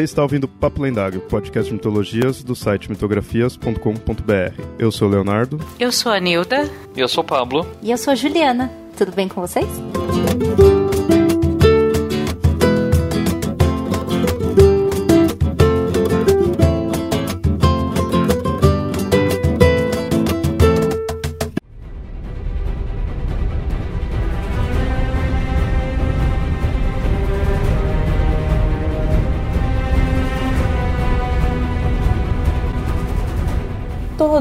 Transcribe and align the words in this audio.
Você 0.00 0.04
está 0.04 0.22
ouvindo 0.22 0.48
Papo 0.48 0.80
Lendário, 0.80 1.20
podcast 1.20 1.68
de 1.68 1.74
mitologias 1.74 2.42
do 2.42 2.56
site 2.56 2.90
mitografias.com.br. 2.90 4.62
Eu 4.78 4.90
sou 4.90 5.06
o 5.06 5.10
Leonardo. 5.10 5.60
Eu 5.78 5.92
sou 5.92 6.10
a 6.10 6.18
Nilda. 6.18 6.70
E 6.96 7.00
eu 7.00 7.06
sou 7.06 7.22
o 7.22 7.26
Pablo. 7.26 7.66
E 7.82 7.90
eu 7.90 7.98
sou 7.98 8.14
a 8.14 8.16
Juliana. 8.16 8.72
Tudo 8.96 9.12
bem 9.12 9.28
com 9.28 9.42
vocês? 9.42 9.68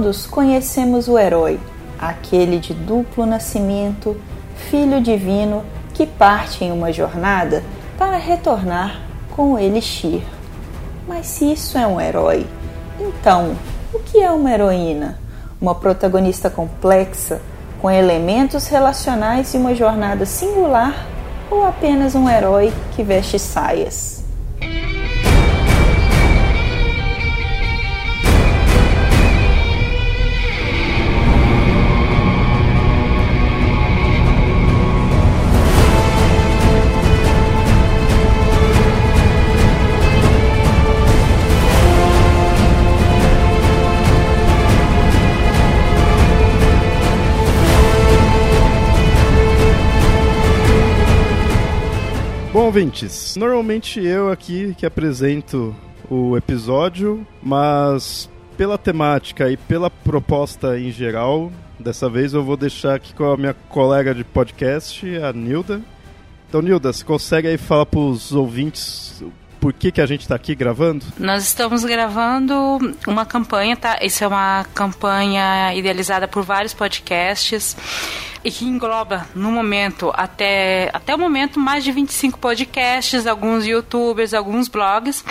Todos 0.10 0.26
conhecemos 0.26 1.08
o 1.08 1.20
herói, 1.20 1.60
aquele 2.00 2.58
de 2.58 2.74
duplo 2.74 3.28
nascimento, 3.28 4.20
filho 4.56 5.00
divino 5.00 5.64
que 5.94 6.08
parte 6.08 6.66
em 6.66 6.72
uma 6.72 6.92
jornada 6.92 7.64
para 7.96 8.18
retornar 8.18 9.02
com 9.36 9.54
o 9.54 9.60
Elixir. 9.60 10.24
Mas 11.08 11.28
se 11.28 11.52
isso 11.52 11.78
é 11.78 11.86
um 11.86 12.02
herói, 12.02 12.48
então 13.00 13.56
o 13.94 14.00
que 14.00 14.18
é 14.18 14.32
uma 14.32 14.52
heroína? 14.52 15.20
Uma 15.62 15.76
protagonista 15.76 16.50
complexa, 16.50 17.40
com 17.80 17.88
elementos 17.92 18.66
relacionais 18.66 19.54
e 19.54 19.58
uma 19.58 19.76
jornada 19.76 20.26
singular, 20.26 21.06
ou 21.52 21.68
apenas 21.68 22.16
um 22.16 22.28
herói 22.28 22.74
que 22.96 23.04
veste 23.04 23.38
saias? 23.38 24.19
Ouvintes, 52.70 53.36
normalmente 53.36 54.00
eu 54.00 54.32
aqui 54.32 54.76
que 54.78 54.86
apresento 54.86 55.76
o 56.08 56.38
episódio, 56.38 57.26
mas 57.42 58.30
pela 58.56 58.78
temática 58.78 59.50
e 59.50 59.58
pela 59.58 59.90
proposta 59.90 60.78
em 60.78 60.92
geral, 60.92 61.52
dessa 61.80 62.08
vez 62.08 62.32
eu 62.32 62.44
vou 62.44 62.56
deixar 62.56 62.94
aqui 62.94 63.12
com 63.16 63.24
a 63.24 63.36
minha 63.36 63.56
colega 63.56 64.14
de 64.14 64.24
podcast, 64.24 65.04
a 65.18 65.34
Nilda. 65.34 65.82
Então, 66.48 66.62
Nilda, 66.62 66.94
você 66.94 67.04
consegue 67.04 67.48
aí 67.48 67.58
falar 67.58 67.88
para 67.88 68.02
os 68.02 68.34
ouvintes 68.34 69.24
por 69.60 69.74
que, 69.74 69.92
que 69.92 70.00
a 70.00 70.06
gente 70.06 70.22
está 70.22 70.36
aqui 70.36 70.54
gravando? 70.54 71.04
Nós 71.18 71.44
estamos 71.46 71.84
gravando 71.84 72.54
uma 73.08 73.26
campanha, 73.26 73.76
tá? 73.76 73.98
Isso 74.02 74.24
é 74.24 74.28
uma 74.28 74.64
campanha 74.76 75.74
idealizada 75.74 76.28
por 76.28 76.44
vários 76.44 76.76
podcasts 76.76 77.76
e 78.44 78.52
que 78.52 78.66
engloba 78.66 79.28
no 79.36 79.52
momento 79.52 80.12
até 80.16 80.90
até 80.94 81.14
o 81.14 81.20
momento 81.20 81.60
mais 81.60 81.84
de 81.84 81.92
25 81.92 82.40
podcasts, 82.40 83.28
alguns 83.28 83.66
youtubers, 83.66 84.34
alguns 84.34 84.68
blogs, 84.68 85.24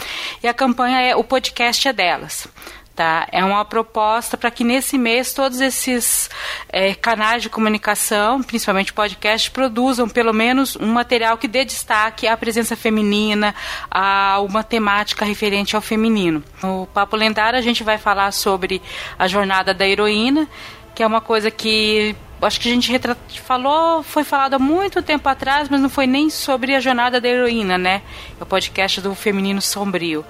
e 0.42 0.48
a 0.48 0.54
campanha 0.54 1.00
é 1.00 1.16
o 1.16 1.24
podcast 1.24 1.88
é 1.88 1.92
delas. 1.92 2.48
Tá? 2.94 3.28
É 3.30 3.44
uma 3.44 3.64
proposta 3.64 4.36
para 4.36 4.50
que 4.50 4.64
nesse 4.64 4.98
mês 4.98 5.32
todos 5.32 5.60
esses 5.60 6.28
é, 6.68 6.96
canais 6.96 7.44
de 7.44 7.48
comunicação, 7.48 8.42
principalmente 8.42 8.92
podcast, 8.92 9.52
produzam 9.52 10.08
pelo 10.08 10.32
menos 10.32 10.74
um 10.74 10.88
material 10.88 11.38
que 11.38 11.46
dê 11.46 11.64
destaque 11.64 12.26
à 12.26 12.36
presença 12.36 12.74
feminina, 12.74 13.54
a 13.88 14.40
uma 14.40 14.64
temática 14.64 15.24
referente 15.24 15.76
ao 15.76 15.80
feminino. 15.80 16.42
No 16.60 16.88
Papo 16.92 17.14
Lendário 17.14 17.56
a 17.56 17.62
gente 17.62 17.84
vai 17.84 17.98
falar 17.98 18.32
sobre 18.32 18.82
a 19.16 19.28
jornada 19.28 19.72
da 19.72 19.86
heroína, 19.86 20.48
que 20.92 21.00
é 21.00 21.06
uma 21.06 21.20
coisa 21.20 21.52
que 21.52 22.16
acho 22.46 22.60
que 22.60 22.68
a 22.68 22.72
gente 22.72 22.98
falou, 23.40 24.02
foi 24.02 24.24
falado 24.24 24.54
há 24.54 24.58
muito 24.58 25.02
tempo 25.02 25.28
atrás, 25.28 25.68
mas 25.68 25.80
não 25.80 25.88
foi 25.88 26.06
nem 26.06 26.30
sobre 26.30 26.74
a 26.74 26.80
jornada 26.80 27.20
da 27.20 27.28
heroína, 27.28 27.76
né? 27.76 28.02
É 28.38 28.42
o 28.42 28.46
podcast 28.46 29.00
do 29.00 29.14
Feminino 29.14 29.60
Sombrio. 29.60 30.24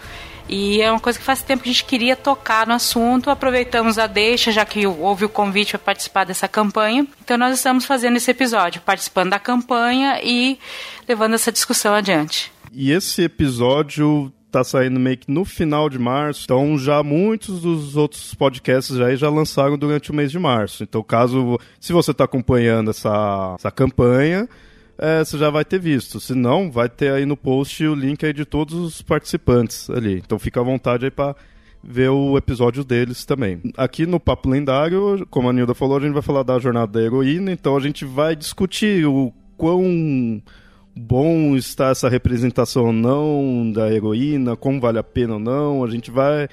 E 0.48 0.80
é 0.80 0.90
uma 0.90 1.00
coisa 1.00 1.18
que 1.18 1.24
faz 1.24 1.42
tempo 1.42 1.62
que 1.62 1.68
a 1.68 1.72
gente 1.72 1.84
queria 1.84 2.16
tocar 2.16 2.66
no 2.66 2.72
assunto. 2.72 3.28
Aproveitamos 3.28 3.98
a 3.98 4.06
deixa, 4.06 4.50
já 4.50 4.64
que 4.64 4.86
houve 4.86 5.26
o 5.26 5.28
convite 5.28 5.72
para 5.72 5.78
participar 5.80 6.24
dessa 6.24 6.48
campanha. 6.48 7.06
Então 7.22 7.36
nós 7.36 7.54
estamos 7.54 7.84
fazendo 7.84 8.16
esse 8.16 8.30
episódio, 8.30 8.80
participando 8.80 9.30
da 9.30 9.38
campanha 9.38 10.18
e 10.22 10.58
levando 11.06 11.34
essa 11.34 11.52
discussão 11.52 11.94
adiante. 11.94 12.50
E 12.72 12.90
esse 12.90 13.22
episódio 13.22 14.32
tá 14.50 14.64
saindo 14.64 14.98
meio 14.98 15.18
que 15.18 15.30
no 15.30 15.44
final 15.44 15.88
de 15.88 15.98
março, 15.98 16.42
então 16.44 16.78
já 16.78 17.02
muitos 17.02 17.60
dos 17.62 17.96
outros 17.96 18.34
podcasts 18.34 18.96
já, 18.96 19.14
já 19.14 19.28
lançaram 19.28 19.76
durante 19.76 20.10
o 20.10 20.14
mês 20.14 20.30
de 20.30 20.38
março. 20.38 20.82
Então, 20.82 21.02
caso 21.02 21.58
se 21.78 21.92
você 21.92 22.10
está 22.10 22.24
acompanhando 22.24 22.90
essa, 22.90 23.56
essa 23.58 23.70
campanha, 23.70 24.48
é, 24.98 25.24
você 25.24 25.38
já 25.38 25.48
vai 25.48 25.64
ter 25.64 25.78
visto. 25.78 26.18
Se 26.18 26.34
não, 26.34 26.70
vai 26.70 26.88
ter 26.88 27.12
aí 27.12 27.24
no 27.24 27.36
post 27.36 27.84
o 27.86 27.94
link 27.94 28.24
aí 28.26 28.32
de 28.32 28.44
todos 28.44 28.74
os 28.74 29.00
participantes 29.00 29.88
ali. 29.88 30.18
Então 30.18 30.38
fica 30.38 30.60
à 30.60 30.64
vontade 30.64 31.04
aí 31.04 31.10
para 31.10 31.36
ver 31.82 32.08
o 32.08 32.36
episódio 32.36 32.82
deles 32.82 33.24
também. 33.24 33.60
Aqui 33.76 34.04
no 34.04 34.18
Papo 34.18 34.48
Lendário, 34.50 35.26
como 35.30 35.48
a 35.48 35.52
Nilda 35.52 35.74
falou, 35.74 35.98
a 35.98 36.00
gente 36.00 36.12
vai 36.12 36.22
falar 36.22 36.42
da 36.42 36.58
jornada 36.58 36.92
da 36.92 37.00
heroína, 37.00 37.52
então 37.52 37.76
a 37.76 37.80
gente 37.80 38.04
vai 38.04 38.34
discutir 38.34 39.06
o 39.06 39.32
quão 39.56 40.42
bom 40.98 41.56
está 41.56 41.90
essa 41.90 42.08
representação 42.08 42.86
ou 42.86 42.92
não 42.92 43.70
da 43.72 43.92
heroína, 43.92 44.56
como 44.56 44.80
vale 44.80 44.98
a 44.98 45.02
pena 45.02 45.34
ou 45.34 45.38
não. 45.38 45.84
A 45.84 45.88
gente 45.88 46.10
vai, 46.10 46.48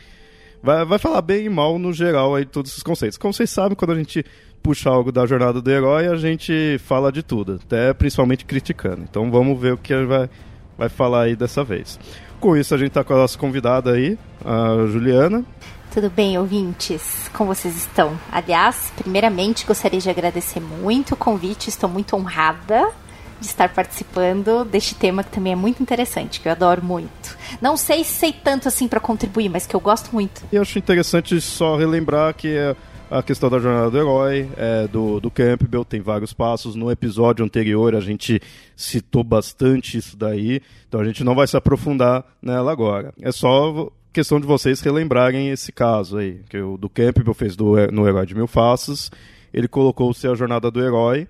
vai, 0.62 0.86
vai 0.86 1.00
falar 1.00 1.22
bem 1.22 1.46
e 1.46 1.50
mal 1.50 1.80
no 1.80 1.92
geral 1.92 2.36
aí 2.36 2.46
todos 2.46 2.72
esses 2.72 2.84
conceitos. 2.84 3.18
Como 3.18 3.34
vocês 3.34 3.50
sabem, 3.50 3.76
quando 3.76 3.92
a 3.92 3.96
gente 3.96 4.24
puxa 4.62 4.90
algo 4.90 5.12
da 5.12 5.26
jornada 5.26 5.62
do 5.62 5.72
herói, 5.72 6.08
a 6.08 6.16
gente 6.16 6.78
fala 6.80 7.12
de 7.12 7.24
tudo, 7.24 7.60
até 7.64 7.94
principalmente 7.94 8.46
criticando. 8.46 9.04
Então 9.04 9.30
vamos 9.32 9.60
ver 9.60 9.74
o 9.74 9.78
que 9.78 9.94
a 9.94 10.00
gente 10.00 10.08
vai, 10.08 10.30
vai 10.78 10.90
falar 10.90 11.24
aí 11.24 11.36
dessa 11.36 11.64
vez. 11.64 12.00
Com 12.40 12.56
isso, 12.56 12.76
a 12.76 12.78
gente 12.78 12.90
está 12.90 13.04
com 13.04 13.14
a 13.14 13.18
nossa 13.18 13.38
convidada 13.38 13.92
aí, 13.92 14.18
a 14.44 14.86
Juliana. 14.88 15.44
Tudo 15.92 16.10
bem, 16.10 16.38
ouvintes? 16.38 17.30
Como 17.34 17.56
vocês 17.56 17.76
estão? 17.76 18.20
Aliás, 18.30 18.92
primeiramente 18.98 19.66
gostaria 19.66 20.00
de 20.00 20.10
agradecer 20.10 20.60
muito 20.60 21.14
o 21.14 21.18
convite, 21.18 21.70
estou 21.70 21.90
muito 21.90 22.16
honrada 22.16 22.92
de 23.40 23.46
estar 23.46 23.74
participando 23.74 24.64
deste 24.66 24.96
tema 24.96 25.24
que 25.24 25.32
também 25.32 25.54
é 25.54 25.56
muito 25.56 25.82
interessante, 25.82 26.40
que 26.40 26.48
eu 26.48 26.52
adoro 26.52 26.84
muito. 26.84 27.38
Não 27.62 27.78
sei 27.78 28.04
se 28.04 28.14
sei 28.14 28.34
tanto 28.34 28.68
assim 28.68 28.88
para 28.88 29.00
contribuir, 29.00 29.50
mas 29.50 29.68
que 29.68 29.76
eu 29.76 29.80
gosto 29.80 30.12
muito. 30.14 30.44
Eu 30.52 30.62
acho 30.62 30.80
interessante 30.80 31.40
só 31.40 31.76
relembrar 31.76 32.34
que 32.34 32.48
é 32.48 32.76
a 33.10 33.22
questão 33.22 33.50
da 33.50 33.60
jornada 33.60 33.92
do 33.92 33.98
herói, 33.98 34.50
é, 34.58 34.88
do, 34.88 35.20
do 35.20 35.30
Campbell, 35.30 35.86
tem 35.86 36.02
vários 36.02 36.34
passos. 36.34 36.76
No 36.76 36.90
episódio 36.90 37.46
anterior 37.46 37.96
a 37.96 38.00
gente 38.00 38.42
citou 38.76 39.24
bastante 39.24 39.98
isso 39.98 40.18
daí, 40.18 40.62
então 40.88 41.00
a 41.00 41.06
gente 41.06 41.24
não 41.24 41.36
vai 41.36 41.48
se 41.48 41.56
aprofundar 41.56 42.26
nela 42.42 42.72
agora. 42.72 43.14
É 43.22 43.32
só 43.32 43.92
questão 44.12 44.40
de 44.40 44.48
vocês 44.48 44.80
relembrarem 44.82 45.50
esse 45.50 45.72
caso 45.72 46.18
aí, 46.18 46.40
que 46.50 46.58
o 46.58 46.78
do 46.78 46.90
Campbell 46.90 47.34
fez 47.34 47.56
do, 47.56 47.76
no 47.92 48.08
Herói 48.08 48.26
de 48.26 48.34
Mil 48.34 48.48
Faces. 48.48 49.12
Ele 49.54 49.68
colocou-se 49.68 50.28
a 50.28 50.34
jornada 50.34 50.72
do 50.72 50.82
herói, 50.82 51.28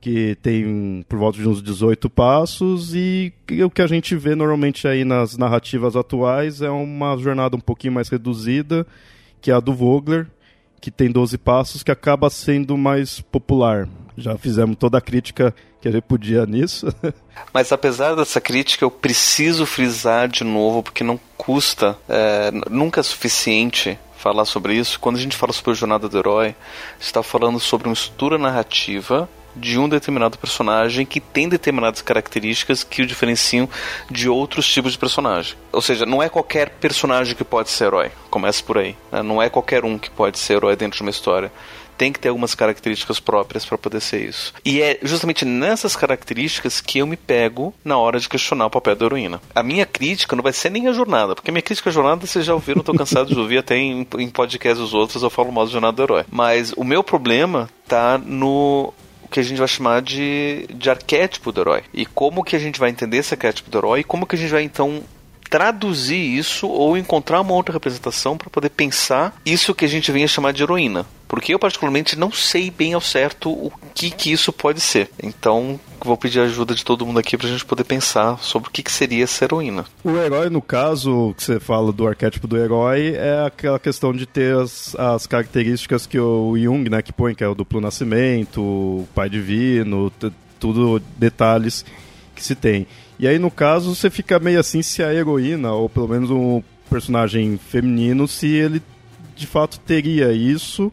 que 0.00 0.36
tem 0.42 1.04
por 1.08 1.18
volta 1.18 1.38
de 1.38 1.48
uns 1.48 1.62
18 1.62 2.08
passos, 2.08 2.94
e 2.94 3.32
o 3.64 3.70
que 3.70 3.82
a 3.82 3.86
gente 3.86 4.14
vê 4.16 4.34
normalmente 4.34 4.86
aí 4.86 5.04
nas 5.04 5.36
narrativas 5.36 5.96
atuais 5.96 6.62
é 6.62 6.70
uma 6.70 7.16
jornada 7.16 7.56
um 7.56 7.60
pouquinho 7.60 7.94
mais 7.94 8.08
reduzida, 8.08 8.86
que 9.40 9.50
é 9.50 9.54
a 9.54 9.60
do 9.60 9.74
Vogler, 9.74 10.26
que 10.80 10.90
tem 10.90 11.10
12 11.10 11.36
passos, 11.38 11.82
que 11.82 11.90
acaba 11.90 12.30
sendo 12.30 12.76
mais 12.76 13.20
popular. 13.20 13.88
Já 14.16 14.36
fizemos 14.36 14.76
toda 14.76 14.98
a 14.98 15.00
crítica 15.00 15.54
que 15.80 15.88
a 15.88 15.90
gente 15.90 16.02
podia 16.02 16.46
nisso. 16.46 16.86
Mas 17.52 17.72
apesar 17.72 18.14
dessa 18.14 18.40
crítica, 18.40 18.84
eu 18.84 18.90
preciso 18.90 19.66
frisar 19.66 20.28
de 20.28 20.44
novo, 20.44 20.82
porque 20.82 21.02
não 21.02 21.18
custa, 21.36 21.96
é, 22.08 22.50
nunca 22.70 23.00
é 23.00 23.02
suficiente 23.02 23.98
falar 24.16 24.44
sobre 24.44 24.74
isso. 24.74 24.98
Quando 24.98 25.16
a 25.16 25.20
gente 25.20 25.36
fala 25.36 25.52
sobre 25.52 25.72
a 25.72 25.74
jornada 25.74 26.08
do 26.08 26.18
herói, 26.18 26.54
está 26.98 27.22
falando 27.22 27.60
sobre 27.60 27.88
uma 27.88 27.94
estrutura 27.94 28.38
narrativa 28.38 29.28
de 29.54 29.78
um 29.78 29.88
determinado 29.88 30.38
personagem 30.38 31.04
que 31.04 31.20
tem 31.20 31.48
determinadas 31.48 32.02
características 32.02 32.82
que 32.84 33.02
o 33.02 33.06
diferenciam 33.06 33.68
de 34.10 34.28
outros 34.28 34.66
tipos 34.68 34.92
de 34.92 34.98
personagem. 34.98 35.56
Ou 35.72 35.82
seja, 35.82 36.06
não 36.06 36.22
é 36.22 36.28
qualquer 36.28 36.70
personagem 36.70 37.34
que 37.34 37.44
pode 37.44 37.70
ser 37.70 37.84
herói. 37.84 38.10
Começa 38.30 38.62
por 38.62 38.78
aí. 38.78 38.96
Né? 39.10 39.22
Não 39.22 39.42
é 39.42 39.48
qualquer 39.48 39.84
um 39.84 39.98
que 39.98 40.10
pode 40.10 40.38
ser 40.38 40.54
herói 40.54 40.76
dentro 40.76 40.98
de 40.98 41.02
uma 41.02 41.10
história 41.10 41.50
tem 41.98 42.12
que 42.12 42.20
ter 42.20 42.28
algumas 42.28 42.54
características 42.54 43.18
próprias 43.18 43.66
para 43.66 43.76
poder 43.76 44.00
ser 44.00 44.24
isso. 44.24 44.54
E 44.64 44.80
é 44.80 44.98
justamente 45.02 45.44
nessas 45.44 45.96
características 45.96 46.80
que 46.80 47.00
eu 47.00 47.06
me 47.06 47.16
pego 47.16 47.74
na 47.84 47.98
hora 47.98 48.20
de 48.20 48.28
questionar 48.28 48.66
o 48.66 48.70
papel 48.70 48.94
da 48.94 49.06
heroína. 49.06 49.40
A 49.52 49.64
minha 49.64 49.84
crítica 49.84 50.36
não 50.36 50.42
vai 50.42 50.52
ser 50.52 50.70
nem 50.70 50.86
a 50.86 50.92
jornada, 50.92 51.34
porque 51.34 51.50
a 51.50 51.52
minha 51.52 51.60
crítica 51.60 51.90
à 51.90 51.92
jornada 51.92 52.24
vocês 52.24 52.44
já 52.44 52.54
ouviram, 52.54 52.82
tô 52.82 52.94
cansado 52.94 53.34
de 53.34 53.38
ouvir 53.38 53.58
até 53.58 53.76
em, 53.76 54.06
em 54.16 54.30
podcasts 54.30 54.78
dos 54.78 54.94
outros, 54.94 55.22
eu 55.22 55.28
falo 55.28 55.50
mal 55.50 55.66
da 55.66 55.72
jornada 55.72 55.96
do 55.96 56.02
herói. 56.04 56.24
Mas 56.30 56.72
o 56.76 56.84
meu 56.84 57.02
problema 57.02 57.68
tá 57.88 58.16
no 58.16 58.94
o 59.28 59.30
que 59.30 59.40
a 59.40 59.42
gente 59.42 59.58
vai 59.58 59.68
chamar 59.68 60.00
de, 60.00 60.66
de 60.74 60.88
arquétipo 60.88 61.52
do 61.52 61.60
herói. 61.60 61.82
E 61.92 62.06
como 62.06 62.42
que 62.42 62.56
a 62.56 62.58
gente 62.58 62.80
vai 62.80 62.88
entender 62.88 63.18
esse 63.18 63.34
arquétipo 63.34 63.70
do 63.70 63.78
herói 63.78 64.00
e 64.00 64.04
como 64.04 64.26
que 64.26 64.34
a 64.34 64.38
gente 64.38 64.50
vai 64.50 64.62
então 64.62 65.02
traduzir 65.48 66.16
isso 66.16 66.66
ou 66.68 66.96
encontrar 66.96 67.40
uma 67.40 67.54
outra 67.54 67.72
representação 67.72 68.36
para 68.36 68.50
poder 68.50 68.70
pensar 68.70 69.34
isso 69.44 69.74
que 69.74 69.84
a 69.84 69.88
gente 69.88 70.12
vem 70.12 70.24
a 70.24 70.28
chamar 70.28 70.52
de 70.52 70.62
heroína. 70.62 71.06
Porque 71.26 71.52
eu, 71.52 71.58
particularmente, 71.58 72.18
não 72.18 72.32
sei 72.32 72.70
bem 72.70 72.94
ao 72.94 73.02
certo 73.02 73.50
o 73.50 73.70
que, 73.94 74.10
que 74.10 74.32
isso 74.32 74.50
pode 74.50 74.80
ser. 74.80 75.10
Então, 75.22 75.78
vou 76.00 76.16
pedir 76.16 76.40
a 76.40 76.44
ajuda 76.44 76.74
de 76.74 76.82
todo 76.82 77.04
mundo 77.04 77.18
aqui 77.18 77.36
para 77.36 77.46
a 77.46 77.50
gente 77.50 77.66
poder 77.66 77.84
pensar 77.84 78.38
sobre 78.38 78.68
o 78.68 78.72
que, 78.72 78.82
que 78.82 78.90
seria 78.90 79.24
essa 79.24 79.44
heroína. 79.44 79.84
O 80.02 80.16
herói, 80.16 80.48
no 80.48 80.62
caso, 80.62 81.34
que 81.36 81.42
você 81.42 81.60
fala 81.60 81.92
do 81.92 82.08
arquétipo 82.08 82.46
do 82.46 82.56
herói, 82.56 83.14
é 83.14 83.44
aquela 83.46 83.78
questão 83.78 84.14
de 84.14 84.24
ter 84.24 84.56
as, 84.56 84.94
as 84.94 85.26
características 85.26 86.06
que 86.06 86.18
o 86.18 86.56
Jung, 86.56 86.88
né, 86.88 87.02
que 87.02 87.12
põe, 87.12 87.34
que 87.34 87.44
é 87.44 87.48
o 87.48 87.54
duplo 87.54 87.78
nascimento, 87.78 88.62
o 88.62 89.08
pai 89.14 89.28
divino, 89.28 90.10
tudo 90.58 90.98
detalhes 91.18 91.84
que 92.34 92.42
se 92.42 92.54
tem. 92.54 92.86
E 93.18 93.26
aí, 93.26 93.38
no 93.38 93.50
caso, 93.50 93.94
você 93.94 94.08
fica 94.08 94.38
meio 94.38 94.60
assim 94.60 94.80
se 94.80 95.02
a 95.02 95.12
heroína, 95.12 95.72
ou 95.72 95.88
pelo 95.88 96.08
menos 96.08 96.30
um 96.30 96.62
personagem 96.88 97.58
feminino, 97.58 98.28
se 98.28 98.46
ele 98.46 98.82
de 99.34 99.46
fato 99.46 99.78
teria 99.80 100.32
isso, 100.32 100.92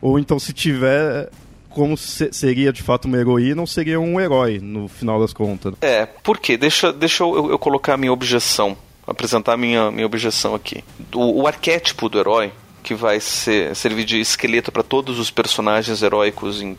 ou 0.00 0.18
então 0.18 0.38
se 0.38 0.52
tiver, 0.52 1.30
como 1.68 1.96
se, 1.96 2.32
seria 2.32 2.72
de 2.72 2.82
fato 2.82 3.06
uma 3.06 3.18
heroína 3.18 3.60
ou 3.60 3.66
seria 3.66 4.00
um 4.00 4.20
herói, 4.20 4.58
no 4.58 4.88
final 4.88 5.20
das 5.20 5.32
contas. 5.32 5.74
É, 5.80 6.06
por 6.06 6.38
quê? 6.38 6.56
Deixa, 6.56 6.92
deixa 6.92 7.24
eu, 7.24 7.50
eu 7.50 7.58
colocar 7.58 7.94
a 7.94 7.96
minha 7.96 8.12
objeção, 8.12 8.76
apresentar 9.06 9.54
a 9.54 9.56
minha, 9.56 9.90
minha 9.90 10.06
objeção 10.06 10.54
aqui. 10.54 10.82
O, 11.14 11.42
o 11.42 11.46
arquétipo 11.46 12.08
do 12.08 12.18
herói, 12.18 12.52
que 12.82 12.94
vai 12.94 13.20
ser, 13.20 13.74
servir 13.74 14.04
de 14.04 14.20
esqueleto 14.20 14.70
para 14.70 14.82
todos 14.82 15.18
os 15.18 15.30
personagens 15.30 16.02
heróicos 16.02 16.62
em 16.62 16.76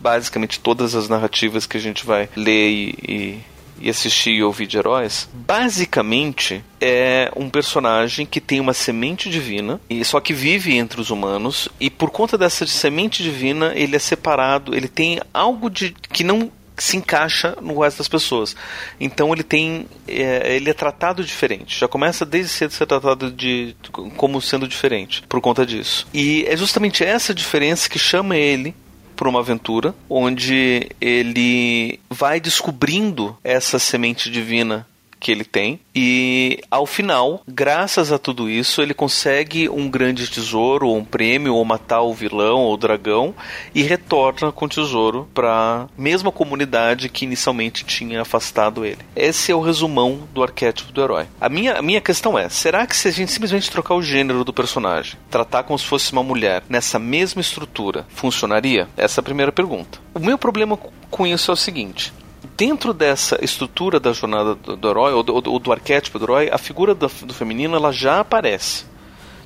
basicamente 0.00 0.60
todas 0.60 0.94
as 0.94 1.08
narrativas 1.08 1.66
que 1.66 1.76
a 1.76 1.80
gente 1.80 2.06
vai 2.06 2.28
ler 2.36 2.70
e, 2.70 2.88
e 3.08 3.38
e 3.80 3.90
assistir 3.90 4.30
e 4.30 4.42
ouvir 4.42 4.66
de 4.66 4.76
heróis, 4.76 5.28
basicamente 5.32 6.64
é 6.80 7.30
um 7.36 7.48
personagem 7.48 8.26
que 8.26 8.40
tem 8.40 8.60
uma 8.60 8.72
semente 8.72 9.28
divina, 9.30 9.80
e 9.88 10.04
só 10.04 10.20
que 10.20 10.32
vive 10.32 10.76
entre 10.76 11.00
os 11.00 11.10
humanos, 11.10 11.68
e 11.80 11.90
por 11.90 12.10
conta 12.10 12.38
dessa 12.38 12.66
semente 12.66 13.22
divina, 13.22 13.72
ele 13.74 13.96
é 13.96 13.98
separado, 13.98 14.74
ele 14.74 14.88
tem 14.88 15.20
algo 15.32 15.68
de 15.68 15.94
que 16.12 16.22
não 16.22 16.50
se 16.78 16.96
encaixa 16.96 17.56
no 17.60 17.80
resto 17.80 17.98
das 17.98 18.08
pessoas. 18.08 18.56
Então 19.00 19.32
ele 19.32 19.42
tem, 19.42 19.86
é, 20.06 20.54
ele 20.56 20.70
é 20.70 20.72
tratado 20.72 21.24
diferente. 21.24 21.78
Já 21.78 21.88
começa 21.88 22.24
desde 22.24 22.52
cedo 22.52 22.70
a 22.70 22.74
ser 22.74 22.86
tratado 22.86 23.30
de 23.30 23.74
como 24.16 24.40
sendo 24.40 24.66
diferente 24.66 25.22
por 25.28 25.40
conta 25.40 25.66
disso. 25.66 26.06
E 26.14 26.44
é 26.46 26.56
justamente 26.56 27.04
essa 27.04 27.34
diferença 27.34 27.88
que 27.88 27.98
chama 27.98 28.36
ele 28.36 28.74
para 29.18 29.28
uma 29.28 29.40
aventura 29.40 29.92
onde 30.08 30.88
ele 31.00 31.98
vai 32.08 32.38
descobrindo 32.38 33.36
essa 33.42 33.76
semente 33.76 34.30
divina 34.30 34.86
que 35.18 35.30
ele 35.30 35.44
tem. 35.44 35.80
E 35.94 36.60
ao 36.70 36.86
final, 36.86 37.42
graças 37.46 38.12
a 38.12 38.18
tudo 38.18 38.48
isso, 38.48 38.80
ele 38.80 38.94
consegue 38.94 39.68
um 39.68 39.88
grande 39.88 40.28
tesouro, 40.28 40.88
ou 40.88 40.96
um 40.96 41.04
prêmio, 41.04 41.54
ou 41.54 41.64
matar 41.64 42.02
o 42.02 42.14
vilão 42.14 42.60
ou 42.60 42.74
o 42.74 42.76
dragão 42.76 43.34
e 43.74 43.82
retorna 43.82 44.52
com 44.52 44.64
o 44.64 44.68
tesouro 44.68 45.28
para 45.34 45.88
mesma 45.96 46.30
comunidade 46.30 47.08
que 47.08 47.24
inicialmente 47.24 47.84
tinha 47.84 48.22
afastado 48.22 48.84
ele. 48.84 48.98
Esse 49.16 49.52
é 49.52 49.54
o 49.54 49.60
resumão 49.60 50.28
do 50.32 50.42
arquétipo 50.42 50.92
do 50.92 51.02
herói. 51.02 51.26
A 51.40 51.48
minha, 51.48 51.74
a 51.74 51.82
minha 51.82 52.00
questão 52.00 52.38
é: 52.38 52.48
será 52.48 52.86
que 52.86 52.96
se 52.96 53.08
a 53.08 53.10
gente 53.10 53.32
simplesmente 53.32 53.70
trocar 53.70 53.94
o 53.94 54.02
gênero 54.02 54.44
do 54.44 54.52
personagem, 54.52 55.18
tratar 55.30 55.64
como 55.64 55.78
se 55.78 55.84
fosse 55.84 56.12
uma 56.12 56.22
mulher 56.22 56.62
nessa 56.68 56.98
mesma 56.98 57.40
estrutura, 57.40 58.06
funcionaria? 58.08 58.88
Essa 58.96 59.20
é 59.20 59.22
a 59.22 59.24
primeira 59.24 59.52
pergunta. 59.52 59.98
O 60.14 60.20
meu 60.20 60.38
problema 60.38 60.78
com 61.10 61.26
isso 61.26 61.50
é 61.50 61.54
o 61.54 61.56
seguinte: 61.56 62.12
dentro 62.56 62.92
dessa 62.92 63.42
estrutura 63.42 63.98
da 63.98 64.12
jornada 64.12 64.54
do, 64.54 64.76
do 64.76 64.88
herói, 64.88 65.12
ou 65.12 65.22
do, 65.22 65.34
ou 65.34 65.58
do, 65.58 65.72
arquétipo 65.72 66.18
do 66.18 66.24
herói, 66.24 66.48
a 66.52 66.58
figura 66.58 66.94
do, 66.94 67.08
do, 67.08 67.34
feminino 67.34 67.76
ela 67.76 67.92
já 67.92 68.20
aparece 68.20 68.84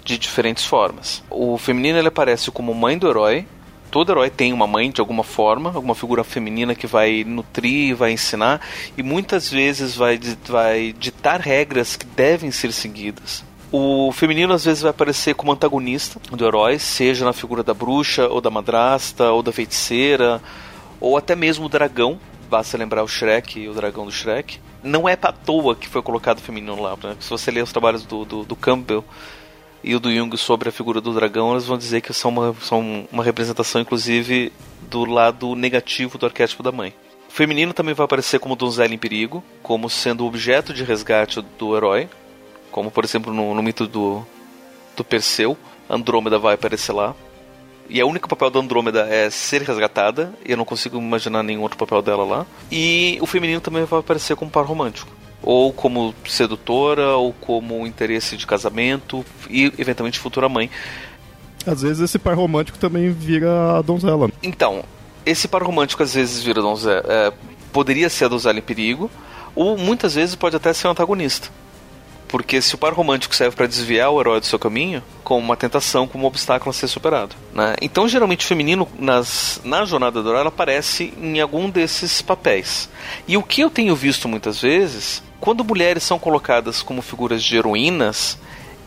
de 0.05 0.19
diferentes 0.19 0.65
formas. 0.65 1.23
O 1.31 1.57
feminino 1.59 1.99
ele 1.99 2.09
aparece 2.09 2.51
como 2.51 2.75
mãe 2.75 2.99
do 2.99 3.09
herói. 3.09 3.47
Todo 3.91 4.11
herói 4.11 4.31
tem 4.31 4.53
uma 4.53 4.67
mãe 4.67 4.91
de 4.91 5.01
alguma 5.01 5.23
forma, 5.23 5.71
alguma 5.75 5.95
figura 5.95 6.25
feminina 6.25 6.75
que 6.75 6.87
vai 6.87 7.25
nutrir, 7.25 7.95
vai 7.95 8.13
ensinar 8.13 8.61
e 8.97 9.03
muitas 9.03 9.51
vezes 9.51 9.95
vai, 9.95 10.19
vai 10.49 10.95
ditar 10.99 11.41
regras 11.41 11.95
que 11.95 12.07
devem 12.07 12.51
ser 12.51 12.73
seguidas. 12.73 13.45
O 13.71 14.11
feminino 14.13 14.53
às 14.53 14.65
vezes 14.65 14.83
vai 14.83 14.91
aparecer 14.91 15.35
como 15.35 15.53
antagonista 15.53 16.21
do 16.31 16.47
herói, 16.47 16.79
seja 16.79 17.25
na 17.25 17.33
figura 17.33 17.63
da 17.63 17.73
bruxa, 17.73 18.29
ou 18.29 18.41
da 18.41 18.51
madrasta, 18.51 19.31
ou 19.31 19.43
da 19.43 19.53
feiticeira, 19.53 20.43
ou 21.01 21.17
até 21.17 21.35
mesmo 21.35 21.67
o 21.67 21.69
dragão, 21.69 22.19
basta 22.53 22.77
lembrar 22.77 23.03
o 23.03 23.09
Shrek 23.09 23.61
e 23.61 23.67
o 23.67 23.73
dragão 23.73 24.05
do 24.05 24.13
Shrek. 24.13 24.61
Não 24.83 25.09
é 25.09 25.15
à 25.15 25.33
toa 25.33 25.75
que 25.75 25.89
foi 25.89 26.03
colocado 26.03 26.39
feminino 26.39 26.79
lá. 26.79 26.95
Né? 27.03 27.17
Se 27.19 27.31
você 27.31 27.51
ler 27.51 27.63
os 27.63 27.73
trabalhos 27.73 28.05
do, 28.05 28.27
do, 28.27 28.45
do, 28.45 28.55
Campbell 28.55 29.03
e 29.83 29.95
o 29.95 30.01
do 30.01 30.15
Jung 30.15 30.37
sobre 30.37 30.69
a 30.69 30.73
figura 30.73 31.01
do 31.01 31.15
dragão, 31.15 31.53
eles 31.53 31.65
vão 31.65 31.79
dizer 31.79 32.03
que 32.03 32.13
são 32.13 32.31
uma, 32.31 32.55
são 32.61 33.09
uma 33.11 33.25
representação, 33.25 33.81
inclusive, 33.81 34.53
do 34.83 35.07
lado 35.07 35.57
negativo 35.57 36.19
do 36.19 36.27
arquétipo 36.27 36.63
da 36.63 36.71
mãe. 36.71 36.93
O 37.27 37.33
feminino 37.33 37.73
também 37.73 37.95
vai 37.95 38.05
aparecer 38.05 38.39
como 38.39 38.55
donzela 38.55 38.93
em 38.93 38.99
perigo, 38.99 39.43
como 39.63 39.89
sendo 39.89 40.27
objeto 40.27 40.75
de 40.75 40.85
resgate 40.85 41.41
do 41.59 41.75
herói, 41.75 42.07
como 42.71 42.91
por 42.91 43.03
exemplo 43.03 43.33
no, 43.33 43.55
no 43.55 43.63
mito 43.63 43.87
do, 43.87 44.27
do 44.95 45.03
Perseu, 45.03 45.57
Andrômeda 45.89 46.39
vai 46.39 46.55
aparecer 46.55 46.93
lá. 46.93 47.15
E 47.89 48.03
o 48.03 48.09
único 48.09 48.29
papel 48.29 48.51
da 48.51 48.61
Andrômeda 48.61 49.07
é 49.09 49.29
ser 49.31 49.63
resgatada. 49.63 50.33
E 50.45 50.53
eu 50.53 50.57
não 50.57 50.65
consigo 50.65 50.99
imaginar 50.99 51.43
nenhum 51.43 51.63
outro 51.63 51.79
papel 51.79 52.03
dela 52.03 52.25
lá. 52.25 52.47
E 52.71 53.19
o 53.21 53.27
feminino 53.27 53.61
também 53.61 53.85
vai 53.85 54.01
aparecer 54.01 54.37
como 54.37 54.51
par 54.51 54.65
romântico. 54.65 55.11
Ou 55.43 55.73
como 55.73 56.15
sedutora, 56.27 57.17
ou 57.17 57.33
como 57.33 57.87
interesse 57.87 58.37
de 58.37 58.47
casamento, 58.47 59.25
e 59.51 59.73
eventualmente 59.77 60.19
futura 60.19 60.49
mãe. 60.49 60.71
Às 61.67 61.83
vezes 61.83 62.01
esse 62.01 62.19
par 62.19 62.37
romântico 62.37 62.79
também 62.79 63.11
vira 63.11 63.79
a 63.79 63.83
donzela. 63.83 64.31
Então, 64.43 64.85
esse 65.27 65.49
par 65.49 65.63
romântico 65.63 66.03
às 66.03 66.15
vezes 66.15 66.43
vira 66.43 66.63
donzela. 66.63 67.05
É, 67.07 67.33
poderia 67.73 68.09
ser 68.09 68.27
a 68.27 68.29
donzela 68.29 68.59
em 68.59 68.63
perigo, 68.63 69.11
ou 69.55 69.77
muitas 69.77 70.15
vezes 70.15 70.35
pode 70.35 70.57
até 70.57 70.73
ser 70.73 70.89
um 70.89 70.91
antagonista. 70.93 71.49
Porque 72.33 72.63
se 72.63 72.75
o 72.75 72.79
par 72.79 72.95
romântico 72.95 73.35
serve 73.35 73.55
para 73.55 73.67
desviar 73.67 74.11
o 74.11 74.19
herói 74.19 74.41
do 74.41 74.47
seu 74.47 74.59
caminho, 74.59 75.05
como 75.23 75.45
uma 75.45 75.55
tentação, 75.55 76.09
como 76.09 76.25
um 76.25 76.27
obstáculo 76.27 76.71
a 76.71 76.73
ser 76.73 76.89
superado. 76.89 77.37
Né? 77.53 77.77
Então, 77.83 78.09
geralmente, 78.09 78.47
o 78.47 78.49
feminino, 78.49 78.89
nas, 78.99 79.61
na 79.63 79.85
jornada 79.85 80.23
do 80.23 80.31
herói, 80.31 80.41
ela 80.41 80.49
aparece 80.49 81.13
em 81.21 81.39
algum 81.43 81.69
desses 81.69 82.23
papéis. 82.23 82.89
E 83.29 83.37
o 83.37 83.43
que 83.43 83.61
eu 83.61 83.69
tenho 83.69 83.95
visto 83.95 84.27
muitas 84.29 84.63
vezes, 84.63 85.23
quando 85.39 85.63
mulheres 85.63 86.05
são 86.05 86.19
colocadas 86.19 86.83
como 86.83 87.03
figuras 87.03 87.45
de 87.45 87.55
heroínas, 87.55 88.39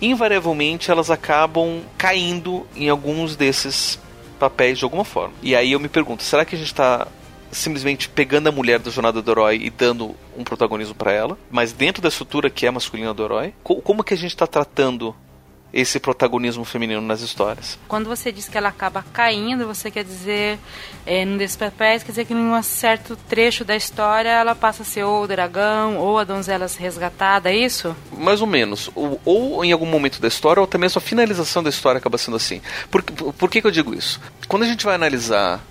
invariavelmente 0.01 0.89
elas 0.89 1.11
acabam 1.11 1.83
caindo 1.99 2.65
em 2.75 2.89
alguns 2.89 3.35
desses 3.35 3.99
papéis 4.39 4.79
de 4.79 4.85
alguma 4.85 5.05
forma. 5.05 5.35
E 5.43 5.55
aí 5.55 5.73
eu 5.73 5.79
me 5.79 5.87
pergunto, 5.87 6.23
será 6.23 6.45
que 6.45 6.55
a 6.55 6.57
gente 6.57 6.71
está 6.71 7.07
simplesmente 7.55 8.09
pegando 8.09 8.47
a 8.47 8.51
mulher 8.51 8.79
da 8.79 8.91
jornada 8.91 9.21
do 9.21 9.31
herói 9.31 9.59
e 9.63 9.69
dando 9.69 10.15
um 10.37 10.43
protagonismo 10.43 10.93
para 10.93 11.11
ela, 11.11 11.37
mas 11.49 11.71
dentro 11.71 12.01
da 12.01 12.09
estrutura 12.09 12.49
que 12.49 12.65
é 12.65 12.71
masculina 12.71 13.13
do 13.13 13.23
herói, 13.23 13.53
como 13.63 14.03
que 14.03 14.13
a 14.13 14.17
gente 14.17 14.31
está 14.31 14.45
tratando 14.45 15.15
esse 15.75 15.99
protagonismo 15.99 16.63
feminino 16.63 17.01
nas 17.01 17.19
histórias. 17.19 17.77
Quando 17.85 18.07
você 18.07 18.31
diz 18.31 18.47
que 18.47 18.57
ela 18.57 18.69
acaba 18.69 19.03
caindo, 19.11 19.67
você 19.67 19.91
quer 19.91 20.05
dizer, 20.05 20.57
é, 21.05 21.25
num 21.25 21.35
desses 21.35 21.57
papéis, 21.57 22.01
quer 22.01 22.13
dizer 22.13 22.25
que 22.25 22.33
em 22.33 22.37
um 22.37 22.63
certo 22.63 23.17
trecho 23.27 23.65
da 23.65 23.75
história 23.75 24.29
ela 24.29 24.55
passa 24.55 24.83
a 24.83 24.85
ser 24.85 25.03
ou 25.03 25.23
o 25.23 25.27
dragão 25.27 25.97
ou 25.97 26.17
a 26.17 26.23
donzela 26.23 26.65
resgatada, 26.79 27.51
é 27.51 27.57
isso? 27.57 27.93
Mais 28.17 28.39
ou 28.39 28.47
menos. 28.47 28.89
Ou, 28.95 29.19
ou, 29.25 29.65
em 29.65 29.73
algum 29.73 29.85
momento 29.85 30.21
da 30.21 30.29
história, 30.29 30.61
ou 30.61 30.65
até 30.65 30.77
mesmo 30.77 30.99
a 30.99 31.01
finalização 31.01 31.61
da 31.61 31.69
história 31.69 31.97
acaba 31.97 32.17
sendo 32.17 32.37
assim. 32.37 32.61
Por, 32.89 33.03
por 33.03 33.49
que, 33.49 33.59
que 33.59 33.67
eu 33.67 33.71
digo 33.71 33.93
isso? 33.93 34.21
Quando 34.47 34.63
a 34.63 34.67
gente 34.67 34.85
vai 34.85 34.95
analisar 34.95 35.61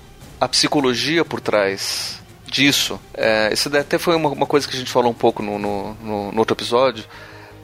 a 0.44 0.48
psicologia 0.48 1.24
por 1.24 1.40
trás 1.40 2.20
disso. 2.46 3.00
É, 3.14 3.50
isso 3.52 3.74
até 3.74 3.98
foi 3.98 4.14
uma, 4.14 4.28
uma, 4.28 4.46
coisa 4.46 4.68
que 4.68 4.76
a 4.76 4.78
gente 4.78 4.90
falou 4.90 5.10
um 5.10 5.14
pouco 5.14 5.42
no, 5.42 5.58
no, 5.58 5.94
no, 5.94 6.32
no 6.32 6.38
outro 6.38 6.54
episódio, 6.54 7.04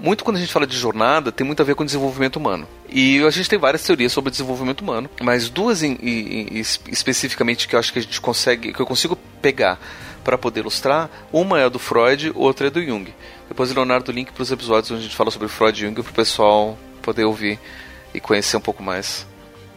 muito 0.01 0.25
quando 0.25 0.39
a 0.39 0.41
gente 0.41 0.53
fala 0.53 0.67
de 0.67 0.77
jornada, 0.77 1.31
tem 1.31 1.47
muito 1.47 1.61
a 1.61 1.65
ver 1.65 1.75
com 1.75 1.85
desenvolvimento 1.85 2.37
humano. 2.37 2.67
E 2.89 3.23
a 3.23 3.29
gente 3.29 3.51
tem 3.51 3.59
várias 3.59 3.83
teorias 3.85 4.13
sobre 4.13 4.31
desenvolvimento 4.31 4.81
humano, 4.81 5.11
mas 5.21 5.51
duas 5.51 5.83
em, 5.83 5.93
em, 6.03 6.59
em, 6.59 6.65
especificamente 6.89 7.69
que 7.69 7.75
eu 7.75 7.79
acho 7.79 7.93
que 7.93 7.99
a 7.99 8.03
gente 8.03 8.19
consegue, 8.19 8.73
que 8.73 8.81
eu 8.81 8.87
consigo 8.87 9.15
pegar 9.43 9.79
para 10.25 10.39
poder 10.39 10.61
ilustrar, 10.61 11.11
uma 11.31 11.61
é 11.61 11.65
a 11.65 11.69
do 11.69 11.79
Freud, 11.79 12.33
outra 12.35 12.69
é 12.69 12.71
do 12.71 12.83
Jung. 12.83 13.13
Depois 13.47 13.71
o 13.71 13.75
Leonardo 13.75 14.11
link 14.11 14.33
para 14.33 14.43
os 14.43 14.51
episódios 14.51 14.91
onde 14.91 15.01
a 15.01 15.05
gente 15.05 15.17
fala 15.17 15.31
sobre 15.31 15.49
Freud 15.49 15.79
e 15.79 15.87
Jung 15.87 16.03
para 16.03 16.11
o 16.11 16.15
pessoal 16.15 16.79
poder 17.03 17.25
ouvir 17.25 17.59
e 18.15 18.21
conhecer 18.21 18.57
um 18.57 18.61
pouco 18.61 18.83
mais 18.83 19.27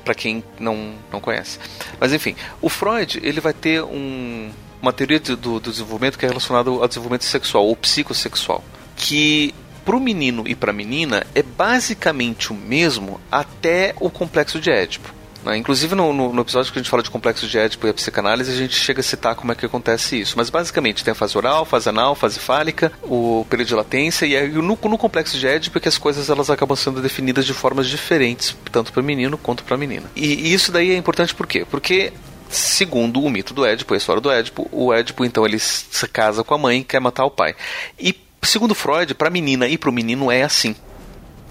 para 0.04 0.14
quem 0.14 0.44
não, 0.60 0.94
não 1.12 1.20
conhece. 1.20 1.60
Mas 2.00 2.14
enfim, 2.14 2.36
o 2.62 2.70
Freud 2.70 3.20
ele 3.24 3.40
vai 3.40 3.54
ter 3.54 3.84
um, 3.84 4.52
uma 4.82 4.94
teoria 4.94 5.20
do, 5.20 5.60
do 5.60 5.72
desenvolvimento 5.72 6.18
que 6.18 6.26
é 6.26 6.30
relacionada 6.30 6.70
ao 6.70 6.88
desenvolvimento 6.88 7.24
sexual 7.24 7.66
ou 7.66 7.76
psicossexual, 7.76 8.64
que 8.96 9.54
para 9.86 9.96
o 9.96 10.00
menino 10.00 10.44
e 10.48 10.56
para 10.56 10.72
a 10.72 10.74
menina 10.74 11.26
é 11.36 11.44
basicamente 11.44 12.52
o 12.52 12.56
mesmo 12.56 13.20
até 13.32 13.94
o 14.00 14.10
complexo 14.10 14.60
de 14.60 14.72
Édipo. 14.72 15.14
Né? 15.44 15.58
Inclusive 15.58 15.94
no, 15.96 16.14
no, 16.14 16.34
no, 16.34 16.42
episódio 16.42 16.72
que 16.72 16.80
a 16.80 16.82
gente 16.82 16.90
fala 16.90 17.04
de 17.04 17.10
complexo 17.10 17.48
de 17.48 17.58
Édipo 17.58 17.86
e 17.86 17.90
a 17.90 17.94
psicanálise, 17.94 18.52
a 18.52 18.56
gente 18.56 18.76
chega 18.76 19.02
a 19.02 19.04
citar 19.04 19.36
como 19.36 19.52
é 19.52 19.56
que 19.56 19.66
acontece 19.66 20.20
isso. 20.20 20.36
Mas 20.38 20.50
basicamente 20.50 21.04
tem 21.04 21.12
a 21.12 21.16
fase 21.16 21.38
oral, 21.38 21.66
fase 21.66 21.90
anal, 21.90 22.16
fase 22.16 22.40
fálica, 22.40 22.92
o 23.04 23.46
período 23.50 23.68
de 23.68 23.76
latência, 23.76 24.26
e 24.26 24.48
no, 24.50 24.62
no 24.62 24.98
complexo 24.98 25.38
de 25.38 25.48
Édipo 25.48 25.78
é 25.78 25.82
que 25.82 25.88
as 25.88 25.98
coisas 25.98 26.30
elas 26.30 26.50
acabam 26.50 26.76
sendo 26.76 27.02
definidas 27.02 27.46
de 27.46 27.54
formas 27.54 27.88
diferentes, 27.88 28.56
tanto 28.72 28.92
para 28.92 29.02
o 29.02 29.04
menino 29.04 29.38
quanto 29.38 29.64
para 29.64 29.76
a 29.76 29.78
menina. 29.78 30.10
E, 30.16 30.50
e 30.50 30.54
isso 30.54 30.72
daí 30.72 30.92
é 30.92 30.98
importante 30.98 31.36
por 31.36 31.46
quê? 31.46 31.66
Porque 31.70 32.14
segundo 32.50 33.22
o 33.22 33.30
mito 33.30 33.54
do 33.54 33.66
Édipo, 33.66 33.94
a 33.94 33.98
história 33.98 34.22
do 34.22 34.32
Édipo, 34.32 34.68
o 34.72 34.94
Édipo 34.94 35.26
então 35.26 35.46
ele 35.46 35.60
se 35.60 36.08
casa 36.08 36.44
com 36.44 36.54
a 36.54 36.58
mãe 36.58 36.80
e 36.80 36.84
quer 36.84 37.00
matar 37.00 37.26
o 37.26 37.32
pai. 37.32 37.56
E 38.00 38.16
segundo 38.42 38.76
Freud, 38.76 39.14
para 39.16 39.28
a 39.28 39.32
menina 39.32 39.68
e 39.68 39.78
para 39.78 39.90
o 39.90 39.94
menino 39.94 40.32
é 40.32 40.44
assim. 40.44 40.76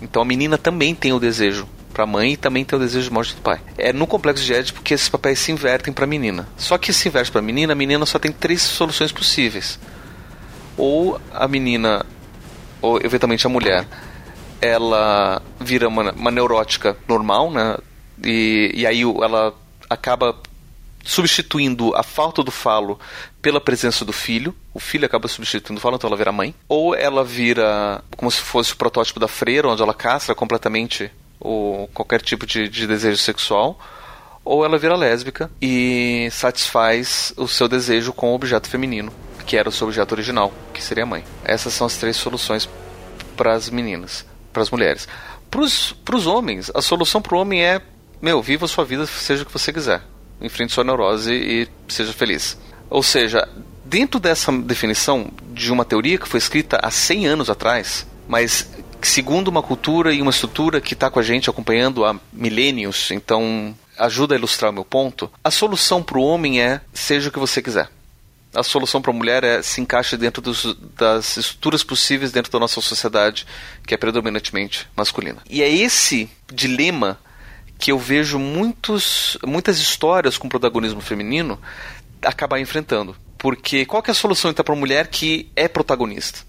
Então 0.00 0.22
a 0.22 0.24
menina 0.24 0.56
também 0.56 0.94
tem 0.94 1.12
o 1.12 1.18
desejo 1.18 1.68
para 1.92 2.04
a 2.04 2.06
mãe 2.06 2.32
e 2.32 2.36
também 2.36 2.64
tem 2.64 2.76
o 2.76 2.80
desejo 2.80 3.08
de 3.08 3.12
morte 3.12 3.34
do 3.34 3.40
pai. 3.42 3.60
É 3.78 3.92
no 3.92 4.06
complexo 4.06 4.44
de 4.44 4.54
Édipo 4.54 4.82
que 4.82 4.94
esses 4.94 5.08
papéis 5.08 5.38
se 5.38 5.52
invertem 5.52 5.92
para 5.92 6.04
a 6.04 6.08
menina. 6.08 6.48
Só 6.56 6.78
que 6.78 6.92
se 6.92 7.08
inverte 7.08 7.30
para 7.30 7.40
a 7.40 7.44
menina, 7.44 7.72
a 7.72 7.76
menina 7.76 8.04
só 8.06 8.18
tem 8.18 8.32
três 8.32 8.62
soluções 8.62 9.12
possíveis. 9.12 9.78
Ou 10.76 11.20
a 11.32 11.46
menina, 11.46 12.04
ou 12.80 12.98
eventualmente 13.02 13.46
a 13.46 13.50
mulher, 13.50 13.86
ela 14.60 15.42
vira 15.60 15.88
uma, 15.88 16.12
uma 16.12 16.30
neurótica 16.30 16.96
normal, 17.08 17.50
né? 17.50 17.76
E, 18.24 18.72
e 18.74 18.86
aí 18.86 19.02
ela 19.02 19.54
acaba 19.90 20.36
substituindo 21.04 21.94
a 21.96 22.02
falta 22.02 22.42
do 22.42 22.50
falo 22.50 22.98
pela 23.40 23.60
presença 23.60 24.04
do 24.04 24.12
filho. 24.12 24.54
O 24.72 24.78
filho 24.78 25.04
acaba 25.04 25.28
substituindo 25.28 25.78
o 25.78 25.82
falo, 25.82 25.96
então 25.96 26.08
ela 26.08 26.16
vira 26.16 26.32
mãe. 26.32 26.54
Ou 26.68 26.94
ela 26.94 27.24
vira 27.24 28.02
como 28.16 28.30
se 28.30 28.40
fosse 28.40 28.72
o 28.72 28.76
protótipo 28.76 29.20
da 29.20 29.28
freira, 29.28 29.68
onde 29.68 29.82
ela 29.82 29.94
castra 29.94 30.34
completamente 30.34 31.10
ou 31.42 31.88
qualquer 31.88 32.22
tipo 32.22 32.46
de, 32.46 32.68
de 32.68 32.86
desejo 32.86 33.18
sexual, 33.18 33.78
ou 34.44 34.64
ela 34.64 34.78
vira 34.78 34.96
lésbica 34.96 35.50
e 35.60 36.28
satisfaz 36.30 37.32
o 37.36 37.46
seu 37.46 37.68
desejo 37.68 38.12
com 38.12 38.30
o 38.30 38.34
objeto 38.34 38.68
feminino, 38.68 39.12
que 39.46 39.56
era 39.56 39.68
o 39.68 39.72
seu 39.72 39.86
objeto 39.86 40.12
original, 40.12 40.52
que 40.72 40.82
seria 40.82 41.04
a 41.04 41.06
mãe. 41.06 41.24
Essas 41.44 41.74
são 41.74 41.86
as 41.86 41.96
três 41.96 42.16
soluções 42.16 42.68
para 43.36 43.54
as 43.54 43.70
meninas, 43.70 44.24
para 44.52 44.62
as 44.62 44.70
mulheres. 44.70 45.08
Para 45.50 46.16
os 46.16 46.26
homens, 46.26 46.70
a 46.74 46.80
solução 46.80 47.20
para 47.20 47.36
o 47.36 47.40
homem 47.40 47.64
é: 47.64 47.80
meu, 48.20 48.40
viva 48.42 48.64
a 48.64 48.68
sua 48.68 48.84
vida, 48.84 49.06
seja 49.06 49.42
o 49.42 49.46
que 49.46 49.52
você 49.52 49.72
quiser. 49.72 50.02
Enfrente 50.40 50.72
sua 50.72 50.84
neurose 50.84 51.32
e 51.32 51.68
seja 51.88 52.12
feliz. 52.12 52.58
Ou 52.88 53.02
seja, 53.02 53.48
dentro 53.84 54.18
dessa 54.18 54.50
definição 54.50 55.30
de 55.52 55.70
uma 55.70 55.84
teoria 55.84 56.18
que 56.18 56.28
foi 56.28 56.38
escrita 56.38 56.80
há 56.82 56.90
100 56.90 57.26
anos 57.26 57.50
atrás, 57.50 58.06
mas 58.26 58.68
segundo 59.08 59.48
uma 59.48 59.62
cultura 59.62 60.12
e 60.12 60.22
uma 60.22 60.30
estrutura 60.30 60.80
que 60.80 60.94
está 60.94 61.10
com 61.10 61.18
a 61.18 61.22
gente 61.22 61.50
acompanhando 61.50 62.04
há 62.04 62.18
milênios, 62.32 63.10
então 63.10 63.74
ajuda 63.98 64.34
a 64.34 64.38
ilustrar 64.38 64.70
o 64.70 64.74
meu 64.74 64.84
ponto. 64.84 65.30
A 65.42 65.50
solução 65.50 66.02
para 66.02 66.18
o 66.18 66.22
homem 66.22 66.60
é 66.60 66.80
seja 66.92 67.28
o 67.28 67.32
que 67.32 67.38
você 67.38 67.60
quiser. 67.62 67.88
A 68.54 68.62
solução 68.62 69.00
para 69.00 69.10
a 69.10 69.14
mulher 69.14 69.44
é 69.44 69.62
se 69.62 69.80
encaixe 69.80 70.16
dentro 70.16 70.42
dos, 70.42 70.76
das 70.96 71.38
estruturas 71.38 71.82
possíveis 71.82 72.32
dentro 72.32 72.52
da 72.52 72.58
nossa 72.58 72.80
sociedade, 72.82 73.46
que 73.86 73.94
é 73.94 73.96
predominantemente 73.96 74.86
masculina. 74.94 75.38
E 75.48 75.62
é 75.62 75.70
esse 75.70 76.28
dilema 76.52 77.18
que 77.78 77.90
eu 77.90 77.98
vejo 77.98 78.38
muitos, 78.38 79.38
muitas 79.44 79.78
histórias 79.78 80.36
com 80.36 80.48
protagonismo 80.48 81.00
feminino 81.00 81.58
acabar 82.20 82.60
enfrentando. 82.60 83.16
Porque 83.38 83.86
qual 83.86 84.02
é 84.06 84.10
a 84.10 84.14
solução 84.14 84.50
então 84.50 84.64
para 84.64 84.74
a 84.74 84.78
mulher 84.78 85.08
que 85.08 85.50
é 85.56 85.66
protagonista? 85.66 86.40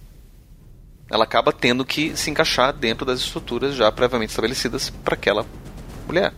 Ela 1.13 1.25
acaba 1.25 1.53
tendo 1.53 1.85
que 1.85 2.17
se 2.17 2.31
encaixar 2.31 2.73
dentro 2.73 3.05
das 3.05 3.19
estruturas 3.19 3.75
já 3.75 3.91
previamente 3.91 4.31
estabelecidas 4.31 4.89
para 4.89 5.13
aquela 5.13 5.45
mulher. 6.07 6.33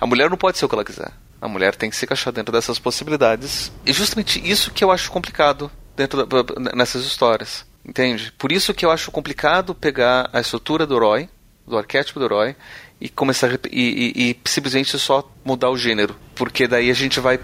A 0.00 0.06
mulher 0.06 0.30
não 0.30 0.36
pode 0.38 0.56
ser 0.56 0.64
o 0.64 0.68
que 0.68 0.74
ela 0.74 0.84
quiser. 0.84 1.12
A 1.38 1.46
mulher 1.46 1.74
tem 1.74 1.90
que 1.90 1.96
se 1.96 2.06
encaixar 2.06 2.32
dentro 2.32 2.50
dessas 2.50 2.78
possibilidades. 2.78 3.70
E 3.84 3.92
justamente 3.92 4.40
isso 4.50 4.70
que 4.70 4.82
eu 4.82 4.90
acho 4.90 5.12
complicado 5.12 5.70
dentro 5.94 6.24
da, 6.24 6.74
nessas 6.74 7.04
histórias. 7.04 7.66
Entende? 7.84 8.32
Por 8.38 8.50
isso 8.50 8.72
que 8.72 8.86
eu 8.86 8.90
acho 8.90 9.10
complicado 9.10 9.74
pegar 9.74 10.30
a 10.32 10.40
estrutura 10.40 10.86
do 10.86 10.96
herói, 10.96 11.28
do 11.66 11.76
arquétipo 11.76 12.18
do 12.18 12.24
herói, 12.24 12.56
e 12.98 13.10
começar 13.10 13.48
a, 13.50 13.58
e, 13.70 14.12
e, 14.16 14.30
e 14.30 14.36
simplesmente 14.48 14.98
só 14.98 15.30
mudar 15.44 15.68
o 15.68 15.76
gênero. 15.76 16.16
Porque 16.34 16.66
daí 16.66 16.90
a 16.90 16.94
gente 16.94 17.20
vai 17.20 17.38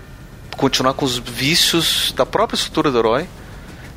continuar 0.56 0.94
com 0.94 1.04
os 1.04 1.18
vícios 1.18 2.10
da 2.16 2.24
própria 2.24 2.56
estrutura 2.56 2.90
do 2.90 2.98
herói, 2.98 3.28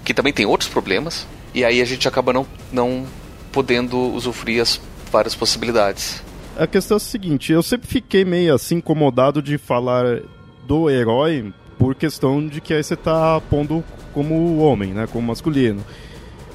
que 0.03 0.13
também 0.13 0.33
tem 0.33 0.45
outros 0.45 0.69
problemas, 0.69 1.25
e 1.53 1.63
aí 1.63 1.81
a 1.81 1.85
gente 1.85 2.07
acaba 2.07 2.31
não, 2.33 2.45
não 2.71 3.05
podendo 3.51 3.97
usufruir 3.97 4.61
as 4.61 4.79
várias 5.11 5.35
possibilidades. 5.35 6.23
A 6.57 6.67
questão 6.67 6.95
é 6.95 6.97
a 6.97 6.99
seguinte, 6.99 7.51
eu 7.51 7.63
sempre 7.63 7.87
fiquei 7.87 8.23
meio 8.23 8.53
assim 8.53 8.75
incomodado 8.75 9.41
de 9.41 9.57
falar 9.57 10.21
do 10.67 10.89
herói 10.89 11.53
por 11.77 11.95
questão 11.95 12.45
de 12.45 12.61
que 12.61 12.73
aí 12.73 12.83
você 12.83 12.95
tá 12.95 13.41
pondo 13.49 13.83
como 14.13 14.57
homem, 14.59 14.93
né, 14.93 15.07
como 15.11 15.27
masculino. 15.27 15.83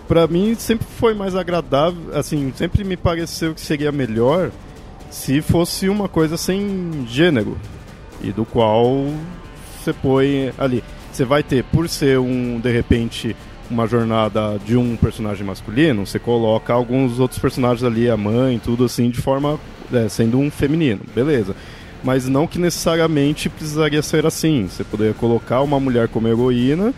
Para 0.07 0.27
mim 0.27 0.55
sempre 0.55 0.87
foi 0.99 1.15
mais 1.15 1.35
agradável, 1.35 2.17
assim, 2.17 2.53
sempre 2.57 2.85
me 2.85 2.97
pareceu 2.97 3.55
que 3.55 3.61
seria 3.61 3.91
melhor 3.91 4.53
se 5.11 5.41
fosse 5.41 5.89
uma 5.89 6.09
coisa 6.09 6.37
sem 6.37 7.07
gênero 7.09 7.59
e 8.23 8.31
do 8.33 8.45
qual 8.45 9.07
você 9.79 9.93
põe 9.93 10.53
ali. 10.59 10.83
Você 11.13 11.25
vai 11.25 11.43
ter, 11.43 11.65
por 11.65 11.89
ser 11.89 12.19
um, 12.19 12.61
de 12.61 12.71
repente, 12.71 13.35
uma 13.71 13.87
jornada 13.87 14.59
de 14.65 14.77
um 14.77 14.97
personagem 14.97 15.45
masculino, 15.45 16.07
você 16.07 16.19
coloca 16.19 16.73
alguns 16.73 17.19
outros 17.19 17.41
personagens 17.41 17.85
ali, 17.85 18.09
a 18.09 18.17
mãe, 18.17 18.59
tudo 18.59 18.85
assim, 18.85 19.11
de 19.11 19.21
forma. 19.21 19.59
É, 19.93 20.09
sendo 20.09 20.39
um 20.39 20.51
feminino, 20.51 21.01
beleza. 21.15 21.55
Mas 22.03 22.29
não 22.29 22.47
que 22.47 22.59
necessariamente 22.59 23.49
precisaria 23.49 24.03
ser 24.03 24.27
assim. 24.27 24.67
Você 24.69 24.83
poderia 24.83 25.15
colocar 25.15 25.61
uma 25.63 25.79
mulher 25.79 26.09
como 26.09 26.27
heroína 26.27 26.93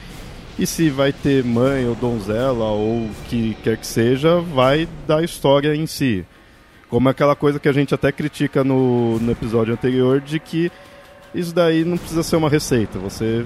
e 0.58 0.66
se 0.66 0.90
vai 0.90 1.12
ter 1.12 1.44
mãe 1.44 1.86
ou 1.86 1.94
donzela 1.94 2.64
ou 2.64 3.08
que 3.28 3.56
quer 3.62 3.76
que 3.76 3.86
seja, 3.86 4.40
vai 4.40 4.88
da 5.06 5.22
história 5.22 5.74
em 5.74 5.86
si. 5.86 6.24
Como 6.88 7.08
aquela 7.08 7.36
coisa 7.36 7.60
que 7.60 7.68
a 7.68 7.72
gente 7.72 7.94
até 7.94 8.10
critica 8.10 8.64
no, 8.64 9.18
no 9.20 9.30
episódio 9.30 9.74
anterior 9.74 10.20
de 10.20 10.40
que 10.40 10.72
isso 11.34 11.54
daí 11.54 11.84
não 11.84 11.96
precisa 11.96 12.22
ser 12.22 12.36
uma 12.36 12.48
receita. 12.48 12.98
Você 12.98 13.44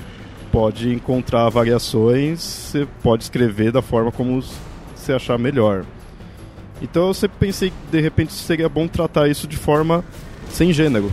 pode 0.53 0.93
encontrar 0.93 1.49
variações, 1.49 2.41
você 2.41 2.87
pode 3.03 3.25
escrever 3.25 3.73
da 3.73 3.81
forma 3.81 4.13
como 4.13 4.45
você 4.95 5.15
achar 5.15 5.39
melhor. 5.39 5.85
Então 6.83 7.09
eu 7.09 7.15
sempre 7.15 7.39
pensei 7.41 7.71
que 7.71 7.77
de 7.91 8.01
repente 8.01 8.33
seria 8.35 8.69
bom 8.69 8.87
tratar 8.87 9.29
isso 9.29 9.49
de 9.49 9.57
forma 9.57 10.05
sem 10.51 10.73
gênero. 10.73 11.11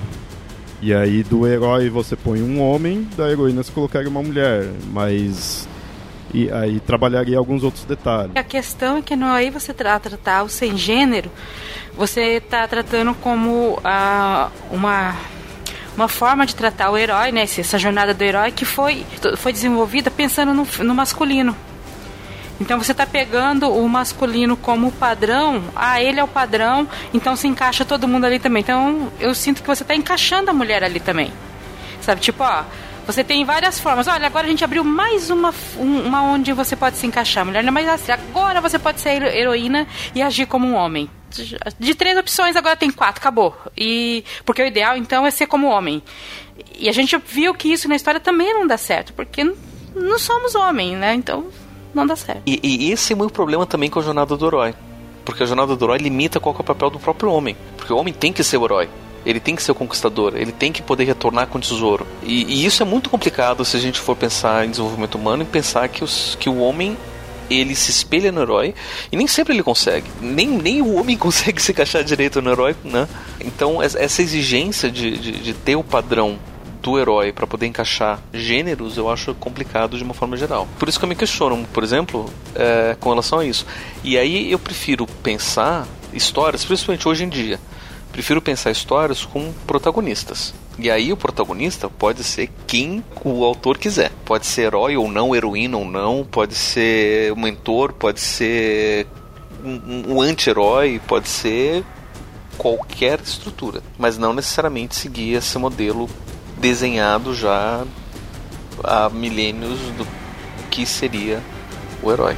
E 0.81 0.93
aí 0.93 1.23
do 1.23 1.47
herói 1.47 1.89
você 1.89 2.15
põe 2.15 2.41
um 2.41 2.61
homem, 2.61 3.07
da 3.15 3.31
heroína 3.31 3.63
você 3.63 3.71
colocaria 3.71 4.09
uma 4.09 4.21
mulher, 4.21 4.67
mas 4.91 5.67
e 6.33 6.51
aí 6.51 6.79
trabalharia 6.79 7.37
alguns 7.37 7.63
outros 7.63 7.85
detalhes. 7.85 8.35
A 8.35 8.43
questão 8.43 8.97
é 8.97 9.01
que 9.01 9.15
não 9.15 9.31
aí 9.31 9.49
você 9.49 9.73
trata, 9.73 10.09
tratar 10.09 10.43
o 10.43 10.49
sem 10.49 10.77
gênero, 10.77 11.31
você 11.95 12.37
está 12.37 12.67
tratando 12.67 13.13
como 13.15 13.73
uh, 13.77 14.51
uma 14.71 15.15
uma 15.95 16.07
forma 16.07 16.45
de 16.45 16.55
tratar 16.55 16.91
o 16.91 16.97
herói, 16.97 17.31
né? 17.31 17.43
Essa 17.43 17.77
jornada 17.77 18.13
do 18.13 18.23
herói 18.23 18.51
que 18.51 18.65
foi, 18.65 19.05
foi 19.37 19.51
desenvolvida 19.51 20.09
pensando 20.09 20.53
no, 20.53 20.67
no 20.83 20.95
masculino. 20.95 21.55
Então 22.59 22.77
você 22.77 22.91
está 22.91 23.05
pegando 23.05 23.71
o 23.71 23.87
masculino 23.87 24.57
como 24.57 24.91
padrão, 24.91 25.63
ah, 25.75 26.01
ele 26.01 26.19
é 26.19 26.23
o 26.23 26.27
padrão, 26.27 26.85
então 27.13 27.35
se 27.35 27.47
encaixa 27.47 27.85
todo 27.85 28.07
mundo 28.07 28.25
ali 28.25 28.37
também. 28.37 28.61
Então 28.61 29.11
eu 29.19 29.33
sinto 29.33 29.61
que 29.61 29.67
você 29.67 29.83
está 29.83 29.95
encaixando 29.95 30.51
a 30.51 30.53
mulher 30.53 30.83
ali 30.83 30.99
também. 30.99 31.31
Sabe, 32.01 32.19
tipo, 32.19 32.43
ó, 32.43 32.63
você 33.05 33.23
tem 33.23 33.45
várias 33.45 33.79
formas. 33.79 34.07
Olha, 34.07 34.27
agora 34.27 34.45
a 34.45 34.49
gente 34.49 34.63
abriu 34.63 34.83
mais 34.83 35.29
uma, 35.29 35.53
uma 35.77 36.21
onde 36.23 36.51
você 36.51 36.75
pode 36.75 36.97
se 36.97 37.07
encaixar. 37.07 37.45
Mulher 37.45 37.63
não 37.63 37.69
é 37.69 37.71
mais 37.71 37.87
assim. 37.87 38.11
Agora 38.11 38.59
você 38.59 38.77
pode 38.77 38.99
ser 38.99 39.23
heroína 39.23 39.87
e 40.13 40.21
agir 40.21 40.45
como 40.45 40.67
um 40.67 40.75
homem 40.75 41.09
de 41.79 41.95
três 41.95 42.17
opções 42.17 42.55
agora 42.55 42.75
tem 42.75 42.91
quatro, 42.91 43.19
acabou. 43.21 43.55
E 43.77 44.23
porque 44.45 44.61
o 44.61 44.65
ideal 44.65 44.97
então 44.97 45.25
é 45.25 45.31
ser 45.31 45.47
como 45.47 45.67
homem. 45.67 46.01
E 46.77 46.89
a 46.89 46.91
gente 46.91 47.17
viu 47.17 47.53
que 47.53 47.71
isso 47.71 47.87
na 47.87 47.95
história 47.95 48.19
também 48.19 48.53
não 48.53 48.67
dá 48.67 48.77
certo, 48.77 49.13
porque 49.13 49.43
não 49.95 50.19
somos 50.19 50.55
homens, 50.55 50.97
né? 50.97 51.13
Então 51.13 51.47
não 51.93 52.05
dá 52.05 52.15
certo. 52.15 52.41
E, 52.45 52.59
e 52.63 52.91
esse 52.91 53.13
é 53.13 53.15
o 53.15 53.19
meu 53.19 53.29
problema 53.29 53.65
também 53.65 53.89
com 53.89 53.99
a 53.99 54.03
jornada 54.03 54.35
do 54.35 54.47
herói. 54.47 54.73
porque 55.25 55.43
a 55.43 55.45
jornada 55.45 55.75
do 55.75 55.85
herói 55.85 55.97
limita 55.99 56.39
qual 56.39 56.55
é 56.55 56.59
o 56.59 56.63
papel 56.63 56.89
do 56.89 56.99
próprio 56.99 57.31
homem. 57.31 57.55
Porque 57.77 57.93
o 57.93 57.97
homem 57.97 58.13
tem 58.13 58.33
que 58.33 58.43
ser 58.43 58.57
o 58.57 58.65
herói. 58.65 58.89
Ele 59.25 59.39
tem 59.39 59.55
que 59.55 59.61
ser 59.61 59.71
o 59.73 59.75
conquistador, 59.75 60.33
ele 60.35 60.51
tem 60.51 60.71
que 60.71 60.81
poder 60.81 61.03
retornar 61.03 61.47
com 61.47 61.57
o 61.57 61.61
tesouro. 61.61 62.07
E, 62.23 62.45
e 62.45 62.65
isso 62.65 62.81
é 62.81 62.85
muito 62.85 63.09
complicado 63.09 63.65
se 63.65 63.75
a 63.75 63.79
gente 63.79 63.99
for 63.99 64.15
pensar 64.15 64.65
em 64.65 64.69
desenvolvimento 64.71 65.15
humano 65.15 65.43
e 65.43 65.45
pensar 65.45 65.89
que, 65.89 66.03
os, 66.03 66.37
que 66.39 66.49
o 66.49 66.59
homem 66.59 66.97
ele 67.49 67.75
se 67.75 67.91
espelha 67.91 68.31
no 68.31 68.41
herói 68.41 68.73
e 69.11 69.17
nem 69.17 69.27
sempre 69.27 69.53
ele 69.53 69.63
consegue. 69.63 70.09
Nem, 70.21 70.47
nem 70.47 70.81
o 70.81 70.95
homem 70.95 71.15
consegue 71.17 71.61
se 71.61 71.71
encaixar 71.71 72.03
direito 72.03 72.41
no 72.41 72.51
herói, 72.51 72.75
né? 72.83 73.07
Então, 73.39 73.81
essa 73.81 74.21
exigência 74.21 74.89
de, 74.89 75.17
de, 75.17 75.31
de 75.31 75.53
ter 75.53 75.75
o 75.75 75.83
padrão 75.83 76.37
do 76.81 76.97
herói 76.97 77.31
para 77.31 77.45
poder 77.45 77.67
encaixar 77.67 78.19
gêneros, 78.33 78.97
eu 78.97 79.09
acho 79.09 79.33
complicado 79.35 79.97
de 79.97 80.03
uma 80.03 80.13
forma 80.13 80.37
geral. 80.37 80.67
Por 80.77 80.87
isso 80.87 80.97
que 80.97 81.05
eu 81.05 81.09
me 81.09 81.15
questiono, 81.15 81.65
por 81.73 81.83
exemplo, 81.83 82.31
é, 82.55 82.95
com 82.99 83.09
relação 83.09 83.39
a 83.39 83.45
isso. 83.45 83.65
E 84.03 84.17
aí 84.17 84.51
eu 84.51 84.57
prefiro 84.57 85.05
pensar 85.21 85.87
histórias, 86.13 86.63
principalmente 86.63 87.07
hoje 87.07 87.23
em 87.23 87.29
dia, 87.29 87.59
prefiro 88.11 88.41
pensar 88.41 88.71
histórias 88.71 89.25
com 89.25 89.51
protagonistas. 89.67 90.53
E 90.81 90.89
aí 90.89 91.11
o 91.11 91.17
protagonista 91.17 91.89
pode 91.89 92.23
ser 92.23 92.49
quem 92.65 93.03
o 93.25 93.43
autor 93.43 93.77
quiser. 93.77 94.11
Pode 94.23 94.45
ser 94.45 94.61
herói 94.67 94.95
ou 94.95 95.11
não, 95.11 95.35
heroína 95.35 95.77
ou 95.77 95.83
não, 95.83 96.23
pode 96.23 96.55
ser 96.55 97.35
mentor, 97.35 97.91
pode 97.91 98.21
ser 98.21 99.05
um, 99.61 100.13
um 100.13 100.21
anti-herói, 100.21 101.01
pode 101.05 101.27
ser 101.27 101.83
qualquer 102.57 103.19
estrutura, 103.19 103.81
mas 103.97 104.17
não 104.17 104.33
necessariamente 104.33 104.95
seguir 104.95 105.33
esse 105.33 105.57
modelo 105.57 106.09
desenhado 106.57 107.33
já 107.33 107.85
há 108.81 109.09
milênios 109.09 109.79
do 109.97 110.07
que 110.69 110.85
seria 110.85 111.41
o 112.01 112.09
herói. 112.09 112.37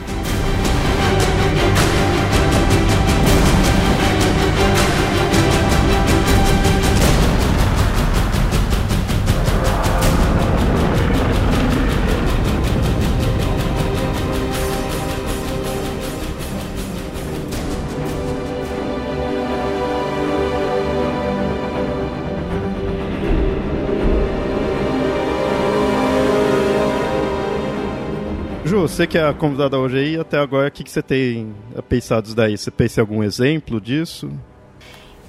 Você 28.92 29.08
que 29.08 29.18
é 29.18 29.26
a 29.26 29.34
convidada 29.34 29.80
hoje 29.80 29.98
aí, 29.98 30.20
até 30.20 30.38
agora, 30.38 30.68
o 30.68 30.72
que, 30.72 30.84
que 30.84 30.92
você 30.92 31.02
tem 31.02 31.56
pensado 31.88 32.36
daí? 32.36 32.58
Você 32.58 32.70
pensa 32.70 33.00
em 33.00 33.02
algum 33.02 33.24
exemplo 33.24 33.80
disso? 33.80 34.30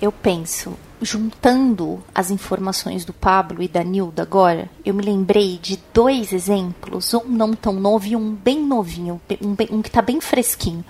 Eu 0.00 0.10
penso, 0.10 0.76
juntando 1.00 2.02
as 2.12 2.32
informações 2.32 3.04
do 3.04 3.12
Pablo 3.12 3.62
e 3.62 3.68
da 3.68 3.84
Nilda 3.84 4.22
agora, 4.22 4.68
eu 4.84 4.92
me 4.92 5.00
lembrei 5.00 5.60
de 5.62 5.78
dois 5.94 6.32
exemplos, 6.32 7.14
um 7.14 7.22
não 7.28 7.52
tão 7.52 7.74
novo 7.74 8.04
e 8.04 8.16
um 8.16 8.34
bem 8.34 8.66
novinho, 8.66 9.20
um, 9.40 9.54
bem, 9.54 9.68
um 9.70 9.80
que 9.80 9.88
está 9.88 10.02
bem 10.02 10.20
fresquinho. 10.20 10.84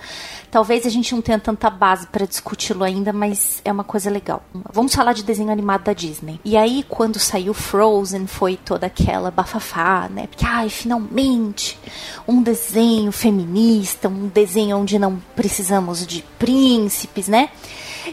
Talvez 0.52 0.84
a 0.84 0.90
gente 0.90 1.14
não 1.14 1.22
tenha 1.22 1.38
tanta 1.38 1.70
base 1.70 2.06
para 2.08 2.26
discuti-lo 2.26 2.84
ainda, 2.84 3.10
mas 3.10 3.62
é 3.64 3.72
uma 3.72 3.82
coisa 3.82 4.10
legal. 4.10 4.44
Vamos 4.70 4.94
falar 4.94 5.14
de 5.14 5.22
desenho 5.22 5.50
animado 5.50 5.84
da 5.84 5.94
Disney. 5.94 6.38
E 6.44 6.58
aí, 6.58 6.84
quando 6.86 7.18
saiu 7.18 7.54
Frozen, 7.54 8.26
foi 8.26 8.58
toda 8.58 8.86
aquela 8.86 9.30
bafafá, 9.30 10.10
né? 10.10 10.26
Porque, 10.26 10.44
ai, 10.44 10.68
finalmente, 10.68 11.78
um 12.28 12.42
desenho 12.42 13.10
feminista, 13.10 14.10
um 14.10 14.28
desenho 14.28 14.76
onde 14.76 14.98
não 14.98 15.16
precisamos 15.34 16.06
de 16.06 16.22
príncipes, 16.38 17.28
né? 17.28 17.48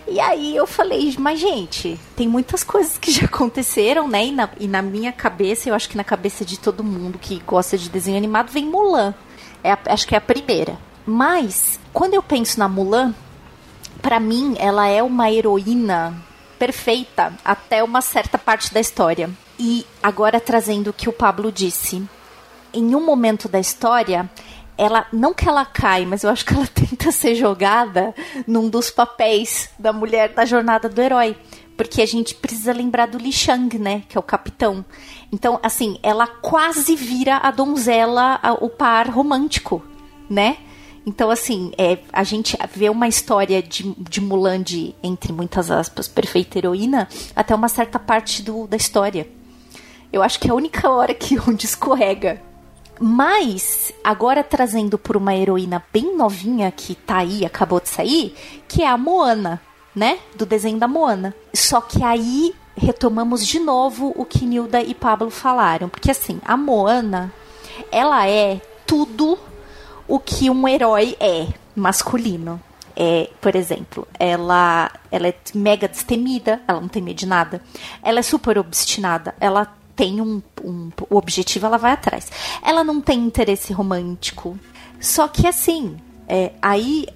E 0.07 0.17
aí 0.21 0.55
eu 0.55 0.65
falei, 0.65 1.13
mas 1.19 1.41
gente, 1.41 1.99
tem 2.15 2.25
muitas 2.25 2.63
coisas 2.63 2.97
que 2.97 3.11
já 3.11 3.25
aconteceram, 3.25 4.07
né? 4.07 4.27
E 4.27 4.31
na, 4.31 4.49
e 4.57 4.65
na 4.65 4.81
minha 4.81 5.11
cabeça, 5.11 5.67
eu 5.67 5.75
acho 5.75 5.89
que 5.89 5.97
na 5.97 6.05
cabeça 6.05 6.45
de 6.45 6.57
todo 6.57 6.85
mundo 6.85 7.19
que 7.19 7.41
gosta 7.45 7.77
de 7.77 7.89
desenho 7.89 8.15
animado, 8.15 8.49
vem 8.49 8.65
Mulan. 8.65 9.13
É 9.61 9.73
a, 9.73 9.79
acho 9.87 10.07
que 10.07 10.15
é 10.15 10.17
a 10.17 10.21
primeira. 10.21 10.77
Mas, 11.05 11.79
quando 11.91 12.13
eu 12.13 12.23
penso 12.23 12.59
na 12.59 12.67
Mulan, 12.67 13.13
para 14.01 14.19
mim 14.19 14.55
ela 14.57 14.87
é 14.87 15.01
uma 15.03 15.31
heroína 15.31 16.15
perfeita 16.57 17.33
até 17.43 17.83
uma 17.83 18.01
certa 18.01 18.37
parte 18.37 18.73
da 18.73 18.79
história. 18.79 19.29
E 19.57 19.85
agora 20.01 20.39
trazendo 20.39 20.89
o 20.89 20.93
que 20.93 21.09
o 21.09 21.13
Pablo 21.13 21.51
disse, 21.51 22.03
em 22.73 22.95
um 22.95 23.03
momento 23.03 23.49
da 23.49 23.59
história, 23.59 24.29
ela 24.77 25.05
não 25.11 25.33
que 25.33 25.47
ela 25.47 25.65
cai, 25.65 26.05
mas 26.05 26.23
eu 26.23 26.29
acho 26.29 26.45
que 26.45 26.53
ela 26.53 26.67
tenta 26.73 27.11
ser 27.11 27.35
jogada 27.35 28.13
num 28.47 28.69
dos 28.69 28.89
papéis 28.89 29.69
da 29.77 29.91
mulher 29.91 30.33
da 30.33 30.45
jornada 30.45 30.87
do 30.87 31.01
herói, 31.01 31.35
porque 31.75 32.01
a 32.01 32.05
gente 32.05 32.35
precisa 32.35 32.71
lembrar 32.71 33.07
do 33.07 33.17
Li 33.17 33.31
Shang, 33.31 33.77
né, 33.77 34.03
que 34.07 34.17
é 34.17 34.19
o 34.19 34.23
capitão. 34.23 34.85
Então, 35.31 35.59
assim, 35.61 35.99
ela 36.01 36.27
quase 36.27 36.95
vira 36.95 37.37
a 37.37 37.51
donzela, 37.51 38.39
o 38.61 38.69
par 38.69 39.09
romântico, 39.09 39.83
né? 40.29 40.57
Então, 41.09 41.31
assim, 41.31 41.71
é, 41.75 41.97
a 42.13 42.23
gente 42.23 42.55
vê 42.75 42.87
uma 42.87 43.07
história 43.07 43.63
de, 43.63 43.95
de 43.97 44.21
Mulan 44.21 44.61
de, 44.61 44.93
entre 45.01 45.33
muitas 45.33 45.71
aspas, 45.71 46.07
perfeita 46.07 46.59
heroína, 46.59 47.09
até 47.35 47.55
uma 47.55 47.67
certa 47.67 47.97
parte 47.97 48.43
do, 48.43 48.67
da 48.67 48.77
história. 48.77 49.27
Eu 50.13 50.21
acho 50.21 50.39
que 50.39 50.47
é 50.47 50.51
a 50.51 50.53
única 50.53 50.87
hora 50.87 51.11
que 51.15 51.39
onde 51.49 51.65
escorrega. 51.65 52.39
Mas, 52.99 53.91
agora 54.03 54.43
trazendo 54.43 54.99
por 54.99 55.17
uma 55.17 55.35
heroína 55.35 55.83
bem 55.91 56.15
novinha 56.15 56.71
que 56.71 56.93
tá 56.93 57.17
aí, 57.17 57.43
acabou 57.43 57.79
de 57.79 57.89
sair, 57.89 58.35
que 58.67 58.83
é 58.83 58.87
a 58.87 58.95
Moana, 58.95 59.59
né? 59.95 60.19
Do 60.35 60.45
desenho 60.45 60.77
da 60.77 60.87
Moana. 60.87 61.33
Só 61.51 61.81
que 61.81 62.03
aí 62.03 62.53
retomamos 62.77 63.47
de 63.47 63.57
novo 63.57 64.13
o 64.15 64.23
que 64.23 64.45
Nilda 64.45 64.79
e 64.83 64.93
Pablo 64.93 65.31
falaram. 65.31 65.89
Porque 65.89 66.11
assim, 66.11 66.39
a 66.45 66.55
Moana, 66.55 67.33
ela 67.91 68.27
é 68.27 68.61
tudo 68.85 69.39
o 70.09 70.19
que 70.19 70.49
um 70.49 70.67
herói 70.67 71.15
é 71.19 71.47
masculino. 71.75 72.59
É, 72.95 73.29
por 73.39 73.55
exemplo, 73.55 74.05
ela, 74.19 74.91
ela 75.09 75.27
é 75.29 75.35
mega 75.53 75.87
destemida, 75.87 76.59
ela 76.67 76.81
não 76.81 76.89
tem 76.89 77.01
medo 77.01 77.15
de 77.15 77.25
nada. 77.25 77.61
Ela 78.03 78.19
é 78.19 78.23
super 78.23 78.57
obstinada, 78.57 79.33
ela 79.39 79.73
tem 79.95 80.19
um, 80.19 80.41
um 80.61 80.89
o 81.09 81.15
objetivo, 81.15 81.65
ela 81.65 81.77
vai 81.77 81.93
atrás. 81.93 82.29
Ela 82.61 82.83
não 82.83 82.99
tem 82.99 83.19
interesse 83.19 83.71
romântico. 83.71 84.59
Só 84.99 85.27
que 85.27 85.47
assim, 85.47 85.95
é, 86.27 86.51
aí 86.61 87.07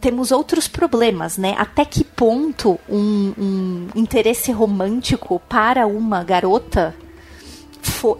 temos 0.00 0.32
outros 0.32 0.66
problemas, 0.66 1.38
né? 1.38 1.54
Até 1.56 1.84
que 1.84 2.02
ponto 2.02 2.78
um, 2.88 3.32
um 3.38 3.88
interesse 3.94 4.50
romântico 4.50 5.40
para 5.48 5.86
uma 5.86 6.24
garota 6.24 6.94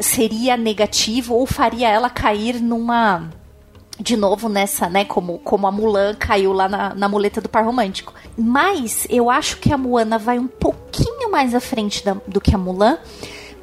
seria 0.01 0.57
negativo 0.57 1.35
ou 1.35 1.45
faria 1.45 1.89
ela 1.89 2.09
cair 2.09 2.61
numa 2.61 3.29
de 4.03 4.17
novo 4.17 4.49
nessa, 4.49 4.89
né, 4.89 5.05
como, 5.05 5.39
como 5.39 5.67
a 5.67 5.71
Mulan 5.71 6.15
caiu 6.15 6.53
lá 6.53 6.69
na, 6.69 6.95
na 6.95 7.09
muleta 7.09 7.41
do 7.41 7.49
par 7.49 7.65
romântico. 7.65 8.13
Mas 8.37 9.07
eu 9.09 9.31
acho 9.31 9.59
que 9.59 9.73
a 9.73 9.79
Moana 9.79 10.19
vai 10.19 10.39
um 10.39 10.49
pouquinho 10.49 11.31
mais 11.31 11.55
à 11.55 11.61
frente 11.61 12.05
da, 12.05 12.17
do 12.27 12.41
que 12.41 12.55
a 12.55 12.59
Mulan, 12.59 12.99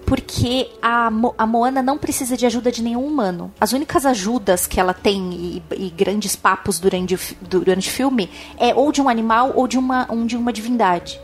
porque 0.05 0.71
a, 0.81 1.11
a 1.37 1.45
Moana 1.45 1.83
não 1.83 1.97
precisa 1.97 2.37
de 2.37 2.45
ajuda 2.45 2.71
de 2.71 2.81
nenhum 2.81 3.05
humano. 3.05 3.51
As 3.59 3.73
únicas 3.73 4.05
ajudas 4.05 4.65
que 4.65 4.79
ela 4.79 4.93
tem 4.93 5.33
e, 5.33 5.63
e 5.75 5.89
grandes 5.89 6.35
papos 6.35 6.79
durante, 6.79 7.37
durante 7.41 7.89
o 7.89 7.91
filme 7.91 8.29
é 8.57 8.73
ou 8.73 8.91
de 8.91 9.01
um 9.01 9.09
animal 9.09 9.51
ou 9.55 9.67
de 9.67 9.77
uma, 9.77 10.11
um, 10.11 10.25
de 10.25 10.37
uma 10.37 10.53
divindade. 10.53 11.19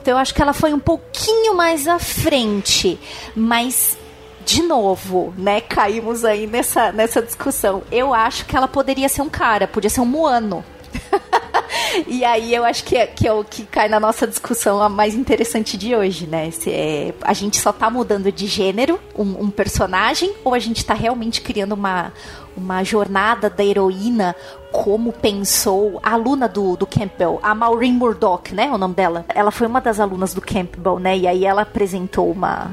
Então 0.00 0.12
eu 0.12 0.18
acho 0.18 0.34
que 0.34 0.42
ela 0.42 0.52
foi 0.52 0.74
um 0.74 0.78
pouquinho 0.78 1.56
mais 1.56 1.88
à 1.88 1.98
frente, 1.98 3.00
mas 3.34 3.96
de 4.44 4.62
novo, 4.62 5.32
né, 5.36 5.60
caímos 5.60 6.24
aí 6.24 6.46
nessa, 6.46 6.92
nessa 6.92 7.22
discussão. 7.22 7.82
Eu 7.90 8.12
acho 8.12 8.44
que 8.46 8.56
ela 8.56 8.68
poderia 8.68 9.08
ser 9.08 9.22
um 9.22 9.28
cara, 9.28 9.66
podia 9.66 9.90
ser 9.90 10.00
um 10.00 10.06
Moano. 10.06 10.64
e 12.06 12.24
aí 12.24 12.54
eu 12.54 12.64
acho 12.64 12.84
que 12.84 12.96
é, 12.96 13.06
que 13.06 13.26
é 13.26 13.32
o 13.32 13.44
que 13.44 13.64
cai 13.64 13.88
na 13.88 13.98
nossa 13.98 14.26
discussão 14.26 14.80
a 14.80 14.88
mais 14.88 15.14
interessante 15.14 15.76
de 15.76 15.94
hoje, 15.94 16.26
né? 16.26 16.50
Se 16.50 16.70
é, 16.70 17.14
a 17.22 17.32
gente 17.32 17.56
só 17.58 17.72
tá 17.72 17.90
mudando 17.90 18.30
de 18.30 18.46
gênero 18.46 19.00
um, 19.16 19.44
um 19.44 19.50
personagem 19.50 20.32
ou 20.44 20.54
a 20.54 20.58
gente 20.58 20.84
tá 20.84 20.94
realmente 20.94 21.40
criando 21.40 21.72
uma, 21.72 22.12
uma 22.56 22.84
jornada 22.84 23.50
da 23.50 23.64
heroína 23.64 24.34
como 24.72 25.12
pensou 25.12 26.00
a 26.02 26.12
aluna 26.14 26.48
do, 26.48 26.76
do 26.76 26.86
Campbell, 26.86 27.38
a 27.42 27.54
Maureen 27.54 27.92
Murdoch, 27.92 28.52
né? 28.52 28.70
O 28.72 28.78
nome 28.78 28.94
dela. 28.94 29.24
Ela 29.28 29.50
foi 29.50 29.66
uma 29.66 29.80
das 29.80 30.00
alunas 30.00 30.34
do 30.34 30.40
Campbell, 30.40 30.98
né? 30.98 31.16
E 31.16 31.26
aí 31.28 31.44
ela 31.44 31.62
apresentou 31.62 32.30
uma, 32.30 32.72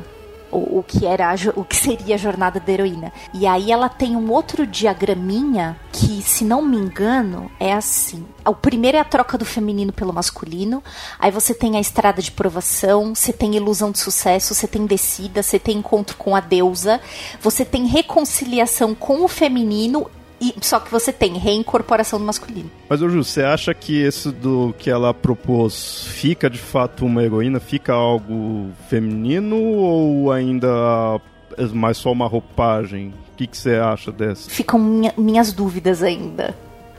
o, 0.52 0.80
o, 0.80 0.84
que 0.84 1.06
era 1.06 1.34
o 1.56 1.64
que 1.64 1.76
seria 1.76 2.16
a 2.16 2.18
jornada 2.18 2.60
da 2.60 2.72
heroína. 2.72 3.12
E 3.34 3.48
aí 3.48 3.72
ela 3.72 3.90
tem 3.90 4.16
um 4.16 4.32
outro 4.32 4.68
diagraminha 4.68 5.78
que, 5.92 6.22
se 6.22 6.44
não 6.44 6.62
me 6.62 6.78
engano, 6.78 7.52
é 7.60 7.74
assim. 7.74 8.26
O 8.46 8.54
primeiro 8.54 8.98
é 8.98 9.00
a 9.00 9.06
troca 9.06 9.38
do 9.38 9.46
feminino 9.46 9.92
pelo 9.92 10.14
masculino. 10.14 10.84
Aí 11.20 11.32
você 11.32 11.54
tem 11.54 11.78
a 11.78 11.80
estrada 11.80 12.22
de 12.22 12.32
provação, 12.32 13.16
você 13.16 13.32
tem 13.32 13.56
ilusão 13.56 13.92
de 13.92 14.00
sucesso, 14.00 14.54
você 14.54 14.68
tem 14.68 14.86
descida, 14.86 15.44
você 15.44 15.60
tem 15.60 15.78
encontro 15.78 16.16
com 16.18 16.36
a 16.36 16.40
deusa, 16.40 17.00
você 17.40 17.64
tem 17.64 17.86
reconciliação 17.86 18.94
com 18.94 19.24
o 19.24 19.28
feminino 19.28 20.10
e 20.42 20.56
só 20.62 20.80
que 20.80 20.92
você 20.92 21.14
tem 21.14 21.38
reincorporação 21.38 22.18
do 22.18 22.26
masculino. 22.26 22.70
Mas, 22.90 23.02
ô 23.02 23.08
Ju, 23.08 23.24
você 23.24 23.44
acha 23.44 23.74
que 23.76 24.02
esse 24.02 24.32
do 24.32 24.74
que 24.78 24.90
ela 24.90 25.14
propôs 25.14 26.06
fica 26.08 26.50
de 26.50 26.58
fato 26.58 27.06
uma 27.06 27.24
heroína? 27.24 27.60
Fica 27.60 27.94
algo 27.94 28.72
feminino 28.90 29.56
ou 29.56 30.32
ainda 30.32 30.68
é 31.58 31.66
mais 31.68 31.98
só 31.98 32.12
uma 32.12 32.28
roupagem? 32.28 33.14
O 33.34 33.38
que, 33.38 33.46
que 33.46 33.58
você 33.58 33.76
acha 33.76 34.12
dessa? 34.12 34.50
Ficam 34.50 34.80
minha, 34.80 35.14
minhas 35.16 35.54
dúvidas 35.54 36.02
ainda 36.02 36.56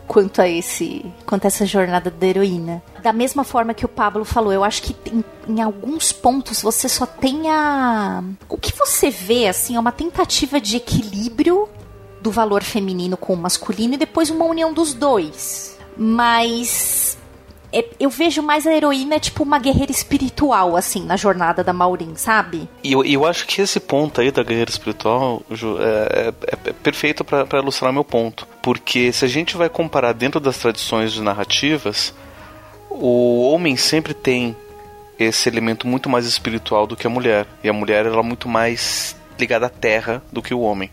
quanto 0.07 0.43
a 0.43 0.49
esse, 0.49 1.05
quanto 1.25 1.45
a 1.45 1.49
essa 1.49 1.65
jornada 1.65 2.11
da 2.11 2.27
heroína. 2.27 2.83
Da 3.03 3.13
mesma 3.13 3.45
forma 3.45 3.73
que 3.73 3.87
o 3.87 3.89
Pablo 3.89 4.25
falou, 4.25 4.53
eu 4.53 4.63
acho 4.63 4.83
que 4.83 4.95
em, 5.11 5.25
em 5.49 5.63
alguns 5.63 6.13
pontos 6.13 6.61
você 6.61 6.89
só 6.89 7.07
tem 7.07 7.49
a 7.49 8.23
o 8.49 8.59
que 8.59 8.73
você 8.77 9.09
vê 9.09 9.49
assim 9.49 9.75
é 9.75 9.81
uma 9.81 9.91
tentativa 9.91 10.61
de 10.61 10.77
equilíbrio 10.77 11.69
do 12.23 12.31
valor 12.31 12.63
feminino 12.63 13.17
com 13.17 13.35
o 13.35 13.37
masculino 13.37 13.95
e 13.95 13.99
depois 13.99 14.31
uma 14.31 14.45
união 14.45 14.73
dos 14.73 14.95
dois. 14.95 15.77
Mas 15.97 17.19
é, 17.73 17.85
eu 17.99 18.11
vejo 18.11 18.43
mais 18.43 18.67
a 18.67 18.73
heroína 18.73 19.19
tipo 19.19 19.43
uma 19.43 19.59
guerreira 19.59 19.91
espiritual, 19.91 20.77
assim, 20.77 21.05
na 21.05 21.17
jornada 21.17 21.65
da 21.65 21.73
Maureen, 21.73 22.15
sabe? 22.15 22.69
E 22.85 22.93
eu, 22.93 23.05
eu 23.05 23.27
acho 23.27 23.47
que 23.47 23.63
esse 23.63 23.81
ponto 23.81 24.21
aí 24.21 24.31
da 24.31 24.43
guerreira 24.43 24.71
espiritual, 24.71 25.43
Ju, 25.51 25.79
é, 25.81 26.29
é, 26.29 26.53
é 26.53 26.73
perfeito 26.73 27.25
para 27.25 27.59
ilustrar 27.59 27.93
meu 27.93 28.05
ponto. 28.05 28.47
Porque 28.63 29.11
se 29.13 29.25
a 29.25 29.29
gente 29.29 29.57
vai 29.57 29.69
comparar 29.69 30.13
dentro 30.13 30.39
das 30.39 30.59
tradições 30.59 31.13
de 31.13 31.23
narrativas, 31.23 32.15
o 32.91 33.51
homem 33.51 33.77
sempre 33.77 34.13
tem 34.13 34.55
esse 35.19 35.49
elemento 35.49 35.87
muito 35.87 36.11
mais 36.11 36.27
espiritual 36.27 36.87
do 36.87 36.97
que 36.97 37.07
a 37.07 37.11
mulher. 37.11 37.47
E 37.65 37.69
a 37.69 37.73
mulher 37.73 38.07
ela 38.07 38.21
é 38.21 38.23
muito 38.23 38.49
mais 38.49 39.17
ligada 39.39 39.67
à 39.67 39.71
terra 39.71 40.23
do 40.31 40.43
que 40.43 40.53
o 40.53 40.61
homem. 40.61 40.91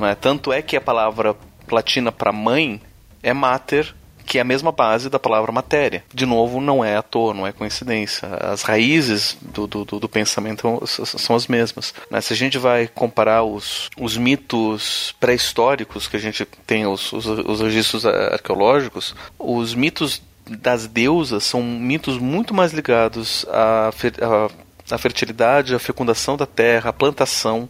Né? 0.00 0.14
Tanto 0.14 0.52
é 0.52 0.62
que 0.62 0.76
a 0.76 0.80
palavra 0.80 1.36
latina 1.70 2.10
para 2.10 2.32
mãe 2.32 2.80
é 3.22 3.32
mater 3.32 3.94
que 4.30 4.38
é 4.38 4.42
a 4.42 4.44
mesma 4.44 4.70
base 4.70 5.10
da 5.10 5.18
palavra 5.18 5.50
matéria. 5.50 6.04
De 6.14 6.24
novo, 6.24 6.60
não 6.60 6.84
é 6.84 6.94
à 6.94 7.02
toa, 7.02 7.34
não 7.34 7.44
é 7.44 7.50
coincidência. 7.50 8.28
As 8.28 8.62
raízes 8.62 9.36
do, 9.42 9.66
do, 9.66 9.84
do 9.84 10.08
pensamento 10.08 10.80
são 10.86 11.34
as 11.34 11.48
mesmas. 11.48 11.92
Né? 12.08 12.20
Se 12.20 12.32
a 12.32 12.36
gente 12.36 12.56
vai 12.56 12.86
comparar 12.86 13.42
os, 13.42 13.90
os 13.98 14.16
mitos 14.16 15.16
pré-históricos 15.18 16.06
que 16.06 16.16
a 16.16 16.20
gente 16.20 16.44
tem, 16.64 16.86
os, 16.86 17.12
os, 17.12 17.26
os 17.26 17.60
registros 17.60 18.06
arqueológicos, 18.06 19.16
os 19.36 19.74
mitos 19.74 20.22
das 20.48 20.86
deusas 20.86 21.42
são 21.42 21.60
mitos 21.60 22.16
muito 22.16 22.54
mais 22.54 22.72
ligados 22.72 23.44
à, 23.48 23.88
à, 23.88 24.94
à 24.94 24.98
fertilidade, 24.98 25.74
à 25.74 25.78
fecundação 25.80 26.36
da 26.36 26.46
terra, 26.46 26.90
à 26.90 26.92
plantação, 26.92 27.68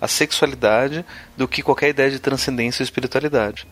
à 0.00 0.08
sexualidade, 0.08 1.04
do 1.36 1.48
que 1.48 1.62
qualquer 1.62 1.88
ideia 1.88 2.10
de 2.10 2.18
transcendência 2.18 2.82
e 2.82 2.84
espiritualidade 2.84 3.66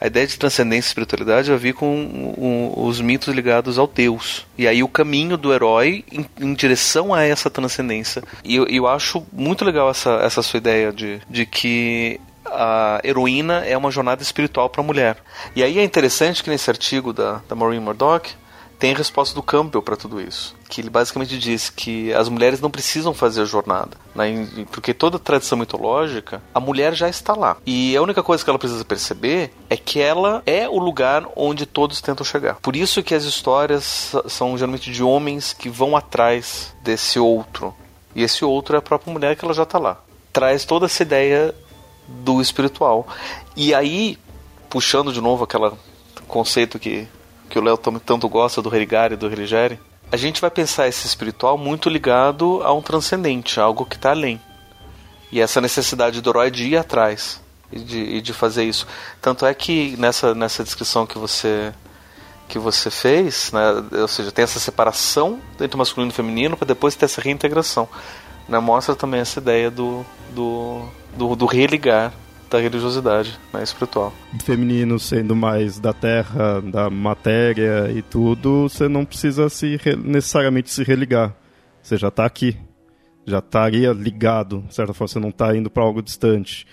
a 0.00 0.06
ideia 0.06 0.26
de 0.26 0.38
transcendência 0.38 0.88
e 0.88 0.90
espiritualidade 0.90 1.50
vai 1.50 1.58
vir 1.58 1.74
com 1.74 2.72
os 2.74 3.00
mitos 3.02 3.34
ligados 3.34 3.78
ao 3.78 3.86
Deus. 3.86 4.46
E 4.56 4.66
aí 4.66 4.82
o 4.82 4.88
caminho 4.88 5.36
do 5.36 5.52
herói 5.52 6.04
em, 6.10 6.24
em 6.40 6.54
direção 6.54 7.12
a 7.12 7.22
essa 7.22 7.50
transcendência. 7.50 8.22
E 8.42 8.56
eu, 8.56 8.66
eu, 8.66 8.88
acho 8.88 9.22
muito 9.30 9.62
legal 9.62 9.90
essa, 9.90 10.12
essa 10.22 10.40
sua 10.40 10.56
ideia 10.56 10.90
de, 10.90 11.20
de 11.28 11.44
que 11.44 12.18
a 12.46 12.98
heroína 13.04 13.62
é 13.66 13.76
uma 13.76 13.90
jornada 13.90 14.22
espiritual 14.22 14.70
para 14.70 14.80
a 14.80 14.84
mulher. 14.84 15.18
E 15.54 15.62
aí 15.62 15.78
é 15.78 15.84
interessante 15.84 16.42
que 16.42 16.48
nesse 16.48 16.70
artigo 16.70 17.12
da, 17.12 17.42
da 17.46 17.54
Maureen 17.54 17.80
Murdoch, 17.80 18.34
tem 18.80 18.94
a 18.94 18.96
resposta 18.96 19.34
do 19.34 19.42
Campbell 19.42 19.82
para 19.82 19.94
tudo 19.94 20.18
isso. 20.18 20.56
Que 20.66 20.80
ele 20.80 20.88
basicamente 20.88 21.38
diz 21.38 21.68
que 21.68 22.12
as 22.14 22.30
mulheres 22.30 22.62
não 22.62 22.70
precisam 22.70 23.12
fazer 23.12 23.42
a 23.42 23.44
jornada. 23.44 23.90
Né? 24.14 24.48
Porque 24.72 24.94
toda 24.94 25.18
tradição 25.18 25.58
mitológica, 25.58 26.42
a 26.54 26.58
mulher 26.58 26.94
já 26.94 27.06
está 27.06 27.34
lá. 27.34 27.58
E 27.66 27.94
a 27.94 28.00
única 28.00 28.22
coisa 28.22 28.42
que 28.42 28.48
ela 28.48 28.58
precisa 28.58 28.82
perceber 28.82 29.52
é 29.68 29.76
que 29.76 30.00
ela 30.00 30.42
é 30.46 30.66
o 30.66 30.78
lugar 30.78 31.28
onde 31.36 31.66
todos 31.66 32.00
tentam 32.00 32.24
chegar. 32.24 32.54
Por 32.54 32.74
isso 32.74 33.02
que 33.02 33.14
as 33.14 33.24
histórias 33.24 34.14
são 34.26 34.56
geralmente 34.56 34.90
de 34.90 35.02
homens 35.02 35.52
que 35.52 35.68
vão 35.68 35.94
atrás 35.94 36.74
desse 36.82 37.18
outro. 37.18 37.74
E 38.14 38.22
esse 38.22 38.46
outro 38.46 38.76
é 38.76 38.78
a 38.78 38.82
própria 38.82 39.12
mulher 39.12 39.36
que 39.36 39.44
ela 39.44 39.52
já 39.52 39.64
está 39.64 39.78
lá. 39.78 39.98
Traz 40.32 40.64
toda 40.64 40.86
essa 40.86 41.02
ideia 41.02 41.54
do 42.08 42.40
espiritual. 42.40 43.06
E 43.54 43.74
aí, 43.74 44.18
puxando 44.70 45.12
de 45.12 45.20
novo 45.20 45.44
aquele 45.44 45.70
conceito 46.26 46.78
que 46.78 47.06
que 47.50 47.58
o 47.58 47.62
Léo 47.62 47.76
tanto 47.76 48.28
gosta 48.28 48.62
do 48.62 48.68
Religare 48.68 49.14
e 49.14 49.16
do 49.16 49.28
Religere, 49.28 49.78
a 50.10 50.16
gente 50.16 50.40
vai 50.40 50.50
pensar 50.50 50.88
esse 50.88 51.06
espiritual 51.06 51.58
muito 51.58 51.90
ligado 51.90 52.62
a 52.62 52.72
um 52.72 52.80
transcendente, 52.80 53.60
algo 53.60 53.84
que 53.84 53.96
está 53.96 54.10
além. 54.10 54.40
E 55.30 55.40
essa 55.40 55.60
necessidade 55.60 56.20
do 56.20 56.30
herói 56.30 56.50
de 56.50 56.68
ir 56.68 56.76
atrás 56.76 57.40
e 57.70 57.78
de, 57.78 57.98
e 57.98 58.20
de 58.20 58.32
fazer 58.32 58.64
isso. 58.64 58.86
Tanto 59.20 59.44
é 59.44 59.52
que 59.52 59.96
nessa, 59.98 60.34
nessa 60.34 60.64
descrição 60.64 61.06
que 61.06 61.18
você 61.18 61.72
que 62.48 62.58
você 62.58 62.90
fez, 62.90 63.52
né, 63.52 63.60
ou 64.00 64.08
seja, 64.08 64.32
tem 64.32 64.42
essa 64.42 64.58
separação 64.58 65.38
entre 65.60 65.76
masculino 65.76 66.10
e 66.10 66.14
feminino 66.14 66.56
para 66.56 66.66
depois 66.66 66.96
ter 66.96 67.04
essa 67.04 67.20
reintegração. 67.20 67.88
Né, 68.48 68.58
mostra 68.58 68.96
também 68.96 69.20
essa 69.20 69.38
ideia 69.38 69.70
do, 69.70 70.04
do, 70.34 70.82
do, 71.16 71.36
do 71.36 71.46
religar 71.46 72.12
da 72.50 72.58
religiosidade 72.58 73.38
né, 73.52 73.62
espiritual. 73.62 74.12
Feminino 74.42 74.98
sendo 74.98 75.36
mais 75.36 75.78
da 75.78 75.92
terra, 75.92 76.60
da 76.60 76.90
matéria 76.90 77.90
e 77.94 78.02
tudo, 78.02 78.68
você 78.68 78.88
não 78.88 79.04
precisa 79.04 79.48
se 79.48 79.78
necessariamente 80.04 80.70
se 80.70 80.82
religar. 80.82 81.34
Você 81.80 81.96
já 81.96 82.08
está 82.08 82.26
aqui. 82.26 82.56
Já 83.24 83.38
estaria 83.38 83.92
ligado, 83.92 84.64
de 84.66 84.74
certa 84.74 84.92
forma, 84.92 85.08
você 85.08 85.20
não 85.20 85.28
está 85.28 85.54
indo 85.56 85.70
para 85.70 85.82
algo 85.82 86.02
distante. 86.02 86.66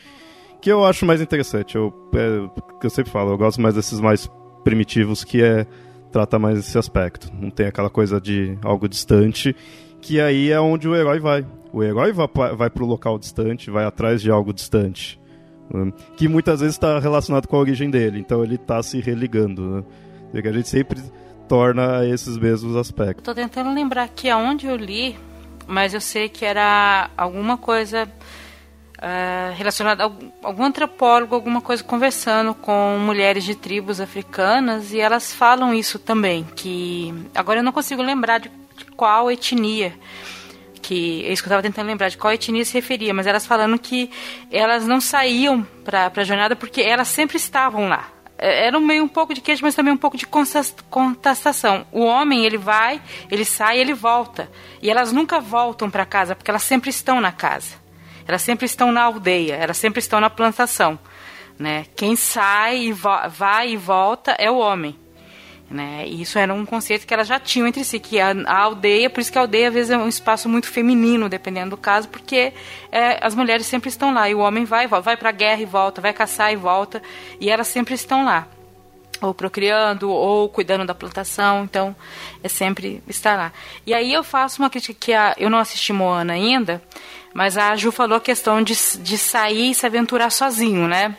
Que 0.59 0.71
eu 0.71 0.83
acho 0.83 1.05
mais 1.05 1.21
interessante. 1.21 1.75
Eu, 1.75 1.93
é, 2.15 2.83
eu 2.83 2.89
sempre 2.89 3.11
falo, 3.11 3.31
eu 3.31 3.37
gosto 3.37 3.61
mais 3.61 3.75
desses 3.75 3.99
mais 3.99 4.29
primitivos 4.63 5.23
que 5.23 5.41
é 5.41 5.67
trata 6.11 6.39
mais 6.39 6.57
esse 6.57 6.77
aspecto. 6.77 7.31
Não 7.39 7.51
tem 7.51 7.67
aquela 7.67 7.89
coisa 7.89 8.19
de 8.19 8.57
algo 8.63 8.87
distante, 8.89 9.55
que 10.01 10.19
aí 10.19 10.49
é 10.51 10.59
onde 10.59 10.87
o 10.87 10.95
herói 10.95 11.19
vai. 11.19 11.45
O 11.71 11.83
herói 11.83 12.11
vai, 12.11 12.27
vai 12.55 12.69
para 12.69 12.83
o 12.83 12.87
local 12.87 13.19
distante, 13.19 13.69
vai 13.69 13.85
atrás 13.85 14.21
de 14.21 14.31
algo 14.31 14.53
distante. 14.53 15.19
Né? 15.69 15.91
Que 16.15 16.27
muitas 16.27 16.59
vezes 16.59 16.75
está 16.75 16.99
relacionado 16.99 17.47
com 17.47 17.55
a 17.55 17.59
origem 17.59 17.89
dele, 17.89 18.19
então 18.19 18.43
ele 18.43 18.55
está 18.55 18.81
se 18.81 18.99
religando. 18.99 19.85
Né? 20.33 20.41
Que 20.41 20.47
a 20.47 20.53
gente 20.53 20.69
sempre 20.69 21.01
torna 21.47 22.05
esses 22.05 22.37
mesmos 22.37 22.75
aspectos. 22.75 23.19
Estou 23.19 23.35
tentando 23.35 23.73
lembrar 23.73 24.03
aqui 24.03 24.29
aonde 24.29 24.67
eu 24.67 24.75
li, 24.75 25.17
mas 25.65 25.93
eu 25.93 26.01
sei 26.01 26.29
que 26.29 26.45
era 26.45 27.09
alguma 27.17 27.57
coisa 27.57 28.09
uh, 28.97 29.53
relacionada 29.55 30.05
a 30.05 30.11
algum 30.43 30.63
antropólogo, 30.63 31.35
alguma 31.35 31.61
coisa 31.61 31.83
conversando 31.83 32.53
com 32.53 32.97
mulheres 32.99 33.43
de 33.43 33.55
tribos 33.55 34.01
africanas 34.01 34.91
e 34.91 34.99
elas 34.99 35.33
falam 35.33 35.73
isso 35.73 35.97
também, 35.99 36.43
que 36.55 37.13
agora 37.33 37.59
eu 37.59 37.63
não 37.63 37.71
consigo 37.71 38.01
lembrar 38.01 38.39
de 38.39 38.51
qual 38.95 39.31
etnia 39.31 39.93
é 40.93 41.27
que 41.27 41.29
eu 41.29 41.33
estava 41.33 41.61
tentando 41.61 41.87
lembrar 41.87 42.09
de 42.09 42.17
qual 42.17 42.33
etnia 42.33 42.63
se 42.65 42.73
referia, 42.73 43.13
mas 43.13 43.27
elas 43.27 43.45
falando 43.45 43.77
que 43.77 44.09
elas 44.51 44.85
não 44.85 45.01
saíam 45.01 45.65
para 45.83 46.11
a 46.15 46.23
jornada 46.23 46.55
porque 46.55 46.81
elas 46.81 47.07
sempre 47.07 47.37
estavam 47.37 47.87
lá. 47.87 48.09
É, 48.37 48.67
era 48.67 48.79
meio 48.79 49.03
um 49.03 49.07
pouco 49.07 49.33
de 49.33 49.41
queijo, 49.41 49.63
mas 49.63 49.73
também 49.73 49.91
um 49.91 49.97
pouco 49.97 50.15
de 50.15 50.27
contestação. 50.27 51.85
O 51.91 52.03
homem, 52.03 52.45
ele 52.45 52.57
vai, 52.57 53.01
ele 53.31 53.43
sai, 53.43 53.79
ele 53.79 53.93
volta. 53.93 54.49
E 54.81 54.89
elas 54.89 55.11
nunca 55.11 55.39
voltam 55.39 55.89
para 55.89 56.05
casa, 56.05 56.35
porque 56.35 56.51
elas 56.51 56.63
sempre 56.63 56.89
estão 56.89 57.19
na 57.19 57.31
casa. 57.31 57.75
Elas 58.27 58.41
sempre 58.41 58.65
estão 58.65 58.91
na 58.91 59.03
aldeia, 59.03 59.55
elas 59.55 59.77
sempre 59.77 59.99
estão 59.99 60.19
na 60.19 60.29
plantação. 60.29 60.99
Né? 61.57 61.85
Quem 61.95 62.15
sai 62.15 62.87
e 62.87 62.93
vai 62.93 63.69
e 63.69 63.77
volta 63.77 64.35
é 64.37 64.51
o 64.51 64.57
homem. 64.57 64.95
Né? 65.69 66.05
E 66.07 66.21
isso 66.21 66.39
era 66.39 66.53
um 66.53 66.65
conceito 66.65 67.05
que 67.05 67.13
elas 67.13 67.27
já 67.27 67.39
tinham 67.39 67.67
entre 67.67 67.83
si, 67.83 67.99
que 67.99 68.21
a, 68.21 68.31
a, 68.45 68.57
aldeia, 68.57 69.09
por 69.09 69.19
isso 69.19 69.31
que 69.31 69.37
a 69.37 69.41
aldeia 69.41 69.67
às 69.67 69.73
vezes 69.73 69.91
é 69.91 69.97
um 69.97 70.07
espaço 70.07 70.47
muito 70.47 70.67
feminino, 70.67 71.27
dependendo 71.27 71.71
do 71.71 71.77
caso, 71.77 72.07
porque 72.07 72.53
é, 72.89 73.19
as 73.21 73.35
mulheres 73.35 73.65
sempre 73.65 73.89
estão 73.89 74.13
lá 74.13 74.29
e 74.29 74.35
o 74.35 74.39
homem 74.39 74.63
vai, 74.63 74.87
vai 74.87 75.17
para 75.17 75.27
a 75.27 75.33
guerra 75.33 75.61
e 75.61 75.65
volta, 75.65 75.99
vai 75.99 76.13
caçar 76.13 76.53
e 76.53 76.55
volta, 76.55 77.01
e 77.37 77.49
elas 77.49 77.67
sempre 77.67 77.93
estão 77.93 78.23
lá, 78.23 78.47
ou 79.21 79.33
procriando, 79.33 80.09
ou 80.09 80.47
cuidando 80.47 80.85
da 80.85 80.95
plantação, 80.95 81.65
então 81.65 81.93
é 82.41 82.47
sempre 82.47 83.03
estar 83.05 83.35
lá. 83.35 83.51
E 83.85 83.93
aí 83.93 84.13
eu 84.13 84.23
faço 84.23 84.61
uma 84.61 84.69
crítica 84.69 84.97
que 84.97 85.11
a, 85.11 85.35
eu 85.37 85.49
não 85.49 85.59
assisti 85.59 85.91
Moana 85.91 86.31
ainda, 86.31 86.81
mas 87.33 87.57
a 87.57 87.75
Ju 87.75 87.91
falou 87.91 88.17
a 88.17 88.21
questão 88.21 88.61
de, 88.63 88.73
de 88.99 89.17
sair 89.17 89.71
e 89.71 89.75
se 89.75 89.85
aventurar 89.85 90.29
sozinho, 90.29 90.87
né? 90.87 91.15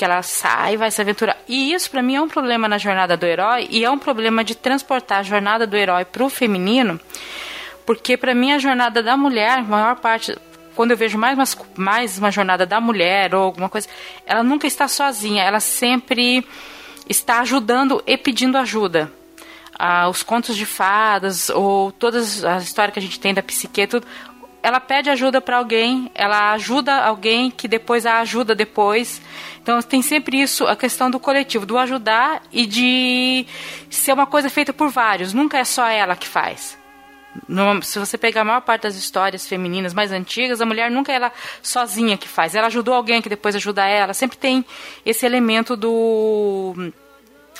Que 0.00 0.04
ela 0.06 0.22
sai, 0.22 0.78
vai 0.78 0.90
se 0.90 0.98
aventurar. 0.98 1.36
E 1.46 1.74
isso 1.74 1.90
para 1.90 2.00
mim 2.00 2.14
é 2.14 2.22
um 2.22 2.26
problema 2.26 2.66
na 2.66 2.78
jornada 2.78 3.18
do 3.18 3.26
herói 3.26 3.68
e 3.70 3.84
é 3.84 3.90
um 3.90 3.98
problema 3.98 4.42
de 4.42 4.54
transportar 4.54 5.18
a 5.18 5.22
jornada 5.22 5.66
do 5.66 5.76
herói 5.76 6.06
para 6.06 6.24
o 6.24 6.30
feminino, 6.30 6.98
porque 7.84 8.16
para 8.16 8.34
mim 8.34 8.50
a 8.50 8.58
jornada 8.58 9.02
da 9.02 9.14
mulher, 9.14 9.58
a 9.58 9.62
maior 9.62 9.96
parte 9.96 10.34
quando 10.74 10.92
eu 10.92 10.96
vejo 10.96 11.18
mais 11.18 11.36
uma, 11.36 11.66
mais 11.76 12.16
uma 12.16 12.30
jornada 12.30 12.64
da 12.64 12.80
mulher 12.80 13.34
ou 13.34 13.42
alguma 13.42 13.68
coisa, 13.68 13.88
ela 14.24 14.42
nunca 14.42 14.66
está 14.66 14.88
sozinha, 14.88 15.42
ela 15.42 15.60
sempre 15.60 16.46
está 17.06 17.40
ajudando 17.40 18.02
e 18.06 18.16
pedindo 18.16 18.56
ajuda. 18.56 19.12
Ah, 19.78 20.08
os 20.08 20.22
contos 20.22 20.56
de 20.56 20.64
fadas 20.64 21.50
ou 21.50 21.92
todas 21.92 22.42
as 22.42 22.62
histórias 22.62 22.94
que 22.94 23.00
a 23.00 23.02
gente 23.02 23.20
tem 23.20 23.34
da 23.34 23.42
psique, 23.42 23.86
tudo, 23.86 24.06
ela 24.62 24.80
pede 24.80 25.08
ajuda 25.08 25.40
para 25.40 25.56
alguém, 25.56 26.10
ela 26.14 26.52
ajuda 26.52 27.02
alguém 27.02 27.50
que 27.50 27.66
depois 27.66 28.04
a 28.04 28.20
ajuda 28.20 28.54
depois. 28.54 29.20
Então 29.62 29.80
tem 29.80 30.02
sempre 30.02 30.40
isso, 30.40 30.66
a 30.66 30.76
questão 30.76 31.10
do 31.10 31.18
coletivo, 31.18 31.64
do 31.64 31.78
ajudar 31.78 32.42
e 32.52 32.66
de 32.66 33.46
ser 33.88 34.12
uma 34.12 34.26
coisa 34.26 34.50
feita 34.50 34.72
por 34.72 34.88
vários. 34.90 35.32
Nunca 35.32 35.58
é 35.58 35.64
só 35.64 35.86
ela 35.86 36.14
que 36.14 36.28
faz. 36.28 36.78
No, 37.48 37.80
se 37.82 37.98
você 37.98 38.18
pegar 38.18 38.40
a 38.40 38.44
maior 38.44 38.60
parte 38.60 38.82
das 38.82 38.96
histórias 38.96 39.46
femininas 39.46 39.94
mais 39.94 40.10
antigas, 40.10 40.60
a 40.60 40.66
mulher 40.66 40.90
nunca 40.90 41.12
é 41.12 41.14
ela 41.14 41.32
sozinha 41.62 42.18
que 42.18 42.28
faz. 42.28 42.54
Ela 42.54 42.66
ajudou 42.66 42.94
alguém 42.94 43.22
que 43.22 43.28
depois 43.28 43.54
ajuda 43.54 43.86
ela. 43.86 44.12
Sempre 44.12 44.36
tem 44.36 44.64
esse 45.06 45.24
elemento 45.24 45.76
do, 45.76 46.92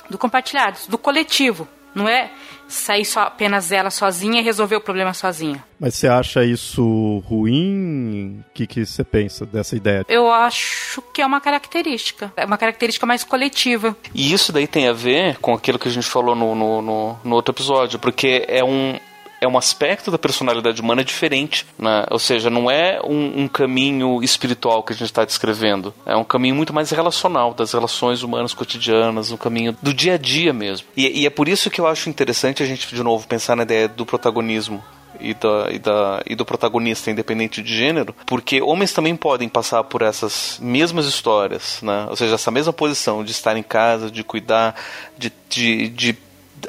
do 0.08 0.18
compartilhado, 0.18 0.78
do 0.88 0.98
coletivo. 0.98 1.68
Não 1.94 2.08
é 2.08 2.30
sair 2.70 3.04
só 3.04 3.22
apenas 3.22 3.72
ela 3.72 3.90
sozinha 3.90 4.40
e 4.40 4.44
resolver 4.44 4.76
o 4.76 4.80
problema 4.80 5.12
sozinha. 5.12 5.62
Mas 5.78 5.94
você 5.94 6.08
acha 6.08 6.44
isso 6.44 7.22
ruim? 7.26 8.44
O 8.48 8.52
que, 8.52 8.66
que 8.66 8.84
você 8.84 9.02
pensa 9.02 9.46
dessa 9.46 9.76
ideia? 9.76 10.04
Eu 10.08 10.30
acho 10.30 11.02
que 11.14 11.22
é 11.22 11.26
uma 11.26 11.40
característica. 11.40 12.32
É 12.36 12.44
uma 12.44 12.58
característica 12.58 13.06
mais 13.06 13.24
coletiva. 13.24 13.96
E 14.14 14.32
isso 14.32 14.52
daí 14.52 14.66
tem 14.66 14.88
a 14.88 14.92
ver 14.92 15.38
com 15.38 15.54
aquilo 15.54 15.78
que 15.78 15.88
a 15.88 15.92
gente 15.92 16.06
falou 16.06 16.34
no, 16.34 16.54
no, 16.54 16.82
no, 16.82 17.18
no 17.24 17.34
outro 17.34 17.54
episódio, 17.54 17.98
porque 17.98 18.44
é 18.48 18.62
um, 18.62 18.98
é 19.40 19.48
um 19.48 19.56
aspecto 19.56 20.10
da 20.10 20.18
personalidade 20.18 20.80
humana 20.80 21.02
diferente, 21.02 21.66
né? 21.78 22.04
ou 22.10 22.18
seja, 22.18 22.50
não 22.50 22.70
é 22.70 23.00
um, 23.02 23.42
um 23.42 23.48
caminho 23.48 24.22
espiritual 24.22 24.82
que 24.82 24.92
a 24.92 24.96
gente 24.96 25.06
está 25.06 25.24
descrevendo, 25.24 25.94
é 26.04 26.14
um 26.14 26.24
caminho 26.24 26.54
muito 26.54 26.72
mais 26.72 26.90
relacional, 26.90 27.54
das 27.54 27.72
relações 27.72 28.22
humanas 28.22 28.52
cotidianas, 28.52 29.32
um 29.32 29.36
caminho 29.36 29.76
do 29.80 29.94
dia 29.94 30.14
a 30.14 30.18
dia 30.18 30.52
mesmo. 30.52 30.86
E, 30.96 31.22
e 31.22 31.26
é 31.26 31.30
por 31.30 31.48
isso 31.48 31.70
que 31.70 31.80
eu 31.80 31.86
acho 31.86 32.10
interessante 32.10 32.62
a 32.62 32.66
gente, 32.66 32.94
de 32.94 33.02
novo, 33.02 33.26
pensar 33.26 33.56
na 33.56 33.62
ideia 33.62 33.88
do 33.88 34.04
protagonismo 34.04 34.82
e, 35.18 35.34
da, 35.34 35.68
e, 35.70 35.78
da, 35.78 36.22
e 36.26 36.34
do 36.34 36.44
protagonista, 36.44 37.10
independente 37.10 37.62
de 37.62 37.74
gênero, 37.74 38.14
porque 38.26 38.60
homens 38.60 38.92
também 38.92 39.16
podem 39.16 39.48
passar 39.48 39.84
por 39.84 40.02
essas 40.02 40.58
mesmas 40.60 41.06
histórias, 41.06 41.80
né? 41.82 42.06
ou 42.08 42.16
seja, 42.16 42.34
essa 42.34 42.50
mesma 42.50 42.72
posição 42.72 43.24
de 43.24 43.32
estar 43.32 43.56
em 43.56 43.62
casa, 43.62 44.10
de 44.10 44.22
cuidar, 44.22 44.74
de, 45.16 45.32
de, 45.48 45.88
de 45.88 46.18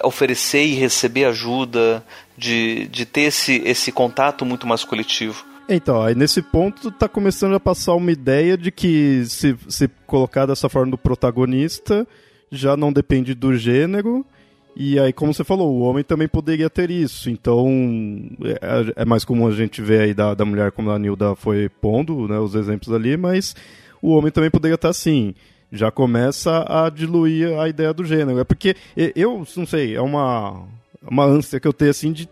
oferecer 0.04 0.64
e 0.64 0.76
receber 0.76 1.26
ajuda, 1.26 2.04
de, 2.42 2.88
de 2.88 3.06
ter 3.06 3.22
esse, 3.22 3.62
esse 3.64 3.92
contato 3.92 4.44
muito 4.44 4.66
mais 4.66 4.84
coletivo. 4.84 5.46
Então, 5.70 6.02
aí 6.02 6.16
nesse 6.16 6.42
ponto 6.42 6.90
tá 6.90 7.08
começando 7.08 7.54
a 7.54 7.60
passar 7.60 7.94
uma 7.94 8.12
ideia 8.12 8.58
de 8.58 8.72
que 8.72 9.24
se, 9.26 9.56
se 9.70 9.88
colocar 10.08 10.48
dessa 10.48 10.68
forma 10.68 10.90
do 10.90 10.98
protagonista, 10.98 12.06
já 12.52 12.76
não 12.76 12.92
depende 12.92 13.36
do 13.36 13.56
gênero, 13.56 14.26
e 14.76 15.00
aí, 15.00 15.14
como 15.14 15.34
você 15.34 15.44
falou, 15.44 15.72
o 15.72 15.82
homem 15.82 16.04
também 16.04 16.28
poderia 16.28 16.70
ter 16.70 16.90
isso. 16.90 17.30
Então, 17.30 17.68
é, 18.44 19.02
é 19.04 19.06
mais 19.06 19.24
comum 19.24 19.48
a 19.48 19.52
gente 19.52 19.82
ver 19.82 20.02
aí 20.02 20.14
da, 20.14 20.34
da 20.34 20.46
mulher, 20.46 20.72
como 20.72 20.90
a 20.90 20.98
Nilda 20.98 21.36
foi 21.36 21.70
pondo, 21.70 22.28
né, 22.28 22.40
os 22.40 22.56
exemplos 22.56 22.92
ali, 22.92 23.18
mas 23.18 23.56
o 24.02 24.10
homem 24.16 24.32
também 24.32 24.50
poderia 24.50 24.76
estar 24.76 24.90
assim. 24.90 25.36
Já 25.72 25.92
começa 25.92 26.66
a 26.68 26.90
diluir 26.90 27.58
a 27.60 27.70
ideia 27.70 27.94
do 27.94 28.04
gênero. 28.04 28.40
É 28.40 28.44
porque 28.44 28.76
eu, 29.16 29.46
não 29.56 29.66
sei, 29.66 29.96
é 29.96 30.02
uma 30.02 30.66
uma 31.10 31.26
ânsia 31.26 31.60
que 31.60 31.68
eu 31.68 31.74
tenho 31.74 31.92
assim 31.92 32.12
de 32.12 32.30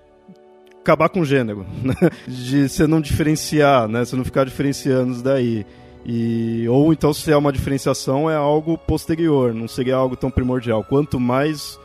acabar 0.81 1.09
com 1.09 1.21
o 1.21 1.25
gênero, 1.25 1.65
né? 1.83 1.95
de 2.27 2.67
você 2.67 2.87
não 2.87 3.01
diferenciar, 3.01 3.87
né? 3.87 4.05
Você 4.05 4.15
não 4.15 4.25
ficar 4.25 4.45
diferenciando 4.45 5.13
isso 5.13 5.23
daí. 5.23 5.65
E, 6.05 6.65
ou 6.69 6.93
então 6.93 7.13
se 7.13 7.31
é 7.31 7.37
uma 7.37 7.51
diferenciação 7.51 8.29
é 8.29 8.35
algo 8.35 8.77
posterior, 8.77 9.53
não 9.53 9.67
seria 9.67 9.95
algo 9.95 10.15
tão 10.15 10.31
primordial. 10.31 10.83
Quanto 10.83 11.19
mais 11.19 11.79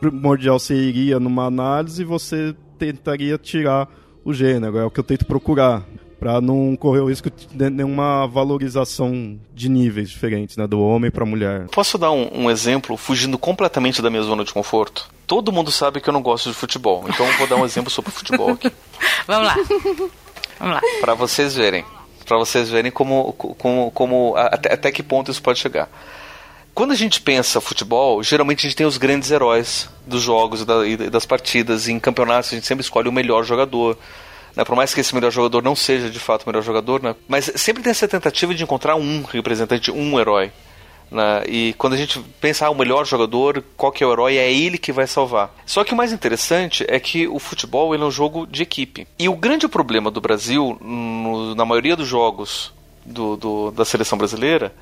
primordial 0.00 0.58
você 0.58 0.74
iria 0.74 1.20
numa 1.20 1.44
análise, 1.44 2.02
você 2.04 2.54
tentaria 2.78 3.36
tirar 3.36 3.88
o 4.24 4.32
gênero, 4.32 4.78
é 4.78 4.84
o 4.84 4.90
que 4.90 5.00
eu 5.00 5.04
tento 5.04 5.26
procurar 5.26 5.84
para 6.18 6.40
não 6.40 6.76
correr 6.76 7.00
o 7.00 7.08
risco 7.08 7.30
de 7.30 7.70
nenhuma 7.70 8.26
valorização 8.26 9.38
de 9.54 9.68
níveis 9.68 10.10
diferentes, 10.10 10.56
né, 10.56 10.66
do 10.66 10.80
homem 10.80 11.10
para 11.10 11.22
a 11.22 11.26
mulher. 11.26 11.68
Posso 11.68 11.96
dar 11.96 12.10
um, 12.10 12.28
um, 12.32 12.50
exemplo 12.50 12.96
fugindo 12.96 13.38
completamente 13.38 14.02
da 14.02 14.10
minha 14.10 14.22
zona 14.22 14.44
de 14.44 14.52
conforto? 14.52 15.08
Todo 15.26 15.52
mundo 15.52 15.70
sabe 15.70 16.00
que 16.00 16.08
eu 16.08 16.12
não 16.12 16.22
gosto 16.22 16.50
de 16.50 16.56
futebol, 16.56 17.04
então 17.08 17.26
eu 17.26 17.32
vou 17.38 17.46
dar 17.46 17.56
um 17.56 17.64
exemplo 17.64 17.90
sobre 17.90 18.10
futebol 18.10 18.50
aqui. 18.50 18.72
Vamos 19.26 19.46
lá. 19.46 19.56
Vamos 20.58 20.74
lá. 20.74 20.80
Para 21.00 21.14
vocês 21.14 21.54
verem, 21.54 21.84
para 22.24 22.36
vocês 22.36 22.68
verem 22.68 22.90
como, 22.90 23.32
como, 23.32 23.90
como 23.92 24.34
até, 24.36 24.72
até 24.72 24.92
que 24.92 25.02
ponto 25.02 25.30
isso 25.30 25.42
pode 25.42 25.60
chegar. 25.60 25.88
Quando 26.74 26.92
a 26.92 26.96
gente 26.96 27.20
pensa 27.20 27.60
futebol, 27.60 28.22
geralmente 28.22 28.60
a 28.60 28.68
gente 28.68 28.76
tem 28.76 28.86
os 28.86 28.98
grandes 28.98 29.30
heróis 29.30 29.88
dos 30.06 30.22
jogos 30.22 30.64
e 30.86 30.96
das 31.10 31.26
partidas. 31.26 31.88
Em 31.88 31.98
campeonatos 31.98 32.52
a 32.52 32.54
gente 32.54 32.66
sempre 32.66 32.84
escolhe 32.84 33.08
o 33.08 33.12
melhor 33.12 33.44
jogador 33.44 33.98
né? 34.58 34.64
Por 34.64 34.74
mais 34.74 34.92
que 34.92 35.00
esse 35.00 35.14
melhor 35.14 35.30
jogador 35.30 35.62
não 35.62 35.76
seja 35.76 36.10
de 36.10 36.18
fato 36.18 36.42
o 36.42 36.48
melhor 36.48 36.64
jogador, 36.64 37.00
né? 37.00 37.14
Mas 37.28 37.52
sempre 37.54 37.80
tem 37.80 37.92
essa 37.92 38.08
tentativa 38.08 38.52
de 38.52 38.64
encontrar 38.64 38.96
um 38.96 39.22
representante, 39.22 39.92
um 39.92 40.18
herói. 40.18 40.50
Né? 41.12 41.44
E 41.46 41.74
quando 41.78 41.92
a 41.92 41.96
gente 41.96 42.18
pensa 42.40 42.66
ah, 42.66 42.70
o 42.70 42.74
melhor 42.74 43.06
jogador, 43.06 43.62
qual 43.76 43.92
que 43.92 44.02
é 44.02 44.06
o 44.06 44.12
herói, 44.12 44.36
é 44.36 44.52
ele 44.52 44.76
que 44.76 44.90
vai 44.90 45.06
salvar. 45.06 45.54
Só 45.64 45.84
que 45.84 45.94
o 45.94 45.96
mais 45.96 46.12
interessante 46.12 46.84
é 46.88 46.98
que 46.98 47.28
o 47.28 47.38
futebol 47.38 47.94
ele 47.94 48.02
é 48.02 48.06
um 48.06 48.10
jogo 48.10 48.48
de 48.48 48.64
equipe. 48.64 49.06
E 49.16 49.28
o 49.28 49.36
grande 49.36 49.68
problema 49.68 50.10
do 50.10 50.20
Brasil, 50.20 50.76
no, 50.80 51.54
na 51.54 51.64
maioria 51.64 51.94
dos 51.94 52.08
jogos 52.08 52.72
do, 53.06 53.36
do, 53.36 53.70
da 53.70 53.84
seleção 53.84 54.18
brasileira, 54.18 54.74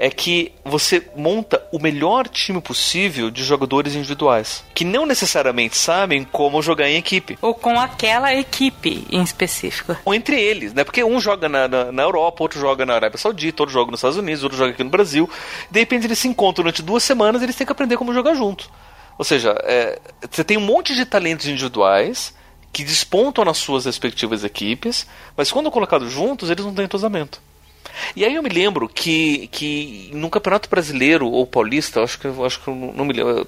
é 0.00 0.08
que 0.08 0.52
você 0.64 1.04
monta 1.16 1.60
o 1.72 1.78
melhor 1.80 2.28
time 2.28 2.60
possível 2.60 3.32
de 3.32 3.42
jogadores 3.42 3.96
individuais, 3.96 4.64
que 4.72 4.84
não 4.84 5.04
necessariamente 5.04 5.76
sabem 5.76 6.22
como 6.22 6.62
jogar 6.62 6.88
em 6.88 6.96
equipe. 6.96 7.36
Ou 7.42 7.52
com 7.52 7.78
aquela 7.80 8.32
equipe 8.32 9.04
em 9.10 9.20
específico. 9.20 9.96
Ou 10.04 10.14
entre 10.14 10.40
eles, 10.40 10.72
né? 10.72 10.84
Porque 10.84 11.02
um 11.02 11.20
joga 11.20 11.48
na, 11.48 11.66
na, 11.66 11.90
na 11.90 12.02
Europa, 12.04 12.44
outro 12.44 12.60
joga 12.60 12.86
na 12.86 12.94
Arábia 12.94 13.18
Saudita, 13.18 13.64
outro 13.64 13.72
joga 13.72 13.90
nos 13.90 13.98
Estados 13.98 14.16
Unidos, 14.16 14.44
outro 14.44 14.56
joga 14.56 14.70
aqui 14.70 14.84
no 14.84 14.90
Brasil. 14.90 15.28
De 15.68 15.80
repente 15.80 16.06
eles 16.06 16.18
se 16.20 16.28
encontram 16.28 16.62
durante 16.62 16.80
duas 16.80 17.02
semanas 17.02 17.42
e 17.42 17.46
eles 17.46 17.56
têm 17.56 17.66
que 17.66 17.72
aprender 17.72 17.96
como 17.96 18.14
jogar 18.14 18.34
junto. 18.34 18.70
Ou 19.18 19.24
seja, 19.24 19.56
é, 19.64 19.98
você 20.30 20.44
tem 20.44 20.56
um 20.56 20.60
monte 20.60 20.94
de 20.94 21.04
talentos 21.04 21.48
individuais 21.48 22.32
que 22.72 22.84
despontam 22.84 23.44
nas 23.44 23.58
suas 23.58 23.84
respectivas 23.84 24.44
equipes, 24.44 25.08
mas 25.36 25.50
quando 25.50 25.72
colocados 25.72 26.12
juntos, 26.12 26.50
eles 26.50 26.64
não 26.64 26.72
têm 26.72 26.84
entrosamento. 26.84 27.40
E 28.14 28.24
aí 28.24 28.34
eu 28.34 28.42
me 28.42 28.48
lembro 28.48 28.88
que, 28.88 29.48
que 29.48 30.10
no 30.12 30.30
Campeonato 30.30 30.68
Brasileiro 30.68 31.28
ou 31.28 31.46
Paulista, 31.46 32.02
acho 32.02 32.18
que, 32.18 32.28
acho 32.28 32.60
que 32.60 32.68
eu 32.68 32.74
não 32.74 33.04
me 33.04 33.12
lembro, 33.12 33.46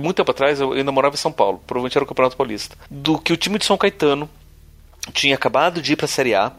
muito 0.00 0.16
tempo 0.16 0.30
atrás 0.30 0.60
eu 0.60 0.72
ainda 0.72 0.92
morava 0.92 1.14
em 1.14 1.18
São 1.18 1.32
Paulo, 1.32 1.60
provavelmente 1.66 1.96
era 1.96 2.04
o 2.04 2.08
Campeonato 2.08 2.36
Paulista, 2.36 2.76
do 2.90 3.18
que 3.18 3.32
o 3.32 3.36
time 3.36 3.58
de 3.58 3.64
São 3.64 3.76
Caetano 3.76 4.28
tinha 5.12 5.34
acabado 5.34 5.82
de 5.82 5.92
ir 5.92 5.96
para 5.96 6.06
a 6.06 6.08
Série 6.08 6.34
A 6.34 6.52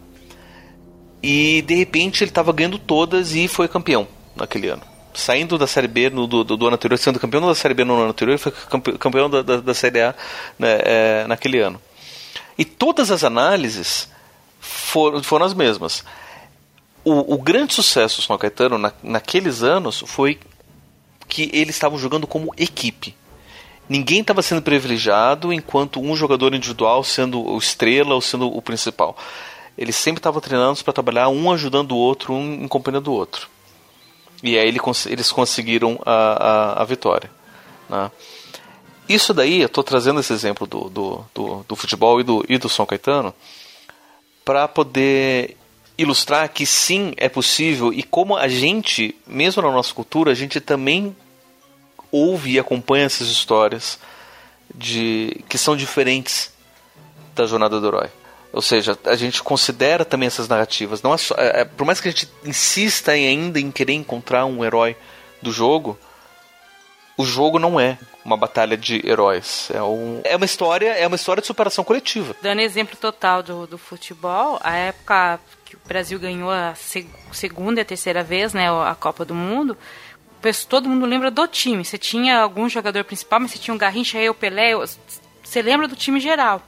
e 1.21 1.61
de 1.61 1.75
repente 1.75 2.23
ele 2.23 2.31
estava 2.31 2.51
ganhando 2.51 2.77
todas 2.77 3.33
e 3.33 3.47
foi 3.47 3.67
campeão 3.67 4.07
naquele 4.35 4.67
ano. 4.67 4.81
Saindo 5.13 5.57
da 5.57 5.67
Série 5.67 5.87
B 5.87 6.09
no, 6.09 6.25
do, 6.25 6.43
do, 6.43 6.57
do, 6.57 6.65
ano 6.67 6.75
anterior, 6.75 6.97
sendo 6.97 7.19
campeão 7.19 7.45
da 7.45 7.55
Série 7.55 7.75
B 7.75 7.83
no 7.83 7.93
ano 7.93 8.09
anterior, 8.09 8.37
foi 8.37 8.51
campeão 8.97 9.29
da, 9.29 9.41
da, 9.41 9.57
da 9.57 9.73
Série 9.73 10.01
A 10.01 10.15
né, 10.57 10.79
é, 10.83 11.25
naquele 11.27 11.59
ano. 11.59 11.79
E 12.57 12.65
todas 12.65 13.11
as 13.11 13.23
análises 13.23 14.09
foram, 14.59 15.21
foram 15.23 15.45
as 15.45 15.53
mesmas 15.53 16.03
o, 17.03 17.33
o 17.33 17.37
grande 17.37 17.73
sucesso 17.73 18.17
do 18.17 18.23
São 18.23 18.37
Caetano 18.37 18.77
na, 18.77 18.91
naqueles 19.01 19.63
anos 19.63 20.03
foi 20.05 20.39
que 21.27 21.49
eles 21.53 21.75
estavam 21.75 21.97
jogando 21.97 22.27
como 22.27 22.53
equipe. 22.57 23.15
Ninguém 23.89 24.21
estava 24.21 24.41
sendo 24.41 24.61
privilegiado 24.61 25.51
enquanto 25.51 25.99
um 25.99 26.15
jogador 26.15 26.53
individual 26.53 27.03
sendo 27.03 27.41
o 27.41 27.57
estrela 27.57 28.13
ou 28.13 28.21
sendo 28.21 28.47
o 28.47 28.61
principal. 28.61 29.17
Eles 29.77 29.95
sempre 29.95 30.19
estavam 30.19 30.39
treinando 30.39 30.83
para 30.83 30.93
trabalhar 30.93 31.29
um 31.29 31.51
ajudando 31.51 31.91
o 31.91 31.97
outro, 31.97 32.33
um 32.33 32.63
em 32.63 32.67
companhia 32.67 33.01
do 33.01 33.11
outro. 33.11 33.49
E 34.41 34.57
aí 34.57 34.67
eles 35.07 35.31
conseguiram 35.31 35.99
a, 36.05 36.11
a, 36.13 36.81
a 36.81 36.85
vitória. 36.85 37.31
Né? 37.89 38.11
Isso 39.07 39.33
daí, 39.33 39.61
eu 39.61 39.67
estou 39.67 39.83
trazendo 39.83 40.19
esse 40.19 40.31
exemplo 40.31 40.65
do, 40.65 40.89
do, 40.89 41.25
do, 41.33 41.65
do, 41.67 41.75
futebol 41.75 42.19
e 42.21 42.23
do, 42.23 42.45
e 42.47 42.57
do 42.57 42.69
São 42.69 42.85
Caetano 42.85 43.33
para 44.45 44.67
poder 44.67 45.57
ilustrar 45.97 46.49
que 46.49 46.65
sim, 46.65 47.13
é 47.17 47.29
possível 47.29 47.93
e 47.93 48.03
como 48.03 48.35
a 48.35 48.47
gente, 48.47 49.15
mesmo 49.27 49.61
na 49.61 49.71
nossa 49.71 49.93
cultura, 49.93 50.31
a 50.31 50.35
gente 50.35 50.59
também 50.59 51.15
ouve 52.11 52.53
e 52.53 52.59
acompanha 52.59 53.05
essas 53.05 53.27
histórias 53.29 53.99
de 54.73 55.43
que 55.47 55.57
são 55.57 55.75
diferentes 55.75 56.51
da 57.35 57.45
jornada 57.45 57.79
do 57.79 57.87
herói. 57.87 58.09
Ou 58.51 58.61
seja, 58.61 58.97
a 59.05 59.15
gente 59.15 59.41
considera 59.41 60.05
também 60.05 60.27
essas 60.27 60.47
narrativas. 60.47 61.01
Não 61.01 61.13
é 61.13 61.17
só, 61.17 61.33
é, 61.37 61.61
é 61.61 61.65
por 61.65 61.85
mais 61.85 61.99
que 61.99 62.07
a 62.07 62.11
gente 62.11 62.29
insista 62.45 63.17
em, 63.17 63.27
ainda 63.27 63.59
em 63.59 63.71
querer 63.71 63.93
encontrar 63.93 64.45
um 64.45 64.63
herói 64.63 64.95
do 65.41 65.51
jogo, 65.51 65.97
o 67.17 67.25
jogo 67.25 67.57
não 67.57 67.79
é 67.79 67.97
uma 68.23 68.37
batalha 68.37 68.77
de 68.77 69.01
heróis. 69.07 69.69
É, 69.73 69.81
um, 69.81 70.21
é 70.23 70.35
uma 70.35 70.45
história, 70.45 70.93
é 70.93 71.05
uma 71.05 71.15
história 71.15 71.41
de 71.41 71.47
superação 71.47 71.83
coletiva. 71.83 72.35
Dando 72.41 72.61
exemplo 72.61 72.95
total 72.95 73.41
do, 73.41 73.67
do 73.67 73.77
futebol, 73.77 74.59
a 74.63 74.75
época 74.75 75.39
que 75.77 75.85
o 75.85 75.87
Brasil 75.87 76.19
ganhou 76.19 76.51
a 76.51 76.75
seg 76.75 77.07
segunda 77.31 77.79
e 77.79 77.83
a 77.83 77.85
terceira 77.85 78.23
vez, 78.23 78.53
né, 78.53 78.69
a 78.69 78.95
Copa 78.95 79.25
do 79.25 79.33
Mundo, 79.33 79.77
todo 80.69 80.89
mundo 80.89 81.05
lembra 81.05 81.31
do 81.31 81.47
time. 81.47 81.83
Você 81.83 81.97
tinha 81.97 82.39
algum 82.39 82.67
jogador 82.69 83.03
principal, 83.03 83.39
mas 83.39 83.51
você 83.51 83.57
tinha 83.57 83.73
o 83.73 83.77
Garrincha, 83.77 84.19
o 84.29 84.33
Pelé, 84.33 84.73
você 84.75 85.61
lembra 85.61 85.87
do 85.87 85.95
time 85.95 86.19
geral. 86.19 86.61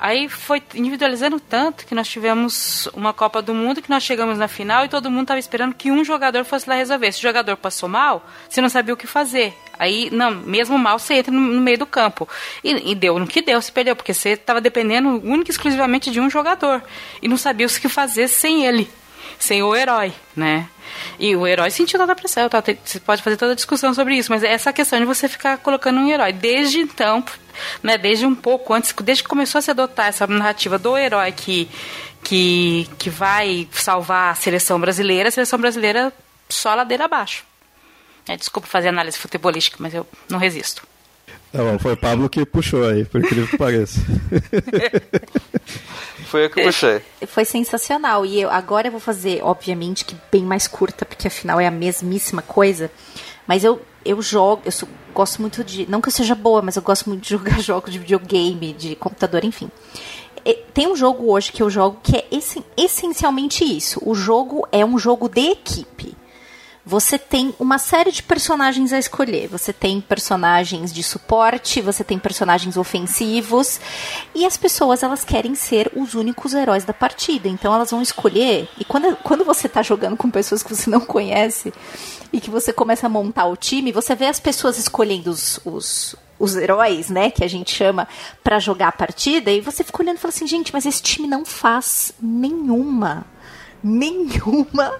Aí 0.00 0.30
foi 0.30 0.62
individualizando 0.74 1.38
tanto 1.38 1.84
que 1.84 1.94
nós 1.94 2.08
tivemos 2.08 2.88
uma 2.94 3.12
Copa 3.12 3.42
do 3.42 3.52
Mundo 3.52 3.82
que 3.82 3.90
nós 3.90 4.02
chegamos 4.02 4.38
na 4.38 4.48
final 4.48 4.82
e 4.82 4.88
todo 4.88 5.10
mundo 5.10 5.22
estava 5.22 5.38
esperando 5.38 5.74
que 5.74 5.90
um 5.90 6.02
jogador 6.02 6.42
fosse 6.42 6.66
lá 6.66 6.74
resolver. 6.74 7.12
Se 7.12 7.18
o 7.18 7.22
jogador 7.22 7.54
passou 7.58 7.86
mal, 7.86 8.26
você 8.48 8.62
não 8.62 8.70
sabia 8.70 8.94
o 8.94 8.96
que 8.96 9.06
fazer. 9.06 9.54
Aí, 9.78 10.08
não, 10.10 10.30
mesmo 10.30 10.78
mal, 10.78 10.98
você 10.98 11.14
entra 11.14 11.30
no, 11.30 11.40
no 11.40 11.60
meio 11.60 11.76
do 11.76 11.84
campo. 11.84 12.26
E, 12.64 12.92
e, 12.92 12.94
deu 12.94 13.18
no 13.18 13.26
que 13.26 13.42
deu, 13.42 13.60
se 13.60 13.70
perdeu, 13.70 13.94
porque 13.94 14.14
você 14.14 14.30
estava 14.30 14.58
dependendo 14.58 15.20
única 15.22 15.50
e 15.50 15.52
exclusivamente 15.52 16.10
de 16.10 16.18
um 16.18 16.30
jogador. 16.30 16.82
E 17.20 17.28
não 17.28 17.36
sabia 17.36 17.66
o 17.66 17.70
que 17.70 17.88
fazer 17.88 18.28
sem 18.28 18.64
ele, 18.64 18.90
sem 19.40 19.62
o 19.62 19.74
herói, 19.74 20.12
né? 20.36 20.68
E 21.18 21.34
o 21.34 21.46
herói 21.46 21.70
sentiu 21.70 21.98
toda 21.98 22.12
a 22.12 22.14
pressão. 22.14 22.48
Tá? 22.48 22.62
Você 22.84 23.00
pode 23.00 23.22
fazer 23.22 23.36
toda 23.36 23.52
a 23.52 23.54
discussão 23.54 23.92
sobre 23.94 24.16
isso, 24.16 24.30
mas 24.30 24.44
é 24.44 24.52
essa 24.52 24.72
questão 24.72 25.00
de 25.00 25.06
você 25.06 25.28
ficar 25.28 25.58
colocando 25.58 25.98
um 25.98 26.08
herói. 26.08 26.32
Desde 26.32 26.78
então, 26.78 27.24
né, 27.82 27.96
desde 27.96 28.26
um 28.26 28.34
pouco 28.34 28.72
antes, 28.74 28.94
desde 29.02 29.24
que 29.24 29.28
começou 29.28 29.58
a 29.58 29.62
se 29.62 29.70
adotar 29.70 30.08
essa 30.08 30.26
narrativa 30.26 30.78
do 30.78 30.96
herói 30.96 31.32
que, 31.32 31.68
que, 32.22 32.88
que 32.98 33.08
vai 33.08 33.66
salvar 33.72 34.32
a 34.32 34.34
seleção 34.34 34.78
brasileira, 34.78 35.30
a 35.30 35.32
seleção 35.32 35.58
brasileira 35.58 36.12
só 36.48 36.74
ladeira 36.74 37.06
abaixo. 37.06 37.44
É, 38.28 38.36
desculpa 38.36 38.68
fazer 38.68 38.88
análise 38.88 39.18
futebolística, 39.18 39.78
mas 39.80 39.94
eu 39.94 40.06
não 40.28 40.38
resisto. 40.38 40.86
Tá 41.52 41.58
bom, 41.58 41.78
foi 41.80 41.94
o 41.94 41.96
Pablo 41.96 42.28
que 42.28 42.46
puxou 42.46 42.86
aí, 42.86 43.04
por 43.04 43.20
incrível 43.20 43.48
que 43.48 43.58
pareça. 43.58 44.00
foi 46.26 46.44
eu 46.44 46.50
que 46.50 46.62
puxei. 46.62 47.02
Foi 47.26 47.44
sensacional. 47.44 48.24
E 48.24 48.40
eu, 48.40 48.50
agora 48.50 48.86
eu 48.86 48.92
vou 48.92 49.00
fazer, 49.00 49.40
obviamente, 49.42 50.04
que 50.04 50.16
bem 50.30 50.44
mais 50.44 50.68
curta, 50.68 51.04
porque 51.04 51.26
afinal 51.26 51.58
é 51.58 51.66
a 51.66 51.70
mesmíssima 51.70 52.40
coisa. 52.40 52.88
Mas 53.48 53.64
eu, 53.64 53.82
eu 54.04 54.22
jogo, 54.22 54.62
eu 54.64 54.70
sou, 54.70 54.88
gosto 55.12 55.40
muito 55.40 55.64
de. 55.64 55.90
Não 55.90 56.00
que 56.00 56.06
eu 56.06 56.12
seja 56.12 56.36
boa, 56.36 56.62
mas 56.62 56.76
eu 56.76 56.82
gosto 56.82 57.08
muito 57.08 57.22
de 57.22 57.30
jogar 57.30 57.58
jogos 57.62 57.92
de 57.92 57.98
videogame, 57.98 58.72
de 58.72 58.94
computador, 58.94 59.44
enfim. 59.44 59.68
E, 60.44 60.54
tem 60.72 60.86
um 60.86 60.94
jogo 60.94 61.32
hoje 61.32 61.50
que 61.50 61.62
eu 61.62 61.68
jogo 61.68 61.98
que 62.00 62.16
é 62.16 62.28
essencialmente 62.76 63.64
isso. 63.64 64.00
O 64.04 64.14
jogo 64.14 64.68
é 64.70 64.84
um 64.84 64.96
jogo 64.96 65.28
de 65.28 65.50
equipe 65.50 66.19
você 66.84 67.18
tem 67.18 67.54
uma 67.58 67.78
série 67.78 68.10
de 68.10 68.22
personagens 68.22 68.92
a 68.92 68.98
escolher. 68.98 69.48
Você 69.48 69.72
tem 69.72 70.00
personagens 70.00 70.92
de 70.92 71.02
suporte, 71.02 71.80
você 71.80 72.02
tem 72.02 72.18
personagens 72.18 72.76
ofensivos, 72.76 73.80
e 74.34 74.46
as 74.46 74.56
pessoas 74.56 75.02
elas 75.02 75.24
querem 75.24 75.54
ser 75.54 75.92
os 75.94 76.14
únicos 76.14 76.54
heróis 76.54 76.84
da 76.84 76.94
partida. 76.94 77.48
Então 77.48 77.74
elas 77.74 77.90
vão 77.90 78.00
escolher. 78.00 78.68
E 78.78 78.84
quando, 78.84 79.14
quando 79.16 79.44
você 79.44 79.66
está 79.66 79.82
jogando 79.82 80.16
com 80.16 80.30
pessoas 80.30 80.62
que 80.62 80.74
você 80.74 80.88
não 80.88 81.00
conhece 81.00 81.72
e 82.32 82.40
que 82.40 82.50
você 82.50 82.72
começa 82.72 83.06
a 83.06 83.10
montar 83.10 83.46
o 83.46 83.56
time, 83.56 83.92
você 83.92 84.14
vê 84.14 84.26
as 84.26 84.40
pessoas 84.40 84.78
escolhendo 84.78 85.30
os, 85.30 85.60
os 85.64 86.16
os 86.40 86.56
heróis, 86.56 87.10
né, 87.10 87.30
que 87.30 87.44
a 87.44 87.48
gente 87.48 87.70
chama 87.70 88.08
para 88.42 88.58
jogar 88.58 88.88
a 88.88 88.92
partida, 88.92 89.50
e 89.50 89.60
você 89.60 89.84
fica 89.84 90.02
olhando 90.02 90.16
e 90.16 90.20
fala 90.20 90.32
assim, 90.32 90.46
gente, 90.46 90.72
mas 90.72 90.86
esse 90.86 91.02
time 91.02 91.28
não 91.28 91.44
faz 91.44 92.14
nenhuma, 92.18 93.26
nenhuma 93.84 94.98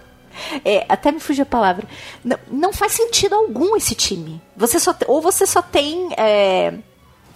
é, 0.65 0.85
até 0.89 1.13
me 1.13 1.21
fugiu 1.21 1.43
a 1.43 1.47
palavra. 1.47 1.87
Não, 2.25 2.39
não, 2.51 2.73
faz 2.73 2.93
sentido 2.93 3.35
algum 3.35 3.77
esse 3.77 3.95
time. 3.95 4.41
Você 4.57 4.79
só, 4.79 4.95
ou 5.07 5.21
você 5.21 5.47
só 5.47 5.63
tem 5.63 6.09
é, 6.17 6.75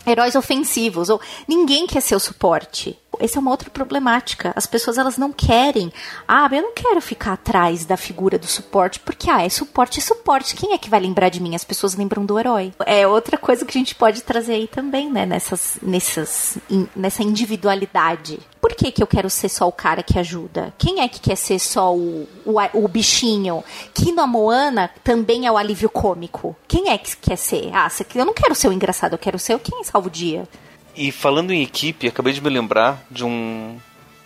heróis 0.07 0.35
ofensivos, 0.35 1.09
ou 1.09 1.21
ninguém 1.49 1.87
quer 1.87 2.01
ser 2.01 2.15
o 2.15 2.21
suporte. 2.21 2.99
Essa 3.19 3.39
é 3.39 3.41
uma 3.41 3.51
outra 3.51 3.71
problemática. 3.71 4.53
As 4.57 4.67
pessoas 4.67 4.99
elas 4.99 5.17
não 5.17 5.33
querem. 5.33 5.93
Ah, 6.27 6.49
eu 6.51 6.63
não 6.63 6.73
quero 6.73 7.01
ficar 7.01 7.35
atrás 7.35 7.85
da 7.85 7.97
figura 7.97 8.39
do 8.39 8.47
suporte, 8.47 9.01
porque 9.01 9.31
ah, 9.31 9.43
é 9.43 9.49
suporte, 9.49 10.01
é 10.01 10.03
suporte. 10.03 10.57
Quem 10.57 10.73
é 10.73 10.79
que 10.79 10.91
vai 10.91 11.01
lembrar 11.01 11.29
de 11.29 11.41
mim? 11.41 11.55
As 11.55 11.65
pessoas 11.65 11.95
lembram 11.95 12.25
do 12.25 12.39
herói. 12.39 12.73
É 12.85 13.07
outra 13.07 13.39
coisa 13.39 13.65
que 13.65 13.77
a 13.77 13.81
gente 13.81 13.95
pode 13.95 14.23
trazer 14.23 14.55
aí 14.55 14.67
também, 14.67 15.11
né? 15.11 15.25
Nessas, 15.25 15.79
nessas, 15.81 16.59
in, 16.69 16.89
nessa 16.95 17.23
individualidade. 17.23 18.41
Por 18.65 18.75
que, 18.75 18.91
que 18.91 19.03
eu 19.03 19.07
quero 19.07 19.29
ser 19.29 19.51
só 19.51 19.69
o 19.69 19.73
cara 19.73 20.03
que 20.03 20.19
ajuda? 20.19 20.73
Quem 20.79 21.01
é 21.01 21.07
que 21.07 21.21
quer 21.21 21.37
ser 21.37 21.59
só 21.59 21.95
o, 21.95 22.27
o, 22.47 22.55
o 22.73 22.89
bichinho? 22.89 23.63
Que 23.93 24.11
na 24.11 24.27
Moana 24.27 24.91
também 25.05 25.47
é 25.47 25.53
o 25.53 25.59
alívio 25.59 25.91
cômico. 25.91 26.57
Quem 26.67 26.89
é 26.89 26.97
que 26.97 27.15
quer 27.15 27.37
ser? 27.37 27.71
Ah, 27.75 27.89
eu 28.15 28.25
não 28.25 28.33
quero 28.33 28.55
ser 28.55 28.69
o 28.69 28.73
engraçado, 28.73 29.13
eu 29.13 29.19
quero 29.19 29.39
ser 29.39 29.55
o 29.55 29.59
quem 29.59 29.85
salva 29.85 30.09
o 30.09 30.11
dia. 30.11 30.49
E 30.97 31.13
falando 31.13 31.53
em 31.53 31.63
equipe, 31.63 32.09
acabei 32.09 32.33
de 32.33 32.41
me 32.41 32.49
lembrar 32.49 33.05
de 33.11 33.23
um 33.23 33.77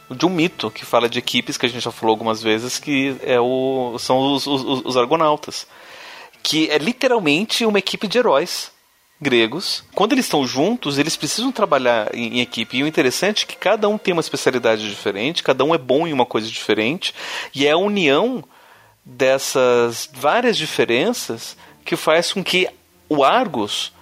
de 0.09 0.25
um 0.25 0.31
mito 0.31 0.71
que 0.71 0.87
fala 0.87 1.09
de 1.09 1.19
equipes 1.19 1.59
que 1.59 1.67
a 1.67 1.69
gente 1.69 1.83
já 1.83 1.91
falou 1.91 2.13
algumas 2.13 2.41
vezes 2.41 2.79
que 2.79 3.17
é 3.25 3.41
o 3.41 3.99
são 3.99 4.35
os, 4.35 4.47
os, 4.47 4.85
os 4.85 4.97
argonautas, 4.97 5.67
que 6.45 6.71
é 6.71 6.79
literalmente 6.79 7.67
uma 7.67 7.81
equipe 7.81 8.07
de 8.07 8.19
heróis 8.19 8.71
gregos. 9.21 9.85
Quando 9.95 10.13
eles 10.13 10.27
estão 10.27 10.47
juntos, 10.47 10.99
eles 10.99 11.17
precisam 11.17 11.51
trabalhar 11.51 12.15
em, 12.15 12.39
em, 12.39 12.41
equipe. 12.41 12.77
E 12.77 12.83
o 12.83 12.87
interessante 12.87 13.45
é 13.45 13.47
que 13.47 13.57
cada 13.57 13.89
um 13.89 13.99
tem 13.99 14.13
uma 14.13 14.21
especialidade 14.21 14.89
diferente, 14.89 15.43
cada 15.43 15.65
um 15.65 15.75
é 15.75 15.79
bom 15.79 16.07
em 16.07 16.13
uma 16.13 16.27
coisa 16.27 16.49
diferente, 16.49 17.15
e 17.55 17.67
é 17.67 17.73
a 17.73 17.77
união 17.77 18.45
dessas 19.05 20.09
várias 20.13 20.57
diferenças 20.57 21.57
que 21.85 21.97
faz 21.97 22.33
com 22.33 22.45
que 22.45 22.69
o 23.09 23.25
Argos 23.25 23.93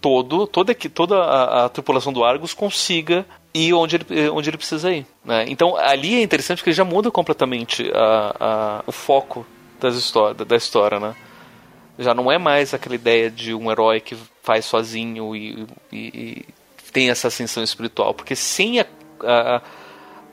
todo, 0.00 0.46
toda, 0.46 0.74
toda 0.74 1.16
a, 1.16 1.64
a 1.64 1.68
tripulação 1.68 2.12
do 2.12 2.24
Argus 2.24 2.52
consiga 2.52 3.24
ir 3.54 3.72
onde 3.72 3.96
ele, 3.96 4.28
onde 4.30 4.50
ele 4.50 4.56
precisa 4.56 4.92
ir. 4.92 5.06
Né? 5.24 5.46
Então 5.48 5.76
ali 5.76 6.16
é 6.16 6.22
interessante 6.22 6.58
porque 6.58 6.70
ele 6.70 6.76
já 6.76 6.84
muda 6.84 7.10
completamente 7.10 7.90
a, 7.94 8.36
a, 8.38 8.84
o 8.86 8.92
foco 8.92 9.46
das 9.80 10.12
da 10.46 10.56
história. 10.56 11.00
Né? 11.00 11.14
Já 12.02 12.14
não 12.14 12.30
é 12.30 12.38
mais 12.38 12.74
aquela 12.74 12.94
ideia 12.94 13.30
de 13.30 13.54
um 13.54 13.70
herói 13.70 14.00
que 14.00 14.16
faz 14.42 14.64
sozinho 14.64 15.34
e, 15.34 15.66
e, 15.92 15.98
e 15.98 16.44
tem 16.92 17.10
essa 17.10 17.28
ascensão 17.28 17.62
espiritual, 17.62 18.12
porque 18.12 18.36
sem 18.36 18.80
a, 18.80 18.86
a, 19.22 19.62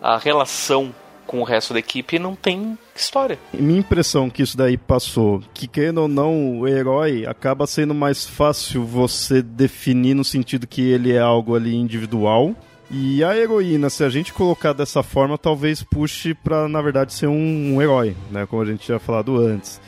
a 0.01 0.17
relação 0.17 0.93
com 1.29 1.41
o 1.41 1.43
resto 1.43 1.73
da 1.73 1.79
equipe 1.79 2.17
não 2.17 2.35
tem 2.35 2.75
história. 2.95 3.37
Minha 3.53 3.79
impressão 3.79 4.31
que 4.31 4.41
isso 4.41 4.57
daí 4.57 4.77
passou, 4.77 5.43
que 5.53 5.67
querendo 5.67 5.99
ou 5.99 6.07
não, 6.07 6.59
o 6.59 6.67
herói 6.67 7.23
acaba 7.27 7.67
sendo 7.67 7.93
mais 7.93 8.25
fácil 8.25 8.83
você 8.83 9.39
definir 9.39 10.15
no 10.15 10.23
sentido 10.23 10.65
que 10.65 10.81
ele 10.81 11.13
é 11.13 11.19
algo 11.19 11.55
ali 11.55 11.75
individual. 11.75 12.55
E 12.89 13.23
a 13.23 13.37
heroína, 13.37 13.91
se 13.91 14.03
a 14.03 14.09
gente 14.09 14.33
colocar 14.33 14.73
dessa 14.73 15.03
forma, 15.03 15.37
talvez 15.37 15.83
puxe 15.83 16.33
para 16.33 16.67
na 16.67 16.81
verdade 16.81 17.13
ser 17.13 17.27
um, 17.27 17.75
um 17.75 17.79
herói, 17.79 18.15
né, 18.31 18.47
como 18.47 18.63
a 18.63 18.65
gente 18.65 18.79
tinha 18.79 18.97
falado 18.97 19.37
antes. 19.37 19.79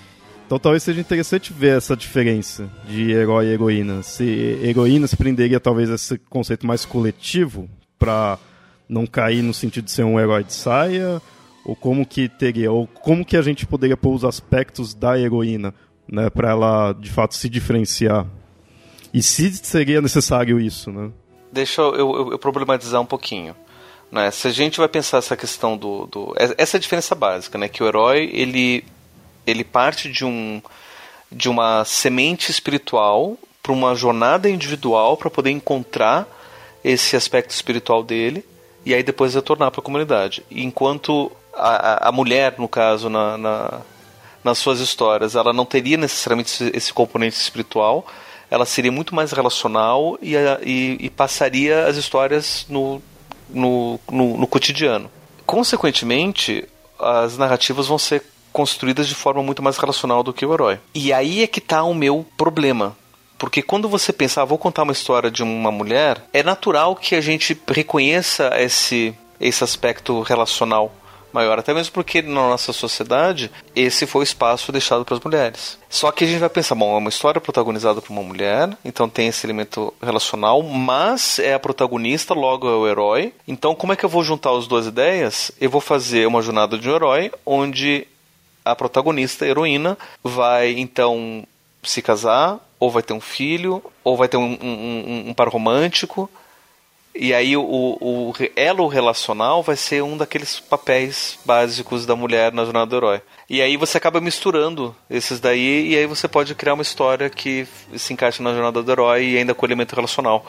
Então 0.52 0.60
talvez 0.60 0.84
seja 0.84 1.00
interessante 1.00 1.54
ver 1.54 1.78
essa 1.78 1.96
diferença 1.96 2.70
de 2.86 3.10
herói 3.10 3.46
e 3.46 3.54
heroína. 3.54 4.04
Se 4.04 4.60
heroína 4.62 5.08
se 5.08 5.16
prenderia 5.16 5.62
talvez 5.62 5.90
a 5.90 5.96
esse 5.96 6.18
conceito 6.18 6.68
mais 6.68 6.84
coletivo 6.84 7.70
para 7.98 8.38
não 8.90 9.08
cair 9.08 9.42
no 9.42 9.54
sentido 9.54 9.86
de 9.86 9.92
ser 9.92 10.04
um 10.04 10.20
herói 10.20 10.44
de 10.44 10.54
saia, 10.54 11.22
ou 11.64 11.74
como 11.74 12.06
que 12.06 12.28
teria, 12.28 12.70
ou 12.70 12.86
como 12.86 13.24
que 13.24 13.38
a 13.38 13.42
gente 13.42 13.66
poderia 13.66 13.96
pôr 13.96 14.14
os 14.14 14.26
aspectos 14.26 14.94
da 14.94 15.18
heroína, 15.18 15.74
né, 16.06 16.30
para 16.30 16.50
ela 16.50 16.92
de 16.92 17.10
fato 17.10 17.34
se 17.34 17.48
diferenciar. 17.48 18.28
E 19.14 19.24
se 19.24 19.54
seria 19.54 20.02
necessário 20.02 20.60
isso, 20.60 20.92
né? 20.92 21.12
Deixa 21.50 21.82
eu, 21.82 21.96
eu, 21.96 22.32
eu 22.34 22.38
problematizar 22.38 23.00
um 23.00 23.06
pouquinho. 23.06 23.56
Né? 24.12 24.30
Se 24.32 24.50
a 24.50 24.52
gente 24.52 24.80
vai 24.80 24.90
pensar 24.90 25.20
essa 25.20 25.38
questão 25.38 25.78
do, 25.78 26.08
do 26.08 26.36
essa 26.36 26.76
é 26.76 26.78
a 26.78 26.82
diferença 26.82 27.16
básica, 27.16 27.58
né? 27.58 27.70
Que 27.70 27.82
o 27.82 27.88
herói 27.88 28.30
ele 28.34 28.84
ele 29.46 29.64
parte 29.64 30.10
de 30.10 30.26
um 30.26 30.62
de 31.32 31.48
uma 31.50 31.86
semente 31.86 32.52
espiritual 32.52 33.38
para 33.64 33.72
uma 33.72 33.96
jornada 33.96 34.50
individual 34.50 35.16
para 35.16 35.30
poder 35.30 35.52
encontrar 35.52 36.28
esse 36.84 37.16
aspecto 37.16 37.52
espiritual 37.52 38.04
dele 38.04 38.44
e 38.86 38.94
aí 38.94 39.04
depois 39.04 39.36
retornar 39.36 39.72
para 39.72 39.80
a 39.80 39.84
comunidade. 39.84 40.44
Enquanto 40.52 41.32
a, 41.54 42.10
a 42.10 42.12
mulher, 42.12 42.56
no 42.58 42.68
caso, 42.68 43.10
na, 43.10 43.38
na, 43.38 43.82
nas 44.44 44.58
suas 44.58 44.80
histórias, 44.80 45.36
ela 45.36 45.54
não 45.54 45.66
teria 45.66 45.98
necessariamente 45.98 46.72
esse, 46.74 46.92
componente 46.92 47.36
espiritual, 47.36 48.06
ela 48.50 48.66
seria 48.66 48.92
muito 48.92 49.14
mais 49.14 49.32
relacional 49.32 50.18
e, 50.22 50.36
e, 50.66 50.98
e 51.00 51.10
passaria 51.10 51.86
as 51.86 51.96
histórias 51.96 52.66
no, 52.68 53.02
no, 53.50 54.00
no, 54.12 54.38
no 54.38 54.48
cotidiano. 54.48 55.10
Consequentemente, 55.46 56.68
as 57.00 57.38
narrativas 57.38 57.88
vão 57.88 57.98
ser 57.98 58.24
construídas 58.52 59.08
de 59.08 59.16
forma 59.16 59.42
muito 59.42 59.62
mais 59.62 59.78
relacional 59.78 60.24
do 60.24 60.34
que 60.34 60.46
o 60.46 60.54
herói. 60.54 60.80
E 60.94 61.12
aí 61.12 61.44
é 61.44 61.48
que 61.48 61.60
está 61.60 61.84
o 61.84 61.94
meu 61.94 62.26
problema. 62.38 62.96
Porque 63.38 63.62
quando 63.62 63.90
você 63.90 64.14
pensar, 64.14 64.44
ah, 64.44 64.46
vou 64.46 64.58
contar 64.58 64.84
uma 64.84 64.92
história 64.92 65.32
de 65.32 65.42
uma 65.42 65.72
mulher, 65.72 66.24
é 66.32 66.44
natural 66.44 66.96
que 66.96 67.16
a 67.16 67.22
gente 67.22 67.60
reconheça 67.68 68.52
esse, 68.62 69.16
esse 69.40 69.64
aspecto 69.64 70.22
relacional 70.22 70.94
maior, 71.34 71.58
até 71.58 71.74
mesmo 71.74 71.94
porque 71.94 72.22
na 72.22 72.50
nossa 72.50 72.74
sociedade 72.74 73.50
esse 73.76 74.06
foi 74.06 74.22
o 74.22 74.24
espaço 74.24 74.72
deixado 74.72 75.04
para 75.06 75.16
as 75.16 75.24
mulheres. 75.24 75.78
Só 75.90 76.12
que 76.12 76.24
a 76.24 76.28
gente 76.28 76.40
vai 76.40 76.50
pensar, 76.50 76.76
bom, 76.76 76.96
é 76.96 76.98
uma 76.98 77.10
história 77.10 77.42
protagonizada 77.42 78.02
por 78.02 78.12
uma 78.12 78.22
mulher, 78.22 78.70
então 78.84 79.10
tem 79.10 79.28
esse 79.28 79.46
elemento 79.46 79.94
relacional, 80.02 80.62
mas 80.62 81.40
é 81.40 81.54
a 81.54 81.60
protagonista, 81.60 82.34
logo 82.34 82.68
é 82.68 82.76
o 82.76 82.88
herói. 82.88 83.34
Então, 83.48 83.74
como 83.74 83.94
é 83.94 83.96
que 83.96 84.06
eu 84.06 84.10
vou 84.10 84.24
juntar 84.24 84.56
as 84.56 84.68
duas 84.68 84.86
ideias? 84.86 85.52
Eu 85.60 85.70
vou 85.70 85.82
fazer 85.82 86.28
uma 86.28 86.42
jornada 86.42 86.78
de 86.78 86.90
um 86.90 86.96
herói 86.96 87.32
onde 87.46 88.08
a 88.64 88.76
protagonista, 88.76 89.46
a 89.46 89.48
heroína, 89.48 89.98
vai 90.24 90.72
então 90.72 91.46
se 91.84 92.02
casar, 92.02 92.60
ou 92.80 92.90
vai 92.90 93.04
ter 93.04 93.14
um 93.14 93.22
filho, 93.22 93.84
ou 94.04 94.16
vai 94.16 94.28
ter 94.28 94.38
um, 94.38 94.58
um, 94.62 94.68
um, 94.68 95.30
um 95.30 95.34
par 95.34 95.48
romântico. 95.48 96.30
E 97.14 97.34
aí 97.34 97.58
o, 97.58 97.62
o 97.64 98.34
elo 98.56 98.88
relacional 98.88 99.62
vai 99.62 99.76
ser 99.76 100.02
um 100.02 100.16
daqueles 100.16 100.60
papéis 100.60 101.38
básicos 101.44 102.06
da 102.06 102.16
mulher 102.16 102.54
na 102.54 102.64
jornada 102.64 102.86
do 102.86 102.96
herói. 102.96 103.22
E 103.50 103.62
aí 103.62 103.76
você 103.76 103.98
acaba 103.98 104.22
misturando 104.22 104.96
esses 105.10 105.40
daí 105.40 105.90
e 105.90 105.98
aí 105.98 106.06
você 106.06 106.28
pode 106.28 106.56
criar 106.56 106.74
uma 106.74 106.82
história 106.82 107.30
que 107.30 107.68
se 107.98 108.14
encaixa 108.14 108.42
na 108.42 108.54
jornada 108.54 108.82
do 108.82 108.92
herói 108.92 109.26
e 109.26 109.38
ainda 109.38 109.54
com 109.54 109.66
elemento 109.66 109.94
relacional. 109.94 110.46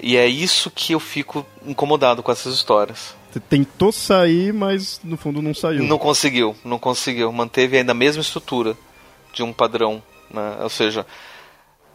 E 0.00 0.16
é 0.16 0.26
isso 0.26 0.70
que 0.70 0.92
eu 0.92 1.00
fico 1.00 1.44
incomodado 1.66 2.22
com 2.22 2.30
essas 2.30 2.54
histórias. 2.54 3.14
Tentou 3.40 3.92
sair, 3.92 4.52
mas 4.52 5.00
no 5.04 5.16
fundo 5.16 5.42
não 5.42 5.54
saiu. 5.54 5.82
Não 5.82 5.98
conseguiu, 5.98 6.56
não 6.64 6.78
conseguiu. 6.78 7.30
Manteve 7.32 7.76
ainda 7.78 7.92
a 7.92 7.94
mesma 7.94 8.22
estrutura 8.22 8.76
de 9.32 9.42
um 9.42 9.52
padrão. 9.52 10.02
Né? 10.30 10.58
Ou 10.62 10.68
seja, 10.68 11.06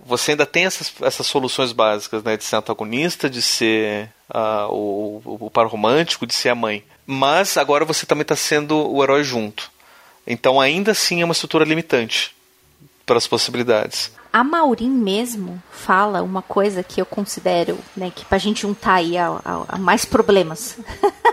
você 0.05 0.31
ainda 0.31 0.45
tem 0.45 0.65
essas, 0.65 0.93
essas 1.01 1.25
soluções 1.27 1.71
básicas, 1.71 2.23
né? 2.23 2.37
De 2.37 2.43
ser 2.43 2.55
antagonista, 2.55 3.29
de 3.29 3.41
ser 3.41 4.09
uh, 4.29 4.71
o, 4.71 5.21
o, 5.25 5.45
o 5.45 5.49
par 5.49 5.67
romântico, 5.67 6.25
de 6.25 6.33
ser 6.33 6.49
a 6.49 6.55
mãe. 6.55 6.83
Mas 7.05 7.57
agora 7.57 7.85
você 7.85 8.05
também 8.05 8.23
está 8.23 8.35
sendo 8.35 8.77
o 8.91 9.03
herói 9.03 9.23
junto. 9.23 9.71
Então 10.25 10.61
ainda 10.61 10.91
assim 10.91 11.21
é 11.21 11.25
uma 11.25 11.33
estrutura 11.33 11.65
limitante 11.65 12.35
para 13.05 13.17
as 13.17 13.27
possibilidades. 13.27 14.11
A 14.33 14.43
Maureen 14.43 14.89
mesmo 14.89 15.61
fala 15.69 16.23
uma 16.23 16.41
coisa 16.41 16.81
que 16.81 17.01
eu 17.01 17.05
considero, 17.05 17.77
né, 17.95 18.11
que 18.15 18.23
pra 18.23 18.37
gente 18.37 18.61
juntar 18.61 18.95
aí 18.95 19.17
a, 19.17 19.27
a, 19.43 19.65
a 19.67 19.77
mais 19.77 20.05
problemas, 20.05 20.77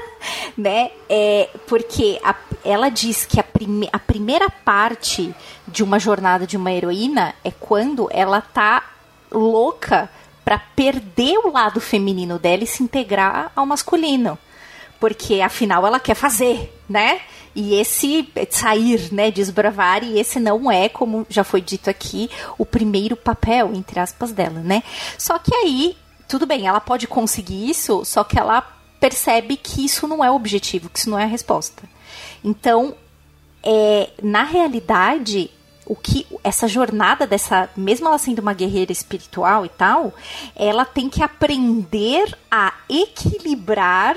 né, 0.58 0.90
é 1.08 1.48
porque 1.68 2.20
a, 2.24 2.34
ela 2.64 2.88
diz 2.88 3.24
que 3.24 3.38
a, 3.38 3.44
prime, 3.44 3.88
a 3.92 3.98
primeira 4.00 4.50
parte 4.50 5.32
de 5.66 5.84
uma 5.84 6.00
jornada 6.00 6.44
de 6.44 6.56
uma 6.56 6.72
heroína 6.72 7.34
é 7.44 7.52
quando 7.52 8.08
ela 8.10 8.40
tá 8.40 8.82
louca 9.30 10.10
para 10.44 10.58
perder 10.58 11.38
o 11.38 11.52
lado 11.52 11.80
feminino 11.80 12.38
dela 12.38 12.64
e 12.64 12.66
se 12.66 12.82
integrar 12.82 13.52
ao 13.54 13.66
masculino. 13.66 14.38
Porque 14.98 15.40
afinal 15.40 15.86
ela 15.86 16.00
quer 16.00 16.14
fazer, 16.14 16.74
né? 16.88 17.20
E 17.54 17.74
esse 17.74 18.28
sair, 18.50 19.12
né, 19.12 19.30
desbravar, 19.30 20.02
e 20.02 20.18
esse 20.18 20.40
não 20.40 20.70
é, 20.70 20.88
como 20.88 21.26
já 21.28 21.44
foi 21.44 21.60
dito 21.60 21.90
aqui, 21.90 22.30
o 22.56 22.64
primeiro 22.64 23.16
papel, 23.16 23.72
entre 23.74 24.00
aspas, 24.00 24.32
dela, 24.32 24.60
né? 24.60 24.82
Só 25.18 25.38
que 25.38 25.54
aí, 25.54 25.96
tudo 26.26 26.46
bem, 26.46 26.66
ela 26.66 26.80
pode 26.80 27.06
conseguir 27.06 27.68
isso, 27.68 28.04
só 28.04 28.24
que 28.24 28.38
ela 28.38 28.60
percebe 29.00 29.56
que 29.56 29.84
isso 29.84 30.06
não 30.06 30.24
é 30.24 30.30
o 30.30 30.34
objetivo, 30.34 30.88
que 30.88 30.98
isso 30.98 31.10
não 31.10 31.18
é 31.18 31.24
a 31.24 31.26
resposta. 31.26 31.82
Então, 32.42 32.94
é, 33.62 34.10
na 34.22 34.44
realidade, 34.44 35.50
o 35.86 35.96
que 35.96 36.26
essa 36.44 36.68
jornada 36.68 37.26
dessa, 37.26 37.68
mesmo 37.76 38.08
ela 38.08 38.18
sendo 38.18 38.40
uma 38.40 38.52
guerreira 38.52 38.92
espiritual 38.92 39.64
e 39.64 39.68
tal, 39.68 40.14
ela 40.54 40.84
tem 40.84 41.08
que 41.08 41.22
aprender 41.22 42.36
a 42.50 42.74
equilibrar 42.88 44.16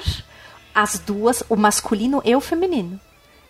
as 0.74 0.99
duas, 0.99 1.43
o 1.49 1.55
masculino 1.55 2.22
e 2.26 2.36
o 2.36 2.41
feminino. 2.41 2.99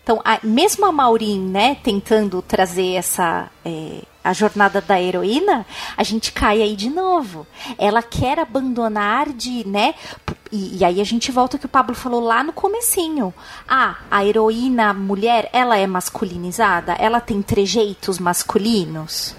Então, 0.02 0.20
a, 0.24 0.40
mesmo 0.42 0.84
a 0.84 0.92
Maureen, 0.92 1.40
né, 1.40 1.76
tentando 1.76 2.42
trazer 2.42 2.94
essa 2.94 3.48
é, 3.64 4.02
a 4.24 4.32
jornada 4.32 4.80
da 4.80 5.00
heroína, 5.00 5.66
a 5.96 6.02
gente 6.02 6.32
cai 6.32 6.62
aí 6.62 6.76
de 6.76 6.90
novo. 6.90 7.46
Ela 7.78 8.02
quer 8.02 8.38
abandonar 8.38 9.32
de, 9.32 9.66
né? 9.66 9.94
E, 10.50 10.78
e 10.78 10.84
aí 10.84 11.00
a 11.00 11.04
gente 11.04 11.32
volta 11.32 11.56
ao 11.56 11.60
que 11.60 11.66
o 11.66 11.68
Pablo 11.68 11.94
falou 11.94 12.20
lá 12.20 12.42
no 12.42 12.52
comecinho. 12.52 13.32
Ah, 13.68 13.98
a 14.10 14.24
heroína 14.24 14.92
mulher, 14.92 15.48
ela 15.52 15.76
é 15.76 15.86
masculinizada? 15.86 16.92
Ela 16.92 17.20
tem 17.20 17.42
trejeitos 17.42 18.18
masculinos? 18.18 19.34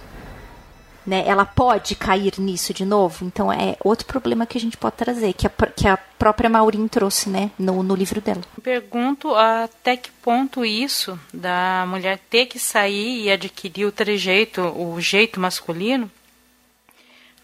Né, 1.05 1.23
ela 1.25 1.45
pode 1.45 1.95
cair 1.95 2.33
nisso 2.37 2.73
de 2.73 2.85
novo. 2.85 3.25
Então 3.25 3.51
é 3.51 3.75
outro 3.83 4.05
problema 4.05 4.45
que 4.45 4.57
a 4.57 4.61
gente 4.61 4.77
pode 4.77 4.95
trazer, 4.95 5.33
que 5.33 5.47
a, 5.47 5.49
que 5.49 5.87
a 5.87 5.97
própria 5.97 6.49
Maureen 6.49 6.87
trouxe 6.87 7.29
né, 7.29 7.51
no, 7.57 7.83
no 7.83 7.95
livro 7.95 8.21
dela. 8.21 8.41
Pergunto 8.61 9.35
até 9.35 9.97
que 9.97 10.11
ponto 10.11 10.63
isso 10.65 11.19
da 11.33 11.85
mulher 11.87 12.19
ter 12.29 12.45
que 12.45 12.59
sair 12.59 13.23
e 13.23 13.31
adquirir 13.31 13.85
o 13.85 13.91
trejeito, 13.91 14.61
o 14.61 14.99
jeito 15.01 15.39
masculino, 15.39 16.09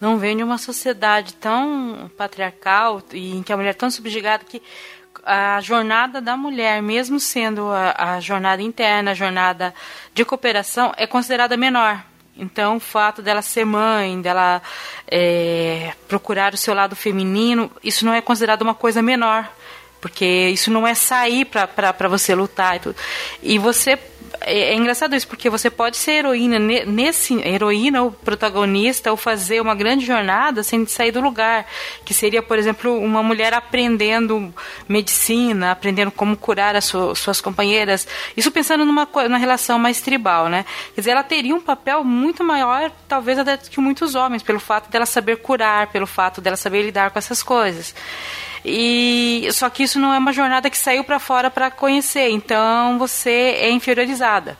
não 0.00 0.18
vem 0.18 0.36
de 0.36 0.42
uma 0.42 0.56
sociedade 0.56 1.34
tão 1.34 2.10
patriarcal 2.16 3.02
e 3.12 3.36
em 3.36 3.42
que 3.42 3.52
a 3.52 3.56
mulher 3.56 3.70
é 3.70 3.74
tão 3.74 3.90
subjugada 3.90 4.44
que 4.44 4.62
a 5.22 5.60
jornada 5.60 6.20
da 6.20 6.36
mulher, 6.36 6.80
mesmo 6.80 7.20
sendo 7.20 7.68
a, 7.68 8.14
a 8.14 8.20
jornada 8.20 8.62
interna, 8.62 9.10
a 9.10 9.14
jornada 9.14 9.74
de 10.14 10.24
cooperação, 10.24 10.94
é 10.96 11.06
considerada 11.06 11.56
menor 11.58 12.02
então, 12.36 12.76
o 12.76 12.80
fato 12.80 13.20
dela 13.20 13.42
ser 13.42 13.64
mãe, 13.64 14.20
dela 14.20 14.62
é, 15.06 15.92
procurar 16.08 16.54
o 16.54 16.56
seu 16.56 16.74
lado 16.74 16.96
feminino, 16.96 17.70
isso 17.82 18.04
não 18.04 18.14
é 18.14 18.20
considerado 18.20 18.62
uma 18.62 18.74
coisa 18.74 19.02
menor, 19.02 19.48
porque 20.00 20.48
isso 20.48 20.70
não 20.70 20.86
é 20.86 20.94
sair 20.94 21.44
para 21.44 22.08
você 22.08 22.34
lutar 22.34 22.76
e 22.76 22.80
tudo. 22.80 22.96
E 23.42 23.58
você 23.58 23.98
é, 24.40 24.72
é, 24.72 24.74
engraçado 24.74 25.14
isso, 25.14 25.28
porque 25.28 25.50
você 25.50 25.70
pode 25.70 25.96
ser 25.96 26.12
heroína 26.12 26.58
nesse 26.58 27.34
heroína 27.40 28.02
ou 28.02 28.12
protagonista 28.12 29.10
ou 29.10 29.16
fazer 29.16 29.60
uma 29.60 29.74
grande 29.74 30.06
jornada 30.06 30.62
sem 30.62 30.86
sair 30.86 31.12
do 31.12 31.20
lugar, 31.20 31.66
que 32.04 32.14
seria, 32.14 32.42
por 32.42 32.58
exemplo, 32.58 32.98
uma 32.98 33.22
mulher 33.22 33.52
aprendendo 33.52 34.52
medicina, 34.88 35.72
aprendendo 35.72 36.10
como 36.10 36.36
curar 36.36 36.74
as 36.74 36.84
suas 36.84 37.40
companheiras. 37.40 38.06
Isso 38.36 38.50
pensando 38.50 38.84
numa, 38.84 39.08
numa 39.28 39.38
relação 39.38 39.78
mais 39.78 40.00
tribal, 40.00 40.48
né? 40.48 40.64
Quer 40.94 41.00
dizer, 41.02 41.10
ela 41.10 41.22
teria 41.22 41.54
um 41.54 41.60
papel 41.60 42.02
muito 42.02 42.42
maior, 42.42 42.90
talvez 43.06 43.38
até 43.38 43.56
que 43.56 43.80
muitos 43.80 44.14
homens, 44.14 44.42
pelo 44.42 44.60
fato 44.60 44.90
dela 44.90 45.06
saber 45.06 45.36
curar, 45.36 45.88
pelo 45.88 46.06
fato 46.06 46.40
dela 46.40 46.56
saber 46.56 46.82
lidar 46.82 47.10
com 47.10 47.18
essas 47.18 47.42
coisas. 47.42 47.94
E 48.64 49.48
só 49.52 49.70
que 49.70 49.82
isso 49.82 49.98
não 49.98 50.12
é 50.12 50.18
uma 50.18 50.32
jornada 50.32 50.68
que 50.68 50.76
saiu 50.76 51.04
para 51.04 51.18
fora 51.18 51.50
para 51.50 51.70
conhecer, 51.70 52.28
então 52.28 52.98
você 52.98 53.56
é 53.58 53.70
inferiorizada. 53.70 54.56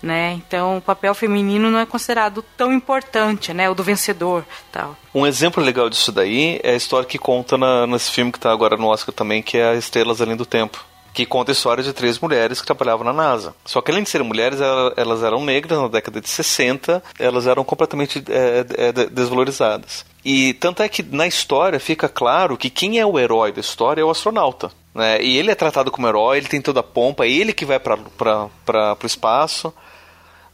Né? 0.00 0.34
Então 0.34 0.76
o 0.76 0.80
papel 0.80 1.12
feminino 1.12 1.70
não 1.70 1.80
é 1.80 1.86
considerado 1.86 2.44
tão 2.56 2.72
importante, 2.72 3.52
né? 3.52 3.68
O 3.68 3.74
do 3.74 3.82
vencedor, 3.82 4.44
tal. 4.70 4.96
Um 5.12 5.26
exemplo 5.26 5.60
legal 5.60 5.90
disso 5.90 6.12
daí 6.12 6.60
é 6.62 6.70
a 6.70 6.76
história 6.76 7.06
que 7.06 7.18
conta 7.18 7.58
na, 7.58 7.84
nesse 7.84 8.12
filme 8.12 8.30
que 8.30 8.38
está 8.38 8.52
agora 8.52 8.76
no 8.76 8.86
Oscar 8.86 9.12
também, 9.12 9.42
que 9.42 9.58
é 9.58 9.74
Estrelas 9.76 10.20
Além 10.20 10.36
do 10.36 10.46
Tempo 10.46 10.86
que 11.18 11.26
conta 11.26 11.50
a 11.50 11.52
história 11.52 11.82
de 11.82 11.92
três 11.92 12.20
mulheres 12.20 12.60
que 12.60 12.66
trabalhavam 12.66 13.04
na 13.04 13.12
NASA. 13.12 13.52
Só 13.64 13.80
que 13.80 13.90
além 13.90 14.04
de 14.04 14.08
serem 14.08 14.24
mulheres, 14.24 14.60
elas 14.96 15.22
eram 15.24 15.44
negras 15.44 15.76
na 15.76 15.88
década 15.88 16.20
de 16.20 16.28
60, 16.28 17.02
elas 17.18 17.44
eram 17.44 17.64
completamente 17.64 18.22
é, 18.28 18.92
desvalorizadas. 19.10 20.04
E 20.24 20.54
tanto 20.54 20.82
é 20.82 20.88
que 20.88 21.02
na 21.02 21.26
história 21.26 21.78
fica 21.78 22.08
claro 22.08 22.56
que 22.56 22.70
quem 22.70 22.98
é 22.98 23.06
o 23.06 23.18
herói 23.18 23.52
da 23.52 23.60
história 23.60 24.02
é 24.02 24.04
o 24.04 24.10
astronauta. 24.10 24.70
Né? 24.94 25.22
E 25.22 25.36
ele 25.38 25.50
é 25.50 25.54
tratado 25.54 25.90
como 25.90 26.08
herói, 26.08 26.38
ele 26.38 26.48
tem 26.48 26.60
toda 26.60 26.80
a 26.80 26.82
pompa, 26.82 27.24
é 27.24 27.30
ele 27.30 27.52
que 27.52 27.64
vai 27.64 27.78
para 27.78 27.96
o 27.96 29.06
espaço. 29.06 29.72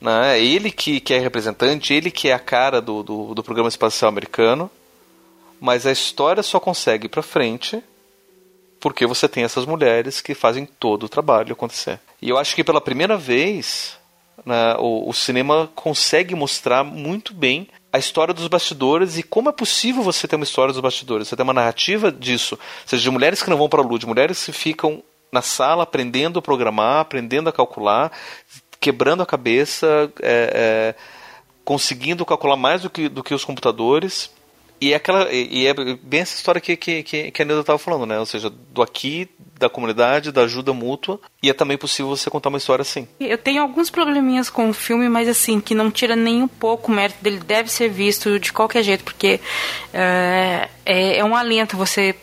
Né? 0.00 0.38
É 0.38 0.44
ele 0.44 0.70
que, 0.70 1.00
que 1.00 1.14
é 1.14 1.18
representante, 1.18 1.94
ele 1.94 2.10
que 2.10 2.28
é 2.28 2.34
a 2.34 2.38
cara 2.38 2.80
do, 2.80 3.02
do, 3.02 3.34
do 3.34 3.42
programa 3.42 3.68
espacial 3.68 4.08
americano. 4.08 4.70
Mas 5.60 5.86
a 5.86 5.92
história 5.92 6.42
só 6.42 6.60
consegue 6.60 7.06
ir 7.06 7.08
para 7.08 7.22
frente 7.22 7.82
porque 8.84 9.06
você 9.06 9.26
tem 9.26 9.44
essas 9.44 9.64
mulheres 9.64 10.20
que 10.20 10.34
fazem 10.34 10.66
todo 10.66 11.04
o 11.04 11.08
trabalho 11.08 11.54
acontecer. 11.54 11.98
E 12.20 12.28
eu 12.28 12.36
acho 12.36 12.54
que 12.54 12.62
pela 12.62 12.82
primeira 12.82 13.16
vez 13.16 13.96
né, 14.44 14.74
o, 14.78 15.08
o, 15.08 15.12
cinema 15.14 15.70
consegue 15.74 16.34
mostrar 16.34 16.84
muito 16.84 17.32
bem 17.32 17.66
a 17.94 17.98
história 17.98 18.34
dos 18.34 18.48
bastidores 18.48 19.16
e 19.16 19.22
como 19.22 19.48
é 19.48 19.52
possível 19.52 20.02
você 20.02 20.26
ter 20.26 20.34
uma 20.34 20.42
história 20.42 20.72
dos 20.72 20.82
bastidores. 20.82 21.28
Você 21.28 21.36
tem 21.36 21.44
uma 21.44 21.52
narrativa 21.52 22.10
disso, 22.10 22.56
ou 22.56 22.88
seja, 22.88 23.00
de 23.00 23.08
mulheres 23.08 23.40
que 23.40 23.48
não 23.48 23.56
vão 23.56 23.68
para 23.68 23.80
a 23.80 23.84
lua, 23.84 24.00
de 24.00 24.06
mulheres 24.06 24.44
que 24.44 24.50
ficam 24.50 25.00
na 25.30 25.40
sala 25.40 25.84
aprendendo 25.84 26.40
a 26.40 26.42
programar, 26.42 26.98
aprendendo 26.98 27.48
a 27.48 27.52
calcular, 27.52 28.10
quebrando 28.80 29.22
a 29.22 29.26
cabeça, 29.26 30.12
é, 30.20 30.50
é, 30.52 30.94
conseguindo 31.64 32.26
calcular 32.26 32.56
mais 32.56 32.82
do 32.82 32.90
que, 32.90 33.08
do 33.08 33.22
que 33.22 33.32
os 33.32 33.44
computadores 33.44 34.28
e 34.80 34.92
é, 34.92 34.96
aquela, 34.96 35.32
e 35.32 35.66
é 35.66 35.74
bem 35.74 36.20
essa 36.20 36.36
história 36.36 36.60
que, 36.60 36.76
que, 36.76 37.02
que 37.02 37.42
a 37.42 37.44
Nilda 37.44 37.60
estava 37.60 37.78
falando, 37.78 38.06
né? 38.06 38.18
Ou 38.18 38.26
seja, 38.26 38.50
do 38.50 38.82
aqui, 38.82 39.28
da 39.58 39.68
comunidade, 39.68 40.32
da 40.32 40.42
ajuda 40.42 40.72
mútua. 40.72 41.18
E 41.42 41.48
é 41.48 41.54
também 41.54 41.78
possível 41.78 42.14
você 42.14 42.28
contar 42.28 42.48
uma 42.48 42.58
história 42.58 42.82
assim. 42.82 43.08
Eu 43.18 43.38
tenho 43.38 43.62
alguns 43.62 43.88
probleminhas 43.88 44.50
com 44.50 44.68
o 44.68 44.74
filme, 44.74 45.08
mas 45.08 45.28
assim, 45.28 45.60
que 45.60 45.74
não 45.74 45.90
tira 45.90 46.14
nem 46.14 46.42
um 46.42 46.48
pouco 46.48 46.90
o 46.90 46.94
mérito 46.94 47.22
dele. 47.22 47.38
Deve 47.38 47.70
ser 47.70 47.88
visto 47.88 48.38
de 48.38 48.52
qualquer 48.52 48.82
jeito, 48.82 49.04
porque 49.04 49.40
é, 49.92 50.68
é, 50.84 51.18
é 51.18 51.24
um 51.24 51.34
alento 51.34 51.76
você 51.76 52.14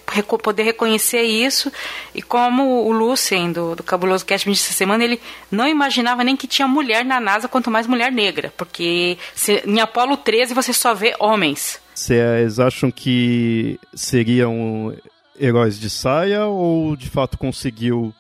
poder 0.44 0.64
reconhecer 0.64 1.24
isso. 1.24 1.72
E 2.14 2.22
como 2.22 2.86
o 2.86 2.92
Lucien, 2.92 3.52
do, 3.52 3.76
do 3.76 3.84
Cabuloso 3.84 4.26
Cast, 4.26 4.48
me 4.48 4.54
disse 4.54 4.68
essa 4.68 4.78
semana, 4.78 5.04
ele 5.04 5.20
não 5.50 5.68
imaginava 5.68 6.24
nem 6.24 6.36
que 6.36 6.48
tinha 6.48 6.68
mulher 6.68 7.04
na 7.04 7.20
NASA, 7.20 7.48
quanto 7.48 7.72
mais 7.72 7.88
mulher 7.88 8.12
negra. 8.12 8.54
Porque 8.56 9.18
se, 9.34 9.64
em 9.66 9.80
Apolo 9.80 10.16
13 10.16 10.54
você 10.54 10.74
só 10.74 10.94
vê 10.94 11.16
homens. 11.20 11.81
Vocês 11.94 12.60
acham 12.60 12.90
que 12.90 13.80
seriam 13.94 14.96
heróis 15.40 15.80
de 15.80 15.90
saia 15.90 16.46
ou 16.46 16.96
de 16.96 17.10
fato 17.10 17.38
conseguiu 17.38 18.14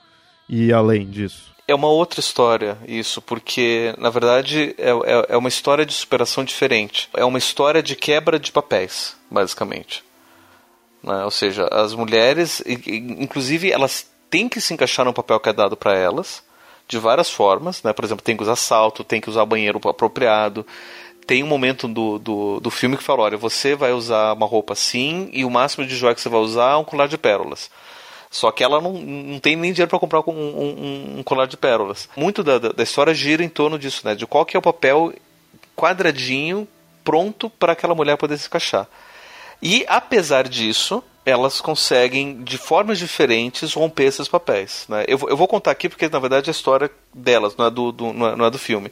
ir 0.49 0.73
além 0.73 1.09
disso? 1.09 1.51
É 1.67 1.75
uma 1.75 1.87
outra 1.87 2.19
história 2.19 2.77
isso, 2.85 3.21
porque 3.21 3.95
na 3.97 4.09
verdade 4.09 4.75
é, 4.77 4.89
é, 4.89 5.25
é 5.29 5.37
uma 5.37 5.47
história 5.47 5.85
de 5.85 5.93
superação 5.93 6.43
diferente. 6.43 7.09
É 7.13 7.23
uma 7.23 7.37
história 7.37 7.81
de 7.81 7.95
quebra 7.95 8.37
de 8.37 8.51
papéis, 8.51 9.15
basicamente. 9.29 10.03
Né? 11.01 11.23
Ou 11.23 11.31
seja, 11.31 11.67
as 11.71 11.93
mulheres, 11.93 12.61
inclusive, 12.67 13.71
elas 13.71 14.09
têm 14.29 14.47
que 14.47 14.61
se 14.61 14.73
encaixar 14.73 15.05
no 15.05 15.13
papel 15.13 15.39
que 15.39 15.49
é 15.49 15.53
dado 15.53 15.75
para 15.75 15.95
elas, 15.95 16.43
de 16.87 16.97
várias 16.97 17.29
formas. 17.29 17.81
Né? 17.83 17.93
Por 17.93 18.05
exemplo, 18.05 18.23
tem 18.23 18.35
que 18.35 18.43
usar 18.43 18.55
salto, 18.55 19.03
tem 19.03 19.21
que 19.21 19.29
usar 19.29 19.45
banheiro 19.45 19.79
apropriado. 19.87 20.65
Tem 21.31 21.43
um 21.43 21.47
momento 21.47 21.87
do, 21.87 22.19
do, 22.19 22.59
do 22.59 22.69
filme 22.69 22.97
que 22.97 23.03
fala: 23.03 23.21
olha, 23.21 23.37
você 23.37 23.73
vai 23.73 23.93
usar 23.93 24.33
uma 24.33 24.45
roupa 24.45 24.73
assim 24.73 25.29
e 25.31 25.45
o 25.45 25.49
máximo 25.49 25.87
de 25.87 25.95
joia 25.95 26.13
que 26.13 26.19
você 26.19 26.27
vai 26.27 26.41
usar 26.41 26.71
é 26.71 26.75
um 26.75 26.83
colar 26.83 27.07
de 27.07 27.17
pérolas. 27.17 27.71
Só 28.29 28.51
que 28.51 28.61
ela 28.61 28.81
não, 28.81 28.91
não 28.91 29.39
tem 29.39 29.55
nem 29.55 29.71
dinheiro 29.71 29.89
para 29.89 29.97
comprar 29.97 30.19
um, 30.27 30.33
um, 30.33 31.19
um, 31.19 31.23
colar 31.23 31.45
de 31.45 31.55
pérolas. 31.55 32.09
Muito 32.17 32.43
da, 32.43 32.59
da 32.59 32.83
história 32.83 33.13
gira 33.13 33.41
em 33.45 33.47
torno 33.47 33.79
disso, 33.79 34.01
né? 34.03 34.13
De 34.13 34.27
qual 34.27 34.45
que 34.45 34.57
é 34.57 34.59
o 34.59 34.61
papel 34.61 35.13
quadradinho 35.73 36.67
pronto 37.01 37.49
para 37.49 37.71
aquela 37.71 37.95
mulher 37.95 38.17
poder 38.17 38.37
se 38.37 38.47
encaixar. 38.47 38.85
E 39.61 39.85
apesar 39.87 40.49
disso, 40.49 41.01
elas 41.25 41.61
conseguem, 41.61 42.43
de 42.43 42.57
formas 42.57 42.97
diferentes, 42.97 43.73
romper 43.73 44.05
esses 44.05 44.27
papéis. 44.27 44.85
Né? 44.89 45.05
Eu, 45.07 45.19
eu, 45.29 45.37
vou 45.37 45.47
contar 45.47 45.71
aqui 45.71 45.87
porque, 45.87 46.09
na 46.09 46.19
verdade, 46.19 46.49
a 46.49 46.51
história 46.51 46.89
delas, 47.13 47.55
não 47.55 47.65
é 47.65 47.69
do, 47.69 47.91
do 47.91 48.11
não, 48.11 48.27
é, 48.27 48.35
não, 48.35 48.45
é, 48.45 48.49
do 48.49 48.57
filme. 48.57 48.91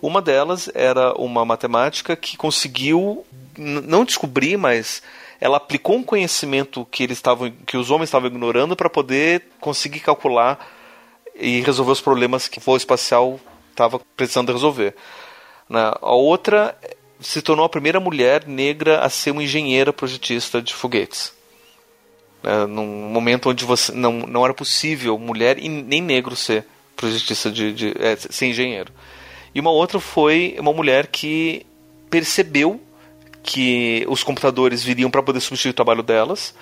Uma 0.00 0.22
delas 0.22 0.70
era 0.72 1.12
uma 1.14 1.44
matemática 1.44 2.14
que 2.14 2.36
conseguiu, 2.36 3.26
não 3.58 4.04
descobrir, 4.04 4.56
mas 4.56 5.02
ela 5.40 5.56
aplicou 5.56 5.96
um 5.96 6.04
conhecimento 6.04 6.86
que, 6.90 7.02
eles 7.02 7.18
estavam, 7.18 7.52
que 7.66 7.76
os 7.76 7.90
homens 7.90 8.08
estavam 8.08 8.28
ignorando 8.28 8.76
para 8.76 8.88
poder 8.88 9.42
conseguir 9.60 10.00
calcular 10.00 10.64
e 11.34 11.60
resolver 11.60 11.92
os 11.92 12.00
problemas 12.00 12.46
que 12.46 12.58
o 12.58 12.60
voo 12.60 12.76
espacial 12.76 13.40
estava 13.70 14.00
precisando 14.16 14.52
resolver. 14.52 14.94
Né? 15.68 15.92
A 16.00 16.12
outra 16.12 16.78
se 17.18 17.42
tornou 17.42 17.64
a 17.64 17.68
primeira 17.68 17.98
mulher 17.98 18.46
negra 18.46 19.00
a 19.00 19.10
ser 19.10 19.32
uma 19.32 19.42
engenheira 19.42 19.92
projetista 19.92 20.62
de 20.62 20.72
foguetes. 20.72 21.32
É, 22.44 22.66
num 22.66 23.08
momento 23.08 23.50
onde 23.50 23.64
você 23.64 23.92
não, 23.92 24.12
não 24.20 24.44
era 24.44 24.54
possível 24.54 25.18
mulher 25.18 25.58
e 25.58 25.68
nem 25.68 26.02
negro 26.02 26.36
ser 26.36 26.66
projetista 26.96 27.50
de, 27.50 27.72
de 27.72 27.94
é, 27.98 28.16
ser 28.16 28.46
engenheiro. 28.46 28.92
E 29.54 29.60
uma 29.60 29.70
outra 29.70 30.00
foi 30.00 30.56
uma 30.58 30.72
mulher 30.72 31.06
que 31.06 31.64
percebeu 32.10 32.80
que 33.42 34.04
os 34.08 34.22
computadores 34.22 34.82
viriam 34.82 35.10
para 35.10 35.22
poder 35.22 35.40
substituir 35.40 35.70
o 35.70 35.74
trabalho 35.74 36.02
delas. 36.02 36.54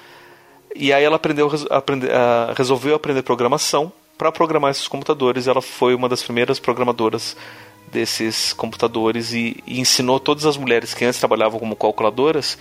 E 0.74 0.92
aí 0.92 1.04
ela 1.04 1.16
aprendeu, 1.16 1.50
aprende, 1.70 2.06
uh, 2.06 2.52
resolveu 2.56 2.94
aprender 2.94 3.22
programação 3.22 3.92
para 4.18 4.32
programar 4.32 4.70
esses 4.70 4.88
computadores. 4.88 5.46
Ela 5.46 5.62
foi 5.62 5.94
uma 5.94 6.08
das 6.08 6.22
primeiras 6.22 6.58
programadoras 6.58 7.36
desses 7.90 8.52
computadores 8.52 9.32
e, 9.32 9.62
e, 9.66 9.80
ensinou 9.80 10.18
todas 10.18 10.46
as 10.46 10.56
mulheres 10.56 10.94
que 10.94 11.04
antes 11.04 11.20
trabalhavam 11.20 11.60
como 11.60 11.76
calculadoras 11.76 12.58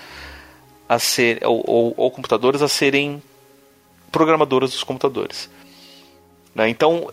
a 0.91 0.99
ser 0.99 1.39
ou, 1.45 1.63
ou, 1.65 1.93
ou 1.95 2.11
computadores 2.11 2.61
a 2.61 2.67
serem 2.67 3.23
programadoras 4.11 4.71
dos 4.71 4.83
computadores. 4.83 5.49
Né? 6.53 6.67
Então 6.67 7.09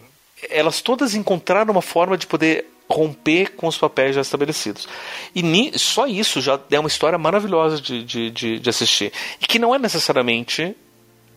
elas 0.51 0.83
todas 0.83 1.15
encontraram 1.15 1.71
uma 1.71 1.83
forma 1.83 2.19
de 2.19 2.27
poder 2.27 2.67
romper 2.91 3.55
com 3.55 3.69
os 3.69 3.79
papéis 3.79 4.17
já 4.17 4.21
estabelecidos. 4.21 4.89
E 5.33 5.45
ni, 5.45 5.79
só 5.79 6.09
isso 6.09 6.41
já 6.41 6.59
é 6.73 6.81
uma 6.81 6.89
história 6.89 7.17
maravilhosa 7.17 7.81
de, 7.81 8.03
de, 8.03 8.31
de, 8.33 8.59
de, 8.59 8.69
assistir. 8.69 9.13
E 9.41 9.47
que 9.47 9.61
não 9.61 9.73
é 9.73 9.79
necessariamente 9.79 10.75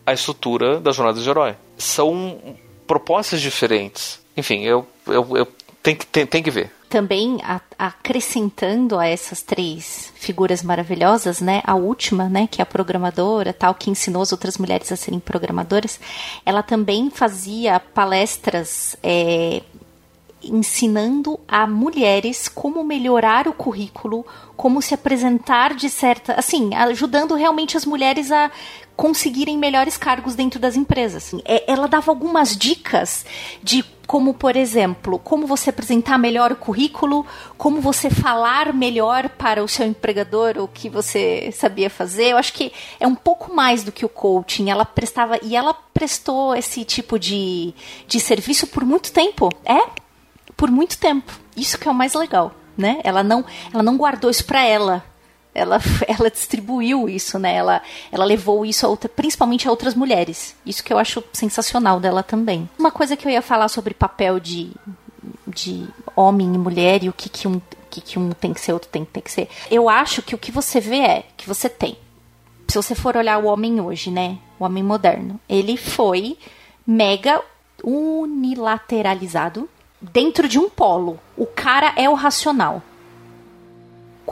a 0.04 0.12
estrutura 0.12 0.80
da 0.80 0.90
jornada 0.90 1.20
de 1.20 1.28
herói. 1.28 1.54
São 1.78 2.56
propostas 2.88 3.40
diferentes. 3.40 4.20
Enfim, 4.36 4.62
eu, 4.64 4.84
eu, 5.06 5.36
eu 5.36 5.46
tem 5.80 5.94
que, 5.94 6.06
tem, 6.06 6.26
tem 6.26 6.42
que 6.42 6.50
ver. 6.50 6.72
Também 6.92 7.38
a, 7.42 7.58
acrescentando 7.78 8.98
a 8.98 9.06
essas 9.06 9.40
três 9.40 10.12
figuras 10.14 10.62
maravilhosas, 10.62 11.40
né, 11.40 11.62
a 11.64 11.74
última, 11.74 12.28
né, 12.28 12.46
que 12.46 12.60
é 12.60 12.64
a 12.64 12.66
programadora, 12.66 13.50
tal, 13.50 13.74
que 13.74 13.88
ensinou 13.88 14.20
as 14.20 14.30
outras 14.30 14.58
mulheres 14.58 14.92
a 14.92 14.96
serem 14.96 15.18
programadoras, 15.18 15.98
ela 16.44 16.62
também 16.62 17.08
fazia 17.08 17.80
palestras 17.80 18.94
é, 19.02 19.62
ensinando 20.44 21.40
a 21.48 21.66
mulheres 21.66 22.46
como 22.46 22.84
melhorar 22.84 23.48
o 23.48 23.54
currículo, 23.54 24.26
como 24.54 24.82
se 24.82 24.92
apresentar 24.92 25.74
de 25.74 25.88
certa, 25.88 26.34
assim, 26.34 26.74
ajudando 26.74 27.34
realmente 27.34 27.74
as 27.74 27.86
mulheres 27.86 28.30
a 28.30 28.50
conseguirem 28.94 29.56
melhores 29.56 29.96
cargos 29.96 30.34
dentro 30.34 30.60
das 30.60 30.76
empresas. 30.76 31.32
É, 31.46 31.72
ela 31.72 31.88
dava 31.88 32.12
algumas 32.12 32.54
dicas 32.54 33.24
de 33.62 33.82
como, 34.06 34.34
por 34.34 34.56
exemplo, 34.56 35.18
como 35.18 35.46
você 35.46 35.70
apresentar 35.70 36.18
melhor 36.18 36.52
o 36.52 36.56
currículo, 36.56 37.24
como 37.56 37.80
você 37.80 38.10
falar 38.10 38.72
melhor 38.72 39.28
para 39.30 39.62
o 39.62 39.68
seu 39.68 39.86
empregador 39.86 40.58
o 40.58 40.68
que 40.68 40.88
você 40.88 41.50
sabia 41.52 41.88
fazer. 41.88 42.30
Eu 42.30 42.36
acho 42.36 42.52
que 42.52 42.72
é 42.98 43.06
um 43.06 43.14
pouco 43.14 43.54
mais 43.54 43.84
do 43.84 43.92
que 43.92 44.04
o 44.04 44.08
coaching. 44.08 44.70
Ela 44.70 44.84
prestava 44.84 45.38
e 45.42 45.56
ela 45.56 45.74
prestou 45.74 46.54
esse 46.54 46.84
tipo 46.84 47.18
de, 47.18 47.74
de 48.06 48.20
serviço 48.20 48.66
por 48.66 48.84
muito 48.84 49.12
tempo. 49.12 49.48
É, 49.64 49.90
por 50.56 50.70
muito 50.70 50.98
tempo. 50.98 51.32
Isso 51.56 51.78
que 51.78 51.88
é 51.88 51.90
o 51.90 51.94
mais 51.94 52.14
legal, 52.14 52.52
né? 52.76 53.00
Ela 53.04 53.22
não, 53.22 53.44
ela 53.72 53.82
não 53.82 53.96
guardou 53.96 54.30
isso 54.30 54.44
para 54.44 54.64
ela 54.64 55.11
ela, 55.54 55.78
ela 56.06 56.30
distribuiu 56.30 57.08
isso, 57.08 57.38
né? 57.38 57.54
Ela, 57.54 57.82
ela 58.10 58.24
levou 58.24 58.64
isso 58.64 58.86
a 58.86 58.88
outra, 58.88 59.08
principalmente 59.08 59.66
a 59.66 59.70
outras 59.70 59.94
mulheres. 59.94 60.54
Isso 60.64 60.82
que 60.82 60.92
eu 60.92 60.98
acho 60.98 61.22
sensacional 61.32 62.00
dela 62.00 62.22
também. 62.22 62.68
Uma 62.78 62.90
coisa 62.90 63.16
que 63.16 63.26
eu 63.26 63.32
ia 63.32 63.42
falar 63.42 63.68
sobre 63.68 63.94
papel 63.94 64.40
de, 64.40 64.72
de 65.46 65.86
homem 66.16 66.54
e 66.54 66.58
mulher 66.58 67.04
e 67.04 67.08
o 67.08 67.12
que, 67.12 67.28
que, 67.28 67.46
um, 67.46 67.60
que, 67.90 68.00
que 68.00 68.18
um 68.18 68.30
tem 68.30 68.52
que 68.52 68.60
ser, 68.60 68.72
outro 68.72 68.88
tem, 68.88 69.04
tem 69.04 69.22
que 69.22 69.30
ser. 69.30 69.48
Eu 69.70 69.88
acho 69.88 70.22
que 70.22 70.34
o 70.34 70.38
que 70.38 70.50
você 70.50 70.80
vê 70.80 70.98
é 70.98 71.24
que 71.36 71.46
você 71.46 71.68
tem. 71.68 71.96
Se 72.68 72.76
você 72.76 72.94
for 72.94 73.16
olhar 73.16 73.38
o 73.38 73.46
homem 73.46 73.80
hoje, 73.80 74.10
né? 74.10 74.38
O 74.58 74.64
homem 74.64 74.82
moderno, 74.82 75.38
ele 75.48 75.76
foi 75.76 76.38
mega 76.86 77.42
unilateralizado 77.84 79.68
dentro 80.00 80.48
de 80.48 80.58
um 80.58 80.70
polo. 80.70 81.18
O 81.36 81.46
cara 81.46 81.92
é 81.96 82.08
o 82.08 82.14
racional 82.14 82.82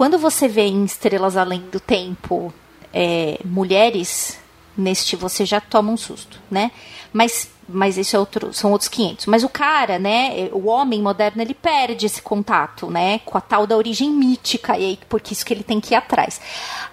quando 0.00 0.16
você 0.16 0.48
vê 0.48 0.62
em 0.62 0.82
Estrelas 0.82 1.36
Além 1.36 1.60
do 1.60 1.78
Tempo 1.78 2.50
é, 2.90 3.38
mulheres 3.44 4.38
neste, 4.74 5.14
você 5.14 5.44
já 5.44 5.60
toma 5.60 5.92
um 5.92 5.96
susto, 5.98 6.40
né? 6.50 6.70
Mas, 7.12 7.50
mas 7.68 7.98
isso 7.98 8.16
é 8.16 8.18
outro, 8.18 8.50
são 8.54 8.72
outros 8.72 8.88
500. 8.88 9.26
Mas 9.26 9.44
o 9.44 9.48
cara, 9.50 9.98
né? 9.98 10.48
O 10.52 10.68
homem 10.68 11.02
moderno, 11.02 11.42
ele 11.42 11.52
perde 11.52 12.06
esse 12.06 12.22
contato, 12.22 12.90
né? 12.90 13.18
Com 13.26 13.36
a 13.36 13.42
tal 13.42 13.66
da 13.66 13.76
origem 13.76 14.08
mítica, 14.08 14.78
e 14.78 14.86
aí, 14.86 14.98
porque 15.06 15.34
isso 15.34 15.44
que 15.44 15.52
ele 15.52 15.62
tem 15.62 15.78
que 15.78 15.92
ir 15.92 15.96
atrás. 15.96 16.40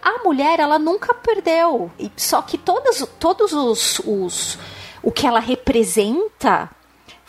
A 0.01 0.21
mulher, 0.25 0.59
ela 0.59 0.77
nunca 0.77 1.13
perdeu. 1.13 1.89
Só 2.17 2.41
que 2.41 2.57
todos, 2.57 3.07
todos 3.17 3.53
os, 3.53 3.99
os 3.99 4.59
o 5.01 5.13
que 5.13 5.25
ela 5.25 5.39
representa 5.39 6.69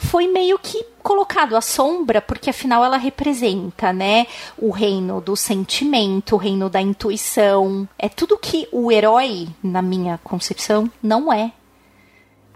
foi 0.00 0.28
meio 0.28 0.56
que 0.60 0.84
colocado 1.02 1.56
à 1.56 1.60
sombra, 1.60 2.22
porque 2.22 2.48
afinal 2.48 2.84
ela 2.84 2.96
representa, 2.96 3.92
né, 3.92 4.28
o 4.56 4.70
reino 4.70 5.20
do 5.20 5.34
sentimento, 5.34 6.36
o 6.36 6.38
reino 6.38 6.70
da 6.70 6.80
intuição. 6.80 7.86
É 7.98 8.08
tudo 8.08 8.38
que 8.38 8.68
o 8.70 8.92
herói, 8.92 9.48
na 9.60 9.82
minha 9.82 10.16
concepção, 10.22 10.88
não 11.02 11.32
é. 11.32 11.52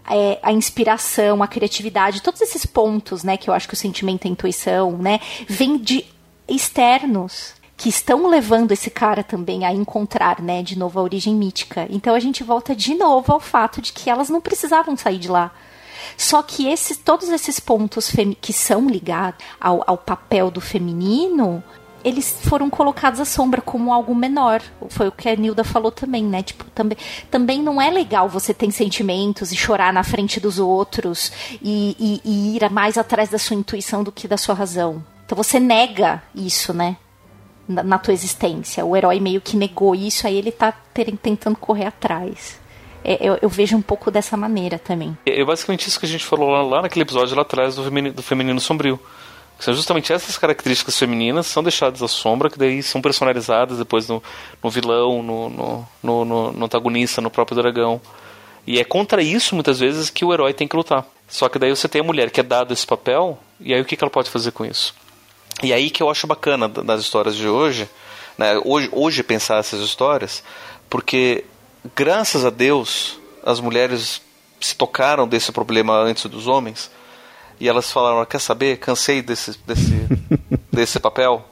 É, 0.09 0.39
a 0.41 0.53
inspiração, 0.53 1.43
a 1.43 1.47
criatividade, 1.47 2.21
todos 2.21 2.39
esses 2.39 2.65
pontos, 2.65 3.23
né, 3.23 3.35
que 3.35 3.49
eu 3.49 3.53
acho 3.53 3.67
que 3.67 3.73
o 3.73 3.77
sentimento 3.77 4.25
e 4.25 4.29
a 4.29 4.31
intuição, 4.31 4.97
né, 4.97 5.19
vem 5.47 5.77
de 5.77 6.05
externos 6.47 7.55
que 7.75 7.89
estão 7.89 8.27
levando 8.27 8.71
esse 8.71 8.89
cara 8.89 9.21
também 9.21 9.65
a 9.65 9.73
encontrar, 9.73 10.41
né, 10.41 10.63
de 10.63 10.77
novo 10.79 10.97
a 10.97 11.03
origem 11.03 11.35
mítica. 11.35 11.87
Então 11.89 12.15
a 12.15 12.19
gente 12.19 12.41
volta 12.41 12.73
de 12.73 12.95
novo 12.95 13.33
ao 13.33 13.39
fato 13.41 13.81
de 13.81 13.91
que 13.91 14.09
elas 14.09 14.29
não 14.29 14.39
precisavam 14.39 14.95
sair 14.95 15.19
de 15.19 15.27
lá. 15.27 15.51
Só 16.17 16.41
que 16.41 16.67
esses, 16.67 16.97
todos 16.97 17.29
esses 17.29 17.59
pontos 17.59 18.11
que 18.41 18.53
são 18.53 18.87
ligados 18.87 19.43
ao, 19.59 19.83
ao 19.85 19.97
papel 19.97 20.51
do 20.51 20.61
feminino, 20.61 21.63
eles 22.03 22.39
foram 22.43 22.69
colocados 22.69 23.19
à 23.19 23.25
sombra 23.25 23.61
como 23.61 23.93
algo 23.93 24.13
menor. 24.13 24.61
Foi 24.89 25.07
o 25.07 25.11
que 25.11 25.29
a 25.29 25.35
Nilda 25.35 25.63
falou 25.63 25.91
também, 25.91 26.23
né? 26.23 26.43
Tipo, 26.43 26.65
também, 26.71 26.97
também 27.31 27.63
não 27.63 27.81
é 27.81 27.89
legal 27.89 28.27
você 28.27 28.53
ter 28.53 28.69
sentimentos 28.71 29.51
e 29.51 29.55
chorar 29.55 29.93
na 29.93 30.03
frente 30.03 30.39
dos 30.39 30.59
outros 30.59 31.31
e, 31.61 31.95
e, 31.99 32.21
e 32.23 32.57
ir 32.57 32.69
mais 32.69 32.97
atrás 32.97 33.29
da 33.29 33.37
sua 33.37 33.55
intuição 33.55 34.03
do 34.03 34.11
que 34.11 34.27
da 34.27 34.37
sua 34.37 34.53
razão. 34.53 35.03
Então 35.25 35.35
você 35.35 35.59
nega 35.59 36.21
isso, 36.35 36.73
né? 36.73 36.97
Na, 37.67 37.81
na 37.81 37.97
tua 37.97 38.13
existência. 38.13 38.85
O 38.85 38.95
herói 38.95 39.21
meio 39.21 39.39
que 39.39 39.55
negou 39.55 39.95
isso, 39.95 40.27
aí 40.27 40.35
ele 40.35 40.51
tá 40.51 40.71
ter, 40.71 41.15
tentando 41.17 41.55
correr 41.55 41.85
atrás. 41.85 42.61
É, 43.03 43.17
eu, 43.19 43.37
eu, 43.41 43.49
vejo 43.49 43.75
um 43.75 43.81
pouco 43.81 44.09
dessa 44.09 44.37
maneira 44.37 44.79
também. 44.79 45.17
É, 45.25 45.41
é 45.41 45.45
basicamente 45.45 45.87
isso 45.87 45.99
que 45.99 46.05
a 46.05 46.09
gente 46.09 46.25
falou 46.25 46.49
lá, 46.49 46.61
lá 46.61 46.81
naquele 46.83 47.03
episódio 47.03 47.35
lá 47.35 47.41
atrás 47.41 47.75
do 47.75 47.83
feminino, 47.83 48.15
do 48.15 48.23
feminino 48.23 48.59
sombrio. 48.59 48.99
Que 49.57 49.65
são 49.65 49.73
justamente 49.73 50.11
essas 50.11 50.37
características 50.37 50.97
femininas 50.97 51.47
são 51.47 51.61
deixadas 51.61 52.01
à 52.01 52.07
sombra, 52.07 52.49
que 52.49 52.57
daí 52.57 52.81
são 52.81 53.01
personalizadas 53.01 53.77
depois 53.77 54.07
no, 54.07 54.23
no 54.63 54.69
vilão, 54.69 55.21
no, 55.21 55.49
no, 55.49 55.87
no, 56.01 56.51
no 56.51 56.65
antagonista, 56.65 57.21
no 57.21 57.29
próprio 57.29 57.55
dragão. 57.55 58.01
E 58.65 58.79
é 58.79 58.83
contra 58.83 59.21
isso, 59.21 59.53
muitas 59.55 59.79
vezes, 59.79 60.09
que 60.09 60.23
o 60.23 60.33
herói 60.33 60.53
tem 60.53 60.67
que 60.67 60.75
lutar. 60.75 61.05
Só 61.27 61.49
que 61.49 61.59
daí 61.59 61.69
você 61.69 61.87
tem 61.87 62.01
a 62.01 62.03
mulher 62.03 62.31
que 62.31 62.39
é 62.39 62.43
dada 62.43 62.73
esse 62.73 62.85
papel, 62.85 63.37
e 63.59 63.73
aí 63.73 63.81
o 63.81 63.85
que, 63.85 63.95
que 63.95 64.03
ela 64.03 64.11
pode 64.11 64.29
fazer 64.29 64.51
com 64.51 64.65
isso? 64.65 64.93
E 65.61 65.73
aí 65.73 65.89
que 65.89 66.01
eu 66.01 66.09
acho 66.09 66.25
bacana 66.25 66.67
das 66.67 67.01
histórias 67.01 67.35
de 67.35 67.47
hoje, 67.47 67.89
né? 68.37 68.59
hoje, 68.63 68.89
hoje 68.91 69.23
pensar 69.23 69.57
essas 69.57 69.81
histórias, 69.81 70.43
porque 70.89 71.45
graças 71.95 72.45
a 72.45 72.49
Deus, 72.49 73.19
as 73.43 73.59
mulheres 73.59 74.21
se 74.59 74.75
tocaram 74.75 75.27
desse 75.27 75.51
problema 75.51 75.97
antes 75.97 76.25
dos 76.25 76.47
homens 76.47 76.89
e 77.59 77.67
elas 77.67 77.91
falaram: 77.91 78.25
quer 78.25 78.39
saber? 78.39 78.77
Cansei 78.77 79.21
desse, 79.21 79.57
desse, 79.65 80.07
desse 80.71 80.99
papel 80.99 81.45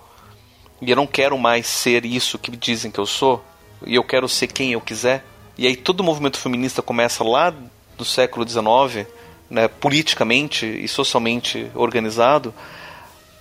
e 0.81 0.89
eu 0.89 0.95
não 0.95 1.05
quero 1.05 1.37
mais 1.37 1.67
ser 1.67 2.05
isso 2.05 2.39
que 2.39 2.49
dizem 2.49 2.89
que 2.89 2.99
eu 2.99 3.05
sou 3.05 3.43
e 3.85 3.95
eu 3.95 4.03
quero 4.03 4.27
ser 4.27 4.47
quem 4.47 4.71
eu 4.71 4.81
quiser. 4.81 5.23
E 5.57 5.67
aí 5.67 5.75
todo 5.75 5.99
o 5.99 6.03
movimento 6.03 6.39
feminista 6.39 6.81
começa 6.81 7.23
lá 7.23 7.53
do 7.95 8.03
século 8.03 8.47
XIX, 8.47 9.07
né, 9.47 9.67
politicamente 9.67 10.65
e 10.65 10.87
socialmente 10.87 11.69
organizado, 11.75 12.51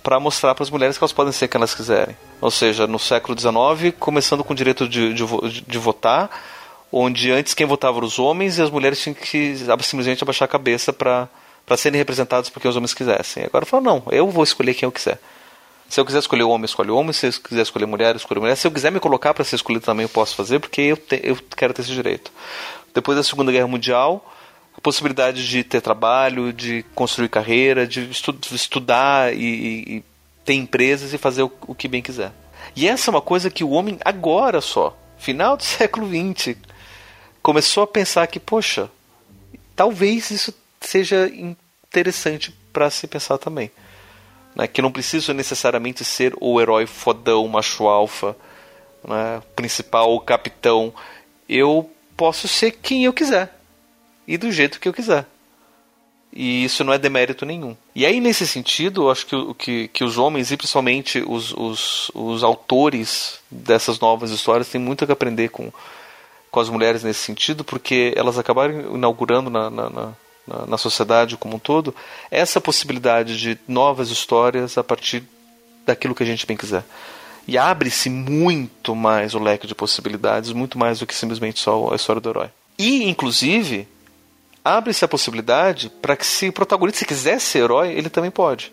para 0.03 0.19
mostrar 0.19 0.53
para 0.53 0.63
as 0.63 0.69
mulheres 0.69 0.97
que 0.97 1.03
elas 1.03 1.13
podem 1.13 1.33
ser 1.33 1.47
quem 1.47 1.57
elas 1.57 1.73
quiserem. 1.73 2.15
Ou 2.39 2.51
seja, 2.51 2.85
no 2.85 2.99
século 2.99 3.37
XIX, 3.39 3.95
começando 3.99 4.43
com 4.43 4.53
o 4.53 4.55
direito 4.55 4.87
de, 4.87 5.13
de, 5.13 5.25
de 5.61 5.77
votar, 5.79 6.29
onde 6.91 7.31
antes 7.31 7.53
quem 7.53 7.65
votava 7.65 7.97
eram 7.97 8.07
os 8.07 8.19
homens 8.19 8.57
e 8.57 8.61
as 8.61 8.69
mulheres 8.69 9.01
tinham 9.01 9.13
que 9.13 9.55
simplesmente 9.81 10.23
abaixar 10.23 10.45
a 10.45 10.51
cabeça 10.51 10.91
para 10.91 11.29
serem 11.77 11.97
representadas 11.97 12.49
porque 12.49 12.67
os 12.67 12.75
homens 12.75 12.93
quisessem. 12.93 13.45
Agora 13.45 13.65
fala, 13.65 13.83
não, 13.83 14.03
eu 14.11 14.29
vou 14.29 14.43
escolher 14.43 14.73
quem 14.73 14.85
eu 14.85 14.91
quiser. 14.91 15.19
Se 15.91 15.99
eu 15.99 16.05
quiser 16.05 16.19
escolher 16.19 16.43
homem, 16.43 16.63
escolho 16.63 16.95
homem. 16.95 17.11
Se 17.11 17.27
eu 17.27 17.33
quiser 17.33 17.63
escolher 17.63 17.85
mulher, 17.85 18.15
escolho 18.15 18.39
mulher. 18.39 18.55
Se 18.55 18.65
eu 18.65 18.71
quiser 18.71 18.91
me 18.93 18.99
colocar 18.99 19.33
para 19.33 19.43
ser 19.43 19.57
escolhido 19.57 19.83
também, 19.83 20.05
eu 20.05 20.09
posso 20.09 20.35
fazer, 20.35 20.57
porque 20.57 20.79
eu, 20.79 20.95
te, 20.95 21.19
eu 21.21 21.37
quero 21.57 21.73
ter 21.73 21.81
esse 21.81 21.91
direito. 21.91 22.31
Depois 22.93 23.17
da 23.17 23.23
Segunda 23.25 23.51
Guerra 23.51 23.67
Mundial, 23.67 24.33
a 24.77 24.79
possibilidade 24.79 25.45
de 25.45 25.65
ter 25.65 25.81
trabalho, 25.81 26.53
de 26.53 26.85
construir 26.95 27.27
carreira, 27.27 27.85
de 27.85 28.09
estu 28.09 28.33
estudar 28.53 29.33
e, 29.35 29.97
e, 29.97 30.03
ter 30.45 30.53
empresas 30.53 31.13
e 31.13 31.17
fazer 31.17 31.43
o, 31.43 31.51
o 31.67 31.75
que 31.75 31.89
bem 31.89 32.01
quiser. 32.01 32.31
E 32.73 32.87
essa 32.87 33.09
é 33.09 33.11
uma 33.11 33.21
coisa 33.21 33.49
que 33.49 33.65
o 33.65 33.71
homem, 33.71 33.99
agora 34.05 34.61
só, 34.61 34.97
final 35.17 35.57
do 35.57 35.63
século 35.65 36.07
XX, 36.07 36.55
começou 37.41 37.83
a 37.83 37.87
pensar 37.87 38.27
que, 38.27 38.39
poxa, 38.39 38.89
talvez 39.75 40.31
isso 40.31 40.53
seja 40.79 41.29
interessante 41.33 42.51
para 42.71 42.89
se 42.89 43.07
pensar 43.07 43.37
também 43.37 43.71
né, 44.55 44.67
que 44.67 44.81
não 44.81 44.91
preciso 44.91 45.33
necessariamente 45.33 46.03
ser 46.03 46.33
o 46.39 46.59
herói 46.59 46.85
fodão, 46.85 47.47
macho 47.47 47.87
alfa, 47.87 48.35
né, 49.07 49.41
principal, 49.55 50.19
capitão. 50.19 50.93
Eu 51.47 51.89
posso 52.15 52.47
ser 52.47 52.71
quem 52.71 53.05
eu 53.05 53.13
quiser 53.13 53.53
e 54.27 54.37
do 54.37 54.51
jeito 54.51 54.79
que 54.79 54.87
eu 54.87 54.93
quiser. 54.93 55.25
E 56.33 56.63
isso 56.63 56.83
não 56.85 56.93
é 56.93 56.97
demérito 56.97 57.45
nenhum. 57.45 57.75
E 57.93 58.05
aí, 58.05 58.21
nesse 58.21 58.47
sentido, 58.47 59.03
eu 59.03 59.11
acho 59.11 59.25
que, 59.25 59.53
que, 59.55 59.87
que 59.89 60.03
os 60.03 60.17
homens, 60.17 60.49
e 60.49 60.55
principalmente 60.55 61.21
os, 61.27 61.51
os, 61.51 62.09
os 62.13 62.41
autores 62.41 63.39
dessas 63.49 63.99
novas 63.99 64.31
histórias, 64.31 64.69
têm 64.69 64.79
muito 64.79 65.03
a 65.03 65.11
aprender 65.11 65.49
com, 65.49 65.73
com 66.51 66.59
as 66.59 66.69
mulheres 66.69 67.03
nesse 67.03 67.21
sentido, 67.21 67.63
porque 67.63 68.13
elas 68.15 68.37
acabaram 68.37 68.95
inaugurando 68.95 69.49
na, 69.49 69.69
na, 69.69 69.89
na 69.89 70.13
na, 70.67 70.77
sociedade 70.77 71.37
como 71.37 71.55
um 71.55 71.59
todo, 71.59 71.95
essa 72.29 72.59
possibilidade 72.59 73.37
de 73.37 73.57
novas 73.67 74.09
histórias 74.09 74.77
a 74.77 74.83
partir 74.83 75.23
daquilo 75.85 76.15
que 76.15 76.23
a 76.23 76.25
gente 76.25 76.45
bem 76.45 76.57
quiser. 76.57 76.83
E 77.47 77.57
abre-se 77.57 78.09
muito 78.09 78.95
mais 78.95 79.33
o 79.33 79.39
leque 79.39 79.67
de 79.67 79.75
possibilidades, 79.75 80.51
muito 80.51 80.77
mais 80.77 80.99
do 80.99 81.07
que 81.07 81.15
simplesmente 81.15 81.59
só 81.59 81.91
a 81.91 81.95
história 81.95 82.21
do 82.21 82.29
herói. 82.29 82.49
E, 82.77 83.09
inclusive, 83.09 83.87
abre-se 84.63 85.03
a 85.03 85.07
possibilidade 85.07 85.89
para 86.01 86.15
que 86.15 86.25
se 86.25 86.49
o 86.49 86.53
protagonista 86.53 87.05
quiser 87.05 87.39
ser 87.39 87.59
herói, 87.59 87.91
ele 87.91 88.09
também 88.09 88.31
pode. 88.31 88.71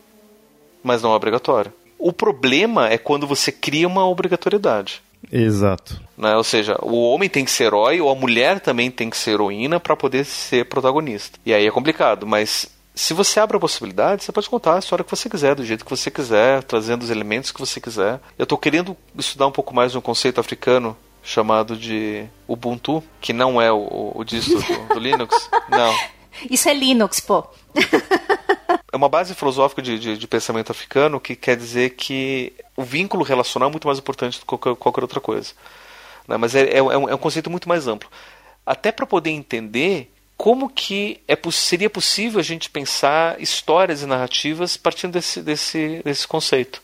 Mas 0.83 1.03
não 1.03 1.13
é 1.13 1.17
obrigatório. 1.17 1.73
O 1.99 2.13
problema 2.13 2.89
é 2.89 2.99
quando 2.99 3.27
você 3.27 3.51
cria 3.51 3.89
uma 3.89 4.07
obrigatoriedade. 4.07 5.03
Exato. 5.31 6.01
Né? 6.17 6.37
Ou 6.37 6.45
seja, 6.45 6.77
o 6.83 7.03
homem 7.11 7.29
tem 7.29 7.45
que 7.45 7.51
ser 7.51 7.65
herói 7.65 8.01
ou 8.01 8.11
a 8.11 8.15
mulher 8.15 8.61
também 8.61 8.91
tem 8.91 9.11
que 9.11 9.17
ser 9.17 9.33
heroína 9.33 9.79
para 9.79 9.97
poder 9.97 10.25
ser 10.25 10.67
protagonista. 10.67 11.39
E 11.45 11.53
aí 11.53 11.67
é 11.67 11.71
complicado, 11.71 12.27
mas 12.27 12.69
se 12.95 13.15
você 13.15 13.39
abre 13.39 13.57
a 13.57 13.61
possibilidade, 13.61 14.25
você 14.25 14.33
pode 14.33 14.51
contar 14.51 14.75
a 14.75 14.79
história 14.81 15.05
que 15.05 15.11
você 15.11 15.29
quiser, 15.29 15.55
do 15.55 15.65
jeito 15.65 15.85
que 15.85 15.91
você 15.91 16.11
quiser, 16.11 16.65
trazendo 16.65 17.03
os 17.03 17.11
elementos 17.11 17.53
que 17.53 17.61
você 17.61 17.81
quiser. 17.81 18.21
Eu 18.37 18.43
estou 18.43 18.59
querendo 18.59 18.97
estudar 19.17 19.47
um 19.47 19.53
pouco 19.53 19.75
mais 19.75 19.95
um 19.95 20.01
conceito 20.01 20.41
africano 20.41 20.97
chamado 21.23 21.77
de 21.77 22.25
Ubuntu, 22.49 23.05
que 23.21 23.33
não 23.33 23.61
é 23.61 23.71
o, 23.71 24.13
o 24.15 24.25
distro 24.25 24.61
do, 24.61 24.95
do 24.95 25.01
Linux. 25.01 25.49
Não. 25.69 25.95
Isso 26.51 26.69
é 26.69 26.75
Linux, 26.75 27.21
pô. 27.21 27.45
é 28.93 28.97
uma 28.97 29.09
base 29.09 29.35
filosófica 29.35 29.83
de, 29.83 29.99
de, 29.99 30.19
de, 30.19 30.27
pensamento 30.27 30.71
africano 30.71 31.21
que 31.21 31.37
quer 31.37 31.57
dizer 31.57 31.91
que 31.91 32.53
o 32.77 32.83
vínculo 32.83 33.23
relacional 33.23 33.69
é 33.69 33.73
muito 33.73 33.87
mais 33.87 33.99
importante 33.99 34.39
do 34.39 34.47
que 34.47 34.77
qualquer, 34.77 35.03
outra 35.03 35.21
coisa. 35.21 35.53
Né? 36.27 36.37
Mas 36.37 36.55
é, 36.55 36.63
é, 36.63 36.77
é, 36.79 36.83
um, 36.83 37.09
é, 37.09 37.15
um, 37.15 37.19
conceito 37.19 37.51
muito 37.51 37.69
mais 37.69 37.87
amplo. 37.87 38.11
Até 38.65 38.91
para 38.91 39.07
poder 39.07 39.31
entender 39.31 40.11
como 40.37 40.71
que 40.71 41.21
é, 41.29 41.37
seria 41.51 41.91
possível 41.91 42.41
a 42.41 42.43
gente 42.43 42.71
pensar 42.71 43.41
histórias 43.41 44.03
e 44.03 44.07
narrativas 44.07 44.77
partindo 44.77 45.13
desse, 45.13 45.43
desse, 45.43 46.01
desse 46.03 46.27
conceito, 46.27 46.83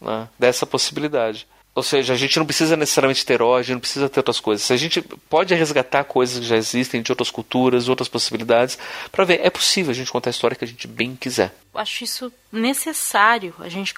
né? 0.00 0.28
dessa 0.38 0.64
possibilidade. 0.64 1.46
Ou 1.74 1.82
seja, 1.82 2.12
a 2.12 2.16
gente 2.16 2.38
não 2.38 2.44
precisa 2.44 2.76
necessariamente 2.76 3.24
ter 3.24 3.34
herói, 3.34 3.60
a 3.60 3.62
gente 3.62 3.74
não 3.74 3.80
precisa 3.80 4.08
ter 4.08 4.18
outras 4.18 4.40
coisas. 4.40 4.68
A 4.70 4.76
gente 4.76 5.00
pode 5.28 5.54
resgatar 5.54 6.02
coisas 6.04 6.40
que 6.40 6.44
já 6.44 6.56
existem 6.56 7.00
de 7.00 7.12
outras 7.12 7.30
culturas, 7.30 7.88
outras 7.88 8.08
possibilidades, 8.08 8.76
para 9.10 9.24
ver, 9.24 9.40
é 9.42 9.50
possível 9.50 9.92
a 9.92 9.94
gente 9.94 10.10
contar 10.10 10.30
a 10.30 10.32
história 10.32 10.56
que 10.56 10.64
a 10.64 10.68
gente 10.68 10.88
bem 10.88 11.14
quiser. 11.14 11.54
Acho 11.74 12.04
isso 12.04 12.32
necessário, 12.52 13.54
a 13.60 13.68
gente 13.68 13.94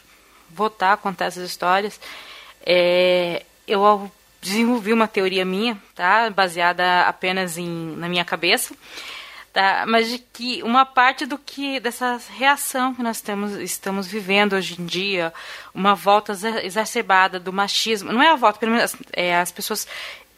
voltar 0.50 0.92
a 0.92 0.96
contar 0.98 1.26
essas 1.26 1.48
histórias. 1.48 1.98
É, 2.64 3.42
eu 3.66 4.10
desenvolvi 4.42 4.92
uma 4.92 5.08
teoria 5.08 5.44
minha, 5.44 5.80
tá, 5.94 6.28
baseada 6.28 7.02
apenas 7.02 7.56
em, 7.56 7.96
na 7.96 8.08
minha 8.08 8.24
cabeça, 8.24 8.74
tá? 9.52 9.84
mas 9.86 10.08
de 10.08 10.18
que 10.18 10.62
uma 10.62 10.86
parte 10.86 11.26
do 11.26 11.36
que 11.36 11.78
dessa 11.78 12.20
reação 12.36 12.94
que 12.94 13.02
nós 13.02 13.20
temos, 13.20 13.52
estamos 13.56 14.06
vivendo 14.06 14.54
hoje 14.54 14.80
em 14.80 14.86
dia, 14.86 15.32
uma 15.74 15.94
volta 15.94 16.32
exacerbada 16.62 17.38
do 17.38 17.52
machismo, 17.52 18.12
não 18.12 18.22
é 18.22 18.30
a 18.30 18.36
volta, 18.36 18.58
pelo 18.58 18.72
menos 18.72 18.96
é, 19.12 19.36
as 19.36 19.52
pessoas 19.52 19.86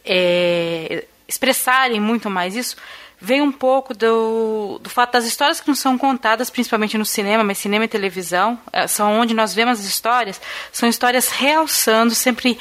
é, 0.05 1.07
expressarem 1.29 2.01
muito 2.01 2.29
mais 2.29 2.57
isso, 2.57 2.77
vem 3.21 3.41
um 3.41 3.53
pouco 3.53 3.95
do, 3.95 4.79
do 4.83 4.91
fato 4.91 5.13
das 5.13 5.25
histórias 5.25 5.61
que 5.61 5.69
não 5.69 5.75
são 5.75 5.97
contadas, 5.97 6.51
principalmente 6.51 6.99
no 6.99 7.07
cinema, 7.07 7.45
mas 7.45 7.59
cinema 7.59 7.85
e 7.85 7.89
televisão, 7.89 8.59
é, 8.73 8.87
são 8.87 9.19
onde 9.19 9.33
nós 9.33 9.55
vemos 9.55 9.79
as 9.81 9.87
histórias, 9.87 10.41
são 10.73 10.89
histórias 10.89 11.29
realçando 11.29 12.15
sempre 12.15 12.59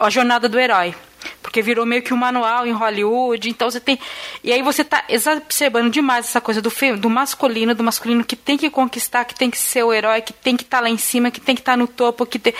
a 0.00 0.10
jornada 0.10 0.48
do 0.48 0.58
herói 0.58 0.94
porque 1.42 1.62
virou 1.62 1.86
meio 1.86 2.02
que 2.02 2.12
um 2.12 2.16
manual 2.16 2.66
em 2.66 2.72
Hollywood, 2.72 3.48
então 3.48 3.70
você 3.70 3.80
tem 3.80 3.98
e 4.42 4.52
aí 4.52 4.62
você 4.62 4.82
está 4.82 5.04
exacerbando 5.08 5.90
demais 5.90 6.26
essa 6.26 6.40
coisa 6.40 6.60
do 6.60 6.72
do 6.98 7.10
masculino, 7.10 7.74
do 7.74 7.82
masculino 7.82 8.24
que 8.24 8.36
tem 8.36 8.56
que 8.56 8.68
conquistar, 8.68 9.24
que 9.24 9.34
tem 9.34 9.50
que 9.50 9.58
ser 9.58 9.82
o 9.82 9.92
herói, 9.92 10.20
que 10.20 10.32
tem 10.32 10.56
que 10.56 10.64
estar 10.64 10.78
tá 10.78 10.82
lá 10.82 10.90
em 10.90 10.98
cima, 10.98 11.30
que 11.30 11.40
tem 11.40 11.54
que 11.54 11.60
estar 11.60 11.72
tá 11.72 11.76
no 11.76 11.86
topo, 11.86 12.26
que 12.26 12.38
tem 12.38 12.54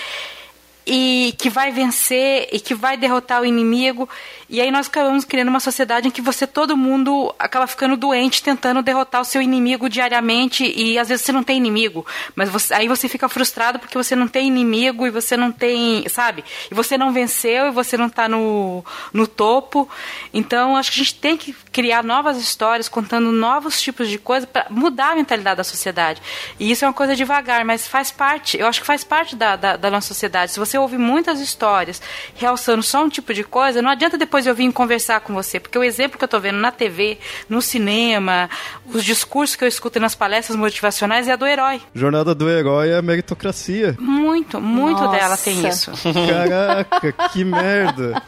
e 0.86 1.34
que 1.38 1.48
vai 1.48 1.70
vencer 1.70 2.48
e 2.52 2.60
que 2.60 2.74
vai 2.74 2.96
derrotar 2.96 3.40
o 3.40 3.46
inimigo. 3.46 4.08
E 4.48 4.60
aí 4.60 4.70
nós 4.70 4.86
acabamos 4.86 5.24
criando 5.24 5.48
uma 5.48 5.60
sociedade 5.60 6.08
em 6.08 6.10
que 6.10 6.20
você, 6.20 6.46
todo 6.46 6.76
mundo, 6.76 7.34
acaba 7.38 7.66
ficando 7.66 7.96
doente 7.96 8.42
tentando 8.42 8.82
derrotar 8.82 9.20
o 9.20 9.24
seu 9.24 9.40
inimigo 9.40 9.88
diariamente 9.88 10.64
e 10.64 10.98
às 10.98 11.08
vezes 11.08 11.24
você 11.24 11.32
não 11.32 11.42
tem 11.42 11.56
inimigo, 11.56 12.06
mas 12.36 12.50
você, 12.50 12.74
aí 12.74 12.86
você 12.86 13.08
fica 13.08 13.28
frustrado 13.28 13.78
porque 13.78 13.96
você 13.96 14.14
não 14.14 14.28
tem 14.28 14.46
inimigo 14.46 15.06
e 15.06 15.10
você 15.10 15.36
não 15.36 15.50
tem, 15.50 16.06
sabe? 16.08 16.44
E 16.70 16.74
você 16.74 16.98
não 16.98 17.12
venceu 17.12 17.68
e 17.68 17.70
você 17.70 17.96
não 17.96 18.06
está 18.06 18.28
no, 18.28 18.84
no 19.12 19.26
topo. 19.26 19.88
Então 20.32 20.76
acho 20.76 20.92
que 20.92 21.00
a 21.00 21.04
gente 21.04 21.14
tem 21.14 21.36
que 21.36 21.54
criar 21.72 22.04
novas 22.04 22.36
histórias 22.36 22.88
contando 22.88 23.32
novos 23.32 23.80
tipos 23.80 24.08
de 24.08 24.18
coisas 24.18 24.48
para 24.48 24.66
mudar 24.70 25.12
a 25.12 25.16
mentalidade 25.16 25.56
da 25.56 25.64
sociedade. 25.64 26.20
E 26.60 26.70
isso 26.70 26.84
é 26.84 26.88
uma 26.88 26.94
coisa 26.94 27.16
devagar, 27.16 27.64
mas 27.64 27.88
faz 27.88 28.10
parte, 28.10 28.58
eu 28.58 28.66
acho 28.66 28.80
que 28.80 28.86
faz 28.86 29.02
parte 29.02 29.34
da, 29.34 29.56
da, 29.56 29.76
da 29.76 29.90
nossa 29.90 30.08
sociedade. 30.08 30.52
Se 30.52 30.60
você 30.60 30.73
você 30.74 30.78
ouve 30.78 30.98
muitas 30.98 31.40
histórias 31.40 32.02
realçando 32.34 32.82
só 32.82 33.04
um 33.04 33.08
tipo 33.08 33.32
de 33.32 33.44
coisa, 33.44 33.80
não 33.80 33.90
adianta 33.90 34.18
depois 34.18 34.46
eu 34.46 34.54
vir 34.54 34.72
conversar 34.72 35.20
com 35.20 35.32
você, 35.32 35.60
porque 35.60 35.78
o 35.78 35.84
exemplo 35.84 36.18
que 36.18 36.24
eu 36.24 36.26
estou 36.26 36.40
vendo 36.40 36.58
na 36.58 36.72
TV, 36.72 37.18
no 37.48 37.62
cinema, 37.62 38.50
os 38.92 39.04
discursos 39.04 39.54
que 39.54 39.62
eu 39.62 39.68
escuto 39.68 40.00
nas 40.00 40.14
palestras 40.14 40.56
motivacionais 40.56 41.28
é 41.28 41.32
a 41.32 41.36
do 41.36 41.46
herói. 41.46 41.80
Jornada 41.94 42.34
do 42.34 42.50
herói 42.50 42.90
é 42.90 42.96
a 42.96 43.02
meritocracia. 43.02 43.96
Muito, 44.00 44.60
muito 44.60 45.00
Nossa. 45.00 45.16
dela 45.16 45.36
tem 45.36 45.68
isso. 45.68 45.92
Caraca, 46.02 47.12
que 47.32 47.44
merda. 47.44 48.20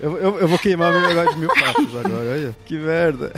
Eu, 0.00 0.16
eu, 0.16 0.38
eu, 0.40 0.48
vou 0.48 0.58
queimar 0.58 0.92
meu 0.92 1.10
herói 1.10 1.28
de 1.32 1.38
mil 1.38 1.48
passos 1.48 1.96
agora, 1.96 2.30
olha. 2.30 2.56
Que 2.64 2.76
merda. 2.76 3.32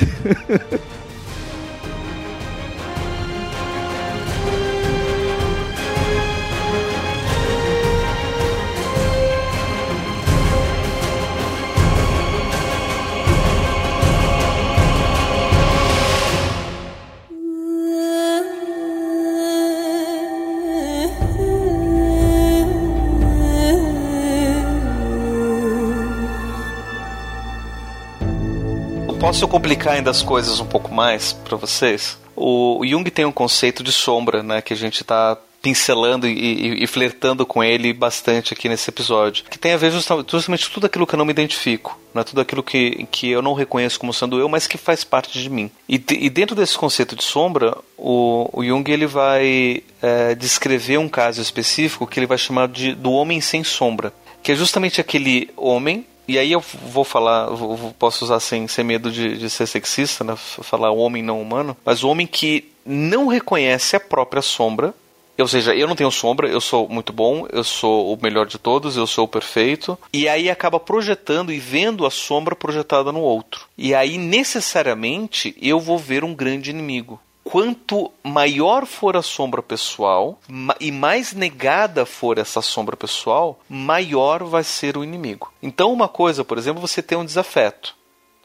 Posso 29.25 29.49
complicar 29.49 29.95
ainda 29.95 30.11
as 30.11 30.23
coisas 30.23 30.61
um 30.61 30.67
pouco 30.67 30.93
mais 30.93 31.33
para 31.33 31.57
vocês? 31.57 32.19
O, 32.37 32.81
o 32.81 32.87
Jung 32.87 33.11
tem 33.11 33.25
um 33.25 33.33
conceito 33.33 33.83
de 33.83 33.91
sombra, 33.91 34.43
né, 34.43 34.61
que 34.61 34.75
a 34.75 34.77
gente 34.77 35.01
está 35.01 35.39
pincelando 35.63 36.29
e, 36.29 36.33
e, 36.33 36.85
e, 36.85 36.87
flertando 36.87 37.47
com 37.47 37.65
ele 37.65 37.95
bastante 37.95 38.53
aqui 38.53 38.69
nesse 38.69 38.91
episódio. 38.91 39.47
Que 39.49 39.59
tem 39.59 39.73
a 39.73 39.79
ver 39.79 39.91
justamente, 39.91 40.31
justamente 40.31 40.71
tudo 40.71 40.85
aquilo 40.85 41.07
que 41.07 41.15
eu 41.15 41.19
não 41.19 41.25
me 41.25 41.31
identifico, 41.31 41.99
né? 42.13 42.23
tudo 42.23 42.43
aquilo 42.43 42.63
que, 42.63 43.09
que 43.11 43.31
eu 43.31 43.41
não 43.41 43.55
reconheço 43.55 43.99
como 43.99 44.13
sendo 44.13 44.39
eu, 44.39 44.47
mas 44.47 44.67
que 44.67 44.77
faz 44.77 45.05
parte 45.05 45.41
de 45.41 45.49
mim. 45.49 45.71
E, 45.89 45.95
e 45.95 46.29
dentro 46.29 46.55
desse 46.55 46.77
conceito 46.77 47.17
de 47.17 47.25
sombra, 47.25 47.75
o, 47.97 48.51
o 48.53 48.63
Jung 48.63 48.93
ele 48.93 49.07
vai 49.07 49.83
é, 50.03 50.35
descrever 50.35 50.99
um 50.99 51.09
caso 51.09 51.41
específico 51.41 52.07
que 52.07 52.21
ele 52.21 52.27
vai 52.27 52.37
chamar 52.37 52.69
de 52.69 52.95
do 52.95 53.11
homem 53.11 53.41
sem 53.41 53.65
sombra, 53.65 54.13
que 54.43 54.53
é 54.53 54.55
justamente 54.55 55.01
aquele 55.01 55.49
homem 55.57 56.05
e 56.27 56.39
aí 56.39 56.53
eu 56.53 56.61
vou 56.61 57.05
falar, 57.05 57.47
vou, 57.51 57.95
posso 57.99 58.25
usar 58.25 58.41
sem, 58.41 58.67
sem 58.69 58.85
medo 58.85 59.11
de, 59.11 59.37
de 59.37 59.51
ser 59.51 59.67
sexista, 59.67 60.25
né? 60.25 60.37
falar 60.37 60.91
o 60.91 60.99
homem 60.99 61.23
não 61.23 61.41
humano, 61.41 61.77
mas 61.85 62.03
o 62.03 62.09
homem 62.09 62.27
que 62.27 62.73
não 62.85 63.27
reconhece 63.27 63.97
a 63.97 64.01
própria 64.01 64.43
sombra, 64.43 64.95
ou 65.37 65.49
seja, 65.49 65.75
eu 65.75 65.89
não 65.89 65.97
tenho 65.97 66.11
sombra, 66.11 66.49
eu 66.49 66.61
sou 66.61 66.89
muito 66.89 67.13
bom, 67.13 67.47
eu 67.53 67.65
sou 67.65 68.15
o 68.15 68.19
melhor 68.23 68.47
de 68.47 68.57
todos, 68.57 68.97
eu 68.97 69.07
sou 69.07 69.25
o 69.25 69.29
perfeito. 69.29 69.99
E 70.13 70.29
aí 70.29 70.49
acaba 70.49 70.79
projetando 70.79 71.53
e 71.53 71.59
vendo 71.59 72.07
a 72.07 72.11
sombra 72.11 72.55
projetada 72.55 73.11
no 73.11 73.21
outro. 73.21 73.67
E 73.77 73.95
aí 73.95 74.17
necessariamente 74.17 75.57
eu 75.61 75.81
vou 75.81 75.99
ver 75.99 76.23
um 76.23 76.35
grande 76.35 76.71
inimigo. 76.71 77.21
Quanto 77.45 78.11
maior 78.25 78.87
for 78.87 79.17
a 79.17 79.23
sombra 79.23 79.63
pessoal 79.63 80.41
e 80.81 80.91
mais 80.91 81.35
negada 81.35 82.07
for 82.07 82.39
essa 82.39 82.63
sombra 82.63 82.97
pessoal, 82.97 83.61
maior 83.69 84.43
vai 84.43 84.65
ser 84.65 84.97
o 84.97 85.05
inimigo. 85.05 85.53
Então, 85.63 85.93
uma 85.93 86.09
coisa, 86.09 86.43
por 86.43 86.57
exemplo, 86.59 86.81
você 86.81 87.03
tem 87.03 87.17
um 87.17 87.25
desafeto, 87.25 87.95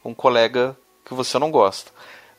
um 0.04 0.14
colega 0.14 0.76
que 1.04 1.14
você 1.14 1.38
não 1.38 1.50
gosta 1.50 1.90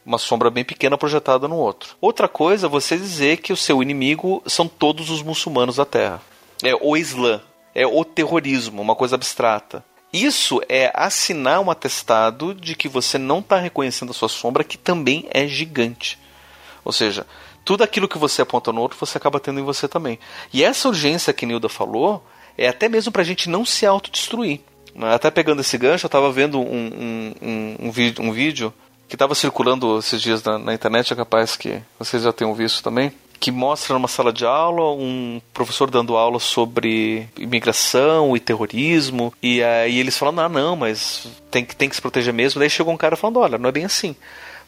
uma 0.06 0.18
sombra 0.18 0.50
bem 0.50 0.64
pequena 0.64 0.98
projetada 0.98 1.48
no 1.48 1.56
outro. 1.56 1.96
Outra 2.02 2.28
coisa 2.28 2.68
você 2.68 2.98
dizer 2.98 3.38
que 3.38 3.54
o 3.54 3.58
seu 3.58 3.82
inimigo 3.82 4.42
são 4.48 4.68
todos 4.68 5.10
os 5.10 5.22
muçulmanos 5.22 5.76
da 5.76 5.86
Terra. 5.86 6.22
É 6.64 6.74
o 6.76 6.98
Islã, 6.98 7.42
é 7.74 7.86
o 7.86 8.04
terrorismo, 8.04 8.82
uma 8.82 8.96
coisa 8.96 9.16
abstrata. 9.16 9.84
Isso 10.12 10.62
é 10.68 10.92
assinar 10.94 11.62
um 11.62 11.72
atestado 11.72 12.54
de 12.54 12.76
que 12.76 12.90
você 12.90 13.18
não 13.18 13.40
está 13.40 13.58
reconhecendo 13.58 14.10
a 14.10 14.14
sua 14.14 14.28
sombra, 14.28 14.64
que 14.64 14.78
também 14.78 15.26
é 15.32 15.48
gigante. 15.48 16.20
Ou 16.84 16.92
seja, 16.92 17.26
tudo 17.64 17.84
aquilo 17.84 18.08
que 18.08 18.18
você 18.18 18.42
aponta 18.42 18.72
no 18.72 18.82
outro, 18.82 18.98
você 19.00 19.18
acaba 19.18 19.40
tendo 19.40 19.60
em 19.60 19.64
você 19.64 19.88
também. 19.88 20.20
E 20.54 20.64
essa 20.64 20.88
urgência 20.88 21.34
que 21.34 21.46
Nilda 21.46 21.70
falou 21.70 22.26
é 22.58 22.68
até 22.68 22.90
mesmo 22.90 23.12
para 23.12 23.22
a 23.22 23.26
gente 23.26 23.50
não 23.50 23.66
se 23.66 23.86
autodestruir. 23.86 24.60
Até 25.00 25.32
pegando 25.32 25.62
esse 25.62 25.78
gancho, 25.78 26.06
eu 26.06 26.10
estava 26.10 26.32
vendo 26.32 26.60
um, 26.60 27.34
um, 27.42 27.76
um, 27.80 27.92
vídeo, 27.92 28.24
um 28.24 28.32
vídeo 28.32 28.74
que 29.08 29.16
estava 29.16 29.34
circulando 29.36 29.98
esses 30.00 30.22
dias 30.22 30.44
na, 30.44 30.58
na, 30.58 30.74
internet, 30.74 31.14
é 31.14 31.16
capaz 31.16 31.56
que 31.56 31.82
vocês 31.98 32.24
já 32.24 32.34
tenham 32.34 32.54
visto 32.54 32.84
também, 32.84 33.12
que 33.40 33.52
mostra 33.52 33.94
numa 33.94 34.08
sala 34.08 34.34
de 34.34 34.46
aula 34.46 34.92
um 34.92 35.42
professor 35.54 35.90
dando 35.90 36.18
aula 36.18 36.40
sobre 36.40 37.28
imigração 37.38 38.36
e 38.36 38.40
terrorismo, 38.40 39.34
e 39.42 39.64
aí 39.64 39.98
eles 39.98 40.18
falam, 40.18 40.46
ah, 40.46 40.50
não, 40.50 40.76
mas 40.76 41.28
tem 41.50 41.64
que, 41.64 41.76
tem 41.76 41.88
que 41.88 41.96
se 41.96 42.02
proteger 42.02 42.34
mesmo. 42.34 42.60
Daí 42.60 42.70
chegou 42.70 42.94
um 42.94 42.98
cara 42.98 43.16
falando, 43.16 43.40
olha, 43.40 43.58
não 43.58 43.70
é 43.70 43.72
bem 43.72 43.86
assim. 43.86 44.16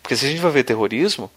Porque 0.01 0.15
se 0.15 0.25
a 0.25 0.29
gente 0.29 0.41
vai 0.41 0.51
ver 0.51 0.63
terrorismo, 0.63 1.29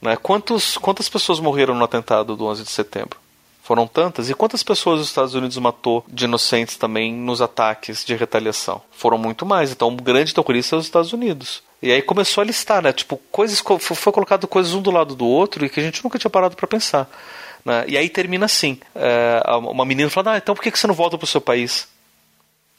né, 0.00 0.16
quantos, 0.16 0.76
quantas 0.76 1.08
pessoas 1.08 1.40
morreram 1.40 1.74
no 1.74 1.84
atentado 1.84 2.36
do 2.36 2.46
11 2.46 2.62
de 2.62 2.70
setembro? 2.70 3.18
Foram 3.62 3.86
tantas. 3.86 4.30
E 4.30 4.34
quantas 4.34 4.62
pessoas 4.62 5.00
os 5.00 5.08
Estados 5.08 5.34
Unidos 5.34 5.56
matou 5.58 6.04
de 6.06 6.24
inocentes 6.24 6.76
também 6.76 7.12
nos 7.12 7.42
ataques 7.42 8.04
de 8.04 8.14
retaliação? 8.14 8.80
Foram 8.92 9.18
muito 9.18 9.44
mais. 9.44 9.72
Então, 9.72 9.88
um 9.88 9.96
grande 9.96 10.32
terrorista 10.32 10.76
é 10.76 10.78
os 10.78 10.84
Estados 10.84 11.12
Unidos. 11.12 11.64
E 11.82 11.90
aí 11.90 12.00
começou 12.00 12.42
a 12.42 12.44
listar, 12.44 12.80
né? 12.80 12.92
Tipo, 12.92 13.16
coisas 13.30 13.60
foi 13.80 14.12
colocado 14.12 14.46
coisas 14.46 14.72
um 14.72 14.80
do 14.80 14.92
lado 14.92 15.16
do 15.16 15.26
outro 15.26 15.66
e 15.66 15.68
que 15.68 15.80
a 15.80 15.82
gente 15.82 16.02
nunca 16.04 16.18
tinha 16.18 16.30
parado 16.30 16.54
para 16.54 16.66
pensar. 16.68 17.10
Né? 17.64 17.84
E 17.88 17.98
aí 17.98 18.08
termina 18.08 18.46
assim: 18.46 18.78
é, 18.94 19.42
uma 19.56 19.84
menina 19.84 20.08
falando, 20.08 20.28
ah, 20.28 20.38
então 20.38 20.54
por 20.54 20.62
que 20.62 20.70
você 20.70 20.86
não 20.86 20.94
volta 20.94 21.18
pro 21.18 21.26
seu 21.26 21.40
país? 21.40 21.88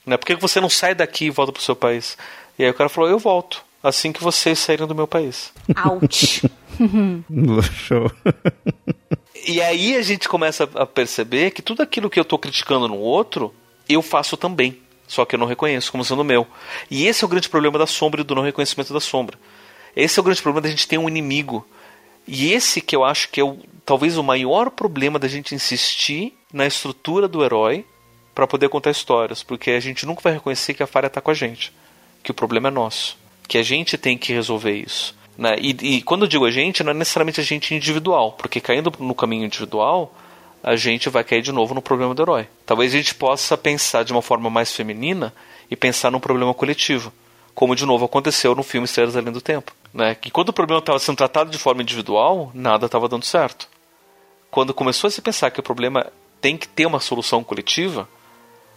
Né? 0.05 0.15
Por 0.15 0.25
que 0.25 0.35
você 0.35 0.61
não 0.61 0.69
sai 0.69 0.95
daqui 0.95 1.25
e 1.25 1.29
volta 1.29 1.51
pro 1.51 1.61
seu 1.61 1.75
país? 1.75 2.17
E 2.57 2.63
aí 2.63 2.69
o 2.71 2.73
cara 2.73 2.89
falou, 2.89 3.09
eu 3.09 3.19
volto, 3.19 3.61
assim 3.87 4.11
que 4.11 4.23
vocês 4.23 4.59
saírem 4.59 4.87
do 4.87 4.95
meu 4.95 5.07
país. 5.07 5.51
Ouch. 5.85 6.43
Show. 7.73 8.11
e 9.47 9.61
aí 9.61 9.95
a 9.95 10.01
gente 10.01 10.29
começa 10.29 10.69
a 10.75 10.85
perceber 10.85 11.51
que 11.51 11.61
tudo 11.61 11.81
aquilo 11.81 12.09
que 12.09 12.19
eu 12.19 12.23
estou 12.23 12.37
criticando 12.37 12.87
no 12.87 12.97
outro, 12.97 13.53
eu 13.89 14.01
faço 14.01 14.37
também. 14.37 14.79
Só 15.07 15.23
que 15.25 15.35
eu 15.35 15.39
não 15.39 15.47
reconheço 15.47 15.91
como 15.91 16.03
sendo 16.03 16.23
meu. 16.23 16.45
E 16.91 17.07
esse 17.07 17.23
é 17.23 17.25
o 17.25 17.29
grande 17.29 17.49
problema 17.49 17.79
da 17.79 17.87
sombra 17.87 18.21
e 18.21 18.23
do 18.23 18.35
não 18.35 18.43
reconhecimento 18.43 18.93
da 18.93 18.99
sombra. 18.99 19.39
Esse 19.95 20.19
é 20.19 20.21
o 20.21 20.23
grande 20.23 20.41
problema 20.41 20.61
da 20.61 20.69
gente 20.69 20.87
ter 20.87 20.97
um 20.97 21.07
inimigo. 21.07 21.65
E 22.27 22.51
esse 22.51 22.81
que 22.81 22.95
eu 22.95 23.05
acho 23.05 23.29
que 23.29 23.39
é 23.39 23.43
o, 23.43 23.57
talvez 23.85 24.17
o 24.17 24.23
maior 24.23 24.69
problema 24.69 25.17
da 25.17 25.29
gente 25.29 25.55
insistir 25.55 26.37
na 26.51 26.67
estrutura 26.67 27.27
do 27.27 27.43
herói 27.43 27.85
para 28.35 28.45
poder 28.45 28.69
contar 28.69 28.91
histórias, 28.91 29.41
porque 29.41 29.71
a 29.71 29.79
gente 29.79 30.05
nunca 30.05 30.21
vai 30.21 30.33
reconhecer 30.33 30.73
que 30.73 30.83
a 30.83 30.87
falha 30.87 31.07
está 31.07 31.19
com 31.19 31.31
a 31.31 31.33
gente, 31.33 31.73
que 32.21 32.29
o 32.29 32.35
problema 32.35 32.67
é 32.67 32.71
nosso, 32.71 33.17
que 33.47 33.57
a 33.57 33.63
gente 33.63 33.97
tem 33.97 34.17
que 34.17 34.33
resolver 34.33 34.75
isso. 34.75 35.15
Né? 35.37 35.55
E, 35.59 35.97
e 35.97 36.01
quando 36.01 36.23
eu 36.23 36.27
digo 36.27 36.45
a 36.45 36.51
gente, 36.51 36.83
não 36.83 36.91
é 36.91 36.93
necessariamente 36.93 37.39
a 37.39 37.43
gente 37.43 37.73
individual, 37.73 38.33
porque 38.33 38.59
caindo 38.59 38.91
no 38.99 39.13
caminho 39.13 39.45
individual, 39.45 40.13
a 40.63 40.75
gente 40.75 41.09
vai 41.09 41.23
cair 41.23 41.41
de 41.41 41.51
novo 41.51 41.73
no 41.73 41.81
problema 41.81 42.13
do 42.13 42.21
herói. 42.21 42.47
Talvez 42.65 42.93
a 42.93 42.97
gente 42.97 43.15
possa 43.15 43.57
pensar 43.57 44.03
de 44.03 44.11
uma 44.11 44.21
forma 44.21 44.49
mais 44.49 44.71
feminina 44.73 45.33
e 45.69 45.75
pensar 45.75 46.11
num 46.11 46.19
problema 46.19 46.53
coletivo, 46.53 47.13
como 47.53 47.75
de 47.75 47.85
novo 47.85 48.05
aconteceu 48.05 48.55
no 48.55 48.63
filme 48.63 48.85
Estrelas 48.85 49.15
Além 49.15 49.31
do 49.31 49.41
Tempo. 49.41 49.71
Né? 49.93 50.15
Que 50.15 50.31
quando 50.31 50.49
o 50.49 50.53
problema 50.53 50.79
estava 50.79 50.99
sendo 50.99 51.17
tratado 51.17 51.49
de 51.49 51.57
forma 51.57 51.81
individual, 51.81 52.51
nada 52.53 52.87
estava 52.87 53.07
dando 53.07 53.25
certo. 53.25 53.69
Quando 54.49 54.73
começou 54.73 55.07
a 55.07 55.11
se 55.11 55.21
pensar 55.21 55.51
que 55.51 55.59
o 55.59 55.63
problema 55.63 56.11
tem 56.41 56.57
que 56.57 56.67
ter 56.67 56.85
uma 56.85 56.99
solução 56.99 57.43
coletiva, 57.43 58.07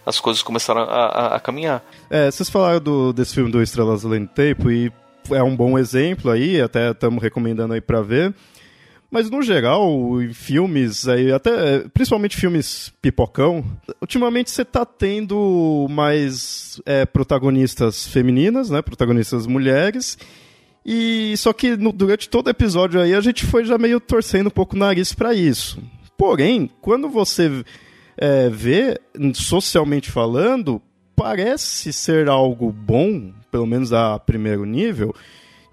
as 0.05 0.19
coisas 0.19 0.41
começaram 0.41 0.81
a, 0.81 1.05
a, 1.05 1.35
a 1.35 1.39
caminhar. 1.39 1.83
É, 2.09 2.29
vocês 2.29 2.49
falaram 2.49 2.79
do, 2.79 3.13
desse 3.13 3.35
filme 3.35 3.51
do 3.51 3.61
Estrelas 3.61 4.05
Além 4.05 4.25
do 4.25 4.29
Tempo 4.29 4.71
e 4.71 4.91
é 5.29 5.43
um 5.43 5.55
bom 5.55 5.77
exemplo 5.77 6.31
aí, 6.31 6.61
até 6.61 6.91
estamos 6.91 7.21
recomendando 7.21 7.73
aí 7.73 7.81
para 7.81 8.01
ver. 8.01 8.33
Mas 9.11 9.29
no 9.29 9.41
geral, 9.41 10.21
em 10.21 10.33
filmes, 10.33 11.05
aí, 11.05 11.33
até 11.33 11.79
principalmente 11.93 12.37
filmes 12.37 12.93
pipocão, 13.01 13.61
ultimamente 13.99 14.49
você 14.49 14.63
tá 14.63 14.85
tendo 14.85 15.85
mais 15.89 16.81
é, 16.85 17.05
protagonistas 17.05 18.07
femininas, 18.07 18.69
né? 18.69 18.81
Protagonistas 18.81 19.45
mulheres. 19.45 20.17
E 20.85 21.35
só 21.35 21.51
que 21.51 21.75
no, 21.75 21.91
durante 21.91 22.29
todo 22.29 22.47
o 22.47 22.49
episódio 22.49 23.01
aí 23.01 23.13
a 23.13 23.19
gente 23.19 23.45
foi 23.45 23.65
já 23.65 23.77
meio 23.77 23.99
torcendo 23.99 24.47
um 24.47 24.51
pouco 24.51 24.77
o 24.77 24.79
nariz 24.79 25.13
para 25.13 25.33
isso. 25.33 25.83
Porém, 26.17 26.69
quando 26.79 27.09
você 27.09 27.65
é, 28.21 28.51
socialmente 29.33 30.11
falando, 30.11 30.79
parece 31.15 31.91
ser 31.91 32.29
algo 32.29 32.71
bom, 32.71 33.33
pelo 33.49 33.65
menos 33.65 33.91
a 33.91 34.19
primeiro 34.19 34.63
nível, 34.63 35.11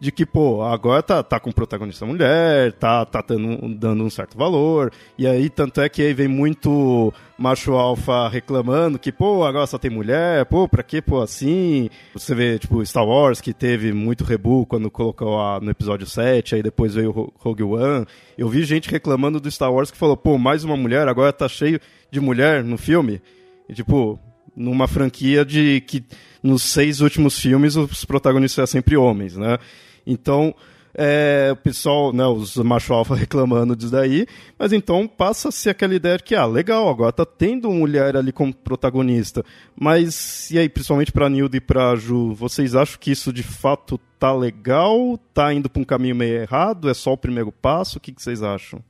de 0.00 0.12
que, 0.12 0.24
pô, 0.24 0.62
agora 0.62 1.02
tá, 1.02 1.22
tá 1.22 1.40
com 1.40 1.50
protagonista 1.50 2.06
mulher, 2.06 2.72
tá, 2.72 3.04
tá 3.04 3.20
dando, 3.20 3.74
dando 3.74 4.04
um 4.04 4.08
certo 4.08 4.38
valor, 4.38 4.92
e 5.18 5.26
aí 5.26 5.50
tanto 5.50 5.80
é 5.80 5.88
que 5.88 6.00
aí 6.00 6.14
vem 6.14 6.28
muito 6.28 7.12
macho 7.36 7.72
alfa 7.72 8.28
reclamando 8.28 8.98
que, 8.98 9.10
pô, 9.12 9.44
agora 9.44 9.66
só 9.66 9.76
tem 9.76 9.90
mulher, 9.90 10.46
pô, 10.46 10.68
pra 10.68 10.82
que, 10.82 11.02
pô, 11.02 11.20
assim? 11.20 11.90
Você 12.14 12.34
vê, 12.34 12.58
tipo, 12.58 12.84
Star 12.86 13.04
Wars, 13.04 13.40
que 13.40 13.52
teve 13.52 13.92
muito 13.92 14.24
rebu 14.24 14.64
quando 14.64 14.90
colocou 14.90 15.38
a, 15.38 15.60
no 15.60 15.70
episódio 15.70 16.06
7, 16.06 16.54
aí 16.54 16.62
depois 16.62 16.94
veio 16.94 17.32
Rogue 17.36 17.64
One. 17.64 18.06
Eu 18.38 18.48
vi 18.48 18.64
gente 18.64 18.88
reclamando 18.88 19.40
do 19.40 19.50
Star 19.50 19.72
Wars 19.72 19.90
que 19.90 19.98
falou, 19.98 20.16
pô, 20.16 20.38
mais 20.38 20.64
uma 20.64 20.76
mulher, 20.76 21.08
agora 21.08 21.32
tá 21.32 21.48
cheio 21.48 21.80
de 22.10 22.20
mulher 22.20 22.64
no 22.64 22.78
filme. 22.78 23.20
E, 23.68 23.74
tipo, 23.74 24.18
numa 24.56 24.88
franquia 24.88 25.44
de 25.44 25.80
que 25.86 26.04
nos 26.42 26.62
seis 26.62 27.00
últimos 27.00 27.38
filmes 27.38 27.76
os 27.76 28.04
protagonistas 28.04 28.68
são 28.68 28.78
sempre 28.78 28.96
homens, 28.96 29.36
né? 29.36 29.58
Então, 30.06 30.54
é, 30.94 31.50
o 31.52 31.56
pessoal, 31.56 32.12
né, 32.12 32.26
os 32.26 32.56
macho 32.56 32.92
alfa 32.92 33.14
reclamando 33.16 33.76
disso 33.76 33.92
daí, 33.92 34.26
mas 34.58 34.72
então 34.72 35.06
passa-se 35.06 35.70
aquela 35.70 35.94
ideia 35.94 36.16
de 36.16 36.24
que, 36.24 36.34
ah, 36.34 36.44
legal, 36.46 36.88
agora 36.88 37.12
tá 37.12 37.24
tendo 37.24 37.70
mulher 37.70 38.16
ali 38.16 38.32
como 38.32 38.52
protagonista, 38.52 39.44
mas 39.78 40.50
e 40.50 40.58
aí, 40.58 40.68
principalmente 40.68 41.12
pra 41.12 41.28
Nilda 41.28 41.56
e 41.56 41.60
pra 41.60 41.94
Ju, 41.94 42.34
vocês 42.34 42.74
acham 42.74 42.98
que 42.98 43.12
isso 43.12 43.32
de 43.32 43.42
fato 43.42 44.00
tá 44.18 44.32
legal, 44.32 45.18
tá 45.32 45.52
indo 45.52 45.70
pra 45.70 45.80
um 45.80 45.84
caminho 45.84 46.16
meio 46.16 46.42
errado, 46.42 46.88
é 46.88 46.94
só 46.94 47.12
o 47.12 47.18
primeiro 47.18 47.52
passo, 47.52 47.98
o 47.98 48.00
que, 48.00 48.12
que 48.12 48.22
vocês 48.22 48.42
acham? 48.42 48.82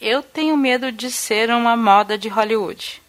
Eu 0.00 0.22
tenho 0.22 0.56
medo 0.56 0.92
de 0.92 1.10
ser 1.10 1.50
uma 1.50 1.76
moda 1.76 2.16
de 2.16 2.28
Hollywood. 2.28 3.02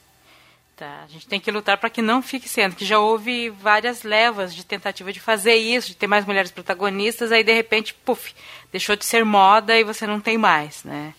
Tá? 0.76 1.04
A 1.04 1.08
gente 1.08 1.28
tem 1.28 1.40
que 1.40 1.52
lutar 1.52 1.78
para 1.78 1.90
que 1.90 2.02
não 2.02 2.22
fique 2.22 2.48
sendo, 2.48 2.76
que 2.76 2.86
já 2.86 2.98
houve 3.00 3.50
várias 3.50 4.04
levas 4.04 4.56
de 4.56 4.66
tentativa 4.66 5.12
de 5.12 5.20
fazer 5.20 5.56
isso, 5.56 5.90
de 5.90 5.96
ter 5.96 6.08
mais 6.08 6.26
mulheres 6.26 6.52
protagonistas, 6.52 7.32
aí 7.32 7.44
de 7.44 7.54
repente, 7.54 7.94
puf, 7.94 8.34
deixou 8.72 8.96
de 8.96 9.06
ser 9.06 9.26
moda 9.26 9.78
e 9.78 9.84
você 9.84 10.08
não 10.08 10.22
tem 10.22 10.38
mais, 10.38 10.84
né? 10.84 11.14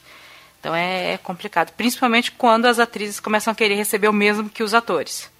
Então 0.59 0.75
é, 0.75 1.13
é 1.13 1.19
complicado, 1.19 1.73
principalmente 1.73 2.33
quando 2.33 2.67
as 2.67 2.79
atrizes 2.79 3.21
começam 3.21 3.53
a 3.53 3.55
querer 3.55 3.75
receber 3.75 4.09
o 4.09 4.13
mesmo 4.13 4.49
que 4.49 4.63
os 4.63 4.75
atores. 4.75 5.31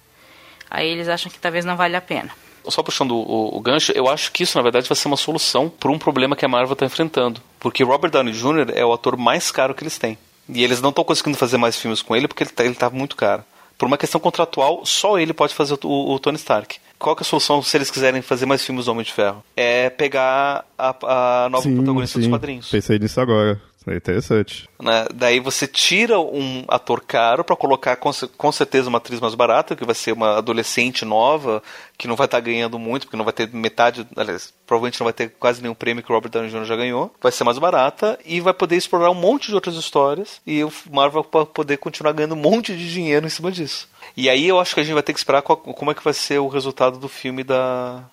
Aí 0.69 0.87
eles 0.87 1.09
acham 1.09 1.31
que 1.31 1.39
talvez 1.39 1.65
não 1.65 1.75
vale 1.75 1.95
a 1.95 2.01
pena. 2.01 2.31
Só 2.67 2.83
puxando 2.83 3.15
o, 3.15 3.57
o, 3.57 3.59
gancho, 3.59 3.91
eu 3.93 4.07
acho 4.07 4.31
que 4.31 4.43
isso, 4.43 4.57
na 4.57 4.63
verdade, 4.63 4.87
vai 4.87 4.95
ser 4.95 5.07
uma 5.07 5.17
solução 5.17 5.69
para 5.69 5.91
um 5.91 5.97
problema 5.97 6.35
que 6.35 6.45
a 6.45 6.47
Marvel 6.47 6.73
está 6.73 6.85
enfrentando. 6.85 7.41
Porque 7.59 7.83
Robert 7.83 8.11
Downey 8.11 8.33
Jr. 8.33 8.71
é 8.73 8.85
o 8.85 8.93
ator 8.93 9.17
mais 9.17 9.51
caro 9.51 9.73
que 9.73 9.83
eles 9.83 9.97
têm. 9.97 10.17
E 10.49 10.63
eles 10.63 10.81
não 10.81 10.89
estão 10.89 11.03
conseguindo 11.03 11.37
fazer 11.37 11.57
mais 11.57 11.77
filmes 11.77 12.01
com 12.01 12.15
ele 12.15 12.27
porque 12.27 12.43
ele 12.43 12.69
está 12.69 12.89
tá 12.89 12.95
muito 12.95 13.15
caro. 13.15 13.43
Por 13.77 13.87
uma 13.87 13.97
questão 13.97 14.19
contratual, 14.21 14.85
só 14.85 15.17
ele 15.17 15.33
pode 15.33 15.53
fazer 15.53 15.77
o, 15.83 16.13
o 16.13 16.19
Tony 16.19 16.37
Stark 16.37 16.79
qual 17.01 17.15
que 17.15 17.23
é 17.23 17.25
a 17.25 17.27
solução 17.27 17.61
se 17.61 17.75
eles 17.75 17.89
quiserem 17.89 18.21
fazer 18.21 18.45
mais 18.45 18.63
filmes 18.63 18.85
do 18.85 18.91
Homem 18.91 19.03
de 19.03 19.11
Ferro? 19.11 19.43
É 19.57 19.89
pegar 19.89 20.63
a, 20.77 21.45
a 21.45 21.49
nova 21.49 21.63
sim, 21.63 21.75
protagonista 21.75 22.19
sim. 22.19 22.21
dos 22.21 22.29
quadrinhos. 22.29 22.69
Pensei 22.69 22.99
nisso 22.99 23.19
agora. 23.19 23.59
É 23.87 23.95
interessante. 23.95 24.69
Né? 24.79 25.07
Daí 25.13 25.39
você 25.39 25.65
tira 25.65 26.19
um 26.19 26.63
ator 26.67 27.01
caro 27.01 27.43
para 27.43 27.55
colocar 27.55 27.95
com, 27.95 28.11
com, 28.37 28.51
certeza 28.51 28.89
uma 28.89 28.99
atriz 28.99 29.19
mais 29.19 29.33
barata, 29.33 29.75
que 29.75 29.83
vai 29.83 29.95
ser 29.95 30.11
uma 30.11 30.37
adolescente 30.37 31.03
nova, 31.03 31.63
que 31.97 32.07
não 32.07 32.15
vai 32.15 32.25
estar 32.25 32.37
tá 32.37 32.41
ganhando 32.41 32.77
muito, 32.77 33.07
porque 33.07 33.17
não 33.17 33.25
vai 33.25 33.33
ter 33.33 33.51
metade, 33.51 34.07
aliás, 34.15 34.53
provavelmente 34.67 34.99
não 34.99 35.05
vai 35.05 35.13
ter 35.13 35.29
quase 35.39 35.61
nenhum 35.61 35.73
prêmio 35.73 36.03
que 36.03 36.11
o 36.11 36.15
Robert 36.15 36.29
Downey 36.29 36.51
Jr. 36.51 36.65
já 36.65 36.75
ganhou. 36.75 37.11
Vai 37.19 37.31
ser 37.31 37.43
mais 37.43 37.57
barata 37.57 38.19
e 38.23 38.39
vai 38.39 38.53
poder 38.53 38.75
explorar 38.75 39.09
um 39.09 39.15
monte 39.15 39.47
de 39.47 39.55
outras 39.55 39.75
histórias 39.75 40.39
e 40.45 40.63
o 40.63 40.71
Marvel 40.91 41.25
vai 41.31 41.45
poder 41.45 41.77
continuar 41.77 42.13
ganhando 42.13 42.35
um 42.35 42.39
monte 42.39 42.75
de 42.75 42.91
dinheiro 42.91 43.25
em 43.25 43.29
cima 43.29 43.51
disso. 43.51 43.89
E 44.15 44.29
aí 44.29 44.47
eu 44.47 44.59
acho 44.59 44.75
que 44.75 44.81
a 44.81 44.83
gente 44.83 44.93
vai 44.93 45.03
ter 45.03 45.13
que 45.13 45.19
esperar 45.19 45.41
qual, 45.41 45.57
como 45.57 45.89
é 45.89 45.95
que 45.95 46.03
vai 46.03 46.13
ser 46.13 46.39
o 46.39 46.47
resultado 46.47 46.99
do 46.99 47.09
filme 47.09 47.43
da, 47.43 48.03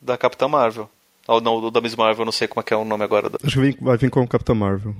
da 0.00 0.18
Capitã 0.18 0.46
Marvel. 0.46 0.90
Ou 1.28 1.40
não, 1.40 1.70
da 1.70 1.80
Miss 1.80 1.96
Marvel, 1.96 2.24
não 2.24 2.32
sei 2.32 2.46
como 2.46 2.60
é 2.60 2.64
que 2.64 2.72
é 2.72 2.76
o 2.76 2.84
nome 2.84 3.04
agora. 3.04 3.30
Acho 3.42 3.60
que 3.60 3.82
vai 3.82 3.96
vir 3.96 4.10
com 4.10 4.22
o 4.22 4.28
Capitão 4.28 4.54
Marvel. 4.54 4.94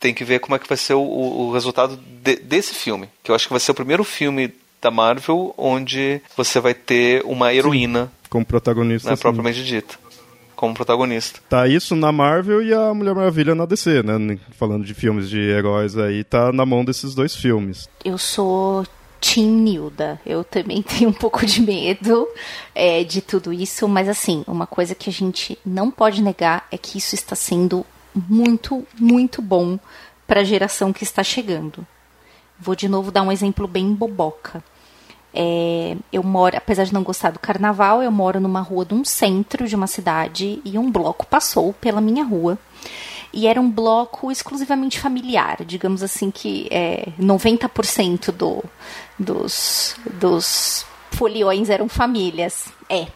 Tem 0.00 0.14
que 0.14 0.24
ver 0.24 0.40
como 0.40 0.56
é 0.56 0.58
que 0.58 0.68
vai 0.68 0.76
ser 0.76 0.94
o, 0.94 1.02
o 1.02 1.52
resultado 1.52 1.96
de, 1.96 2.36
desse 2.36 2.74
filme. 2.74 3.08
Que 3.22 3.30
eu 3.30 3.34
acho 3.34 3.46
que 3.46 3.52
vai 3.52 3.60
ser 3.60 3.70
o 3.70 3.74
primeiro 3.74 4.02
filme 4.02 4.52
da 4.80 4.90
Marvel 4.90 5.54
onde 5.56 6.20
você 6.36 6.58
vai 6.58 6.74
ter 6.74 7.22
uma 7.24 7.54
heroína. 7.54 8.06
Sim, 8.06 8.28
como 8.28 8.44
protagonista. 8.44 9.10
Né, 9.10 9.16
propriamente 9.16 9.62
dita. 9.62 9.94
Como 10.56 10.74
protagonista. 10.74 11.40
Tá 11.48 11.66
isso 11.66 11.94
na 11.96 12.12
Marvel 12.12 12.62
e 12.62 12.72
a 12.72 12.94
Mulher 12.94 13.14
Maravilha 13.14 13.54
na 13.54 13.66
DC, 13.66 14.02
né? 14.02 14.38
Falando 14.58 14.84
de 14.84 14.94
filmes 14.94 15.28
de 15.28 15.38
heróis 15.38 15.96
aí, 15.96 16.22
tá 16.24 16.52
na 16.52 16.64
mão 16.64 16.84
desses 16.84 17.14
dois 17.14 17.34
filmes. 17.34 17.88
Eu 18.04 18.16
sou 18.16 18.86
Team 19.22 19.46
Nilda. 19.46 20.20
Eu 20.26 20.42
também 20.42 20.82
tenho 20.82 21.08
um 21.08 21.12
pouco 21.12 21.46
de 21.46 21.62
medo 21.62 22.28
é, 22.74 23.04
de 23.04 23.22
tudo 23.22 23.52
isso, 23.52 23.86
mas 23.88 24.08
assim, 24.08 24.44
uma 24.46 24.66
coisa 24.66 24.94
que 24.94 25.08
a 25.08 25.12
gente 25.12 25.56
não 25.64 25.90
pode 25.90 26.20
negar 26.20 26.66
é 26.70 26.76
que 26.76 26.98
isso 26.98 27.14
está 27.14 27.36
sendo 27.36 27.86
muito, 28.14 28.86
muito 28.98 29.40
bom 29.40 29.78
para 30.26 30.40
a 30.40 30.44
geração 30.44 30.92
que 30.92 31.04
está 31.04 31.22
chegando. 31.22 31.86
Vou 32.58 32.74
de 32.74 32.88
novo 32.88 33.10
dar 33.10 33.22
um 33.22 33.32
exemplo 33.32 33.66
bem 33.68 33.94
boboca. 33.94 34.62
É, 35.34 35.96
eu 36.12 36.22
moro, 36.22 36.56
apesar 36.56 36.84
de 36.84 36.92
não 36.92 37.02
gostar 37.02 37.30
do 37.30 37.38
carnaval, 37.38 38.02
eu 38.02 38.10
moro 38.10 38.38
numa 38.38 38.60
rua 38.60 38.84
de 38.84 38.92
um 38.92 39.04
centro 39.04 39.66
de 39.66 39.74
uma 39.74 39.86
cidade 39.86 40.60
e 40.62 40.76
um 40.76 40.90
bloco 40.90 41.26
passou 41.26 41.72
pela 41.72 42.00
minha 42.00 42.22
rua 42.22 42.58
e 43.32 43.46
era 43.46 43.60
um 43.60 43.70
bloco 43.70 44.30
exclusivamente 44.30 45.00
familiar, 45.00 45.64
digamos 45.64 46.02
assim 46.02 46.30
que 46.30 46.68
é, 46.70 47.08
90% 47.18 48.30
do, 48.30 48.62
dos, 49.18 49.96
dos 50.20 50.84
foliões 51.12 51.70
eram 51.70 51.88
famílias. 51.88 52.66
É. 52.88 53.06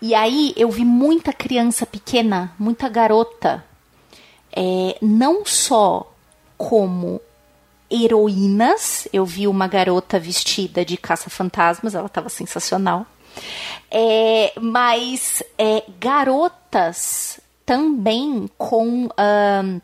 E 0.00 0.14
aí 0.14 0.54
eu 0.56 0.70
vi 0.70 0.84
muita 0.84 1.32
criança 1.32 1.84
pequena, 1.84 2.54
muita 2.58 2.88
garota, 2.88 3.64
é, 4.52 4.96
não 5.02 5.44
só 5.44 6.12
como 6.56 7.20
heroínas, 7.90 9.08
eu 9.12 9.26
vi 9.26 9.48
uma 9.48 9.66
garota 9.66 10.18
vestida 10.18 10.84
de 10.84 10.96
caça-fantasmas, 10.96 11.94
ela 11.94 12.06
estava 12.06 12.28
sensacional. 12.28 13.04
É, 13.90 14.52
mas 14.60 15.42
é, 15.58 15.84
garotas 15.98 17.40
também 17.70 18.50
com 18.58 19.06
uh, 19.06 19.82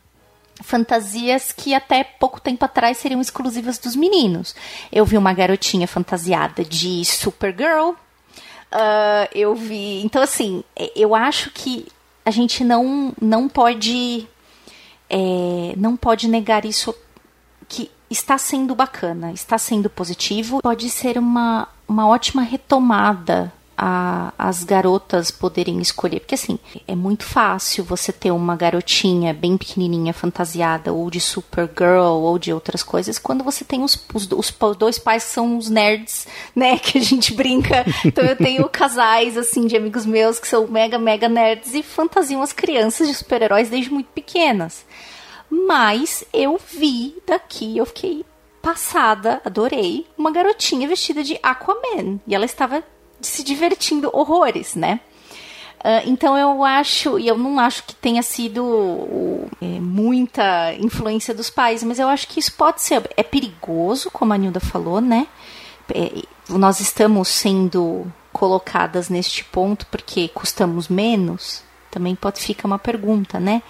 fantasias 0.61 1.53
que 1.53 1.72
até 1.72 2.03
pouco 2.03 2.41
tempo 2.41 2.64
atrás 2.64 2.97
seriam 2.97 3.20
exclusivas 3.20 3.78
dos 3.78 3.95
meninos. 3.95 4.57
Eu 4.91 5.05
vi 5.05 5.16
uma 5.16 5.32
garotinha 5.32 5.87
fantasiada 5.87 6.64
de 6.64 7.05
Supergirl. 7.05 7.91
Uh, 7.91 9.28
eu 9.32 9.55
vi. 9.55 10.03
Então, 10.05 10.20
assim, 10.20 10.64
eu 10.97 11.14
acho 11.14 11.53
que 11.53 11.87
a 12.24 12.32
gente 12.32 12.64
não, 12.64 13.14
não 13.22 13.49
pode. 13.49 14.26
É, 15.09 15.72
não 15.76 15.97
pode 15.97 16.26
negar 16.26 16.64
isso 16.64 16.93
que 17.68 17.89
está 18.11 18.37
sendo 18.37 18.74
bacana, 18.74 19.30
está 19.30 19.59
sendo 19.59 19.89
positivo. 19.89 20.61
Pode 20.61 20.91
ser 20.91 21.16
uma, 21.18 21.68
uma 21.87 22.09
ótima 22.09 22.43
retomada 22.43 23.53
a, 23.77 24.33
as 24.39 24.64
garotas 24.64 25.31
poderem 25.31 25.81
escolher. 25.81 26.20
Porque 26.20 26.35
assim, 26.35 26.59
é 26.87 26.95
muito 26.95 27.24
fácil 27.24 27.85
você 27.85 28.12
ter 28.12 28.31
uma 28.31 28.57
garotinha 28.57 29.35
bem 29.35 29.57
pequenininha 29.57 30.12
fantasiada 30.12 30.93
ou 30.93 31.11
de 31.11 31.20
Supergirl 31.20 32.22
ou 32.22 32.39
de 32.39 32.53
outras 32.53 32.83
coisas 32.83 33.18
quando 33.18 33.45
você 33.45 33.64
tem 33.64 33.83
os, 33.83 34.03
os, 34.14 34.29
os 34.31 34.77
dois 34.77 34.99
pais 34.99 35.24
que 35.24 35.31
são 35.31 35.59
os 35.59 35.68
nerds, 35.68 36.27
né? 36.55 36.79
Que 36.79 36.99
a 36.99 37.03
gente 37.03 37.35
brinca. 37.37 37.85
Então 38.05 38.24
eu 38.24 38.37
tenho 38.37 38.68
casais 38.68 39.37
assim 39.37 39.66
de 39.66 39.77
amigos 39.77 40.07
meus 40.07 40.39
que 40.39 40.49
são 40.49 40.66
mega, 40.66 40.99
mega 40.99 41.29
nerds 41.29 41.74
e 41.74 41.83
fantasiam 41.83 42.43
as 42.43 42.53
crianças 42.53 43.09
de 43.09 43.14
super-heróis 43.14 43.68
desde 43.68 43.93
muito 43.93 44.09
pequenas. 44.09 44.85
Mas 45.51 46.24
eu 46.33 46.59
vi 46.59 47.16
daqui, 47.27 47.77
eu 47.77 47.87
fiquei 47.87 48.24
passada, 48.61 49.41
adorei, 49.45 50.05
uma 50.18 50.33
garotinha 50.33 50.89
vestida 50.89 51.22
de 51.22 51.39
Aquaman. 51.41 52.18
E 52.27 52.35
ela 52.35 52.45
estava 52.45 52.83
se 53.21 53.43
divertindo 53.43 54.11
horrores, 54.12 54.75
né? 54.75 55.01
Uh, 55.81 56.03
então 56.07 56.37
eu 56.37 56.64
acho, 56.64 57.19
e 57.19 57.29
eu 57.29 57.37
não 57.37 57.61
acho 57.61 57.85
que 57.85 57.95
tenha 57.95 58.23
sido 58.23 59.47
é, 59.61 59.79
muita 59.79 60.75
influência 60.75 61.33
dos 61.33 61.51
pais, 61.51 61.83
mas 61.83 61.99
eu 61.99 62.09
acho 62.09 62.27
que 62.29 62.41
isso 62.41 62.53
pode 62.55 62.83
ser. 62.83 63.09
É 63.17 63.23
perigoso, 63.23 64.11
como 64.11 64.33
a 64.33 64.37
Nilda 64.37 64.59
falou, 64.59 65.01
né? 65.01 65.29
É, 65.95 66.23
nós 66.49 66.81
estamos 66.81 67.29
sendo 67.29 68.11
colocadas 68.33 69.09
neste 69.09 69.45
ponto 69.45 69.87
porque 69.87 70.29
custamos 70.29 70.89
menos. 70.89 71.62
Também 71.91 72.14
pode 72.14 72.41
ficar 72.41 72.67
uma 72.67 72.79
pergunta, 72.79 73.39
né? 73.39 73.62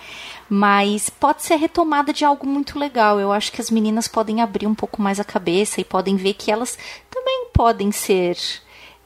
Mas 0.49 1.11
pode 1.11 1.43
ser 1.43 1.57
retomada 1.57 2.13
de 2.13 2.25
algo 2.25 2.47
muito 2.47 2.79
legal. 2.79 3.21
Eu 3.21 3.31
acho 3.31 3.53
que 3.53 3.61
as 3.61 3.71
meninas 3.71 4.09
podem 4.09 4.41
abrir 4.41 4.67
um 4.67 4.75
pouco 4.75 5.03
mais 5.03 5.21
a 5.21 5.25
cabeça 5.25 5.81
e 5.81 5.85
podem 5.85 6.17
ver 6.17 6.35
que 6.35 6.51
elas 6.51 6.79
também 7.11 7.49
podem 7.53 7.93
ser 7.93 8.37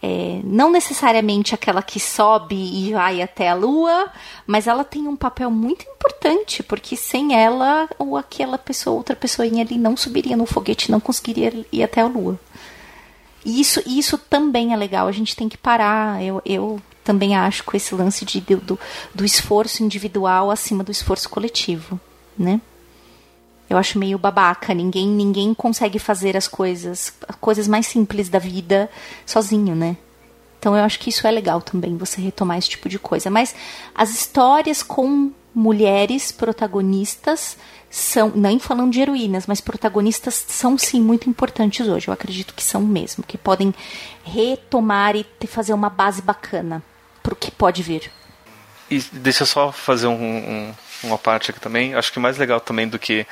é, 0.02 0.40
não 0.44 0.70
necessariamente 0.70 1.54
aquela 1.54 1.82
que 1.82 2.00
sobe 2.00 2.56
e 2.56 2.92
vai 2.92 3.20
até 3.20 3.48
a 3.48 3.54
lua, 3.54 4.10
mas 4.46 4.66
ela 4.66 4.82
tem 4.82 5.06
um 5.06 5.16
papel 5.16 5.50
muito 5.50 5.84
importante, 5.86 6.62
porque 6.62 6.96
sem 6.96 7.34
ela, 7.34 7.88
ou 7.98 8.16
aquela 8.16 8.56
pessoa, 8.56 8.96
outra 8.96 9.14
pessoinha 9.14 9.62
ali 9.62 9.76
não 9.76 9.96
subiria 9.96 10.36
no 10.36 10.46
foguete, 10.46 10.90
não 10.90 11.00
conseguiria 11.00 11.52
ir 11.70 11.82
até 11.82 12.00
a 12.00 12.06
lua. 12.06 12.40
E 13.44 13.60
isso, 13.60 13.82
isso 13.86 14.16
também 14.16 14.72
é 14.72 14.76
legal, 14.76 15.06
a 15.06 15.12
gente 15.12 15.36
tem 15.36 15.48
que 15.48 15.56
parar. 15.56 16.22
Eu, 16.22 16.42
eu 16.44 16.80
também 17.04 17.36
acho 17.36 17.64
com 17.64 17.76
esse 17.76 17.94
lance 17.94 18.24
de, 18.24 18.40
do, 18.40 18.78
do 19.14 19.24
esforço 19.24 19.82
individual 19.82 20.50
acima 20.50 20.84
do 20.84 20.92
esforço 20.92 21.28
coletivo, 21.28 21.98
né? 22.38 22.60
Eu 23.70 23.78
acho 23.78 23.98
meio 23.98 24.18
babaca. 24.18 24.74
Ninguém, 24.74 25.06
ninguém 25.06 25.54
consegue 25.54 26.00
fazer 26.00 26.36
as 26.36 26.48
coisas, 26.48 27.12
as 27.28 27.36
coisas 27.36 27.68
mais 27.68 27.86
simples 27.86 28.28
da 28.28 28.40
vida 28.40 28.90
sozinho, 29.24 29.76
né? 29.76 29.96
Então 30.58 30.76
eu 30.76 30.84
acho 30.84 30.98
que 30.98 31.08
isso 31.08 31.26
é 31.26 31.30
legal 31.30 31.62
também, 31.62 31.96
você 31.96 32.20
retomar 32.20 32.58
esse 32.58 32.68
tipo 32.68 32.88
de 32.88 32.98
coisa. 32.98 33.30
Mas 33.30 33.54
as 33.94 34.10
histórias 34.10 34.82
com 34.82 35.30
mulheres 35.54 36.30
protagonistas 36.30 37.56
são, 37.88 38.30
nem 38.34 38.58
falando 38.58 38.92
de 38.92 39.00
heroínas, 39.00 39.46
mas 39.46 39.60
protagonistas 39.60 40.34
são 40.48 40.76
sim 40.76 41.00
muito 41.00 41.30
importantes 41.30 41.88
hoje. 41.88 42.08
Eu 42.08 42.14
acredito 42.14 42.54
que 42.54 42.62
são 42.62 42.82
mesmo, 42.82 43.24
que 43.24 43.38
podem 43.38 43.74
retomar 44.22 45.16
e 45.16 45.24
fazer 45.46 45.72
uma 45.72 45.88
base 45.88 46.20
bacana 46.20 46.82
para 47.22 47.32
o 47.32 47.36
que 47.36 47.50
pode 47.50 47.82
vir. 47.82 48.10
E 48.90 49.00
deixa 49.12 49.44
eu 49.44 49.46
só 49.46 49.72
fazer 49.72 50.08
um, 50.08 50.14
um, 50.14 50.74
uma 51.04 51.16
parte 51.16 51.50
aqui 51.50 51.60
também. 51.60 51.94
Acho 51.94 52.12
que 52.12 52.18
mais 52.18 52.36
legal 52.36 52.60
também 52.60 52.88
do 52.88 52.98
que 52.98 53.26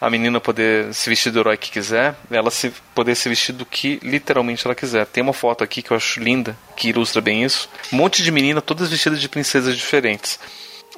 a 0.00 0.08
menina 0.08 0.40
poder 0.40 0.94
se 0.94 1.08
vestir 1.10 1.32
do 1.32 1.40
herói 1.40 1.56
que 1.56 1.70
quiser, 1.70 2.14
ela 2.30 2.50
se, 2.50 2.72
poder 2.94 3.14
se 3.14 3.28
vestir 3.28 3.52
do 3.52 3.66
que 3.66 3.98
literalmente 4.02 4.66
ela 4.66 4.74
quiser. 4.74 5.06
Tem 5.06 5.22
uma 5.22 5.32
foto 5.32 5.64
aqui 5.64 5.82
que 5.82 5.90
eu 5.90 5.96
acho 5.96 6.20
linda, 6.20 6.56
que 6.76 6.88
ilustra 6.88 7.20
bem 7.20 7.44
isso. 7.44 7.68
Um 7.92 7.96
monte 7.96 8.22
de 8.22 8.30
menina, 8.30 8.62
todas 8.62 8.90
vestidas 8.90 9.20
de 9.20 9.28
princesas 9.28 9.76
diferentes. 9.76 10.38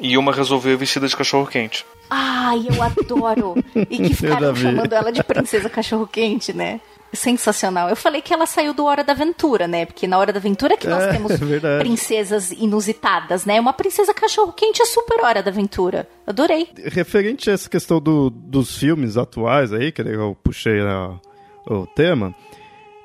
E 0.01 0.17
uma 0.17 0.33
resolveu 0.33 0.77
vestida 0.79 1.07
de 1.07 1.17
cachorro 1.17 1.47
quente. 1.47 1.85
Ai, 2.09 2.67
eu 2.69 2.83
adoro! 2.83 3.55
E 3.75 3.99
que 3.99 4.15
ficaram 4.17 4.55
chamando 4.57 4.93
ela 4.93 5.13
de 5.13 5.23
princesa 5.23 5.69
cachorro 5.69 6.07
quente, 6.07 6.53
né? 6.53 6.81
sensacional. 7.13 7.89
Eu 7.89 7.97
falei 7.97 8.23
que 8.23 8.33
ela 8.33 8.47
saiu 8.47 8.73
do 8.73 8.85
Hora 8.85 9.03
da 9.03 9.13
Aventura, 9.13 9.67
né? 9.67 9.85
Porque 9.85 10.07
na 10.07 10.19
Hora 10.19 10.33
da 10.33 10.39
Aventura 10.39 10.75
é 10.75 10.77
que 10.77 10.87
nós 10.87 11.03
é, 11.03 11.13
temos 11.13 11.33
é 11.65 11.79
princesas 11.79 12.51
inusitadas, 12.53 13.45
né? 13.45 13.61
Uma 13.61 13.73
princesa 13.73 14.15
cachorro 14.15 14.53
quente 14.53 14.81
é 14.83 14.85
super 14.85 15.21
Hora 15.21 15.43
da 15.43 15.51
Aventura. 15.51 16.09
Adorei. 16.27 16.69
Referente 16.87 17.51
a 17.51 17.53
essa 17.53 17.69
questão 17.69 18.01
do, 18.01 18.31
dos 18.31 18.77
filmes 18.77 19.17
atuais 19.17 19.73
aí, 19.73 19.91
que 19.91 20.03
eu 20.03 20.37
puxei 20.43 20.81
a, 20.81 21.19
o 21.67 21.87
tema, 21.87 22.35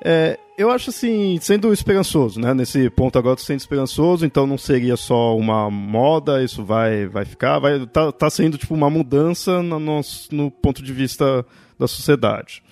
É, 0.04 0.38
eu 0.58 0.70
acho 0.70 0.90
assim, 0.90 1.38
sendo 1.40 1.72
esperançoso, 1.72 2.40
né? 2.40 2.54
Nesse 2.54 2.88
ponto 2.90 3.18
agora, 3.18 3.38
sendo 3.38 3.60
esperançoso, 3.60 4.24
então 4.24 4.46
não 4.46 4.58
seria 4.58 4.96
só 4.96 5.36
uma 5.36 5.70
moda, 5.70 6.42
isso 6.42 6.64
vai, 6.64 7.06
vai 7.06 7.24
ficar, 7.24 7.58
vai 7.58 7.86
tá, 7.86 8.12
tá 8.12 8.30
sendo 8.30 8.58
tipo 8.58 8.74
uma 8.74 8.90
mudança 8.90 9.62
no, 9.62 9.78
no, 9.78 10.00
no 10.30 10.50
ponto 10.50 10.82
de 10.82 10.92
vista 10.92 11.44
da 11.78 11.86
sociedade. 11.86 12.62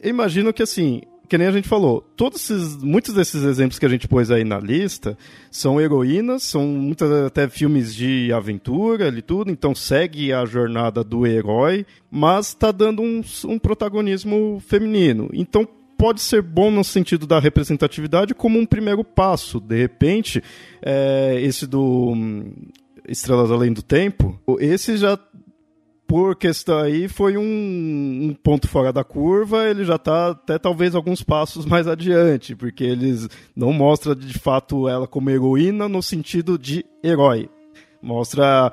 Eu 0.00 0.10
imagino 0.10 0.52
que 0.52 0.62
assim, 0.62 1.02
que 1.28 1.36
nem 1.36 1.46
a 1.46 1.52
gente 1.52 1.68
falou, 1.68 2.00
todos 2.16 2.50
esses, 2.50 2.76
muitos 2.82 3.14
desses 3.14 3.44
exemplos 3.44 3.78
que 3.78 3.84
a 3.84 3.88
gente 3.88 4.08
pôs 4.08 4.30
aí 4.30 4.44
na 4.44 4.58
lista 4.58 5.16
são 5.50 5.80
heroínas, 5.80 6.42
são 6.42 6.66
muitas 6.66 7.10
até 7.26 7.48
filmes 7.48 7.94
de 7.94 8.32
aventura 8.32 9.08
e 9.08 9.22
tudo, 9.22 9.50
então 9.50 9.74
segue 9.74 10.32
a 10.32 10.44
jornada 10.46 11.04
do 11.04 11.26
herói, 11.26 11.84
mas 12.10 12.48
está 12.48 12.72
dando 12.72 13.02
um, 13.02 13.20
um 13.44 13.58
protagonismo 13.58 14.62
feminino. 14.66 15.28
Então 15.32 15.68
pode 15.98 16.20
ser 16.20 16.40
bom 16.40 16.70
no 16.70 16.84
sentido 16.84 17.26
da 17.26 17.40
representatividade 17.40 18.32
como 18.32 18.58
um 18.58 18.64
primeiro 18.64 19.02
passo. 19.02 19.60
De 19.60 19.76
repente, 19.76 20.42
é, 20.80 21.38
esse 21.42 21.66
do 21.66 22.12
hum, 22.12 22.52
Estrelas 23.08 23.50
Além 23.50 23.72
do 23.72 23.82
Tempo, 23.82 24.40
esse 24.60 24.96
já 24.96 25.18
por 26.06 26.36
questão 26.36 26.78
aí 26.78 27.06
foi 27.06 27.36
um, 27.36 27.42
um, 27.42 28.34
ponto 28.42 28.66
fora 28.66 28.90
da 28.90 29.04
curva, 29.04 29.68
ele 29.68 29.84
já 29.84 29.96
está 29.96 30.30
até 30.30 30.58
talvez 30.58 30.94
alguns 30.94 31.22
passos 31.22 31.66
mais 31.66 31.86
adiante, 31.86 32.56
porque 32.56 32.82
eles 32.82 33.28
não 33.54 33.74
mostram 33.74 34.14
de 34.14 34.38
fato 34.38 34.88
ela 34.88 35.06
como 35.06 35.28
heroína 35.28 35.86
no 35.86 36.02
sentido 36.02 36.58
de 36.58 36.82
herói. 37.04 37.50
Mostra 38.00 38.72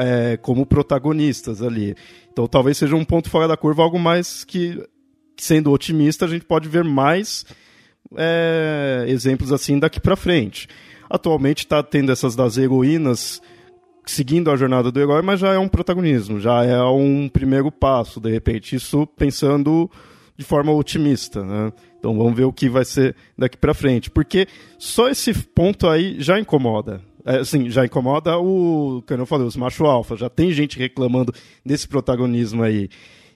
é, 0.00 0.36
como 0.36 0.66
protagonistas 0.66 1.62
ali. 1.62 1.94
Então 2.30 2.46
talvez 2.46 2.76
seja 2.76 2.96
um 2.96 3.04
ponto 3.04 3.30
fora 3.30 3.48
da 3.48 3.56
curva, 3.56 3.82
algo 3.82 3.98
mais 3.98 4.44
que, 4.44 4.84
sendo 5.36 5.70
otimista, 5.70 6.24
a 6.24 6.28
gente 6.28 6.44
pode 6.44 6.68
ver 6.68 6.84
mais 6.84 7.44
é, 8.16 9.04
exemplos 9.08 9.52
assim 9.52 9.78
daqui 9.78 10.00
para 10.00 10.16
frente. 10.16 10.68
Atualmente 11.08 11.58
está 11.58 11.82
tendo 11.82 12.10
essas 12.12 12.34
das 12.34 12.56
heroínas 12.56 13.40
seguindo 14.06 14.50
a 14.50 14.56
jornada 14.56 14.90
do 14.92 15.00
herói, 15.00 15.22
mas 15.22 15.40
já 15.40 15.52
é 15.54 15.58
um 15.58 15.68
protagonismo, 15.68 16.38
já 16.38 16.62
é 16.64 16.82
um 16.82 17.28
primeiro 17.28 17.70
passo, 17.70 18.20
de 18.20 18.30
repente. 18.30 18.76
Isso 18.76 19.06
pensando 19.06 19.90
de 20.36 20.44
forma 20.44 20.72
otimista, 20.72 21.42
né? 21.44 21.72
Então 21.98 22.16
vamos 22.16 22.34
ver 22.34 22.44
o 22.44 22.52
que 22.52 22.68
vai 22.68 22.84
ser 22.84 23.16
daqui 23.36 23.56
para 23.56 23.72
frente, 23.72 24.10
porque 24.10 24.46
só 24.78 25.08
esse 25.08 25.32
ponto 25.32 25.88
aí 25.88 26.16
já 26.18 26.38
incomoda. 26.38 27.00
É, 27.24 27.38
assim, 27.38 27.70
já 27.70 27.86
incomoda 27.86 28.36
o, 28.36 29.02
como 29.06 29.22
eu 29.22 29.26
falei, 29.26 29.46
os 29.46 29.56
macho 29.56 29.86
alfa, 29.86 30.14
já 30.14 30.28
tem 30.28 30.52
gente 30.52 30.78
reclamando 30.78 31.32
desse 31.64 31.88
protagonismo 31.88 32.62
aí. 32.62 32.90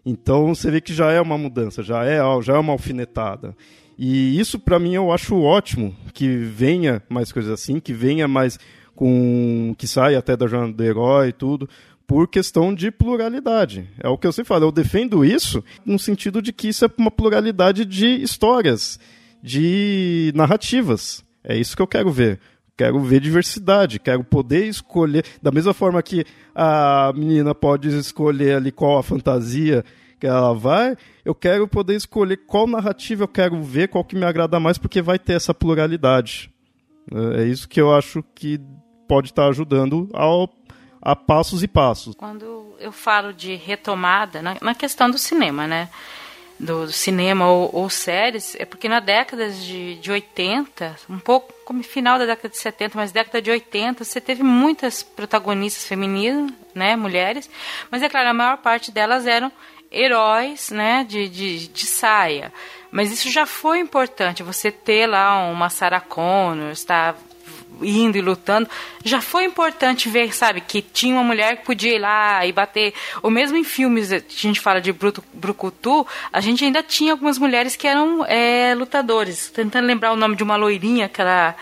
Então 0.04 0.54
você 0.54 0.70
vê 0.70 0.80
que 0.80 0.94
já 0.94 1.10
é 1.10 1.20
uma 1.20 1.36
mudança, 1.36 1.82
já 1.82 2.04
é, 2.04 2.18
já 2.42 2.54
é 2.54 2.58
uma 2.58 2.72
alfinetada. 2.72 3.54
E 3.98 4.38
isso 4.38 4.58
para 4.58 4.78
mim 4.78 4.94
eu 4.94 5.12
acho 5.12 5.40
ótimo 5.40 5.94
que 6.14 6.36
venha 6.36 7.02
mais 7.08 7.32
coisas 7.32 7.52
assim, 7.52 7.80
que 7.80 7.92
venha 7.92 8.28
mais 8.28 8.58
com 8.94 9.74
que 9.78 9.86
sai 9.86 10.14
até 10.14 10.36
da 10.36 10.46
jornada 10.46 10.72
do 10.72 10.84
herói 10.84 11.28
e 11.28 11.32
tudo, 11.32 11.68
por 12.06 12.26
questão 12.26 12.74
de 12.74 12.90
pluralidade. 12.90 13.88
É 14.00 14.08
o 14.08 14.16
que 14.16 14.26
eu 14.26 14.32
sempre 14.32 14.48
falo, 14.48 14.64
eu 14.64 14.72
defendo 14.72 15.24
isso 15.24 15.62
no 15.84 15.98
sentido 15.98 16.40
de 16.40 16.52
que 16.52 16.68
isso 16.68 16.84
é 16.84 16.90
uma 16.96 17.10
pluralidade 17.10 17.84
de 17.84 18.06
histórias, 18.22 18.98
de 19.42 20.32
narrativas. 20.34 21.24
É 21.44 21.56
isso 21.56 21.76
que 21.76 21.82
eu 21.82 21.86
quero 21.86 22.10
ver. 22.10 22.40
Quero 22.78 23.00
ver 23.00 23.18
diversidade, 23.18 23.98
quero 23.98 24.22
poder 24.22 24.66
escolher, 24.66 25.24
da 25.42 25.50
mesma 25.50 25.74
forma 25.74 26.00
que 26.00 26.24
a 26.54 27.12
menina 27.12 27.52
pode 27.52 27.88
escolher 27.88 28.54
ali 28.54 28.70
qual 28.70 28.98
a 28.98 29.02
fantasia 29.02 29.84
que 30.20 30.28
ela 30.28 30.54
vai, 30.54 30.96
eu 31.24 31.34
quero 31.34 31.66
poder 31.66 31.96
escolher 31.96 32.36
qual 32.36 32.68
narrativa 32.68 33.24
eu 33.24 33.28
quero 33.28 33.60
ver, 33.60 33.88
qual 33.88 34.04
que 34.04 34.14
me 34.14 34.24
agrada 34.24 34.60
mais, 34.60 34.78
porque 34.78 35.02
vai 35.02 35.18
ter 35.18 35.32
essa 35.32 35.52
pluralidade. 35.52 36.52
É 37.36 37.42
isso 37.44 37.68
que 37.68 37.80
eu 37.80 37.92
acho 37.92 38.22
que 38.32 38.60
pode 39.08 39.30
estar 39.30 39.48
ajudando 39.48 40.08
ao, 40.12 40.48
a 41.02 41.16
passos 41.16 41.64
e 41.64 41.68
passos. 41.68 42.14
Quando 42.14 42.76
eu 42.78 42.92
falo 42.92 43.32
de 43.32 43.56
retomada, 43.56 44.40
na, 44.40 44.56
na 44.62 44.74
questão 44.74 45.10
do 45.10 45.18
cinema, 45.18 45.66
né? 45.66 45.88
Do 46.58 46.90
cinema 46.90 47.48
ou, 47.48 47.70
ou, 47.72 47.88
séries, 47.88 48.56
é 48.58 48.64
porque 48.64 48.88
na 48.88 48.98
década 48.98 49.48
de, 49.48 49.94
de 49.96 50.10
80, 50.10 50.96
um 51.08 51.18
pouco 51.18 51.54
como 51.64 51.84
final 51.84 52.18
da 52.18 52.26
década 52.26 52.48
de 52.48 52.56
70, 52.56 52.98
mas 52.98 53.12
década 53.12 53.40
de 53.40 53.48
80, 53.48 54.02
você 54.02 54.20
teve 54.20 54.42
muitas 54.42 55.02
protagonistas 55.02 55.86
femininas, 55.86 56.52
né, 56.74 56.96
mulheres, 56.96 57.48
mas 57.92 58.02
é 58.02 58.08
claro, 58.08 58.30
a 58.30 58.34
maior 58.34 58.56
parte 58.58 58.90
delas 58.90 59.24
eram 59.24 59.52
heróis, 59.90 60.70
né, 60.70 61.04
de, 61.08 61.28
de, 61.28 61.68
de 61.68 61.86
saia. 61.86 62.52
Mas 62.90 63.12
isso 63.12 63.30
já 63.30 63.46
foi 63.46 63.78
importante, 63.78 64.42
você 64.42 64.72
ter 64.72 65.06
lá 65.06 65.38
uma 65.48 65.70
Sarah 65.70 66.00
Connor, 66.00 66.70
está 66.70 67.14
indo 67.82 68.16
e 68.16 68.20
lutando, 68.20 68.68
já 69.04 69.20
foi 69.20 69.44
importante 69.44 70.08
ver, 70.08 70.34
sabe, 70.34 70.60
que 70.60 70.82
tinha 70.82 71.14
uma 71.14 71.24
mulher 71.24 71.58
que 71.58 71.66
podia 71.66 71.94
ir 71.94 71.98
lá 71.98 72.44
e 72.46 72.52
bater. 72.52 72.94
Ou 73.22 73.30
mesmo 73.30 73.56
em 73.56 73.64
filmes, 73.64 74.12
a 74.12 74.20
gente 74.28 74.60
fala 74.60 74.80
de 74.80 74.92
Bruto, 74.92 75.22
Brucutu, 75.32 76.06
a 76.32 76.40
gente 76.40 76.64
ainda 76.64 76.82
tinha 76.82 77.12
algumas 77.12 77.38
mulheres 77.38 77.76
que 77.76 77.86
eram 77.86 78.24
é, 78.26 78.74
lutadores. 78.74 79.50
Tentando 79.50 79.86
lembrar 79.86 80.12
o 80.12 80.16
nome 80.16 80.36
de 80.36 80.42
uma 80.42 80.56
loirinha, 80.56 81.06
aquela 81.06 81.54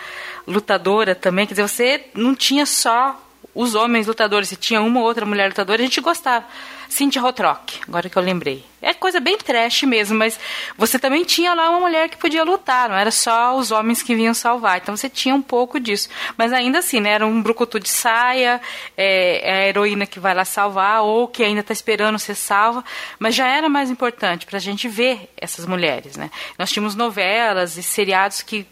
lutadora 0.47 1.13
também. 1.13 1.45
Quer 1.45 1.53
dizer, 1.53 1.67
você 1.67 2.05
não 2.13 2.35
tinha 2.35 2.65
só 2.65 3.21
os 3.53 3.75
homens 3.75 4.05
lutadores, 4.07 4.49
se 4.49 4.55
tinha 4.55 4.81
uma 4.81 4.99
ou 4.99 5.05
outra 5.05 5.25
mulher 5.25 5.47
lutadora, 5.47 5.81
a 5.81 5.85
gente 5.85 5.99
gostava. 5.99 6.45
Cynthia 6.89 7.21
Rotrock, 7.21 7.79
agora 7.87 8.09
que 8.09 8.17
eu 8.17 8.21
lembrei. 8.21 8.63
É 8.81 8.93
coisa 8.93 9.19
bem 9.19 9.37
trash 9.37 9.83
mesmo, 9.83 10.17
mas 10.17 10.39
você 10.77 10.99
também 10.99 11.25
tinha 11.25 11.53
lá 11.53 11.69
uma 11.69 11.79
mulher 11.79 12.09
que 12.09 12.17
podia 12.17 12.43
lutar, 12.43 12.87
não 12.87 12.95
era 12.95 13.09
só 13.09 13.57
os 13.57 13.71
homens 13.71 14.03
que 14.03 14.15
vinham 14.15 14.33
salvar. 14.33 14.77
Então 14.77 14.95
você 14.95 15.09
tinha 15.09 15.33
um 15.33 15.41
pouco 15.41 15.79
disso. 15.79 16.09
Mas 16.37 16.53
ainda 16.53 16.79
assim, 16.79 16.99
né? 16.99 17.11
Era 17.11 17.25
um 17.25 17.41
brucutu 17.41 17.79
de 17.79 17.89
saia, 17.89 18.61
é, 18.95 19.49
é 19.49 19.53
a 19.63 19.67
heroína 19.67 20.05
que 20.05 20.19
vai 20.19 20.33
lá 20.33 20.45
salvar, 20.45 21.01
ou 21.01 21.27
que 21.27 21.43
ainda 21.43 21.61
está 21.61 21.73
esperando 21.73 22.19
ser 22.19 22.35
salva. 22.35 22.83
Mas 23.17 23.33
já 23.33 23.47
era 23.47 23.67
mais 23.67 23.89
importante 23.89 24.45
para 24.45 24.57
a 24.57 24.61
gente 24.61 24.87
ver 24.87 25.29
essas 25.35 25.65
mulheres, 25.65 26.15
né? 26.15 26.29
Nós 26.57 26.69
tínhamos 26.69 26.93
novelas 26.93 27.77
e 27.77 27.83
seriados 27.83 28.43
que 28.43 28.65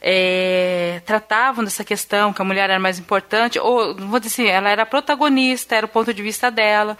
é, 0.00 1.00
tratavam 1.04 1.62
dessa 1.62 1.84
questão, 1.84 2.32
que 2.32 2.42
a 2.42 2.44
mulher 2.44 2.70
era 2.70 2.80
mais 2.80 2.98
importante, 2.98 3.58
ou, 3.58 3.94
vou 3.94 4.18
dizer 4.18 4.42
assim, 4.42 4.50
ela 4.50 4.70
era 4.70 4.84
protagonista, 4.86 5.76
era 5.76 5.86
o 5.86 5.88
ponto 5.88 6.12
de 6.12 6.22
vista 6.22 6.50
dela. 6.50 6.96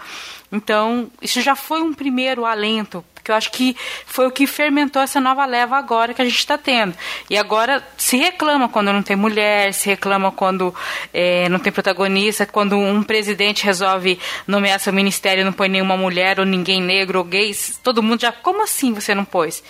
Então, 0.53 1.09
isso 1.19 1.41
já 1.41 1.55
foi 1.55 1.81
um 1.81 1.95
primeiro 1.95 2.45
alento, 2.45 3.03
porque 3.15 3.31
eu 3.31 3.35
acho 3.35 3.51
que 3.51 3.75
foi 4.05 4.27
o 4.27 4.31
que 4.31 4.45
fermentou 4.45 5.01
essa 5.01 5.19
nova 5.19 5.43
leva 5.47 5.77
agora 5.77 6.13
que 6.13 6.21
a 6.21 6.25
gente 6.25 6.37
está 6.37 6.59
tendo. 6.59 6.93
E 7.27 7.35
agora 7.35 7.83
se 7.97 8.17
reclama 8.17 8.69
quando 8.69 8.93
não 8.93 9.01
tem 9.01 9.15
mulher, 9.15 9.73
se 9.73 9.89
reclama 9.89 10.31
quando 10.31 10.71
é, 11.11 11.49
não 11.49 11.57
tem 11.57 11.73
protagonista, 11.73 12.45
quando 12.45 12.77
um 12.77 13.01
presidente 13.01 13.65
resolve 13.65 14.19
nomear 14.45 14.79
seu 14.79 14.93
ministério 14.93 15.41
e 15.41 15.43
não 15.43 15.51
põe 15.51 15.69
nenhuma 15.69 15.97
mulher, 15.97 16.39
ou 16.39 16.45
ninguém 16.45 16.79
negro, 16.79 17.17
ou 17.17 17.25
gay, 17.25 17.51
todo 17.81 18.03
mundo 18.03 18.21
já, 18.21 18.31
como 18.31 18.61
assim 18.61 18.93
você 18.93 19.15
não 19.15 19.25
pôs? 19.25 19.63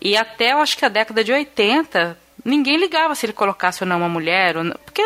E 0.00 0.16
até 0.16 0.50
eu 0.50 0.58
acho 0.58 0.76
que 0.76 0.84
a 0.84 0.88
década 0.88 1.22
de 1.22 1.30
80, 1.30 2.18
ninguém 2.44 2.76
ligava 2.76 3.14
se 3.14 3.24
ele 3.24 3.32
colocasse 3.32 3.84
ou 3.84 3.88
não 3.88 3.98
uma 3.98 4.08
mulher, 4.08 4.56
não, 4.56 4.74
porque 4.84 5.02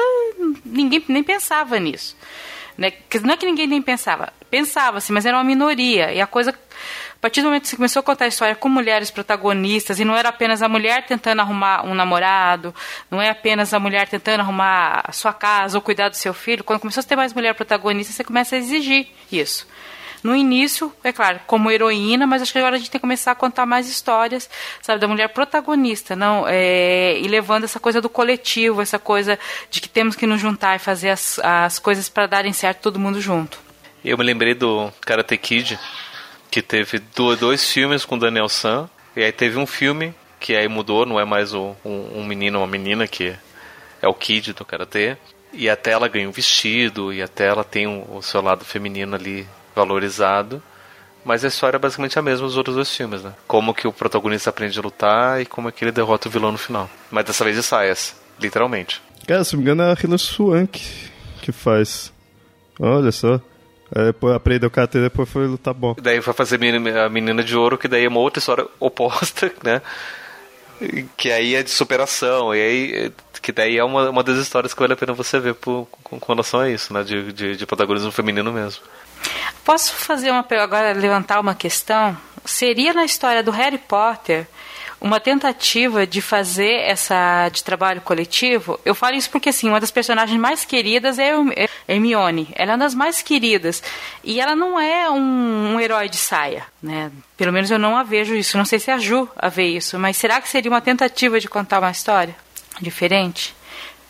ninguém 0.65 1.05
nem 1.07 1.23
pensava 1.23 1.79
nisso. 1.79 2.17
Né? 2.79 2.93
Não 3.23 3.35
é 3.35 3.37
que 3.37 3.45
ninguém 3.45 3.67
nem 3.67 3.83
pensava, 3.83 4.33
pensava-se, 4.51 5.13
mas 5.13 5.27
era 5.27 5.37
uma 5.37 5.45
minoria. 5.45 6.13
E 6.13 6.21
a 6.21 6.27
coisa, 6.27 6.51
a 6.51 7.21
partir 7.21 7.41
do 7.41 7.47
momento 7.47 7.63
que 7.63 7.69
você 7.69 7.77
começou 7.77 8.01
a 8.01 8.03
contar 8.03 8.25
a 8.25 8.29
história 8.29 8.55
com 8.55 8.69
mulheres 8.69 9.11
protagonistas, 9.11 10.01
e 10.01 10.05
não 10.05 10.17
era 10.17 10.29
apenas 10.29 10.63
a 10.63 10.69
mulher 10.69 11.07
tentando 11.07 11.41
arrumar 11.41 11.85
um 11.85 11.95
namorado, 11.95 12.75
não 13.11 13.21
é 13.21 13.31
apenas 13.31 13.73
a 13.75 13.81
mulher 13.81 14.09
tentando 14.09 14.41
arrumar 14.41 15.03
a 15.05 15.13
sua 15.13 15.33
casa 15.33 15.79
ou 15.79 15.83
cuidar 15.83 16.09
do 16.09 16.17
seu 16.17 16.35
filho, 16.35 16.65
quando 16.65 16.81
começou 16.81 17.01
a 17.01 17.05
ter 17.05 17.17
mais 17.17 17.33
mulher 17.33 17.55
protagonista, 17.55 18.13
você 18.13 18.25
começa 18.25 18.57
a 18.57 18.59
exigir 18.59 19.09
isso 19.31 19.67
no 20.23 20.35
início, 20.35 20.93
é 21.05 21.13
claro, 21.13 21.41
como 21.47 21.71
heroína, 21.71 22.27
mas 22.27 22.43
acho 22.43 22.53
que 22.53 22.59
agora 22.59 22.77
a 22.77 22.79
gente 22.79 22.91
tem 22.91 22.99
que 22.99 23.03
começar 23.03 23.33
a 23.33 23.35
contar 23.35 23.67
mais 23.67 23.89
histórias, 23.89 24.49
sabe, 24.83 25.01
da 25.01 25.09
mulher 25.09 25.29
protagonista, 25.29 26.17
não, 26.17 26.45
é, 26.47 27.19
e 27.19 27.29
levando 27.29 27.65
essa 27.65 27.79
coisa 27.79 28.01
do 28.01 28.09
coletivo, 28.09 28.83
essa 28.83 28.99
coisa 28.99 29.39
de 29.71 29.81
que 29.81 29.89
temos 29.89 30.17
que 30.17 30.27
nos 30.27 30.41
juntar 30.41 30.77
e 30.77 30.79
fazer 30.79 31.11
as, 31.11 31.39
as 31.41 31.79
coisas 31.79 32.09
para 32.09 32.27
darem 32.27 32.53
certo 32.53 32.81
todo 32.81 32.99
mundo 32.99 33.21
junto. 33.21 33.68
Eu 34.05 34.17
me 34.17 34.25
lembrei 34.25 34.55
do 34.55 34.91
Karate 35.01 35.37
Kid, 35.37 35.79
que 36.51 36.63
teve 36.63 37.01
dois 37.39 37.71
filmes 37.71 38.05
com 38.05 38.19
Daniel 38.19 38.49
San, 38.49 38.89
e 39.17 39.23
aí 39.23 39.33
teve 39.33 39.59
um 39.59 39.67
filme 39.67 40.15
que 40.39 40.55
aí 40.55 40.69
mudou, 40.69 41.05
não 41.05 41.19
é 41.19 41.25
mais 41.25 41.53
um, 41.53 41.75
um 41.85 42.25
menino 42.25 42.59
ou 42.59 42.65
uma 42.65 42.71
menina, 42.71 43.07
que 43.09 43.35
é 44.01 44.09
o 44.09 44.15
Kid 44.15 44.53
do 44.53 44.65
Karatê. 44.65 45.17
E 45.53 45.69
até 45.69 45.93
ela 45.93 46.09
ganha 46.09 46.29
um 46.29 46.33
vestido, 46.33 47.13
e 47.13 47.23
até 47.23 47.47
ela 47.47 47.65
tem 47.65 47.87
o 47.87 48.23
seu 48.23 48.41
lado 48.41 48.65
feminino 48.65 49.17
ali 49.17 49.47
valorizado. 49.75 50.63
Mas 51.25 51.45
a 51.45 51.49
história 51.49 51.77
é 51.77 51.81
basicamente 51.81 52.19
a 52.19 52.23
mesma 52.23 52.47
dos 52.47 52.57
outros 52.57 52.77
dois 52.77 52.95
filmes, 52.95 53.23
né? 53.23 53.35
Como 53.47 53.75
que 53.75 53.89
o 53.89 53.93
protagonista 53.93 54.51
aprende 54.51 54.79
a 54.79 54.83
lutar 54.83 55.41
e 55.41 55.47
como 55.47 55.69
é 55.69 55.73
que 55.73 55.85
ele 55.85 55.93
derrota 55.93 56.29
o 56.29 56.31
vilão 56.31 56.53
no 56.53 56.59
final. 56.59 56.89
Mas 57.11 57.25
dessa 57.25 57.45
vez 57.45 57.57
de 57.57 57.63
saias, 57.63 58.15
literalmente. 58.41 59.03
Cara, 59.27 59.43
se 59.45 59.55
não 59.55 59.59
me 59.59 59.65
engano 59.65 59.83
é 59.83 59.93
a 59.93 59.97
Hilary 60.01 60.19
Swank 60.19 61.11
que 61.43 61.53
faz. 61.53 62.13
Olha 62.79 63.11
só. 63.11 63.41
Aí 63.95 64.05
depois 64.07 64.35
aprendeu 64.35 64.71
karate 64.71 64.99
e 64.99 65.03
depois 65.03 65.29
foi 65.29 65.47
lutar 65.47 65.75
bom. 65.75 65.95
Daí 66.01 66.21
foi 66.21 66.35
fazer 66.35 66.57
a 66.57 67.09
menina 67.09 67.43
de 67.43 67.57
ouro, 67.57 67.79
que 67.79 67.89
daí 67.89 68.05
é 68.05 68.09
uma 68.09 68.21
outra 68.21 68.39
história 68.39 68.67
oposta, 68.79 69.53
né? 69.63 69.81
Que 71.17 71.33
aí 71.33 71.55
é 71.55 71.63
de 71.63 71.71
superação, 71.71 72.55
e 72.55 72.61
aí 72.61 73.13
que 73.43 73.51
daí 73.51 73.79
é 73.79 73.85
uma, 73.85 74.11
uma 74.11 74.23
das 74.23 74.37
histórias 74.37 74.75
que 74.75 74.81
vale 74.81 74.93
a 74.93 74.97
pena 74.97 75.13
você 75.13 75.41
ver 75.41 75.55
por, 75.55 75.89
com, 76.05 76.21
com 76.21 76.33
relação 76.33 76.61
a 76.61 76.71
isso, 76.71 76.93
né? 76.93 77.03
De, 77.03 77.33
de, 77.33 77.57
de 77.57 77.67
protagonismo 77.67 78.13
feminino 78.13 78.53
mesmo. 78.53 78.83
Posso 79.65 79.93
fazer 79.93 80.31
uma 80.31 80.47
agora 80.51 80.93
levantar 80.93 81.41
uma 81.41 81.55
questão? 81.55 82.17
Seria 82.45 82.93
na 82.93 83.05
história 83.05 83.43
do 83.43 83.51
Harry 83.51 83.79
Potter 83.79 84.47
uma 85.01 85.21
tentativa 85.21 86.07
de 86.07 86.21
fazer 86.21 86.81
essa 86.83 87.49
de 87.51 87.63
trabalho 87.63 88.01
coletivo. 88.01 88.79
Eu 88.85 88.95
falo 88.95 89.17
isso 89.17 89.31
porque 89.31 89.49
assim, 89.49 89.69
uma 89.69 89.81
das 89.81 89.91
personagens 89.91 90.39
mais 90.39 90.65
queridas 90.65 91.19
é 91.19 91.33
Hermione. 91.87 92.49
Ela 92.55 92.73
é 92.73 92.75
uma 92.75 92.85
das 92.85 92.95
mais 92.95 93.23
queridas 93.23 93.83
e 94.25 94.41
ela 94.41 94.57
não 94.57 94.79
é 94.81 95.11
um, 95.11 95.75
um 95.75 95.81
herói 95.81 96.09
de 96.09 96.17
saia, 96.17 96.65
né? 96.83 97.11
Pelo 97.37 97.53
menos 97.53 97.71
eu 97.71 97.79
não 97.79 97.97
a 97.97 98.03
vejo 98.03 98.35
isso. 98.35 98.59
Não 98.59 98.65
sei 98.65 98.79
se 98.79 98.91
a 98.91 98.99
Ju 98.99 99.29
a 99.37 99.49
vê 99.49 99.69
isso, 99.69 99.99
mas 99.99 100.17
será 100.17 100.41
que 100.41 100.49
seria 100.49 100.71
uma 100.71 100.81
tentativa 100.81 101.39
de 101.39 101.49
contar 101.49 101.79
uma 101.79 101.91
história 101.91 102.35
diferente? 102.81 103.55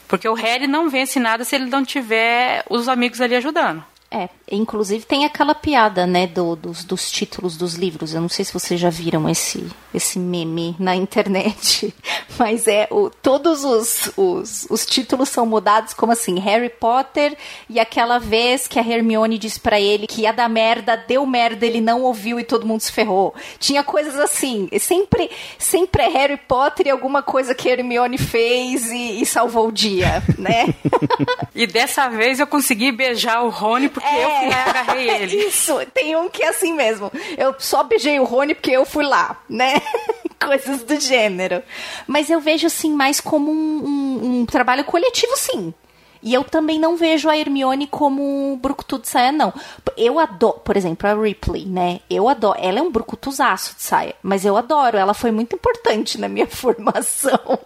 Porque 0.07 0.29
o 0.29 0.35
Harry 0.35 0.67
não 0.67 0.89
vence 0.89 1.21
nada 1.21 1.45
se 1.45 1.55
ele 1.55 1.67
não 1.67 1.85
tiver 1.85 2.65
os 2.71 2.89
amigos 2.89 3.21
ali 3.21 3.37
ajudando. 3.37 3.85
É, 4.11 4.31
inclusive 4.51 5.05
tem 5.05 5.25
aquela 5.25 5.55
piada, 5.55 6.07
né, 6.07 6.27
do, 6.27 6.57
dos, 6.57 6.85
dos 6.85 7.11
títulos 7.11 7.57
dos 7.57 7.75
livros. 7.75 8.15
Eu 8.15 8.21
não 8.21 8.29
sei 8.29 8.45
se 8.45 8.53
vocês 8.53 8.81
já 8.81 8.91
viram 8.91 9.29
esse, 9.29 9.67
esse 9.93 10.19
meme 10.19 10.77
na 10.79 10.95
internet, 10.95 11.95
mas 12.39 12.67
é 12.67 12.89
o, 12.91 13.11
todos 13.11 13.65
os, 13.65 14.11
os, 14.17 14.67
os 14.71 14.87
títulos 14.87 15.29
são 15.29 15.45
mudados 15.47 15.95
como 15.95 16.13
assim, 16.13 16.39
Harry 16.39 16.71
Potter 16.71 17.37
e 17.69 17.79
aquela 17.79 18.19
vez 18.19 18.67
que 18.67 18.79
a 18.79 18.87
Hermione 18.87 19.39
diz 19.39 19.59
para 19.59 19.81
ele 19.81 20.07
que 20.07 20.23
ia 20.23 20.33
dar 20.33 20.49
merda, 20.49 20.97
deu 20.97 21.25
merda, 21.27 21.67
ele 21.67 21.81
não 21.81 22.03
ouviu 22.03 22.39
e 22.39 22.45
todo 22.45 22.67
mundo 22.67 22.81
se 22.81 22.93
ferrou. 22.93 23.35
Tinha 23.59 23.83
coisas 23.83 24.19
assim, 24.19 24.69
sempre, 24.79 25.31
sempre 25.59 26.03
é 26.03 26.09
Harry 26.09 26.37
Potter 26.37 26.87
e 26.87 26.91
alguma 26.91 27.23
coisa 27.23 27.55
que 27.55 27.69
a 27.69 27.73
Hermione 27.73 28.19
fez 28.19 28.91
e, 28.91 29.23
e 29.23 29.27
salvou 29.27 29.69
o 29.69 29.73
dia, 29.73 30.23
né? 30.39 30.75
e 31.55 31.67
dessa 31.67 32.09
vez 32.09 32.41
eu 32.41 32.47
consegui 32.47 32.93
beijar 32.93 33.43
o 33.43 33.49
Rony 33.49 33.89
porque 33.89 34.09
é, 34.09 34.25
eu 34.25 34.38
e 34.45 34.53
agarrei 34.53 35.11
ele. 35.11 35.37
Isso, 35.47 35.75
tem 35.93 36.17
um 36.17 36.29
que 36.29 36.43
é 36.43 36.49
assim 36.49 36.75
mesmo. 36.75 37.11
Eu 37.37 37.55
só 37.59 37.83
beijei 37.83 38.19
o 38.21 38.25
Rony 38.25 38.55
porque 38.55 38.71
eu 38.71 38.85
fui 38.85 39.05
lá, 39.05 39.41
né? 39.49 39.75
Coisas 40.41 40.83
do 40.83 40.99
gênero. 41.01 41.63
Mas 42.07 42.31
eu 42.31 42.41
vejo, 42.41 42.67
assim, 42.67 42.93
mais 42.93 43.21
como 43.21 43.51
um, 43.51 43.85
um, 43.85 44.41
um 44.41 44.47
trabalho 44.47 44.85
coletivo, 44.85 45.37
sim. 45.37 45.75
E 46.23 46.35
eu 46.35 46.45
também 46.45 46.79
não 46.79 46.97
vejo 46.97 47.29
a 47.29 47.37
Hermione 47.37 47.87
como 47.87 48.59
brucutu 48.61 48.99
de 48.99 49.09
saia, 49.09 49.33
não. 49.33 49.53
Eu 49.97 50.19
adoro, 50.19 50.61
por 50.61 50.77
exemplo, 50.77 51.09
a 51.09 51.15
Ripley, 51.15 51.65
né? 51.67 52.01
Eu 52.09 52.29
adoro. 52.29 52.59
Ela 52.61 52.81
é 52.81 52.83
um 52.83 52.91
brucutuzaço 52.91 53.77
de 53.77 53.83
saia, 53.83 54.15
mas 54.23 54.45
eu 54.45 54.57
adoro. 54.57 54.97
Ela 54.97 55.15
foi 55.15 55.31
muito 55.31 55.55
importante 55.55 56.19
na 56.19 56.29
minha 56.29 56.47
formação 56.49 57.59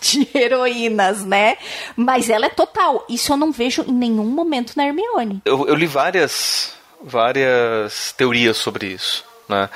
de 0.00 0.28
heroínas, 0.34 1.24
né? 1.24 1.56
Mas 1.96 2.28
ela 2.28 2.46
é 2.46 2.50
total. 2.50 3.04
Isso 3.08 3.32
eu 3.32 3.36
não 3.36 3.52
vejo 3.52 3.82
em 3.82 3.92
nenhum 3.92 4.26
momento 4.26 4.74
na 4.76 4.86
Hermione. 4.86 5.42
Eu, 5.44 5.66
eu 5.66 5.74
li 5.74 5.86
várias, 5.86 6.74
várias 7.02 8.12
teorias 8.12 8.56
sobre 8.56 8.86
isso, 8.86 9.24
né? 9.48 9.68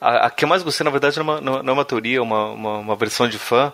A, 0.00 0.26
a 0.26 0.30
que 0.30 0.44
eu 0.44 0.48
mais 0.48 0.62
gostei, 0.62 0.84
na 0.84 0.90
verdade, 0.90 1.16
não 1.18 1.34
é 1.34 1.38
uma, 1.38 1.62
não 1.62 1.70
é 1.70 1.72
uma 1.72 1.84
teoria, 1.84 2.18
é 2.18 2.20
uma, 2.20 2.46
uma, 2.46 2.78
uma 2.78 2.96
versão 2.96 3.28
de 3.28 3.38
fã 3.38 3.72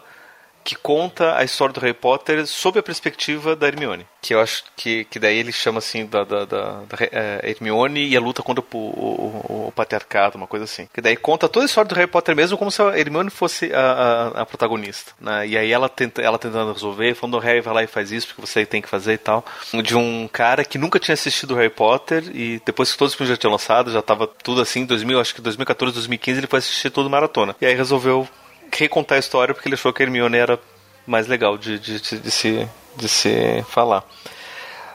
que 0.68 0.76
conta 0.76 1.34
a 1.34 1.44
história 1.44 1.72
do 1.72 1.80
Harry 1.80 1.94
Potter 1.94 2.46
sob 2.46 2.78
a 2.78 2.82
perspectiva 2.82 3.56
da 3.56 3.66
Hermione. 3.66 4.06
Que 4.20 4.34
eu 4.34 4.40
acho 4.40 4.64
que, 4.76 5.04
que 5.06 5.18
daí 5.18 5.38
ele 5.38 5.50
chama 5.50 5.78
assim 5.78 6.04
da, 6.04 6.24
da, 6.24 6.44
da, 6.44 6.80
da 6.82 6.98
é, 7.10 7.40
Hermione 7.42 8.06
e 8.06 8.14
a 8.14 8.20
luta 8.20 8.42
contra 8.42 8.62
o, 8.62 8.76
o, 8.76 9.68
o, 9.68 9.72
patriarcado, 9.72 10.36
uma 10.36 10.46
coisa 10.46 10.66
assim. 10.66 10.86
Que 10.92 11.00
daí 11.00 11.16
conta 11.16 11.48
toda 11.48 11.64
a 11.64 11.68
história 11.68 11.88
do 11.88 11.94
Harry 11.94 12.10
Potter 12.10 12.36
mesmo 12.36 12.58
como 12.58 12.70
se 12.70 12.82
a 12.82 12.98
Hermione 12.98 13.30
fosse 13.30 13.72
a, 13.72 13.80
a, 13.80 14.42
a 14.42 14.44
protagonista. 14.44 15.12
Né? 15.18 15.48
E 15.48 15.56
aí 15.56 15.72
ela, 15.72 15.88
tenta, 15.88 16.20
ela 16.20 16.38
tentando 16.38 16.74
resolver, 16.74 17.14
falando 17.14 17.36
o 17.36 17.40
Harry 17.40 17.62
vai 17.62 17.72
lá 17.72 17.82
e 17.82 17.86
faz 17.86 18.12
isso 18.12 18.26
porque 18.26 18.42
você 18.42 18.66
tem 18.66 18.82
que 18.82 18.90
fazer 18.90 19.14
e 19.14 19.18
tal. 19.18 19.42
De 19.82 19.96
um 19.96 20.28
cara 20.30 20.66
que 20.66 20.76
nunca 20.76 20.98
tinha 20.98 21.14
assistido 21.14 21.54
Harry 21.54 21.70
Potter 21.70 22.24
e 22.34 22.60
depois 22.66 22.92
que 22.92 22.98
todos 22.98 23.14
os 23.14 23.16
filmes 23.16 23.30
já 23.30 23.38
tinham 23.38 23.52
lançado, 23.52 23.90
já 23.90 24.02
tava 24.02 24.26
tudo 24.26 24.60
assim, 24.60 24.84
2000, 24.84 25.18
acho 25.18 25.34
que 25.34 25.40
2014, 25.40 25.94
2015 25.94 26.40
ele 26.40 26.46
foi 26.46 26.58
assistir 26.58 26.90
todo 26.90 27.08
maratona. 27.08 27.56
E 27.58 27.64
aí 27.64 27.74
resolveu 27.74 28.28
recontar 28.72 29.16
a 29.16 29.20
história 29.20 29.54
porque 29.54 29.68
ele 29.68 29.74
achou 29.74 29.92
que 29.92 30.02
a 30.02 30.06
Hermione 30.06 30.36
era 30.36 30.58
mais 31.06 31.26
legal 31.26 31.56
de, 31.56 31.78
de, 31.78 32.00
de, 32.00 32.18
de 32.18 32.30
se, 32.30 32.68
de 32.96 33.08
se 33.08 33.64
falar. 33.68 34.04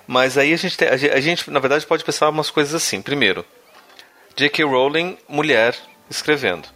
Mas 0.05 0.37
aí 0.37 0.53
a 0.53 0.57
gente, 0.57 0.77
a 0.83 1.19
gente, 1.19 1.49
na 1.49 1.59
verdade, 1.59 1.85
pode 1.85 2.03
pensar 2.03 2.29
umas 2.29 2.49
coisas 2.49 2.75
assim. 2.75 3.01
Primeiro, 3.01 3.45
J.K. 4.35 4.65
Rowling, 4.65 5.17
mulher, 5.27 5.75
escrevendo. 6.09 6.67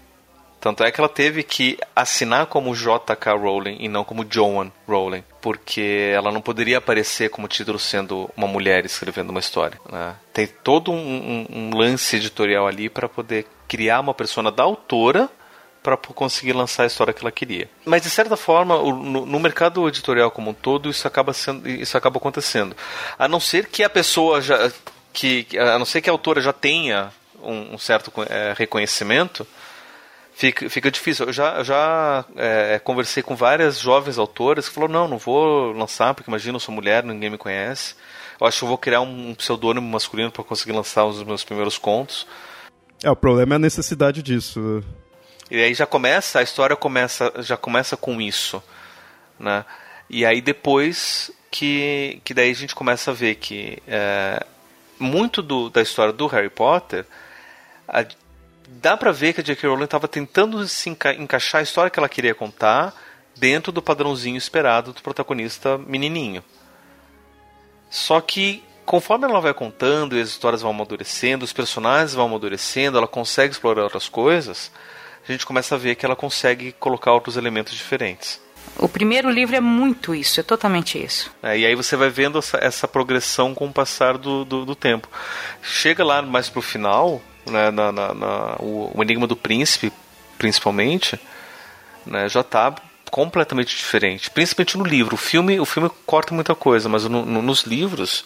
Tanto 0.60 0.84
é 0.84 0.92
que 0.92 1.00
ela 1.00 1.10
teve 1.10 1.44
que 1.44 1.78
assinar 1.96 2.48
como 2.48 2.76
J.K. 2.76 3.34
Rowling 3.34 3.78
e 3.80 3.88
não 3.88 4.04
como 4.04 4.26
Joan 4.28 4.72
Rowling, 4.88 5.24
porque 5.40 6.12
ela 6.14 6.32
não 6.32 6.42
poderia 6.42 6.80
aparecer 6.80 7.30
como 7.30 7.48
título 7.48 7.78
sendo 7.78 8.30
uma 8.36 8.48
mulher 8.48 8.86
escrevendo 8.86 9.30
uma 9.30 9.40
história. 9.40 9.80
Né? 9.92 10.16
Tem 10.34 10.48
todo 10.48 10.92
um, 10.92 10.96
um, 10.98 11.46
um 11.50 11.76
lance 11.76 12.16
editorial 12.16 12.68
ali 12.68 12.90
para 12.90 13.08
poder 13.08 13.46
criar 13.68 14.00
uma 14.00 14.14
persona 14.14 14.52
da 14.52 14.64
autora 14.64 15.30
para 15.82 15.98
conseguir 15.98 16.54
lançar 16.54 16.84
a 16.84 16.88
história 16.88 17.14
que 17.14 17.22
ela 17.22 17.32
queria. 17.32 17.70
Mas 17.86 18.02
de 18.02 18.10
certa 18.10 18.36
forma, 18.36 18.78
no, 18.78 19.26
no, 19.26 19.40
mercado 19.40 19.88
editorial 19.88 20.30
como 20.32 20.52
um 20.52 20.54
todo, 20.54 20.90
isso 20.90 21.08
acaba 21.08 21.34
sendo, 21.34 21.68
isso 21.68 21.98
acaba 21.98 22.18
acontecendo. 22.18 22.76
A 23.18 23.28
não 23.28 23.40
ser 23.40 23.68
que 23.68 23.84
a 23.84 23.90
pessoa 23.90 24.42
já 24.42 24.72
que 25.14 25.48
a 25.58 25.80
não 25.80 25.86
ser 25.86 26.02
que 26.02 26.10
a 26.10 26.14
autora 26.14 26.42
já 26.42 26.54
tenha 26.54 27.12
um, 27.42 27.76
um 27.76 27.78
certo 27.78 28.12
é, 28.30 28.54
reconhecimento, 28.58 29.48
fica, 30.34 30.70
fica 30.70 30.92
difícil. 30.92 31.26
Eu 31.26 31.34
já, 31.34 31.64
já 31.64 32.26
é, 32.36 32.80
conversei 32.84 33.24
com 33.24 33.36
várias 33.36 33.80
jovens 33.80 34.18
autoras 34.18 34.68
que 34.68 34.76
falaram: 34.76 34.94
não, 34.94 35.08
não 35.08 35.18
vou 35.18 35.72
lançar, 35.72 36.14
porque 36.14 36.30
imagina, 36.30 36.56
eu 36.56 36.60
sou 36.60 36.74
mulher, 36.74 37.04
ninguém 37.04 37.30
me 37.30 37.38
conhece. 37.38 37.96
Eu 38.40 38.46
acho 38.46 38.60
que 38.60 38.64
eu 38.64 38.70
vou 38.70 38.78
criar 38.78 39.02
um, 39.02 39.30
um 39.30 39.36
pseudônimo 39.36 39.88
masculino 39.88 40.32
para 40.32 40.44
conseguir 40.44 40.74
lançar 40.74 41.06
os 41.06 41.24
meus 41.24 41.44
primeiros 41.44 41.78
contos. 41.78 42.28
É, 43.04 43.10
o 43.10 43.16
problema 43.16 43.56
é 43.56 43.58
a 43.58 43.60
necessidade 43.60 44.22
disso. 44.22 44.84
E 45.50 45.56
aí 45.56 45.74
já 45.74 45.86
começa, 45.86 46.40
a 46.40 46.44
história 46.44 46.76
começa, 46.76 47.32
já 47.40 47.56
começa 47.56 47.96
com 47.96 48.20
isso, 48.20 48.62
né? 49.40 49.64
E 50.10 50.26
aí 50.26 50.42
depois 50.42 51.32
que, 51.50 52.22
que 52.24 52.34
daí 52.34 52.52
a 52.52 52.56
gente 52.56 52.76
começa 52.76 53.12
a 53.12 53.14
ver 53.14 53.36
que 53.36 53.82
é, 53.88 54.46
muito 55.00 55.42
do, 55.42 55.70
da 55.70 55.82
história 55.82 56.12
do 56.12 56.28
Harry 56.28 56.50
Potter 56.50 57.06
a, 57.88 58.06
dá 58.68 58.98
para 58.98 59.12
ver 59.12 59.34
que 59.34 59.42
a 59.42 59.44
J.K. 59.44 59.70
Rowling 59.70 59.86
estava 59.86 60.08
tentando 60.08 60.68
se 60.68 60.90
enca 60.90 61.14
encaixar 61.14 61.60
a 61.60 61.64
história 61.64 61.90
que 61.90 62.00
ela 62.00 62.10
queria 62.10 62.36
contar 62.36 62.94
dentro 63.36 63.72
do 63.72 63.82
padrãozinho 63.82 64.38
esperado 64.38 64.92
do 64.92 65.02
protagonista 65.02 65.78
menininho. 65.78 66.44
Só 67.90 68.20
que 68.20 68.64
conforme 68.86 69.26
ela 69.26 69.42
vai 69.42 69.54
contando 69.54 70.18
e 70.18 70.22
as 70.22 70.30
histórias 70.30 70.62
vão 70.62 70.72
amadurecendo, 70.72 71.46
os 71.46 71.54
personagens 71.54 72.14
vão 72.14 72.26
amadurecendo, 72.26 72.98
ela 72.98 73.08
consegue 73.08 73.54
explorar 73.54 73.84
outras 73.84 74.10
coisas, 74.10 74.72
a 75.28 75.32
gente 75.32 75.46
começa 75.46 75.76
a 75.76 75.78
ver 75.78 75.96
que 75.96 76.06
ela 76.06 76.16
consegue 76.16 76.72
colocar 76.74 77.12
outros 77.12 77.38
elementos 77.38 77.74
diferentes. 77.74 78.40
O 78.78 78.88
primeiro 78.88 79.30
livro 79.30 79.56
é 79.56 79.62
muito 79.62 80.14
isso, 80.14 80.40
é 80.40 80.44
totalmente 80.44 81.04
isso. 81.04 81.32
É, 81.42 81.58
e 81.58 81.66
aí 81.66 81.74
você 81.74 81.96
vai 81.96 82.10
vendo 82.10 82.38
essa, 82.38 82.58
essa 82.58 82.88
progressão 82.88 83.56
com 83.56 83.66
o 83.68 83.74
passar 83.74 84.18
do, 84.18 84.46
do, 84.46 84.66
do, 84.66 84.76
tempo. 84.76 85.08
Chega 85.64 86.04
lá 86.04 86.22
mais 86.22 86.50
pro 86.50 86.62
final, 86.62 87.22
né, 87.46 87.72
na, 87.72 87.92
na, 87.92 88.14
na 88.14 88.56
o, 88.60 88.92
o, 88.94 89.02
Enigma 89.02 89.26
do 89.26 89.36
Príncipe, 89.36 89.92
principalmente, 90.38 91.20
né, 92.06 92.30
já 92.30 92.42
está 92.42 92.76
completamente 93.10 93.76
diferente. 93.76 94.30
Principalmente 94.30 94.78
no 94.78 94.84
livro. 94.84 95.16
O 95.16 95.18
filme, 95.18 95.60
o 95.60 95.66
filme 95.66 95.90
corta 96.06 96.36
muita 96.36 96.54
coisa, 96.54 96.88
mas 96.88 97.06
no, 97.06 97.26
no, 97.26 97.42
nos 97.42 97.64
livros 97.64 98.26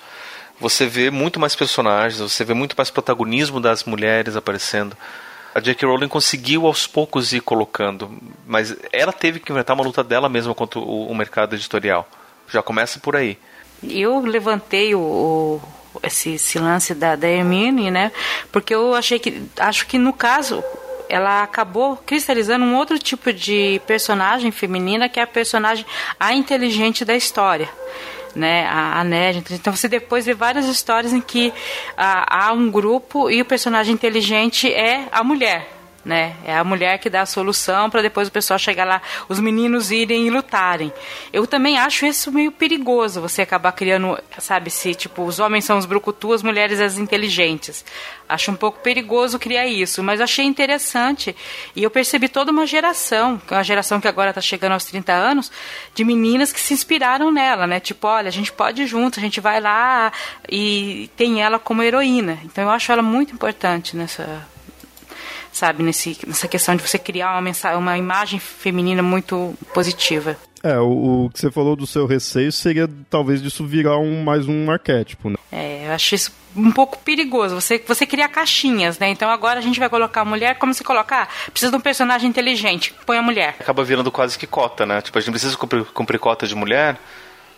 você 0.59 0.85
vê 0.85 1.09
muito 1.09 1.39
mais 1.39 1.55
personagens, 1.55 2.19
você 2.19 2.43
vê 2.43 2.53
muito 2.53 2.75
mais 2.77 2.91
protagonismo 2.91 3.59
das 3.59 3.83
mulheres 3.83 4.35
aparecendo 4.35 4.97
a 5.53 5.59
J.K. 5.59 5.85
Rowling 5.85 6.07
conseguiu 6.07 6.65
aos 6.65 6.87
poucos 6.87 7.33
ir 7.33 7.41
colocando, 7.41 8.11
mas 8.47 8.75
ela 8.91 9.11
teve 9.11 9.39
que 9.39 9.51
inventar 9.51 9.75
uma 9.75 9.83
luta 9.83 10.03
dela 10.03 10.29
mesma 10.29 10.55
contra 10.55 10.79
o, 10.79 11.07
o 11.07 11.15
mercado 11.15 11.55
editorial. 11.55 12.07
Já 12.47 12.61
começa 12.61 12.99
por 12.99 13.15
aí. 13.15 13.37
Eu 13.83 14.19
levantei 14.21 14.95
o, 14.95 14.99
o 14.99 15.61
esse, 16.03 16.35
esse, 16.35 16.57
lance 16.57 16.93
da, 16.93 17.15
da 17.15 17.27
né? 17.27 18.11
Porque 18.51 18.73
eu 18.73 18.95
achei 18.95 19.19
que 19.19 19.43
acho 19.57 19.85
que 19.87 19.97
no 19.97 20.13
caso 20.13 20.63
ela 21.09 21.43
acabou 21.43 21.97
cristalizando 21.97 22.63
um 22.63 22.75
outro 22.75 22.97
tipo 22.97 23.33
de 23.33 23.81
personagem 23.85 24.51
feminina 24.51 25.09
que 25.09 25.19
é 25.19 25.23
a 25.23 25.27
personagem 25.27 25.85
a 26.17 26.33
inteligente 26.33 27.03
da 27.03 27.15
história 27.15 27.67
né, 28.35 28.65
a, 28.65 28.99
a 28.99 29.03
Ned. 29.03 29.43
Então 29.51 29.75
você 29.75 29.87
depois 29.87 30.25
vê 30.25 30.33
várias 30.33 30.67
histórias 30.67 31.13
em 31.13 31.21
que 31.21 31.53
ah, 31.97 32.47
há 32.47 32.53
um 32.53 32.69
grupo 32.69 33.29
e 33.29 33.41
o 33.41 33.45
personagem 33.45 33.93
inteligente 33.93 34.71
é 34.71 35.07
a 35.11 35.23
mulher. 35.23 35.80
Né? 36.03 36.35
É 36.43 36.55
a 36.55 36.63
mulher 36.63 36.97
que 36.97 37.09
dá 37.09 37.21
a 37.21 37.25
solução 37.25 37.89
para 37.89 38.01
depois 38.01 38.27
o 38.27 38.31
pessoal 38.31 38.57
chegar 38.57 38.85
lá, 38.85 39.01
os 39.29 39.39
meninos 39.39 39.91
irem 39.91 40.27
e 40.27 40.29
lutarem. 40.29 40.91
Eu 41.31 41.45
também 41.45 41.77
acho 41.77 42.05
isso 42.05 42.31
meio 42.31 42.51
perigoso, 42.51 43.21
você 43.21 43.41
acabar 43.41 43.71
criando, 43.71 44.17
sabe, 44.39 44.69
se 44.69 44.95
tipo 44.95 45.23
os 45.23 45.39
homens 45.39 45.65
são 45.65 45.77
os 45.77 45.85
brucutus, 45.85 46.35
as 46.35 46.43
mulheres 46.43 46.79
as 46.79 46.97
inteligentes. 46.97 47.85
Acho 48.27 48.51
um 48.51 48.55
pouco 48.55 48.79
perigoso 48.79 49.37
criar 49.37 49.67
isso, 49.67 50.01
mas 50.01 50.21
achei 50.21 50.45
interessante 50.45 51.35
e 51.75 51.83
eu 51.83 51.91
percebi 51.91 52.29
toda 52.29 52.51
uma 52.51 52.65
geração, 52.65 53.41
uma 53.49 53.63
geração 53.63 53.99
que 53.99 54.07
agora 54.07 54.29
está 54.29 54.41
chegando 54.41 54.71
aos 54.71 54.85
30 54.85 55.11
anos, 55.11 55.51
de 55.93 56.03
meninas 56.03 56.51
que 56.51 56.59
se 56.59 56.73
inspiraram 56.73 57.31
nela, 57.31 57.67
né? 57.67 57.79
Tipo, 57.79 58.07
olha, 58.07 58.29
a 58.29 58.31
gente 58.31 58.51
pode 58.51 58.83
ir 58.83 58.87
junto, 58.87 59.19
a 59.19 59.21
gente 59.21 59.41
vai 59.41 59.59
lá 59.59 60.11
e 60.49 61.09
tem 61.17 61.41
ela 61.43 61.59
como 61.59 61.83
heroína. 61.83 62.39
Então 62.45 62.63
eu 62.63 62.69
acho 62.69 62.91
ela 62.91 63.01
muito 63.01 63.33
importante 63.33 63.97
nessa 63.97 64.47
sabe, 65.51 65.83
nesse, 65.83 66.17
nessa 66.25 66.47
questão 66.47 66.75
de 66.75 66.81
você 66.81 66.97
criar 66.97 67.31
uma, 67.33 67.41
mensagem, 67.41 67.77
uma 67.77 67.97
imagem 67.97 68.39
feminina 68.39 69.01
muito 69.01 69.53
positiva. 69.73 70.37
É, 70.63 70.77
o, 70.79 71.25
o, 71.25 71.29
que 71.31 71.39
você 71.39 71.49
falou 71.49 71.75
do 71.75 71.87
seu 71.87 72.05
receio 72.05 72.51
seria 72.51 72.87
talvez 73.09 73.41
disso 73.41 73.65
virar 73.65 73.97
um, 73.97 74.23
mais 74.23 74.47
um 74.47 74.69
arquétipo, 74.69 75.29
né? 75.29 75.35
É, 75.51 75.87
eu 75.87 75.91
acho 75.91 76.13
isso 76.13 76.31
um 76.55 76.71
pouco 76.71 76.99
perigoso. 76.99 77.55
Você, 77.55 77.83
você 77.85 78.05
cria 78.05 78.29
caixinhas, 78.29 78.99
né? 78.99 79.09
Então 79.09 79.29
agora 79.29 79.57
a 79.57 79.61
gente 79.61 79.79
vai 79.79 79.89
colocar 79.89 80.21
a 80.21 80.25
mulher, 80.25 80.59
como 80.59 80.73
se 80.73 80.83
colocar? 80.83 81.23
Ah, 81.23 81.51
precisa 81.51 81.71
de 81.71 81.77
um 81.77 81.81
personagem 81.81 82.29
inteligente, 82.29 82.93
põe 83.05 83.17
a 83.17 83.23
mulher. 83.23 83.55
Acaba 83.59 83.83
virando 83.83 84.11
quase 84.11 84.37
que 84.37 84.45
cota, 84.45 84.85
né? 84.85 85.01
Tipo, 85.01 85.17
a 85.17 85.21
gente 85.21 85.31
precisa 85.31 85.57
cumprir, 85.57 85.83
cumprir 85.85 86.19
cota 86.19 86.45
de 86.45 86.53
mulher, 86.53 86.97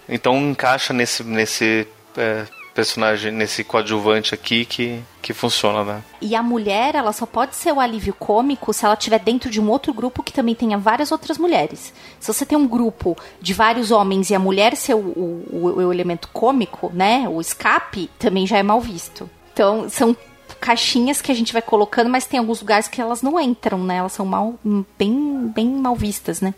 então 0.07 0.37
encaixa 0.37 0.93
nesse, 0.93 1.23
nesse 1.23 1.85
é, 2.17 2.45
personagem, 2.73 3.31
nesse 3.31 3.63
coadjuvante 3.63 4.33
aqui 4.33 4.65
que, 4.65 5.01
que 5.21 5.33
funciona, 5.33 5.83
né? 5.83 6.03
E 6.19 6.35
a 6.35 6.41
mulher, 6.41 6.95
ela 6.95 7.13
só 7.13 7.25
pode 7.25 7.55
ser 7.55 7.71
o 7.71 7.79
alívio 7.79 8.13
cômico 8.13 8.73
se 8.73 8.83
ela 8.83 8.95
estiver 8.95 9.19
dentro 9.19 9.49
de 9.49 9.61
um 9.61 9.69
outro 9.69 9.93
grupo 9.93 10.23
que 10.23 10.33
também 10.33 10.55
tenha 10.55 10.77
várias 10.77 11.11
outras 11.11 11.37
mulheres. 11.37 11.93
Se 12.19 12.33
você 12.33 12.45
tem 12.45 12.57
um 12.57 12.67
grupo 12.67 13.15
de 13.39 13.53
vários 13.53 13.91
homens 13.91 14.29
e 14.29 14.35
a 14.35 14.39
mulher 14.39 14.75
ser 14.75 14.95
o, 14.95 14.99
o, 14.99 15.73
o 15.75 15.93
elemento 15.93 16.29
cômico, 16.33 16.91
né? 16.93 17.27
O 17.29 17.39
escape, 17.39 18.09
também 18.17 18.47
já 18.47 18.57
é 18.57 18.63
mal 18.63 18.81
visto. 18.81 19.29
Então, 19.53 19.87
são 19.87 20.15
caixinhas 20.59 21.21
que 21.21 21.31
a 21.31 21.35
gente 21.35 21.53
vai 21.53 21.61
colocando, 21.61 22.09
mas 22.09 22.25
tem 22.25 22.39
alguns 22.39 22.61
lugares 22.61 22.87
que 22.87 23.01
elas 23.01 23.21
não 23.21 23.39
entram, 23.39 23.83
né? 23.83 23.97
Elas 23.97 24.13
são 24.13 24.25
mal, 24.25 24.55
bem, 24.97 25.51
bem 25.53 25.67
mal 25.67 25.95
vistas, 25.95 26.41
né? 26.41 26.53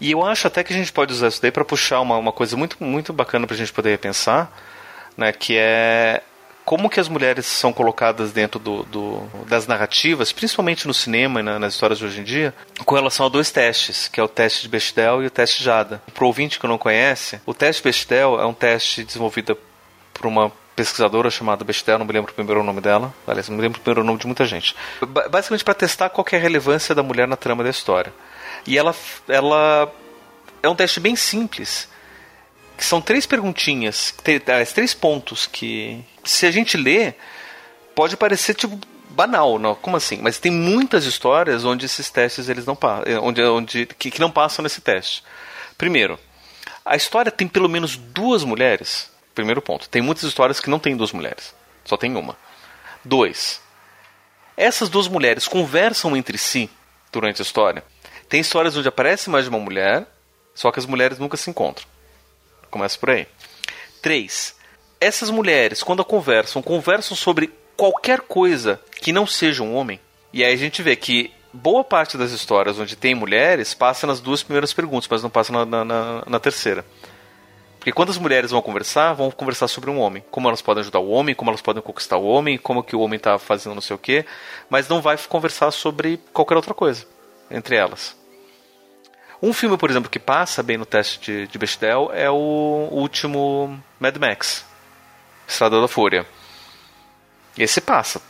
E 0.00 0.10
eu 0.10 0.24
acho 0.24 0.46
até 0.46 0.62
que 0.62 0.72
a 0.72 0.76
gente 0.76 0.92
pode 0.92 1.12
usar 1.12 1.28
isso 1.28 1.42
daí 1.42 1.50
para 1.50 1.64
puxar 1.64 2.00
uma, 2.00 2.16
uma 2.16 2.32
coisa 2.32 2.56
muito, 2.56 2.76
muito 2.80 3.12
bacana 3.12 3.46
para 3.46 3.54
a 3.54 3.58
gente 3.58 3.72
poder 3.72 3.98
pensar 3.98 4.54
né, 5.16 5.32
que 5.32 5.56
é 5.56 6.22
como 6.64 6.88
que 6.88 6.98
as 6.98 7.08
mulheres 7.08 7.44
são 7.44 7.72
colocadas 7.72 8.32
dentro 8.32 8.58
do, 8.58 8.84
do, 8.84 9.20
das 9.46 9.66
narrativas, 9.66 10.32
principalmente 10.32 10.86
no 10.86 10.94
cinema 10.94 11.40
e 11.40 11.42
na, 11.42 11.58
nas 11.58 11.74
histórias 11.74 11.98
de 11.98 12.06
hoje 12.06 12.20
em 12.20 12.24
dia, 12.24 12.54
com 12.84 12.94
relação 12.94 13.26
a 13.26 13.28
dois 13.28 13.50
testes, 13.50 14.08
que 14.08 14.18
é 14.18 14.22
o 14.22 14.28
teste 14.28 14.62
de 14.62 14.68
Bechdel 14.68 15.22
e 15.22 15.26
o 15.26 15.30
teste 15.30 15.62
Jada. 15.62 16.02
Para 16.12 16.24
o 16.24 16.26
ouvinte 16.26 16.58
que 16.58 16.66
não 16.66 16.78
conhece, 16.78 17.38
o 17.44 17.52
teste 17.52 17.82
Bechdel 17.82 18.40
é 18.40 18.46
um 18.46 18.54
teste 18.54 19.04
desenvolvido 19.04 19.58
por 20.14 20.26
uma 20.26 20.50
pesquisadora 20.74 21.30
chamada 21.30 21.64
Bechdel, 21.64 21.98
não 21.98 22.06
me 22.06 22.12
lembro 22.12 22.32
o 22.32 22.34
primeiro 22.34 22.62
nome 22.64 22.80
dela, 22.80 23.14
aliás, 23.26 23.48
não 23.48 23.56
me 23.56 23.62
lembro 23.62 23.78
o 23.78 23.82
primeiro 23.82 24.02
nome 24.02 24.18
de 24.18 24.26
muita 24.26 24.44
gente. 24.44 24.74
Basicamente 25.30 25.64
para 25.64 25.74
testar 25.74 26.08
qual 26.08 26.26
é 26.32 26.36
a 26.36 26.40
relevância 26.40 26.94
da 26.94 27.02
mulher 27.02 27.28
na 27.28 27.36
trama 27.36 27.62
da 27.62 27.70
história. 27.70 28.12
E 28.66 28.78
ela, 28.78 28.94
ela 29.28 29.92
é 30.62 30.68
um 30.68 30.74
teste 30.74 30.98
bem 30.98 31.14
simples, 31.14 31.88
que 32.76 32.84
são 32.84 33.00
três 33.00 33.26
perguntinhas, 33.26 34.14
três 34.74 34.94
pontos 34.94 35.46
que, 35.46 36.04
se 36.24 36.46
a 36.46 36.50
gente 36.50 36.76
lê, 36.76 37.14
pode 37.94 38.16
parecer 38.16 38.54
tipo 38.54 38.78
banal, 39.10 39.58
não? 39.58 39.74
Como 39.74 39.96
assim? 39.96 40.18
Mas 40.20 40.38
tem 40.38 40.50
muitas 40.50 41.04
histórias 41.04 41.64
onde 41.64 41.86
esses 41.86 42.10
testes 42.10 42.48
eles 42.48 42.66
não 42.66 42.76
eh, 43.06 43.18
onde, 43.18 43.42
onde 43.42 43.86
que, 43.86 44.10
que 44.10 44.20
não 44.20 44.30
passam 44.30 44.62
nesse 44.62 44.80
teste. 44.80 45.22
Primeiro, 45.78 46.18
a 46.84 46.96
história 46.96 47.30
tem 47.30 47.48
pelo 47.48 47.68
menos 47.68 47.96
duas 47.96 48.44
mulheres. 48.44 49.10
Primeiro 49.34 49.62
ponto. 49.62 49.88
Tem 49.88 50.02
muitas 50.02 50.24
histórias 50.24 50.60
que 50.60 50.70
não 50.70 50.78
tem 50.78 50.96
duas 50.96 51.12
mulheres, 51.12 51.54
só 51.84 51.96
tem 51.96 52.14
uma. 52.16 52.36
Dois. 53.04 53.60
Essas 54.56 54.88
duas 54.88 55.08
mulheres 55.08 55.48
conversam 55.48 56.16
entre 56.16 56.38
si 56.38 56.70
durante 57.10 57.42
a 57.42 57.44
história. 57.44 57.84
Tem 58.28 58.40
histórias 58.40 58.76
onde 58.76 58.88
aparece 58.88 59.28
mais 59.28 59.44
de 59.44 59.50
uma 59.50 59.58
mulher, 59.58 60.06
só 60.54 60.70
que 60.70 60.78
as 60.78 60.86
mulheres 60.86 61.18
nunca 61.18 61.36
se 61.36 61.50
encontram. 61.50 61.86
Começa 62.74 62.98
por 62.98 63.10
aí. 63.10 63.24
3. 64.02 64.56
Essas 65.00 65.30
mulheres, 65.30 65.80
quando 65.80 66.04
conversam, 66.04 66.60
conversam 66.60 67.16
sobre 67.16 67.52
qualquer 67.76 68.22
coisa 68.22 68.80
que 69.00 69.12
não 69.12 69.28
seja 69.28 69.62
um 69.62 69.76
homem. 69.76 70.00
E 70.32 70.42
aí 70.42 70.52
a 70.52 70.56
gente 70.56 70.82
vê 70.82 70.96
que 70.96 71.30
boa 71.52 71.84
parte 71.84 72.18
das 72.18 72.32
histórias 72.32 72.76
onde 72.76 72.96
tem 72.96 73.14
mulheres 73.14 73.74
passa 73.74 74.08
nas 74.08 74.18
duas 74.18 74.42
primeiras 74.42 74.72
perguntas, 74.72 75.06
mas 75.08 75.22
não 75.22 75.30
passa 75.30 75.52
na, 75.52 75.64
na, 75.64 75.84
na, 75.84 76.24
na 76.26 76.40
terceira. 76.40 76.84
Porque 77.78 77.92
quando 77.92 78.10
as 78.10 78.18
mulheres 78.18 78.50
vão 78.50 78.60
conversar, 78.60 79.12
vão 79.12 79.30
conversar 79.30 79.68
sobre 79.68 79.88
um 79.88 80.00
homem. 80.00 80.24
Como 80.28 80.48
elas 80.48 80.60
podem 80.60 80.80
ajudar 80.80 80.98
o 80.98 81.10
homem, 81.10 81.32
como 81.32 81.52
elas 81.52 81.62
podem 81.62 81.80
conquistar 81.80 82.16
o 82.16 82.26
homem, 82.26 82.58
como 82.58 82.82
que 82.82 82.96
o 82.96 83.00
homem 83.00 83.18
está 83.18 83.38
fazendo 83.38 83.76
não 83.76 83.82
sei 83.82 83.94
o 83.94 84.00
quê. 84.00 84.26
Mas 84.68 84.88
não 84.88 85.00
vai 85.00 85.16
conversar 85.28 85.70
sobre 85.70 86.18
qualquer 86.32 86.56
outra 86.56 86.74
coisa 86.74 87.06
entre 87.48 87.76
elas. 87.76 88.16
Um 89.44 89.52
filme, 89.52 89.76
por 89.76 89.90
exemplo, 89.90 90.08
que 90.08 90.18
passa 90.18 90.62
bem 90.62 90.78
no 90.78 90.86
teste 90.86 91.20
de, 91.20 91.46
de 91.46 91.58
Bechdel 91.58 92.10
é 92.14 92.30
o 92.30 92.88
último 92.90 93.78
Mad 94.00 94.16
Max, 94.16 94.64
Estrada 95.46 95.82
da 95.82 95.86
Fúria. 95.86 96.26
Esse 97.58 97.78
passa. 97.82 98.22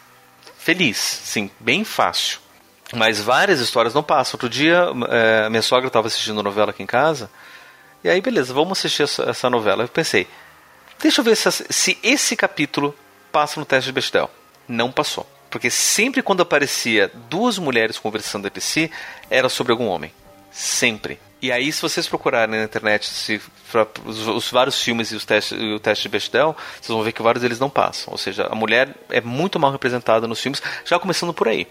Feliz, 0.58 0.96
sim, 0.96 1.52
bem 1.60 1.84
fácil. 1.84 2.40
Mas 2.92 3.20
várias 3.20 3.60
histórias 3.60 3.94
não 3.94 4.02
passam. 4.02 4.34
Outro 4.34 4.48
dia, 4.48 4.88
é, 5.08 5.48
minha 5.48 5.62
sogra 5.62 5.86
estava 5.86 6.08
assistindo 6.08 6.42
novela 6.42 6.72
aqui 6.72 6.82
em 6.82 6.86
casa. 6.86 7.30
E 8.02 8.08
aí, 8.08 8.20
beleza, 8.20 8.52
vamos 8.52 8.76
assistir 8.76 9.04
essa, 9.04 9.22
essa 9.30 9.48
novela. 9.48 9.84
Eu 9.84 9.88
pensei, 9.88 10.26
deixa 10.98 11.20
eu 11.20 11.24
ver 11.24 11.36
se, 11.36 11.48
se 11.70 11.96
esse 12.02 12.34
capítulo 12.34 12.92
passa 13.30 13.60
no 13.60 13.64
teste 13.64 13.86
de 13.86 13.92
Bechdel. 13.92 14.28
Não 14.66 14.90
passou. 14.90 15.24
Porque 15.48 15.70
sempre 15.70 16.24
quando 16.24 16.42
aparecia 16.42 17.08
duas 17.30 17.56
mulheres 17.56 18.00
conversando 18.00 18.48
entre 18.48 18.60
si, 18.60 18.90
era 19.30 19.48
sobre 19.48 19.70
algum 19.70 19.86
homem. 19.86 20.12
Sempre. 20.54 21.18
E 21.42 21.50
aí, 21.50 21.72
se 21.72 21.82
vocês 21.82 22.06
procurarem 22.06 22.56
na 22.56 22.64
internet 22.64 23.06
se, 23.06 23.42
os, 24.06 24.28
os, 24.28 24.50
vários 24.52 24.80
filmes 24.80 25.10
e, 25.10 25.16
os 25.16 25.24
testes, 25.24 25.58
e 25.60 25.72
o 25.74 25.80
teste 25.80 26.04
de 26.04 26.08
Bechdel, 26.08 26.56
vocês 26.80 26.86
vão 26.86 27.02
ver 27.02 27.10
que 27.10 27.20
vários 27.20 27.42
deles 27.42 27.58
não 27.58 27.68
passam. 27.68 28.12
Ou 28.12 28.16
seja, 28.16 28.46
a 28.46 28.54
mulher 28.54 28.94
é 29.10 29.20
muito 29.20 29.58
mal 29.58 29.72
representada 29.72 30.28
nos 30.28 30.40
filmes, 30.40 30.62
já 30.84 30.96
começando 30.96 31.34
por 31.34 31.48
aí. 31.48 31.66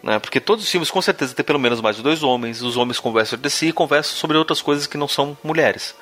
Né? 0.00 0.20
Porque 0.20 0.38
todos 0.38 0.64
os 0.64 0.70
filmes, 0.70 0.92
com 0.92 1.02
certeza, 1.02 1.34
têm 1.34 1.44
pelo 1.44 1.58
menos 1.58 1.80
mais 1.80 1.96
de 1.96 2.02
dois 2.02 2.22
homens, 2.22 2.62
os 2.62 2.76
homens 2.76 3.00
conversam 3.00 3.36
entre 3.36 3.50
si 3.50 3.66
e 3.66 3.72
conversam 3.72 4.14
sobre 4.14 4.38
outras 4.38 4.62
coisas 4.62 4.86
que 4.86 4.96
não 4.96 5.08
são 5.08 5.36
mulheres. 5.42 5.92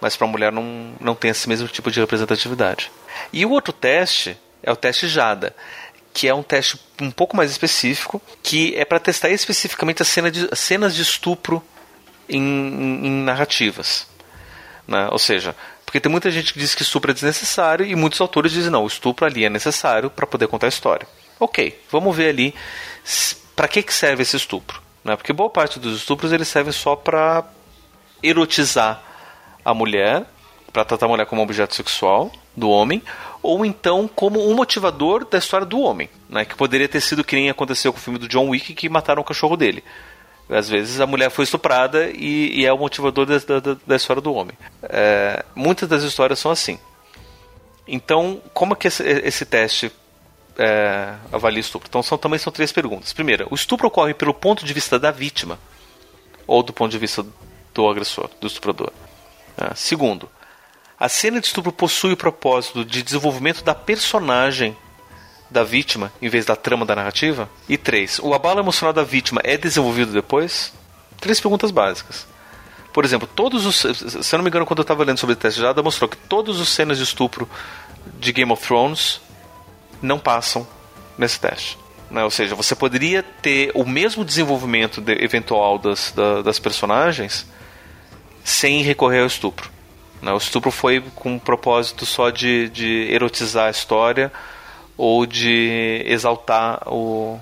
Mas 0.00 0.16
para 0.16 0.26
a 0.26 0.30
mulher 0.30 0.50
não, 0.50 0.94
não 0.98 1.14
tem 1.14 1.30
esse 1.30 1.46
mesmo 1.46 1.68
tipo 1.68 1.90
de 1.90 2.00
representatividade. 2.00 2.90
E 3.34 3.44
o 3.44 3.50
outro 3.50 3.72
teste 3.72 4.34
é 4.62 4.72
o 4.72 4.76
teste 4.76 5.06
Jada 5.06 5.54
que 6.12 6.26
é 6.28 6.34
um 6.34 6.42
teste 6.42 6.78
um 7.00 7.10
pouco 7.10 7.36
mais 7.36 7.50
específico, 7.50 8.20
que 8.42 8.74
é 8.76 8.84
para 8.84 8.98
testar 8.98 9.30
especificamente 9.30 10.02
as 10.02 10.08
cena 10.08 10.30
de, 10.30 10.48
cenas 10.56 10.94
de 10.94 11.02
estupro 11.02 11.62
em, 12.28 12.40
em, 12.40 13.06
em 13.06 13.10
narrativas. 13.22 14.06
Né? 14.86 15.08
Ou 15.10 15.18
seja, 15.18 15.54
porque 15.84 16.00
tem 16.00 16.10
muita 16.10 16.30
gente 16.30 16.52
que 16.52 16.58
diz 16.58 16.74
que 16.74 16.82
estupro 16.82 17.10
é 17.10 17.14
desnecessário 17.14 17.86
e 17.86 17.94
muitos 17.94 18.20
autores 18.20 18.52
dizem 18.52 18.70
não, 18.70 18.84
o 18.84 18.86
estupro 18.86 19.24
ali 19.24 19.44
é 19.44 19.50
necessário 19.50 20.10
para 20.10 20.26
poder 20.26 20.48
contar 20.48 20.66
a 20.66 20.68
história. 20.68 21.08
Ok, 21.40 21.80
vamos 21.90 22.16
ver 22.16 22.30
ali 22.30 22.54
para 23.54 23.68
que, 23.68 23.82
que 23.82 23.94
serve 23.94 24.22
esse 24.22 24.36
estupro. 24.36 24.82
Né? 25.04 25.16
Porque 25.16 25.32
boa 25.32 25.48
parte 25.48 25.78
dos 25.78 25.96
estupros 25.96 26.32
eles 26.32 26.48
servem 26.48 26.72
só 26.72 26.96
para 26.96 27.44
erotizar 28.22 29.02
a 29.64 29.72
mulher, 29.72 30.26
para 30.72 30.84
tratar 30.84 31.06
a 31.06 31.08
mulher 31.08 31.26
como 31.26 31.42
objeto 31.42 31.74
sexual 31.74 32.30
do 32.56 32.68
homem, 32.68 33.02
ou 33.42 33.64
então 33.64 34.08
como 34.14 34.48
um 34.48 34.54
motivador 34.54 35.24
da 35.24 35.38
história 35.38 35.66
do 35.66 35.80
homem, 35.80 36.08
né? 36.28 36.44
Que 36.44 36.54
poderia 36.54 36.88
ter 36.88 37.00
sido 37.00 37.24
que 37.24 37.36
nem 37.36 37.50
aconteceu 37.50 37.92
com 37.92 37.98
o 37.98 38.02
filme 38.02 38.18
do 38.18 38.28
John 38.28 38.48
Wick 38.48 38.74
que 38.74 38.88
mataram 38.88 39.22
o 39.22 39.24
cachorro 39.24 39.56
dele. 39.56 39.82
Às 40.48 40.68
vezes 40.68 41.00
a 41.00 41.06
mulher 41.06 41.30
foi 41.30 41.44
estuprada 41.44 42.08
e, 42.10 42.60
e 42.60 42.66
é 42.66 42.72
o 42.72 42.78
motivador 42.78 43.26
da, 43.26 43.38
da, 43.38 43.76
da 43.86 43.96
história 43.96 44.22
do 44.22 44.32
homem. 44.32 44.56
É, 44.82 45.44
muitas 45.54 45.88
das 45.88 46.02
histórias 46.02 46.38
são 46.38 46.50
assim. 46.50 46.78
Então, 47.86 48.40
como 48.54 48.72
é 48.72 48.76
que 48.76 48.88
esse, 48.88 49.02
esse 49.02 49.44
teste 49.44 49.92
é, 50.56 51.14
avalia 51.30 51.60
estupro? 51.60 51.88
Então, 51.88 52.02
são, 52.02 52.16
também 52.16 52.38
são 52.38 52.52
três 52.52 52.72
perguntas. 52.72 53.12
Primeira, 53.12 53.46
o 53.50 53.54
estupro 53.54 53.88
ocorre 53.88 54.14
pelo 54.14 54.32
ponto 54.32 54.64
de 54.64 54.72
vista 54.72 54.98
da 54.98 55.10
vítima 55.10 55.58
ou 56.46 56.62
do 56.62 56.72
ponto 56.72 56.90
de 56.90 56.98
vista 56.98 57.24
do 57.74 57.88
agressor, 57.88 58.30
do 58.40 58.46
estuprador? 58.46 58.90
É, 59.56 59.74
segundo, 59.74 60.30
a 60.98 61.08
cena 61.08 61.40
de 61.40 61.46
estupro 61.46 61.72
possui 61.72 62.12
o 62.12 62.16
propósito 62.16 62.84
de 62.84 63.02
desenvolvimento 63.02 63.62
da 63.62 63.74
personagem 63.74 64.76
da 65.50 65.64
vítima 65.64 66.12
em 66.20 66.28
vez 66.28 66.44
da 66.44 66.56
trama 66.56 66.84
da 66.84 66.96
narrativa? 66.96 67.48
E 67.68 67.76
três, 67.76 68.18
o 68.18 68.34
abalo 68.34 68.60
emocional 68.60 68.92
da 68.92 69.04
vítima 69.04 69.40
é 69.44 69.56
desenvolvido 69.56 70.12
depois? 70.12 70.72
Três 71.20 71.40
perguntas 71.40 71.70
básicas. 71.70 72.26
Por 72.92 73.04
exemplo, 73.04 73.28
todos 73.32 73.64
os. 73.64 73.76
Se 73.76 74.34
eu 74.34 74.38
não 74.38 74.42
me 74.42 74.48
engano, 74.48 74.66
quando 74.66 74.78
eu 74.78 74.82
estava 74.82 75.04
lendo 75.04 75.18
sobre 75.18 75.34
o 75.34 75.36
teste 75.36 75.60
de 75.60 75.66
Jada, 75.66 75.82
mostrou 75.82 76.08
que 76.08 76.16
todos 76.16 76.58
os 76.58 76.68
cenas 76.68 76.98
de 76.98 77.04
estupro 77.04 77.48
de 78.18 78.32
Game 78.32 78.50
of 78.50 78.66
Thrones 78.66 79.20
não 80.02 80.18
passam 80.18 80.66
nesse 81.16 81.38
teste. 81.38 81.78
Né? 82.10 82.24
Ou 82.24 82.30
seja, 82.30 82.54
você 82.54 82.74
poderia 82.74 83.22
ter 83.22 83.70
o 83.74 83.84
mesmo 83.84 84.24
desenvolvimento 84.24 85.00
de, 85.00 85.12
eventual 85.22 85.78
das, 85.78 86.12
da, 86.12 86.42
das 86.42 86.58
personagens 86.58 87.46
sem 88.42 88.82
recorrer 88.82 89.20
ao 89.20 89.26
estupro. 89.26 89.70
Né? 90.22 90.32
O 90.32 90.36
estupro 90.36 90.70
foi 90.70 91.02
com 91.14 91.34
um 91.34 91.38
propósito 91.38 92.04
só 92.04 92.30
de, 92.30 92.68
de 92.70 93.08
erotizar 93.10 93.66
a 93.66 93.70
história 93.70 94.32
ou 94.96 95.24
de 95.24 96.02
exaltar 96.06 96.82
o, 96.86 97.40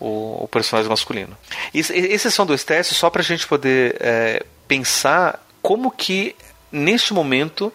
o, 0.00 0.44
o 0.44 0.48
personagem 0.48 0.88
masculino. 0.88 1.36
Esses 1.72 2.32
são 2.32 2.46
dois 2.46 2.64
testes 2.64 2.96
só 2.96 3.10
para 3.10 3.20
a 3.20 3.24
gente 3.24 3.46
poder 3.46 3.96
é, 4.00 4.44
pensar 4.66 5.44
como 5.60 5.90
que 5.90 6.34
neste 6.72 7.12
momento 7.12 7.72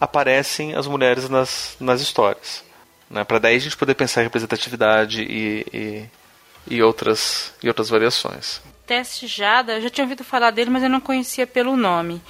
aparecem 0.00 0.74
as 0.74 0.86
mulheres 0.86 1.28
nas, 1.28 1.76
nas 1.80 2.00
histórias. 2.00 2.64
Né? 3.08 3.24
Para 3.24 3.38
daí 3.38 3.56
a 3.56 3.60
gente 3.60 3.76
poder 3.76 3.94
pensar 3.94 4.20
em 4.20 4.24
representatividade 4.24 5.22
e, 5.22 5.66
e, 5.72 6.74
e, 6.76 6.82
outras, 6.82 7.52
e 7.62 7.68
outras 7.68 7.88
variações. 7.88 8.60
Teste 8.86 9.26
Jada, 9.26 9.74
eu 9.74 9.82
já 9.82 9.90
tinha 9.90 10.04
ouvido 10.04 10.22
falar 10.22 10.50
dele, 10.50 10.70
mas 10.70 10.82
eu 10.82 10.90
não 10.90 11.00
conhecia 11.00 11.46
pelo 11.46 11.76
nome. 11.76 12.20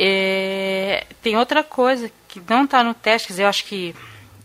É, 0.00 1.04
tem 1.20 1.36
outra 1.36 1.64
coisa 1.64 2.08
que 2.28 2.40
não 2.48 2.62
está 2.62 2.84
no 2.84 2.94
teste, 2.94 3.28
dizer, 3.28 3.42
eu 3.42 3.48
acho 3.48 3.64
que, 3.64 3.92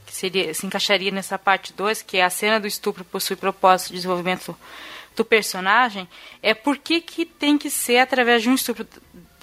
que 0.04 0.16
seria, 0.16 0.52
se 0.52 0.66
encaixaria 0.66 1.12
nessa 1.12 1.38
parte 1.38 1.72
2, 1.74 2.02
que 2.02 2.18
é 2.18 2.24
a 2.24 2.30
cena 2.32 2.60
do 2.60 2.66
estupro 2.66 3.06
possui 3.06 3.36
propósito 3.36 3.90
de 3.90 3.98
desenvolvimento 3.98 4.58
do 5.16 5.24
personagem, 5.24 6.10
é 6.42 6.56
por 6.56 6.76
que, 6.80 7.00
que 7.00 7.24
tem 7.24 7.56
que 7.56 7.70
ser 7.70 8.00
através 8.00 8.42
de 8.42 8.50
um 8.50 8.56
estupro. 8.56 8.88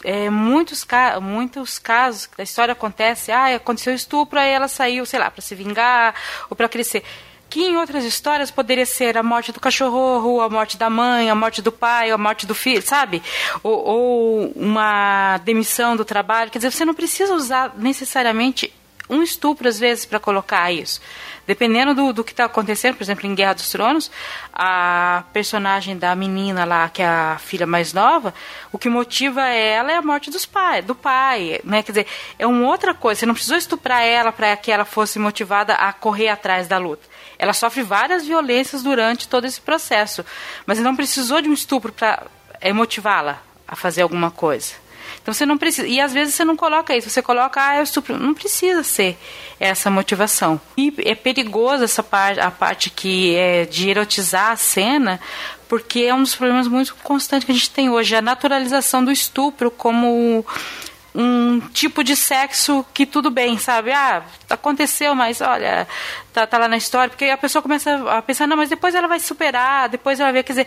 É, 0.02 0.28
muitos, 0.30 0.84
muitos 1.22 1.78
casos 1.78 2.28
a 2.36 2.42
história 2.42 2.72
acontece, 2.72 3.30
ah, 3.30 3.54
aconteceu 3.54 3.94
estupro, 3.94 4.36
aí 4.36 4.50
ela 4.50 4.66
saiu, 4.66 5.06
sei 5.06 5.20
lá, 5.20 5.30
para 5.30 5.42
se 5.42 5.54
vingar 5.54 6.14
ou 6.48 6.56
para 6.56 6.68
crescer 6.68 7.04
que 7.51 7.64
em 7.64 7.77
outras 7.77 8.05
histórias 8.05 8.51
poderia 8.51 8.86
ser 8.86 9.18
a 9.18 9.22
morte 9.22 9.51
do 9.51 9.59
cachorro, 9.59 10.40
a 10.40 10.48
morte 10.48 10.78
da 10.78 10.89
mãe, 10.89 11.28
a 11.28 11.35
morte 11.35 11.60
do 11.60 11.72
pai, 11.72 12.10
a 12.10 12.16
morte 12.16 12.47
do 12.47 12.55
filho, 12.55 12.81
sabe? 12.81 13.20
Ou, 13.62 13.85
ou, 13.85 14.52
uma 14.55 15.39
demissão 15.39 15.97
do 15.97 16.05
trabalho. 16.05 16.51
Quer 16.51 16.59
dizer, 16.59 16.70
você 16.70 16.85
não 16.85 16.94
precisa 16.94 17.35
usar 17.35 17.74
necessariamente 17.77 18.72
um 19.10 19.24
estupro, 19.24 19.68
às 19.68 19.81
vezes, 19.81 20.06
para 20.06 20.20
colocar 20.20 20.70
isso. 20.70 21.01
Dependendo 21.44 21.93
do, 21.93 22.12
do 22.12 22.22
que 22.22 22.31
está 22.31 22.44
acontecendo, 22.44 22.94
por 22.94 23.02
exemplo, 23.02 23.27
em 23.27 23.35
Guerra 23.35 23.55
dos 23.55 23.68
Tronos, 23.68 24.09
a 24.52 25.24
personagem 25.32 25.98
da 25.98 26.14
menina 26.14 26.64
lá, 26.64 26.89
que 26.89 27.02
é 27.02 27.06
a 27.06 27.36
filha 27.40 27.66
mais 27.66 27.93
nova, 27.93 28.32
o 28.70 28.78
que 28.78 28.89
motiva 28.89 29.43
ela 29.48 29.90
é 29.90 29.97
a 29.97 30.02
morte 30.02 30.31
dos 30.31 30.47
pai, 30.47 30.81
do 30.81 30.94
pai, 30.94 31.60
né? 31.64 31.82
Quer 31.82 31.90
dizer, 31.90 32.06
é 32.39 32.47
uma 32.47 32.68
outra 32.68 32.94
coisa. 32.94 33.18
Você 33.18 33.27
não 33.27 33.35
precisou 33.35 33.56
estuprar 33.56 34.02
ela 34.05 34.31
para 34.31 34.56
que 34.56 34.70
ela 34.70 34.85
fosse 34.85 35.18
motivada 35.18 35.74
a 35.74 35.93
correr 35.93 36.28
atrás 36.28 36.68
da 36.68 36.78
luta. 36.78 37.09
Ela 37.40 37.54
sofre 37.54 37.82
várias 37.82 38.26
violências 38.26 38.82
durante 38.82 39.26
todo 39.26 39.46
esse 39.46 39.62
processo, 39.62 40.22
mas 40.66 40.78
não 40.78 40.94
precisou 40.94 41.40
de 41.40 41.48
um 41.48 41.54
estupro 41.54 41.90
para 41.90 42.26
é, 42.60 42.70
motivá-la 42.70 43.42
a 43.66 43.74
fazer 43.74 44.02
alguma 44.02 44.30
coisa. 44.30 44.74
Então 45.22 45.32
você 45.32 45.46
não 45.46 45.56
precisa. 45.56 45.88
E 45.88 45.98
às 46.02 46.12
vezes 46.12 46.34
você 46.34 46.44
não 46.44 46.54
coloca 46.54 46.94
isso, 46.94 47.08
você 47.08 47.22
coloca, 47.22 47.58
ah, 47.66 47.78
eu 47.78 47.82
estupro. 47.82 48.18
Não 48.18 48.34
precisa 48.34 48.82
ser 48.82 49.16
essa 49.58 49.90
motivação. 49.90 50.60
E 50.76 50.92
é 50.98 51.14
perigoso 51.14 51.82
essa 51.82 52.02
parte, 52.02 52.38
a 52.40 52.50
parte 52.50 52.90
que 52.90 53.34
é 53.34 53.64
de 53.64 53.88
erotizar 53.88 54.50
a 54.50 54.56
cena, 54.56 55.18
porque 55.66 56.00
é 56.00 56.14
um 56.14 56.22
dos 56.22 56.34
problemas 56.34 56.68
muito 56.68 56.94
constantes 56.96 57.46
que 57.46 57.52
a 57.52 57.54
gente 57.54 57.70
tem 57.70 57.88
hoje, 57.88 58.14
a 58.14 58.20
naturalização 58.20 59.02
do 59.02 59.10
estupro 59.10 59.70
como 59.70 60.44
um 61.14 61.60
tipo 61.72 62.04
de 62.04 62.14
sexo 62.14 62.84
que 62.94 63.04
tudo 63.04 63.30
bem, 63.30 63.58
sabe? 63.58 63.92
Ah, 63.92 64.22
aconteceu, 64.48 65.14
mas 65.14 65.40
olha, 65.40 65.86
tá, 66.32 66.46
tá 66.46 66.58
lá 66.58 66.68
na 66.68 66.76
história, 66.76 67.10
porque 67.10 67.26
a 67.26 67.38
pessoa 67.38 67.62
começa 67.62 67.94
a 68.10 68.22
pensar, 68.22 68.46
não, 68.46 68.56
mas 68.56 68.68
depois 68.68 68.94
ela 68.94 69.08
vai 69.08 69.20
superar, 69.20 69.88
depois 69.88 70.20
ela 70.20 70.32
vai 70.32 70.42
quer 70.42 70.52
dizer, 70.52 70.66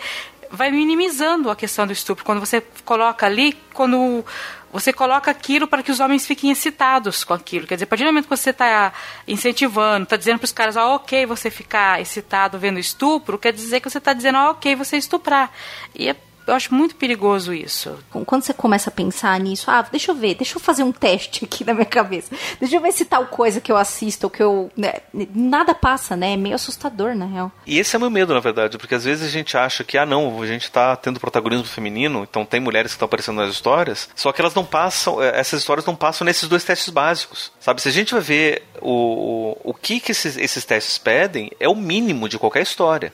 vai 0.52 0.70
minimizando 0.72 1.50
a 1.50 1.56
questão 1.56 1.88
do 1.88 1.94
estupro. 1.94 2.24
Quando 2.24 2.40
você 2.40 2.62
coloca 2.86 3.26
ali, 3.26 3.58
quando 3.74 4.24
você 4.72 4.92
coloca 4.92 5.30
aquilo 5.30 5.68
para 5.68 5.84
que 5.84 5.92
os 5.92 6.00
homens 6.00 6.26
fiquem 6.26 6.50
excitados 6.50 7.24
com 7.24 7.34
aquilo. 7.34 7.68
Quer 7.68 7.76
dizer, 7.76 7.84
a 7.84 7.88
partir 7.88 8.04
do 8.04 8.08
momento 8.08 8.24
que 8.26 8.36
você 8.36 8.50
está 8.50 8.92
incentivando, 9.28 10.04
está 10.04 10.16
dizendo 10.16 10.40
para 10.40 10.46
os 10.46 10.52
caras, 10.52 10.76
ah, 10.76 10.96
ok, 10.96 11.28
você 11.28 11.52
ficar 11.52 12.02
excitado 12.02 12.58
vendo 12.58 12.80
estupro, 12.80 13.38
quer 13.38 13.54
dizer 13.54 13.80
que 13.80 13.90
você 13.90 14.00
está 14.00 14.14
dizendo, 14.14 14.40
ah, 14.40 14.50
ok, 14.50 14.76
você 14.76 14.98
estuprar. 14.98 15.52
E 15.94 16.10
é 16.10 16.16
eu 16.46 16.54
acho 16.54 16.74
muito 16.74 16.96
perigoso 16.96 17.54
isso. 17.54 17.98
Quando 18.26 18.44
você 18.44 18.54
começa 18.54 18.90
a 18.90 18.94
pensar 18.94 19.40
nisso, 19.40 19.70
ah, 19.70 19.82
deixa 19.90 20.12
eu 20.12 20.16
ver, 20.16 20.36
deixa 20.36 20.58
eu 20.58 20.62
fazer 20.62 20.84
um 20.84 20.92
teste 20.92 21.44
aqui 21.46 21.64
na 21.64 21.74
minha 21.74 21.86
cabeça. 21.86 22.36
Deixa 22.60 22.76
eu 22.76 22.82
ver 22.82 22.92
se 22.92 23.06
tal 23.06 23.26
coisa 23.28 23.62
que 23.62 23.72
eu 23.72 23.78
assisto, 23.78 24.28
ou 24.28 24.30
que 24.30 24.42
eu. 24.42 24.72
Né, 24.76 24.96
nada 25.34 25.74
passa, 25.74 26.16
né? 26.16 26.34
É 26.34 26.38
meio 26.38 26.56
assustador, 26.56 27.16
na 27.16 27.26
real. 27.26 27.52
E 27.66 27.80
esse 27.80 27.96
é 27.96 27.98
o 27.98 28.02
meu 28.02 28.10
medo, 28.10 28.34
na 28.34 28.40
verdade, 28.40 28.78
porque 28.78 28.96
às 28.96 29.04
vezes 29.04 29.28
a 29.28 29.32
gente 29.32 29.58
acha 29.58 29.84
que, 29.84 29.98
ah, 29.98 30.06
não, 30.06 30.42
a 30.42 30.48
gente 30.48 30.70
tá 30.72 30.96
tendo 30.96 31.20
protagonismo 31.20 31.66
feminino, 31.66 32.24
então 32.30 32.46
tem 32.46 32.60
mulheres 32.60 32.92
que 32.92 32.96
estão 32.96 33.06
aparecendo 33.06 33.38
nas 33.38 33.52
histórias, 33.52 34.10
só 34.16 34.32
que 34.32 34.42
elas 34.42 34.54
não 34.54 34.66
passam, 34.66 35.22
eh, 35.22 35.40
essas 35.40 35.62
histórias 35.62 35.86
não 35.86 35.96
passam 35.96 36.26
nesses 36.26 36.48
dois 36.48 36.64
testes 36.64 36.90
básicos. 36.90 37.52
Sabe? 37.60 37.82
Se 37.82 37.90
a 37.90 37.92
gente 37.92 38.14
vai 38.14 38.22
ver 38.22 38.64
o, 38.82 39.58
o, 39.64 39.72
o 39.72 39.74
que, 39.74 40.00
que 40.00 40.12
esses, 40.12 40.38
esses 40.38 40.66
testes 40.66 40.98
pedem, 40.98 41.52
é 41.60 41.68
o 41.70 41.76
mínimo 41.76 42.28
de 42.28 42.38
qualquer 42.38 42.62
história. 42.62 43.14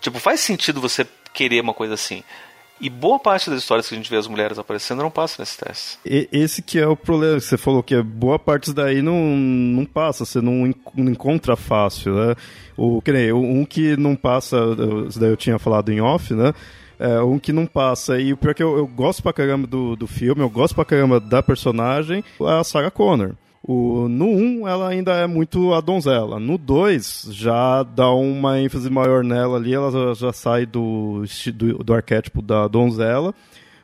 Tipo, 0.00 0.18
faz 0.18 0.40
sentido 0.40 0.80
você 0.80 1.06
querer 1.32 1.60
uma 1.60 1.74
coisa 1.74 1.94
assim. 1.94 2.22
E 2.80 2.90
boa 2.90 3.18
parte 3.18 3.48
das 3.48 3.60
histórias 3.60 3.88
que 3.88 3.94
a 3.94 3.96
gente 3.96 4.10
vê 4.10 4.16
as 4.16 4.26
mulheres 4.26 4.58
aparecendo 4.58 5.02
não 5.02 5.10
passa 5.10 5.40
nesse 5.40 5.58
teste. 5.58 5.98
E, 6.04 6.28
esse 6.32 6.60
que 6.60 6.78
é 6.78 6.86
o 6.86 6.96
problema, 6.96 7.38
você 7.38 7.56
falou 7.56 7.82
que 7.82 8.00
boa 8.02 8.38
parte 8.38 8.72
daí 8.72 9.00
não, 9.00 9.16
não 9.16 9.84
passa, 9.84 10.24
você 10.24 10.40
não, 10.40 10.74
não 10.94 11.12
encontra 11.12 11.56
fácil, 11.56 12.14
né? 12.14 12.34
O, 12.76 13.00
que 13.00 13.12
nem, 13.12 13.32
um 13.32 13.64
que 13.64 13.96
não 13.96 14.16
passa, 14.16 14.56
isso 15.08 15.20
daí 15.20 15.30
eu 15.30 15.36
tinha 15.36 15.58
falado 15.58 15.90
em 15.92 16.00
off, 16.00 16.34
né? 16.34 16.52
É, 16.98 17.20
um 17.20 17.38
que 17.38 17.52
não 17.52 17.66
passa. 17.66 18.18
E 18.18 18.32
o 18.32 18.36
pior 18.36 18.50
é 18.50 18.54
que 18.54 18.62
eu, 18.62 18.76
eu 18.76 18.86
gosto 18.86 19.22
pra 19.22 19.32
caramba 19.32 19.66
do, 19.66 19.94
do 19.94 20.06
filme, 20.06 20.42
eu 20.42 20.50
gosto 20.50 20.74
pra 20.74 20.84
caramba 20.84 21.20
da 21.20 21.42
personagem, 21.42 22.24
a 22.40 22.62
Sarah 22.64 22.90
Connor. 22.90 23.34
O, 23.66 24.08
no 24.10 24.26
1, 24.26 24.68
ela 24.68 24.90
ainda 24.90 25.12
é 25.14 25.26
muito 25.26 25.72
a 25.72 25.80
donzela. 25.80 26.38
No 26.38 26.58
2, 26.58 27.28
já 27.30 27.82
dá 27.82 28.10
uma 28.10 28.60
ênfase 28.60 28.90
maior 28.90 29.24
nela 29.24 29.56
ali, 29.56 29.72
ela 29.72 29.90
já, 29.90 30.26
já 30.26 30.32
sai 30.34 30.66
do, 30.66 31.24
do, 31.54 31.78
do 31.82 31.94
arquétipo 31.94 32.42
da 32.42 32.68
donzela. 32.68 33.34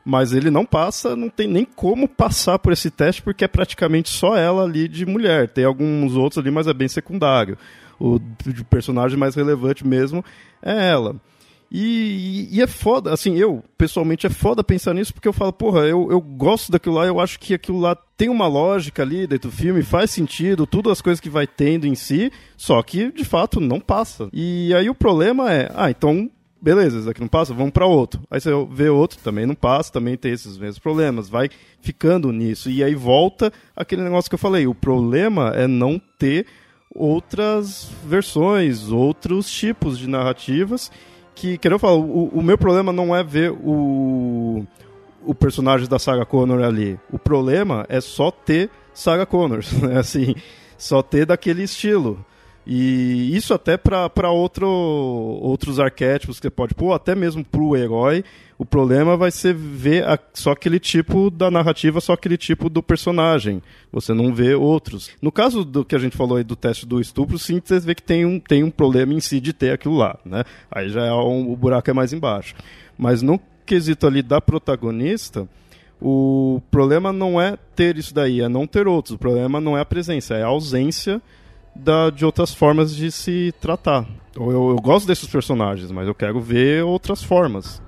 Mas 0.05 0.35
ele 0.35 0.51
não 0.51 0.67
passa, 0.67 1.17
não 1.17 1.31
tem 1.31 1.47
nem 1.49 1.65
como 1.65 2.07
passar 2.07 2.59
por 2.59 2.75
esse 2.75 2.91
teste, 2.91 3.23
porque 3.23 3.45
é 3.45 3.49
praticamente 3.49 4.11
só 4.11 4.37
ela 4.37 4.65
ali 4.65 4.87
de 4.87 5.07
mulher. 5.07 5.49
Tem 5.49 5.65
alguns 5.65 6.15
outros 6.15 6.39
ali, 6.39 6.51
mas 6.51 6.67
é 6.67 6.75
bem 6.75 6.89
secundário. 6.89 7.57
O 7.99 8.21
personagem 8.69 9.19
mais 9.19 9.35
relevante 9.35 9.87
mesmo 9.87 10.23
é 10.63 10.91
ela. 10.91 11.17
E, 11.73 12.49
e, 12.51 12.61
é 12.61 12.67
foda, 12.67 13.13
assim, 13.13 13.37
eu, 13.37 13.63
pessoalmente, 13.79 14.27
é 14.27 14.31
foda 14.31 14.65
pensar 14.65 14.93
nisso, 14.93 15.15
porque 15.15 15.29
eu 15.29 15.33
falo, 15.33 15.53
porra, 15.53 15.83
eu, 15.83 16.11
eu 16.11 16.21
gosto 16.21 16.73
daquilo 16.73 16.97
lá, 16.97 17.07
eu 17.07 17.21
acho 17.21 17.39
que 17.39 17.55
aquilo 17.55 17.79
lá 17.79 17.97
tem 18.17 18.29
uma 18.29 18.49
lógica 18.49 19.03
ali 19.03 19.25
dentro 19.25 19.51
do 19.51 19.57
filme, 19.57 19.83
faz 19.85 20.11
sentido, 20.11 20.67
tudo 20.67 20.91
as 20.91 21.01
coisas 21.01 21.21
que 21.21 21.31
vai 21.31 21.47
tendo 21.47 21.87
em 21.87 21.95
si, 21.95 22.33
só 22.57 22.83
que, 22.83 23.13
de 23.13 23.25
fato, 23.25 23.61
não 23.61 23.79
passa. 23.79 24.29
E 24.33 24.75
aí 24.75 24.91
o 24.91 24.95
problema 24.97 25.53
é, 25.53 25.71
ah, 25.77 25.89
então, 25.89 26.29
beleza, 26.61 26.99
isso 26.99 27.09
aqui 27.09 27.21
não 27.21 27.29
passa, 27.29 27.55
vamos 27.55 27.73
para 27.73 27.87
outro. 27.87 28.21
Aí 28.29 28.41
você 28.41 28.51
vê 28.69 28.89
outro, 28.89 29.21
também 29.23 29.47
não 29.47 29.55
passa, 29.55 29.93
também 29.93 30.17
tem 30.17 30.33
esses 30.33 30.59
mesmos 30.59 30.81
problemas, 30.81 31.29
vai 31.29 31.49
ficando 31.81 32.33
nisso. 32.33 32.69
E 32.69 32.83
aí 32.83 32.97
volta 32.97 33.53
aquele 33.77 34.03
negócio 34.03 34.29
que 34.29 34.35
eu 34.35 34.41
falei, 34.41 34.67
o 34.67 34.75
problema 34.75 35.53
é 35.55 35.69
não 35.69 36.01
ter 36.19 36.47
outras 36.93 37.89
versões, 38.05 38.91
outros 38.91 39.49
tipos 39.49 39.97
de 39.97 40.09
narrativas 40.09 40.91
que, 41.41 41.57
quero 41.57 41.79
falar, 41.79 41.97
o, 41.97 42.29
o 42.29 42.43
meu 42.43 42.59
problema 42.59 42.93
não 42.93 43.17
é 43.17 43.25
ver 43.25 43.51
o, 43.51 44.67
o 45.25 45.35
personagem 45.35 45.89
da 45.89 45.99
Sarah 45.99 46.27
Connor 46.27 46.63
ali. 46.63 46.99
O 47.11 47.19
problema 47.19 47.87
é 47.89 48.01
só 48.01 48.31
ter 48.31 48.71
Sarah 48.93 49.25
Connor, 49.25 49.61
né? 49.83 49.99
Assim, 49.99 50.35
só 50.77 51.03
ter 51.03 51.25
daquele 51.25 51.63
estilo. 51.63 52.25
E 52.67 53.35
isso 53.35 53.55
até 53.55 53.79
para 53.79 54.31
outro, 54.31 54.69
outros 54.69 55.81
arquétipos 55.81 56.39
que 56.39 56.43
você 56.43 56.51
pode 56.51 56.75
pôr, 56.75 56.93
até 56.93 57.15
mesmo 57.15 57.43
para 57.43 57.61
o 57.61 57.75
herói. 57.75 58.23
O 58.61 58.65
problema 58.67 59.17
vai 59.17 59.31
ser 59.31 59.55
ver 59.55 60.07
a, 60.07 60.19
só 60.35 60.51
aquele 60.51 60.79
tipo 60.79 61.31
da 61.31 61.51
narrativa, 61.51 61.99
só 61.99 62.13
aquele 62.13 62.37
tipo 62.37 62.69
do 62.69 62.83
personagem. 62.83 63.63
Você 63.91 64.13
não 64.13 64.35
vê 64.35 64.55
outros. 64.55 65.11
No 65.23 65.33
caso 65.33 65.65
do 65.65 65.83
que 65.83 65.95
a 65.95 65.99
gente 65.99 66.15
falou 66.15 66.37
aí 66.37 66.45
do 66.45 66.55
teste 66.55 66.85
do 66.85 67.01
estupro, 67.01 67.39
sim, 67.39 67.59
você 67.65 67.81
vê 67.81 67.95
que 67.95 68.03
tem 68.03 68.27
um, 68.27 68.39
tem 68.39 68.63
um 68.63 68.71
problema 68.71 69.15
em 69.15 69.21
si 69.21 69.41
de 69.41 69.55
ter 69.55 69.71
aquilo 69.73 69.97
lá. 69.97 70.19
Né? 70.27 70.45
Aí 70.71 70.91
já 70.91 71.07
é 71.07 71.11
um, 71.11 71.51
o 71.51 71.57
buraco 71.57 71.89
é 71.89 71.95
mais 71.95 72.13
embaixo. 72.13 72.55
Mas 72.99 73.23
no 73.23 73.41
quesito 73.65 74.07
ali 74.07 74.21
da 74.21 74.43
protagonista, 74.43 75.49
o 75.99 76.61
problema 76.71 77.15
não 77.15 77.41
é 77.41 77.57
ter 77.75 77.97
isso 77.97 78.13
daí, 78.13 78.43
é 78.43 78.49
não 78.51 78.67
ter 78.67 78.87
outros. 78.87 79.15
O 79.15 79.19
problema 79.19 79.59
não 79.59 79.75
é 79.75 79.81
a 79.81 79.87
presença, 79.87 80.35
é 80.35 80.43
a 80.43 80.49
ausência 80.49 81.23
da, 81.75 82.11
de 82.11 82.27
outras 82.27 82.53
formas 82.53 82.95
de 82.95 83.11
se 83.11 83.55
tratar. 83.59 84.07
Eu, 84.37 84.51
eu 84.53 84.77
gosto 84.77 85.07
desses 85.07 85.27
personagens, 85.27 85.91
mas 85.91 86.07
eu 86.07 86.15
quero 86.15 86.39
ver 86.43 86.85
outras 86.85 87.23
formas. 87.23 87.81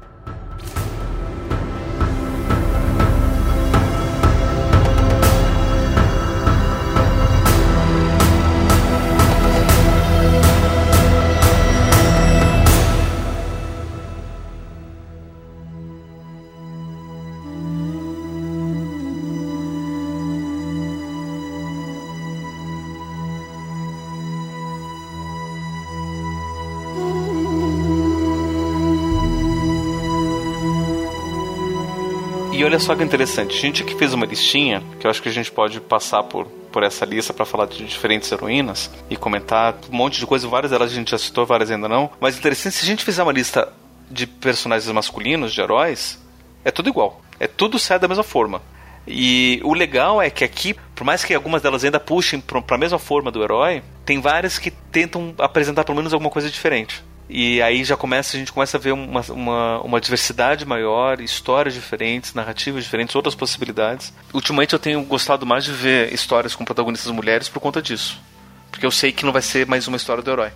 Olha 32.73 32.79
só 32.79 32.97
que 32.97 33.05
interessante, 33.05 33.55
a 33.55 33.61
gente 33.61 33.83
aqui 33.83 33.95
fez 33.95 34.15
uma 34.15 34.25
listinha, 34.25 34.83
que 34.99 35.07
eu 35.07 35.11
acho 35.11 35.21
que 35.21 35.29
a 35.29 35.33
gente 35.33 35.53
pode 35.53 35.79
passar 35.79 36.23
por, 36.23 36.47
por 36.47 36.83
essa 36.83 37.05
lista 37.05 37.35
para 37.35 37.45
falar 37.45 37.67
de 37.67 37.85
diferentes 37.85 38.33
heroínas 38.33 38.91
e 39.11 39.17
comentar 39.17 39.75
um 39.93 39.95
monte 39.95 40.19
de 40.19 40.27
coisa, 40.27 40.49
várias 40.49 40.71
delas 40.71 40.91
a 40.91 40.95
gente 40.95 41.11
já 41.11 41.19
citou, 41.19 41.45
várias 41.45 41.71
ainda 41.71 41.87
não. 41.87 42.11
Mas 42.19 42.39
interessante, 42.39 42.77
se 42.77 42.85
a 42.85 42.87
gente 42.87 43.05
fizer 43.05 43.23
uma 43.23 43.33
lista 43.33 43.71
de 44.11 44.27
personagens 44.27 44.91
masculinos, 44.91 45.53
de 45.53 45.61
heróis, 45.61 46.19
é 46.65 46.71
tudo 46.71 46.89
igual. 46.89 47.21
É 47.39 47.47
tudo 47.47 47.79
sai 47.79 47.99
da 47.99 48.09
mesma 48.09 48.25
forma. 48.25 48.63
E 49.07 49.61
o 49.65 49.75
legal 49.75 50.23
é 50.23 50.31
que 50.31 50.43
aqui, 50.43 50.73
por 50.95 51.05
mais 51.05 51.23
que 51.23 51.35
algumas 51.35 51.61
delas 51.61 51.85
ainda 51.85 52.01
puxem 52.01 52.41
para 52.41 52.75
a 52.75 52.79
mesma 52.79 52.99
forma 52.99 53.31
do 53.31 53.43
herói, 53.43 53.83
tem 54.07 54.19
várias 54.19 54.59
que 54.59 54.71
tentam 54.71 55.35
apresentar 55.37 55.85
pelo 55.85 55.97
menos 55.97 56.15
alguma 56.15 56.31
coisa 56.31 56.49
diferente. 56.49 57.05
E 57.35 57.63
aí 57.63 57.83
já 57.83 57.97
começa, 57.97 58.37
a 58.37 58.39
gente 58.39 58.53
começa 58.53 58.77
a 58.77 58.81
ver 58.81 58.93
uma, 58.93 59.23
uma, 59.31 59.81
uma, 59.81 60.01
diversidade 60.03 60.67
maior, 60.67 61.19
histórias 61.19 61.73
diferentes, 61.73 62.35
narrativas 62.35 62.85
diferentes, 62.85 63.17
outras 63.17 63.35
possibilidades. 63.35 64.13
Ultimamente 64.35 64.75
eu 64.75 64.79
tenho 64.79 65.03
gostado 65.03 65.47
mais 65.47 65.65
de 65.65 65.73
ver 65.73 66.13
histórias 66.13 66.55
com 66.55 66.63
protagonistas 66.63 67.11
mulheres 67.11 67.49
por 67.49 67.59
conta 67.59 67.81
disso. 67.81 68.21
Porque 68.71 68.85
eu 68.85 68.91
sei 68.91 69.13
que 69.13 69.25
não 69.25 69.33
vai 69.33 69.41
ser 69.41 69.67
mais 69.67 69.89
uma 69.89 69.97
história 69.97 70.23
do 70.23 70.31
herói. 70.31 70.53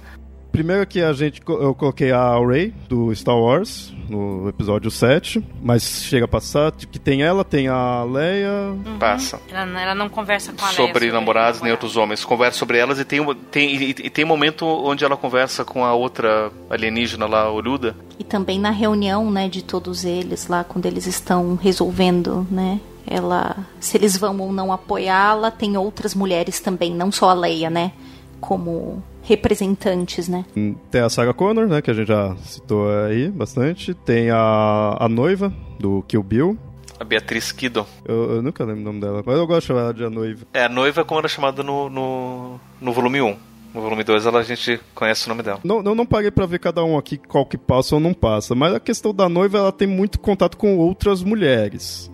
Primeiro 0.57 0.87
que 0.87 1.03
a 1.03 1.13
gente 1.13 1.43
eu 1.47 1.75
coloquei 1.75 2.11
a 2.11 2.39
Rey 2.39 2.73
do 2.89 3.15
Star 3.15 3.37
Wars 3.37 3.93
no 4.09 4.49
episódio 4.49 4.91
7, 4.91 5.47
mas 5.63 6.03
chega 6.03 6.25
a 6.25 6.29
passar 6.29 6.73
que 6.73 6.99
tem 6.99 7.23
ela, 7.23 7.45
tem 7.45 7.69
a 7.69 8.03
Leia. 8.05 8.71
Uhum. 8.71 8.99
Passa. 8.99 9.39
Ela, 9.51 9.83
ela, 9.83 9.95
não 9.95 10.09
conversa 10.09 10.55
com 10.55 10.65
a 10.65 10.69
sobre 10.69 10.83
Leia. 10.83 10.95
Sobre 10.95 11.13
namorados 11.13 11.61
nem 11.61 11.73
outros 11.73 11.95
homens. 11.99 12.25
Conversa 12.25 12.59
sobre 12.59 12.79
elas 12.79 12.99
e 12.99 13.05
tem, 13.05 13.23
tem, 13.51 13.77
e, 13.77 13.91
e 13.91 14.09
tem 14.09 14.25
momento 14.25 14.65
onde 14.65 15.05
ela 15.05 15.15
conversa 15.15 15.63
com 15.63 15.85
a 15.85 15.93
outra 15.93 16.51
alienígena 16.71 17.27
lá, 17.27 17.53
Oruda. 17.53 17.95
E 18.19 18.25
também 18.25 18.59
na 18.59 18.71
reunião, 18.71 19.31
né, 19.31 19.51
de 19.51 19.63
todos 19.63 20.07
eles 20.07 20.47
lá, 20.49 20.65
quando 20.65 20.87
eles 20.87 21.07
estão 21.07 21.55
resolvendo, 21.55 22.47
né, 22.51 22.81
ela 23.07 23.59
se 23.79 23.95
eles 23.95 24.17
vão 24.17 24.41
ou 24.41 24.51
não 24.51 24.73
apoiá-la 24.73 25.51
tem 25.51 25.77
outras 25.77 26.15
mulheres 26.15 26.59
também 26.59 26.93
não 26.93 27.13
só 27.13 27.31
a 27.31 27.35
Leia 27.35 27.71
né 27.71 27.93
como 28.41 29.03
representantes, 29.27 30.29
né? 30.29 30.45
Tem 30.91 31.01
a 31.01 31.09
Sarah 31.09 31.35
Connor, 31.35 31.67
né, 31.67 31.83
que 31.83 31.91
a 31.91 31.95
gente 31.95 32.09
já 32.09 32.35
citou 32.37 32.89
aí 32.89 33.29
bastante. 33.29 33.93
Tem 33.93 34.31
a, 34.31 34.97
a 34.99 35.09
noiva 35.09 35.53
do 35.79 36.03
Kill 36.07 36.23
Bill. 36.23 36.59
A 36.99 37.05
Beatriz 37.05 37.53
Kiddo. 37.53 37.87
Eu, 38.07 38.37
eu, 38.37 38.43
nunca 38.43 38.65
lembro 38.65 38.81
o 38.81 38.85
nome 38.85 39.01
dela, 39.01 39.23
mas 39.27 39.37
eu 39.37 39.47
gosto 39.47 39.61
de 39.61 39.67
chamar 39.67 39.81
ela 39.81 39.95
de 39.95 40.05
a 40.05 40.09
noiva. 40.09 40.47
É, 40.55 40.65
a 40.65 40.69
noiva 40.69 41.05
como 41.05 41.21
era 41.21 41.29
chamada 41.29 41.63
no, 41.63 41.91
no, 41.91 42.61
no 42.81 42.93
volume 42.93 43.21
1. 43.21 43.37
No 43.75 43.83
volume 43.83 44.03
2 44.03 44.25
ela, 44.25 44.39
a 44.39 44.43
gente 44.43 44.81
conhece 44.95 45.27
o 45.27 45.29
nome 45.29 45.43
dela. 45.43 45.61
Não, 45.63 45.83
eu 45.83 45.95
não 45.95 46.07
parei 46.07 46.31
para 46.31 46.47
ver 46.47 46.59
cada 46.59 46.83
um 46.83 46.97
aqui 46.97 47.19
qual 47.19 47.45
que 47.45 47.59
passa 47.59 47.97
ou 47.97 48.01
não 48.01 48.15
passa, 48.15 48.55
mas 48.55 48.73
a 48.73 48.81
questão 48.81 49.13
da 49.13 49.29
noiva 49.29 49.59
ela 49.59 49.73
tem 49.73 49.87
muito 49.87 50.19
contato 50.19 50.57
com 50.57 50.79
outras 50.79 51.23
mulheres. 51.23 52.11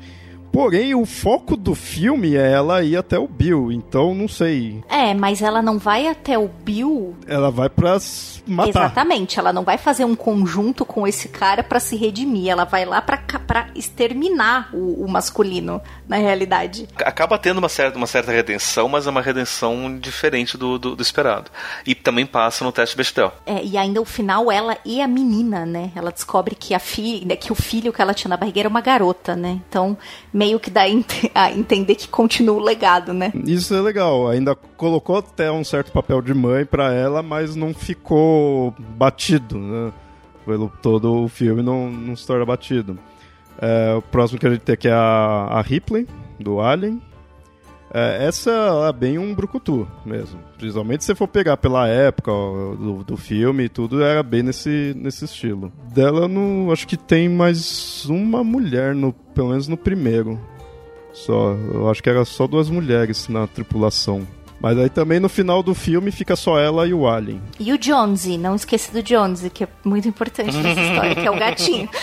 Porém, 0.53 0.95
o 0.95 1.07
foco 1.07 1.57
do 1.57 1.75
filme 1.75 2.37
é 2.37 2.53
ela 2.53 2.83
ir 2.83 2.95
até 2.95 3.19
o 3.19 3.27
Bill, 3.27 3.73
então 3.73 4.15
não 4.15 4.29
sei. 4.29 4.85
É, 4.87 5.15
mas 5.15 5.41
ela 5.41 5.63
não 5.63 5.79
vai 5.79 6.07
até 6.07 6.39
o 6.39 6.47
Bill. 6.47 7.17
Ela 7.27 7.51
vai 7.51 7.71
pra 7.71 7.99
matar. 8.47 8.69
Exatamente, 8.69 9.39
ela 9.39 9.53
não 9.53 9.63
vai 9.63 9.79
fazer 9.79 10.05
um 10.05 10.15
conjunto 10.15 10.85
com 10.85 11.07
esse 11.07 11.29
cara 11.29 11.63
para 11.63 11.81
se 11.81 11.97
redimir. 11.97 12.51
Ela 12.51 12.65
vai 12.65 12.85
lá 12.85 13.01
pra, 13.01 13.17
pra 13.17 13.69
exterminar 13.75 14.69
o, 14.75 15.05
o, 15.05 15.09
masculino, 15.09 15.81
na 16.07 16.17
realidade. 16.17 16.87
Acaba 16.97 17.39
tendo 17.39 17.59
uma 17.59 17.69
certa, 17.69 17.97
uma 17.97 18.07
certa 18.07 18.31
redenção, 18.31 18.89
mas 18.91 19.07
é 19.07 19.11
uma 19.11 19.23
redenção 19.23 19.99
diferente 19.99 20.59
do, 20.59 20.79
do, 20.79 20.95
do 20.97 21.03
esperado. 21.03 21.51
E 21.87 21.95
também 21.95 22.27
passa 22.27 22.63
no 22.63 22.73
teste 22.73 22.97
Bechdel. 22.97 23.33
É, 23.47 23.65
e 23.65 23.79
ainda 23.79 24.03
o 24.03 24.05
final, 24.05 24.53
ela 24.53 24.77
e 24.85 25.01
a 25.01 25.09
menina, 25.09 25.65
né? 25.65 25.91
Ela 25.95 26.13
descobre 26.13 26.55
que 26.55 26.75
a 26.75 26.79
filha, 26.79 27.37
que 27.37 27.51
o 27.53 27.55
filho 27.55 27.93
que 27.93 28.03
ela 28.03 28.13
tinha 28.13 28.29
na 28.29 28.37
barriga 28.37 28.61
era 28.61 28.69
uma 28.69 28.81
garota, 28.83 29.35
né? 29.35 29.61
Então 29.69 29.97
meio 30.43 30.59
que 30.59 30.71
dá 30.71 30.83
a 31.35 31.53
entender 31.53 31.95
que 31.95 32.09
continua 32.09 32.57
o 32.57 32.61
legado, 32.61 33.13
né? 33.13 33.33
Isso 33.47 33.73
é 33.75 33.81
legal. 33.81 34.29
Ainda 34.29 34.57
colocou 34.57 35.19
até 35.19 35.51
um 35.53 35.63
certo 35.63 35.93
papel 35.93 36.21
de 36.21 36.35
mãe 36.35 36.67
para 36.67 36.93
ela, 36.93 37.23
mas 37.23 37.55
não 37.55 37.73
ficou 37.73 38.75
batido, 38.97 39.57
né? 39.59 39.93
Pelo 40.45 40.69
todo 40.83 41.23
o 41.23 41.29
filme 41.29 41.63
não, 41.63 41.89
não 41.89 42.17
se 42.17 42.27
torna 42.27 42.45
batido. 42.45 42.99
É, 43.61 43.95
o 43.95 44.03
próximo 44.03 44.41
que 44.41 44.47
a 44.47 44.51
gente 44.51 44.63
tem 44.63 44.73
aqui 44.73 44.89
é 44.89 44.93
a, 44.93 45.47
a 45.53 45.63
Ripley, 45.63 46.09
do 46.41 46.61
Alien. 46.61 47.01
É, 47.95 48.27
essa 48.27 48.51
é 48.89 48.93
bem 48.93 49.19
um 49.19 49.35
brucutu 49.35 49.87
mesmo. 50.05 50.41
Principalmente 50.57 51.05
se 51.05 51.15
for 51.15 51.29
pegar 51.29 51.57
pela 51.57 51.87
época 51.87 52.33
ó, 52.33 52.75
do, 52.75 53.05
do 53.05 53.17
filme 53.17 53.65
e 53.65 53.69
tudo, 53.69 54.03
era 54.03 54.23
bem 54.23 54.43
nesse, 54.43 54.95
nesse 54.97 55.25
estilo. 55.25 55.73
Dela, 55.95 56.27
não, 56.27 56.73
acho 56.73 56.87
que 56.87 56.97
tem 56.97 57.29
mais 57.29 58.07
uma 58.07 58.43
mulher, 58.43 58.95
no, 58.95 59.13
pelo 59.13 59.51
menos 59.51 59.69
no 59.69 59.77
primeiro. 59.77 60.41
Só. 61.13 61.53
Eu 61.53 61.91
acho 61.91 62.03
que 62.03 62.09
era 62.09 62.25
só 62.25 62.47
duas 62.47 62.71
mulheres 62.71 63.29
na 63.29 63.47
tripulação. 63.47 64.27
Mas 64.59 64.79
aí 64.79 64.89
também 64.89 65.19
no 65.19 65.29
final 65.29 65.63
do 65.63 65.75
filme 65.75 66.11
fica 66.13 66.37
só 66.37 66.59
ela 66.59 66.87
e 66.87 66.95
o 66.95 67.07
Alien. 67.09 67.43
E 67.59 67.73
o 67.73 67.79
Jonesy, 67.83 68.39
não 68.39 68.55
esqueça 68.55 68.93
do 68.93 69.07
Jonesy, 69.07 69.51
que 69.51 69.65
é 69.65 69.69
muito 69.85 70.09
importante 70.09 70.57
nessa 70.57 70.81
história, 70.81 71.15
que 71.17 71.27
é 71.27 71.31
o 71.31 71.39
gatinho. 71.39 71.91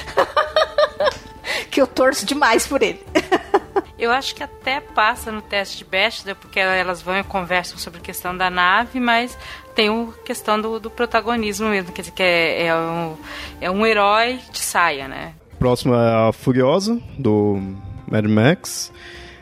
que 1.70 1.82
eu 1.82 1.88
torço 1.88 2.26
demais 2.26 2.68
por 2.68 2.82
ele. 2.82 3.00
Eu 4.00 4.12
acho 4.12 4.34
que 4.34 4.42
até 4.42 4.80
passa 4.80 5.30
no 5.30 5.42
teste 5.42 5.80
de 5.80 5.84
Bechdel, 5.84 6.36
porque 6.36 6.58
elas 6.58 7.02
vão 7.02 7.20
e 7.20 7.24
conversam 7.24 7.78
sobre 7.78 8.00
a 8.00 8.02
questão 8.02 8.36
da 8.36 8.50
nave, 8.50 8.98
mas 8.98 9.38
tem 9.76 9.90
a 9.90 10.24
questão 10.24 10.60
do, 10.60 10.80
do, 10.80 10.90
protagonismo 10.90 11.68
mesmo, 11.68 11.92
quer 11.92 12.04
dizer, 12.04 12.14
que 12.14 12.24
é, 12.24 12.68
é, 12.68 12.76
um, 12.76 13.18
é 13.60 13.70
um 13.70 13.86
herói 13.86 14.40
de 14.52 14.60
saia, 14.60 15.08
né? 15.08 15.34
Próximo 15.60 15.94
é 15.94 16.30
a 16.30 16.32
Furiosa, 16.32 16.98
do 17.18 17.60
Mad 18.10 18.26
Max. 18.26 18.92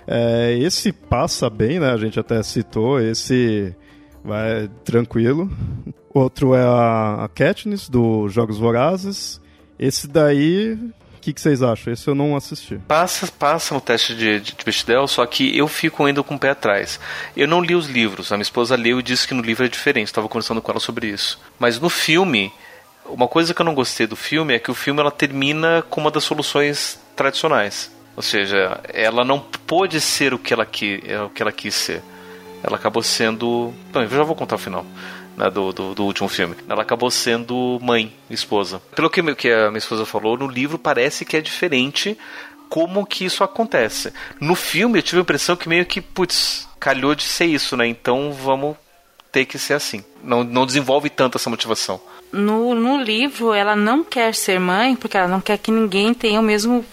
É, 0.08 0.58
esse 0.60 0.92
passa 0.92 1.50
bem, 1.50 1.80
né? 1.80 1.92
A 1.92 1.98
gente 1.98 2.20
até 2.20 2.42
citou, 2.42 3.00
esse 3.00 3.76
vai 4.24 4.70
tranquilo. 4.84 5.52
Outro 6.12 6.56
é 6.56 6.64
a, 6.64 7.26
a 7.26 7.30
Katniss, 7.30 7.88
do 7.88 8.28
Jogos 8.28 8.58
Vorazes. 8.58 9.40
Esse 9.78 10.08
daí 10.08 10.80
que, 11.28 11.34
que 11.34 11.42
vocês 11.42 11.62
acham? 11.62 11.92
Esse 11.92 12.08
eu 12.08 12.16
não 12.16 12.38
assisti. 12.38 12.80
Passa, 12.88 13.28
passa 13.28 13.74
no 13.74 13.82
teste 13.82 14.16
de, 14.16 14.40
de, 14.40 14.56
de 14.56 14.66
Bechdel, 14.66 15.08
só 15.08 15.26
que 15.26 15.58
eu 15.58 15.68
fico 15.68 16.06
ainda 16.06 16.24
com 16.24 16.36
o 16.36 16.40
pé 16.40 16.52
atrás. 16.52 17.00
Eu 17.36 17.48
não 17.48 17.62
li 17.62 17.76
os 17.76 17.88
livros, 17.88 18.32
a 18.32 18.38
minha 18.38 18.44
esposa 18.44 18.78
leu 18.78 19.00
e 19.00 19.04
disse 19.04 19.28
que 19.28 19.34
no 19.34 19.42
livro 19.42 19.66
é 19.66 19.68
diferente, 19.68 20.08
estava 20.08 20.30
conversando 20.30 20.62
com 20.62 20.72
ela 20.72 20.80
sobre 20.80 21.08
isso. 21.08 21.38
Mas 21.60 21.80
no 21.80 21.90
filme, 21.90 22.54
uma 23.06 23.28
coisa 23.28 23.54
que 23.54 23.62
eu 23.62 23.66
não 23.66 23.76
gostei 23.76 24.08
do 24.08 24.16
filme 24.16 24.54
é 24.54 24.60
que 24.60 24.72
o 24.72 24.74
filme 24.74 25.02
ela 25.02 25.12
termina 25.12 25.84
com 25.90 26.00
uma 26.00 26.12
das 26.12 26.24
soluções 26.24 26.98
tradicionais. 27.14 27.92
Ou 28.16 28.24
seja, 28.24 28.80
ela 28.94 29.26
não 29.26 29.40
pôde 29.40 30.00
ser 30.00 30.34
o 30.34 30.40
que 30.40 30.54
ela, 30.54 30.66
que, 30.66 31.04
o 31.26 31.30
que 31.30 31.42
ela 31.42 31.52
quis 31.52 31.76
ser. 31.76 32.02
Ela 32.64 32.78
acabou 32.78 33.04
sendo. 33.04 33.74
Bom, 33.92 34.02
eu 34.02 34.10
já 34.10 34.24
vou 34.24 34.36
contar 34.36 34.56
o 34.56 34.60
final 34.60 34.86
né, 35.38 35.50
do, 35.52 35.72
do, 35.72 35.94
do, 35.94 36.04
último 36.04 36.28
filme. 36.28 36.56
Ela 36.68 36.82
acabou 36.82 37.12
sendo 37.12 37.80
mãe, 37.82 38.12
esposa. 38.30 38.82
Pelo 38.96 39.10
que, 39.10 39.22
que 39.36 39.52
a 39.52 39.68
minha 39.70 39.78
esposa 39.78 40.06
falou, 40.06 40.36
no 40.36 40.48
livro 40.48 40.80
parece 40.80 41.24
que 41.24 41.38
é 41.38 41.42
diferente 41.42 42.18
como 42.68 43.06
que 43.06 43.24
isso 43.24 43.44
acontece. 43.44 44.12
No 44.42 44.56
filme 44.56 45.00
eu 45.00 45.04
tive 45.04 45.20
a 45.20 45.22
impressão 45.22 45.56
que 45.56 45.70
meio 45.70 45.86
que, 45.86 46.02
putz, 46.02 46.68
calhou 46.80 47.16
de 47.16 47.24
ser 47.24 47.46
isso, 47.46 47.78
né? 47.78 47.88
Então 47.88 48.34
vamos 48.34 48.76
ter 49.32 49.46
que 49.46 49.60
ser 49.60 49.76
assim. 49.76 50.04
Não, 50.24 50.44
não 50.44 50.66
desenvolve 50.66 51.10
tanto 51.10 51.38
essa 51.38 51.50
motivação. 51.50 52.02
No, 52.32 52.76
no 52.76 53.02
livro, 53.02 53.54
ela 53.54 53.76
não 53.76 54.04
quer 54.04 54.34
ser 54.34 54.60
mãe 54.60 54.96
porque 54.96 55.16
ela 55.16 55.30
não 55.30 55.40
quer 55.40 55.58
que 55.58 55.72
ninguém 55.72 56.14
tenha 56.14 56.40
o 56.40 56.44
mesmo 56.44 56.84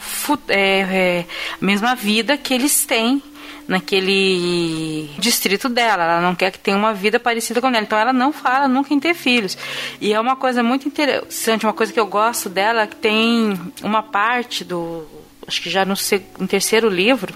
é, 0.48 0.80
é, 0.80 1.26
a 1.60 1.64
mesma 1.64 1.94
vida 1.96 2.36
que 2.36 2.54
eles 2.54 2.84
têm 2.86 3.20
naquele 3.66 5.10
distrito 5.18 5.68
dela. 5.68 6.04
Ela 6.04 6.20
não 6.20 6.34
quer 6.34 6.50
que 6.50 6.58
tenha 6.58 6.76
uma 6.76 6.92
vida 6.92 7.18
parecida 7.18 7.60
com 7.60 7.68
ela. 7.68 7.80
Então 7.80 7.98
ela 7.98 8.12
não 8.12 8.32
fala 8.32 8.68
nunca 8.68 8.92
em 8.92 9.00
ter 9.00 9.14
filhos. 9.14 9.56
E 10.00 10.12
é 10.12 10.20
uma 10.20 10.36
coisa 10.36 10.62
muito 10.62 10.86
interessante, 10.86 11.66
uma 11.66 11.72
coisa 11.72 11.92
que 11.92 12.00
eu 12.00 12.06
gosto 12.06 12.48
dela, 12.48 12.86
que 12.86 12.96
tem 12.96 13.58
uma 13.82 14.02
parte 14.02 14.64
do. 14.64 15.04
Acho 15.46 15.60
que 15.60 15.68
já 15.68 15.84
no, 15.84 15.94
no 16.38 16.48
terceiro 16.48 16.88
livro, 16.88 17.34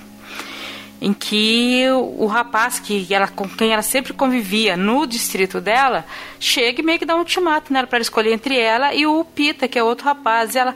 em 1.01 1.13
que 1.13 1.85
o, 1.91 2.27
rapaz 2.27 2.81
que 2.81 3.07
ela, 3.13 3.29
com 3.29 3.49
quem 3.49 3.73
ela 3.73 3.83
sempre 3.83 4.13
convivia 4.13 4.77
no 4.77 5.07
distrito 5.07 5.61
dela 5.61 6.05
chega 6.41 6.81
e 6.81 6.85
meio 6.85 6.99
que 6.99 7.05
dá 7.05 7.15
um 7.15 7.21
ultimato 7.21 7.73
nela 7.73 7.87
para 7.87 8.01
escolher 8.01 8.33
entre 8.33 8.59
ela 8.59 8.95
e 8.95 9.07
o 9.07 9.25
Pita, 9.25 9.69
que 9.69 9.79
é 9.79 9.83
outro 9.83 10.07
rapaz. 10.07 10.55
E 10.55 10.59
ela 10.59 10.75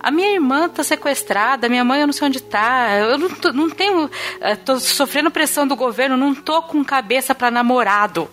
a 0.00 0.10
minha 0.10 0.32
irmã 0.32 0.68
tá 0.68 0.82
sequestrada, 0.82 1.68
minha 1.68 1.84
mãe 1.84 2.00
eu 2.00 2.06
não 2.06 2.12
sei 2.12 2.28
onde 2.28 2.42
tá, 2.42 2.96
eu 2.96 3.18
não, 3.18 3.30
tô, 3.30 3.52
não 3.52 3.70
tenho. 3.70 4.10
Eh, 4.40 4.56
tô 4.56 4.78
sofrendo 4.80 5.30
pressão 5.30 5.66
do 5.66 5.76
governo, 5.76 6.16
não 6.16 6.34
tô 6.34 6.62
com 6.62 6.84
cabeça 6.84 7.34
para 7.34 7.50
namorado. 7.50 8.28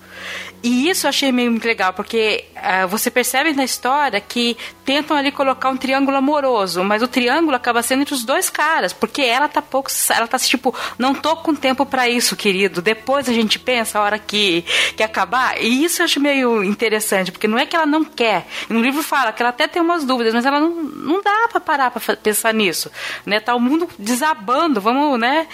E 0.64 0.90
isso 0.90 1.06
eu 1.06 1.10
achei 1.10 1.32
meio 1.32 1.60
legal, 1.64 1.94
porque 1.94 2.46
uh, 2.56 2.88
você 2.88 3.12
percebe 3.12 3.54
na 3.54 3.64
história 3.64 4.20
que 4.20 4.58
tentam 4.84 5.16
ali 5.16 5.32
colocar 5.32 5.70
um 5.70 5.78
triângulo 5.78 6.18
amoroso, 6.18 6.84
mas 6.84 7.04
o 7.04 7.08
triângulo 7.08 7.56
acaba 7.56 7.84
sendo 7.84 8.02
entre 8.02 8.14
os 8.14 8.24
dois 8.24 8.50
caras, 8.50 8.92
porque 8.92 9.22
ela 9.22 9.48
tá 9.48 9.62
pouco, 9.62 9.90
ela 10.10 10.28
tá 10.28 10.40
tipo, 10.40 10.74
não 10.98 11.14
tô 11.14 11.36
com 11.38 11.54
tempo 11.54 11.86
para 11.86 12.10
isso, 12.10 12.36
querido. 12.36 12.82
Depois 12.82 13.30
a 13.30 13.34
gente 13.34 13.60
pensa 13.60 14.00
a 14.00 14.02
hora 14.02 14.20
que 14.20 14.66
que 14.96 15.04
acabar. 15.04 15.62
E 15.62 15.84
isso 15.84 16.02
eu 16.02 16.06
acho 16.06 16.20
meio 16.20 16.64
interessante, 16.64 17.32
porque 17.32 17.48
não 17.48 17.58
é 17.58 17.66
que 17.66 17.76
ela 17.76 17.86
não 17.86 18.04
quer. 18.04 18.48
No 18.68 18.82
livro 18.82 19.04
fala 19.04 19.32
que 19.32 19.42
ela 19.42 19.52
até 19.52 19.68
tem 19.68 19.82
umas 19.82 20.04
dúvidas, 20.06 20.34
mas 20.34 20.46
ela 20.46 20.60
não, 20.60 20.72
não 20.72 21.22
dá 21.22 21.48
pra 21.50 21.57
parar 21.60 21.92
pra 21.92 22.16
pensar 22.16 22.54
nisso, 22.54 22.92
né? 23.26 23.40
Tá 23.40 23.56
o 23.56 23.60
mundo 23.60 23.88
desabando, 23.98 24.80
vamos, 24.82 25.20
né? 25.20 25.48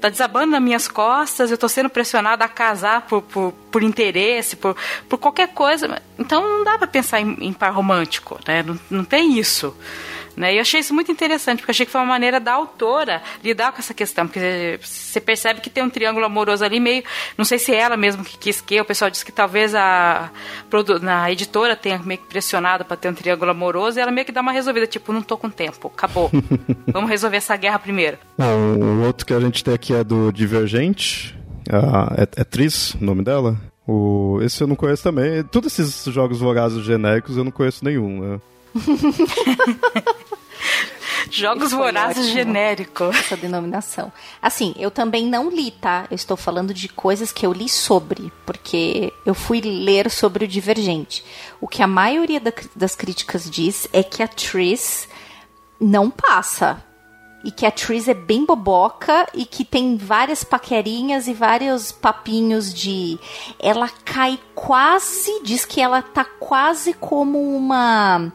Tá 0.00 0.08
desabando 0.08 0.52
nas 0.52 0.62
minhas 0.62 0.88
costas, 0.88 1.50
eu 1.50 1.58
tô 1.58 1.68
sendo 1.68 1.90
pressionada 1.90 2.44
a 2.44 2.48
casar 2.48 3.02
por, 3.02 3.22
por, 3.22 3.52
por 3.70 3.82
interesse, 3.82 4.56
por, 4.56 4.76
por 5.08 5.18
qualquer 5.18 5.48
coisa. 5.48 6.00
Então 6.18 6.42
não 6.42 6.64
dá 6.64 6.78
pra 6.78 6.86
pensar 6.86 7.20
em, 7.20 7.36
em 7.40 7.52
par 7.52 7.72
romântico, 7.72 8.38
né? 8.46 8.62
Não, 8.62 8.78
não 8.90 9.04
tem 9.04 9.38
isso. 9.38 9.76
Né? 10.40 10.54
E 10.54 10.56
eu 10.56 10.62
achei 10.62 10.80
isso 10.80 10.94
muito 10.94 11.12
interessante, 11.12 11.58
porque 11.58 11.70
achei 11.70 11.84
que 11.84 11.92
foi 11.92 12.00
uma 12.00 12.06
maneira 12.06 12.40
da 12.40 12.54
autora 12.54 13.20
lidar 13.44 13.72
com 13.72 13.78
essa 13.78 13.92
questão, 13.92 14.26
porque 14.26 14.80
você 14.82 15.20
percebe 15.20 15.60
que 15.60 15.68
tem 15.68 15.84
um 15.84 15.90
triângulo 15.90 16.24
amoroso 16.24 16.64
ali 16.64 16.80
meio, 16.80 17.04
não 17.36 17.44
sei 17.44 17.58
se 17.58 17.74
é 17.74 17.78
ela 17.78 17.94
mesmo 17.94 18.24
que 18.24 18.38
quis 18.38 18.58
que, 18.58 18.80
o 18.80 18.84
pessoal 18.86 19.10
disse 19.10 19.22
que 19.22 19.30
talvez 19.30 19.74
a, 19.74 20.30
na 21.02 21.30
editora 21.30 21.76
tenha 21.76 21.98
meio 21.98 22.20
que 22.20 22.26
pressionado 22.26 22.86
para 22.86 22.96
ter 22.96 23.10
um 23.10 23.12
triângulo 23.12 23.50
amoroso, 23.50 23.98
e 23.98 24.00
ela 24.00 24.10
meio 24.10 24.24
que 24.24 24.32
dá 24.32 24.40
uma 24.40 24.50
resolvida, 24.50 24.86
tipo, 24.86 25.12
não 25.12 25.20
tô 25.20 25.36
com 25.36 25.50
tempo, 25.50 25.92
acabou. 25.94 26.30
Vamos 26.90 27.10
resolver 27.10 27.36
essa 27.36 27.54
guerra 27.54 27.78
primeiro. 27.78 28.16
o 28.38 29.04
outro 29.04 29.26
que 29.26 29.34
a 29.34 29.40
gente 29.40 29.62
tem 29.62 29.74
aqui 29.74 29.92
é 29.94 30.02
do 30.02 30.32
Divergente, 30.32 31.38
é, 31.68 32.40
é 32.40 32.44
Tris, 32.44 32.94
o 32.94 33.04
nome 33.04 33.22
dela. 33.22 33.58
O, 33.86 34.38
esse 34.40 34.62
eu 34.62 34.66
não 34.66 34.76
conheço 34.76 35.02
também. 35.02 35.42
Todos 35.44 35.78
esses 35.78 36.02
jogos 36.14 36.40
vorazes 36.40 36.82
genéricos 36.82 37.36
eu 37.36 37.44
não 37.44 37.50
conheço 37.50 37.84
nenhum. 37.84 38.20
Né? 38.20 38.40
Jogos 41.30 41.72
vorazes 41.72 42.28
genérico. 42.28 43.04
Essa 43.04 43.36
denominação. 43.36 44.12
Assim, 44.40 44.74
eu 44.78 44.90
também 44.90 45.26
não 45.26 45.50
li, 45.50 45.70
tá? 45.70 46.06
Eu 46.10 46.14
estou 46.14 46.36
falando 46.36 46.72
de 46.72 46.88
coisas 46.88 47.32
que 47.32 47.44
eu 47.44 47.52
li 47.52 47.68
sobre, 47.68 48.32
porque 48.46 49.12
eu 49.24 49.34
fui 49.34 49.60
ler 49.60 50.10
sobre 50.10 50.44
o 50.44 50.48
Divergente. 50.48 51.24
O 51.60 51.68
que 51.68 51.82
a 51.82 51.86
maioria 51.86 52.40
da, 52.40 52.52
das 52.74 52.94
críticas 52.94 53.48
diz 53.48 53.88
é 53.92 54.02
que 54.02 54.22
a 54.22 54.28
Tris 54.28 55.08
não 55.80 56.10
passa. 56.10 56.82
E 57.42 57.50
que 57.50 57.64
a 57.64 57.70
Tris 57.70 58.06
é 58.06 58.12
bem 58.12 58.44
boboca 58.44 59.26
e 59.32 59.46
que 59.46 59.64
tem 59.64 59.96
várias 59.96 60.44
paquerinhas 60.44 61.26
e 61.26 61.32
vários 61.32 61.90
papinhos 61.90 62.74
de. 62.74 63.18
Ela 63.58 63.88
cai 64.04 64.38
quase. 64.54 65.40
Diz 65.42 65.64
que 65.64 65.80
ela 65.80 66.02
tá 66.02 66.22
quase 66.22 66.92
como 66.92 67.56
uma 67.56 68.30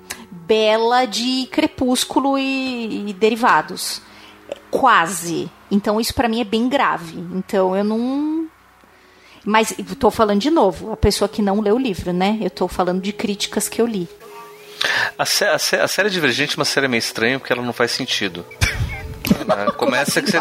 bela 0.47 1.05
de 1.05 1.47
Crepúsculo 1.51 2.37
e, 2.37 3.09
e 3.09 3.13
derivados. 3.13 4.01
Quase. 4.69 5.49
Então 5.69 5.99
isso 5.99 6.13
para 6.13 6.27
mim 6.27 6.41
é 6.41 6.43
bem 6.43 6.69
grave. 6.69 7.17
Então 7.33 7.75
eu 7.75 7.83
não. 7.83 8.47
Mas 9.43 9.77
estou 9.77 10.09
falando 10.09 10.41
de 10.41 10.49
novo, 10.49 10.91
a 10.91 10.97
pessoa 10.97 11.29
que 11.29 11.41
não 11.41 11.61
leu 11.61 11.75
o 11.75 11.79
livro, 11.79 12.11
né? 12.11 12.37
Eu 12.41 12.47
estou 12.47 12.67
falando 12.67 13.01
de 13.01 13.13
críticas 13.13 13.69
que 13.69 13.79
eu 13.81 13.85
li. 13.85 14.07
A, 15.17 15.25
sé 15.25 15.47
a, 15.49 15.57
sé 15.57 15.81
a 15.81 15.87
série 15.87 16.09
Divergente 16.09 16.55
é 16.55 16.59
uma 16.59 16.65
série 16.65 16.87
meio 16.87 16.99
estranha 16.99 17.39
porque 17.39 17.53
ela 17.53 17.61
não 17.61 17.73
faz 17.73 17.91
sentido. 17.91 18.45
Né? 19.45 19.71
Começa 19.77 20.21
que 20.21 20.31
você... 20.31 20.37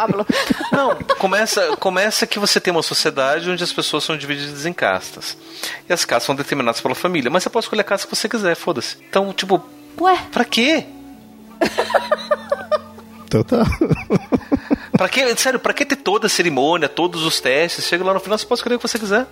Não, 0.73 0.97
começa, 1.19 1.77
começa 1.77 2.27
que 2.27 2.39
você 2.39 2.61
tem 2.61 2.73
uma 2.73 2.83
sociedade 2.83 3.51
onde 3.51 3.63
as 3.63 3.73
pessoas 3.73 4.05
são 4.05 4.17
divididas 4.17 4.67
em 4.67 4.73
castas. 4.73 5.37
E 5.89 5.93
as 5.93 6.05
castas 6.05 6.25
são 6.25 6.35
determinadas 6.35 6.81
pela 6.81 6.95
família. 6.95 7.31
Mas 7.31 7.43
você 7.43 7.51
pode 7.51 7.65
escolher 7.65 7.83
a 7.83 7.85
casa 7.85 8.07
que 8.07 8.15
você 8.15 8.29
quiser, 8.29 8.55
foda-se. 8.55 8.97
Então, 9.09 9.33
tipo, 9.33 9.63
Ué? 10.01 10.19
Pra 10.33 10.45
quê? 10.45 10.85
então 13.27 13.43
tá. 13.43 13.65
pra 14.93 15.09
quê? 15.09 15.35
Sério, 15.37 15.59
pra 15.59 15.73
que 15.73 15.85
ter 15.85 15.97
toda 15.97 16.27
a 16.27 16.31
cerimônia, 16.31 16.89
todos 16.89 17.25
os 17.25 17.41
testes? 17.41 17.87
Chega 17.87 18.05
lá 18.05 18.15
no 18.15 18.21
final, 18.21 18.39
você 18.39 18.47
pode 18.47 18.59
escolher 18.61 18.77
o 18.77 18.79
que 18.79 18.89
você 18.89 18.99
quiser. 18.99 19.27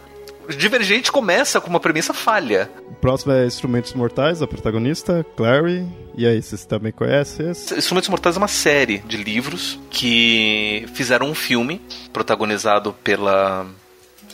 Divergente 0.48 1.12
começa 1.12 1.60
com 1.60 1.70
uma 1.70 1.78
premissa 1.78 2.12
falha. 2.12 2.70
O 2.88 2.94
próximo 2.94 3.32
é 3.32 3.46
Instrumentos 3.46 3.94
Mortais, 3.94 4.42
a 4.42 4.46
protagonista, 4.46 5.24
Clary. 5.36 5.86
E 6.16 6.26
aí, 6.26 6.42
vocês 6.42 6.64
também 6.64 6.92
conhecem 6.92 7.50
esse? 7.50 7.74
Instrumentos 7.74 8.08
Mortais 8.08 8.36
é 8.36 8.38
uma 8.38 8.48
série 8.48 8.98
de 8.98 9.16
livros 9.16 9.78
que 9.90 10.84
fizeram 10.94 11.28
um 11.28 11.34
filme 11.34 11.80
protagonizado 12.12 12.92
pela 13.04 13.66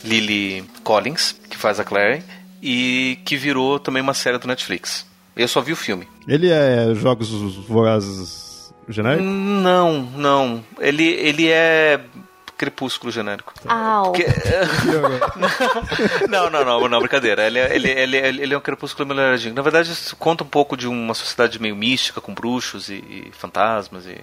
Lily 0.03 0.63
Collins, 0.83 1.35
que 1.49 1.57
faz 1.57 1.79
a 1.79 1.83
Clary, 1.83 2.23
e 2.61 3.19
que 3.23 3.37
virou 3.37 3.79
também 3.79 4.01
uma 4.01 4.13
série 4.13 4.37
do 4.37 4.47
Netflix. 4.47 5.05
Eu 5.39 5.47
só 5.47 5.61
vi 5.61 5.71
o 5.71 5.75
filme. 5.77 6.05
Ele 6.27 6.49
é 6.49 6.93
jogos 6.93 7.29
vorazes 7.65 8.73
genérico? 8.89 9.23
Não, 9.23 10.01
não. 10.01 10.65
Ele, 10.81 11.05
ele 11.05 11.49
é 11.49 12.01
crepúsculo 12.57 13.09
genérico. 13.09 13.53
Au. 13.65 14.11
Porque... 14.11 14.25
não, 16.27 16.49
não, 16.49 16.65
não, 16.65 16.89
não, 16.89 16.99
brincadeira. 16.99 17.47
Ele 17.47 17.57
é, 17.57 17.73
ele, 17.73 17.89
ele, 17.89 18.17
ele 18.17 18.53
é 18.53 18.57
um 18.57 18.61
crepúsculo 18.61 19.07
melhoradinho. 19.07 19.55
Na 19.55 19.61
verdade, 19.61 19.89
conta 20.19 20.43
um 20.43 20.47
pouco 20.47 20.75
de 20.75 20.89
uma 20.89 21.13
sociedade 21.13 21.57
meio 21.57 21.75
mística, 21.75 22.19
com 22.19 22.33
bruxos 22.33 22.89
e, 22.89 22.95
e 22.95 23.31
fantasmas 23.31 24.05
e, 24.07 24.17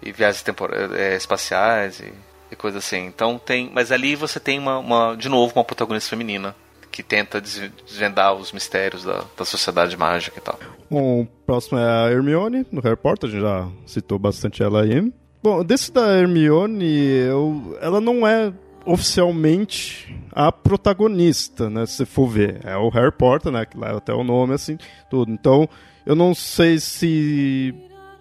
e 0.00 0.12
viagens 0.12 0.42
tempor... 0.42 0.70
é, 0.72 1.16
espaciais 1.16 1.98
e, 1.98 2.12
e 2.48 2.54
coisas 2.54 2.84
assim. 2.84 3.06
Então 3.06 3.40
tem. 3.40 3.72
Mas 3.74 3.90
ali 3.90 4.14
você 4.14 4.38
tem 4.38 4.56
uma, 4.56 4.78
uma, 4.78 5.16
de 5.16 5.28
novo 5.28 5.52
uma 5.56 5.64
protagonista 5.64 6.10
feminina 6.10 6.54
que 6.98 7.02
tenta 7.04 7.40
desvendar 7.40 8.34
os 8.34 8.50
mistérios 8.50 9.04
da, 9.04 9.22
da 9.36 9.44
sociedade 9.44 9.96
mágica 9.96 10.36
e 10.36 10.40
tal. 10.40 10.58
Bom, 10.90 11.20
o 11.20 11.26
próximo 11.46 11.78
é 11.78 11.84
a 11.84 12.10
Hermione, 12.10 12.66
no 12.72 12.80
Harry 12.80 12.96
Potter, 12.96 13.28
a 13.28 13.32
gente 13.32 13.40
já 13.40 13.68
citou 13.86 14.18
bastante 14.18 14.64
ela 14.64 14.82
aí. 14.82 15.12
Bom, 15.40 15.64
desse 15.64 15.92
da 15.92 16.18
Hermione, 16.18 16.84
eu, 16.84 17.78
ela 17.80 18.00
não 18.00 18.26
é 18.26 18.52
oficialmente 18.84 20.12
a 20.32 20.50
protagonista, 20.50 21.70
né? 21.70 21.86
Se 21.86 22.04
for 22.04 22.26
ver. 22.26 22.58
É 22.64 22.76
o 22.76 22.88
Harry 22.88 23.12
Potter, 23.12 23.52
né? 23.52 23.64
Que 23.64 23.78
leva 23.78 23.98
até 23.98 24.12
o 24.12 24.24
nome, 24.24 24.54
assim, 24.54 24.76
tudo. 25.08 25.30
Então, 25.30 25.68
eu 26.04 26.16
não 26.16 26.34
sei 26.34 26.80
se 26.80 27.72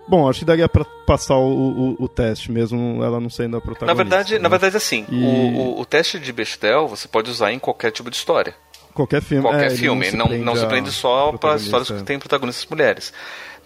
Bom, 0.08 0.30
acho 0.30 0.40
que 0.40 0.46
daria 0.46 0.70
para 0.70 0.86
passar 1.06 1.36
o, 1.36 1.50
o, 1.50 2.04
o, 2.04 2.08
teste 2.08 2.50
mesmo, 2.50 3.04
ela 3.04 3.20
não 3.20 3.30
sendo 3.30 3.58
a 3.58 3.62
protagonista. 3.62 3.88
Na 3.88 3.94
verdade, 3.94 4.34
né? 4.36 4.40
na 4.40 4.48
verdade 4.50 4.78
assim, 4.78 5.06
e... 5.10 5.22
o, 5.22 5.82
o, 5.82 5.86
teste 5.86 6.18
de 6.18 6.32
Bechdel 6.32 6.88
você 6.88 7.10
pode 7.10 7.30
usar 7.30 7.52
em 7.52 7.60
qualquer 7.60 7.92
tipo 7.92 8.10
de 8.10 8.16
história. 8.16 8.56
Qualquer 8.98 9.22
filme. 9.22 9.44
Qualquer 9.44 9.72
é, 9.72 9.76
filme. 9.76 10.12
Não, 10.12 10.28
não, 10.28 10.38
não 10.40 10.56
se 10.56 10.66
prende 10.66 10.92
só 10.92 11.32
para 11.34 11.56
histórias 11.56 11.92
que 11.92 12.02
têm 12.02 12.18
protagonistas 12.18 12.66
mulheres. 12.68 13.14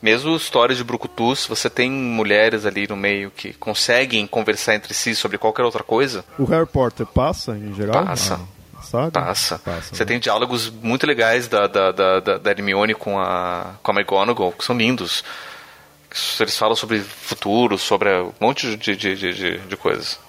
Mesmo 0.01 0.35
histórias 0.35 0.77
de 0.77 0.83
Brucutus, 0.83 1.45
você 1.47 1.69
tem 1.69 1.89
mulheres 1.89 2.65
ali 2.65 2.85
no 2.85 2.97
meio 2.97 3.31
que 3.31 3.53
conseguem 3.53 4.27
conversar 4.27 4.75
entre 4.75 4.93
si 4.93 5.15
sobre 5.15 5.37
qualquer 5.37 5.63
outra 5.63 5.83
coisa. 5.83 6.25
O 6.37 6.43
Harry 6.43 6.65
Potter 6.65 7.05
passa, 7.05 7.55
em 7.55 7.73
geral? 7.73 8.05
Passa. 8.05 8.41
Ah, 8.93 9.09
passa. 9.09 9.59
passa. 9.59 9.95
Você 9.95 10.03
né? 10.03 10.07
tem 10.07 10.19
diálogos 10.19 10.69
muito 10.69 11.07
legais 11.07 11.47
da, 11.47 11.65
da, 11.65 11.91
da, 11.93 12.19
da 12.19 12.51
Hermione 12.51 12.93
com 12.93 13.17
a, 13.17 13.75
com 13.81 13.91
a 13.91 13.95
McGonagall, 13.95 14.51
que 14.51 14.65
são 14.65 14.75
lindos 14.75 15.23
eles 16.41 16.57
falam 16.57 16.75
sobre 16.75 16.99
futuro, 16.99 17.77
sobre 17.77 18.09
um 18.11 18.33
monte 18.37 18.75
de, 18.75 18.97
de, 18.97 19.15
de, 19.15 19.33
de, 19.33 19.57
de 19.59 19.77
coisas. 19.77 20.19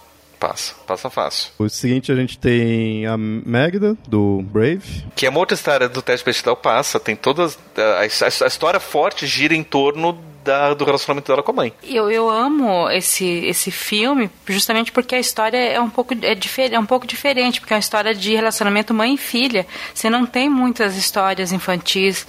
Passa, 0.43 0.75
passa 0.85 1.09
fácil. 1.09 1.53
O 1.57 1.69
seguinte, 1.69 2.11
a 2.11 2.17
gente 2.17 2.37
tem 2.37 3.07
a 3.07 3.17
Magda, 3.17 3.97
do 4.09 4.43
Brave. 4.43 5.05
Que 5.15 5.27
é 5.27 5.31
uma 5.31 5.39
outra 5.39 5.55
história 5.55 5.89
do 5.89 6.03
teste 6.03 6.27
bestial 6.27 6.57
passa. 6.57 6.99
Tem 6.99 7.15
todas. 7.15 7.57
A, 7.77 8.01
a, 8.01 8.45
a 8.45 8.49
história 8.49 8.81
forte 8.81 9.25
gira 9.25 9.55
em 9.55 9.63
torno 9.63 10.19
da, 10.43 10.75
do 10.75 10.85
relacionamento 10.85 11.31
dela 11.31 11.45
com 11.45 11.53
a 11.53 11.55
mãe. 11.55 11.73
Eu, 11.85 12.11
eu 12.11 12.29
amo 12.29 12.91
esse, 12.91 13.25
esse 13.25 13.71
filme 13.71 14.29
justamente 14.45 14.91
porque 14.91 15.15
a 15.15 15.21
história 15.21 15.57
é 15.57 15.81
um 15.81 15.89
pouco 15.89 16.13
é, 16.21 16.35
difer, 16.35 16.75
é 16.75 16.79
um 16.79 16.87
pouco 16.87 17.07
diferente, 17.07 17.61
porque 17.61 17.73
é 17.73 17.77
uma 17.77 17.81
história 17.81 18.13
de 18.13 18.35
relacionamento 18.35 18.93
mãe 18.93 19.15
e 19.15 19.19
filha. 19.19 19.65
Você 19.95 20.11
não 20.11 20.27
tem 20.27 20.51
muitas 20.51 20.97
histórias 20.97 21.53
infantis, 21.53 22.27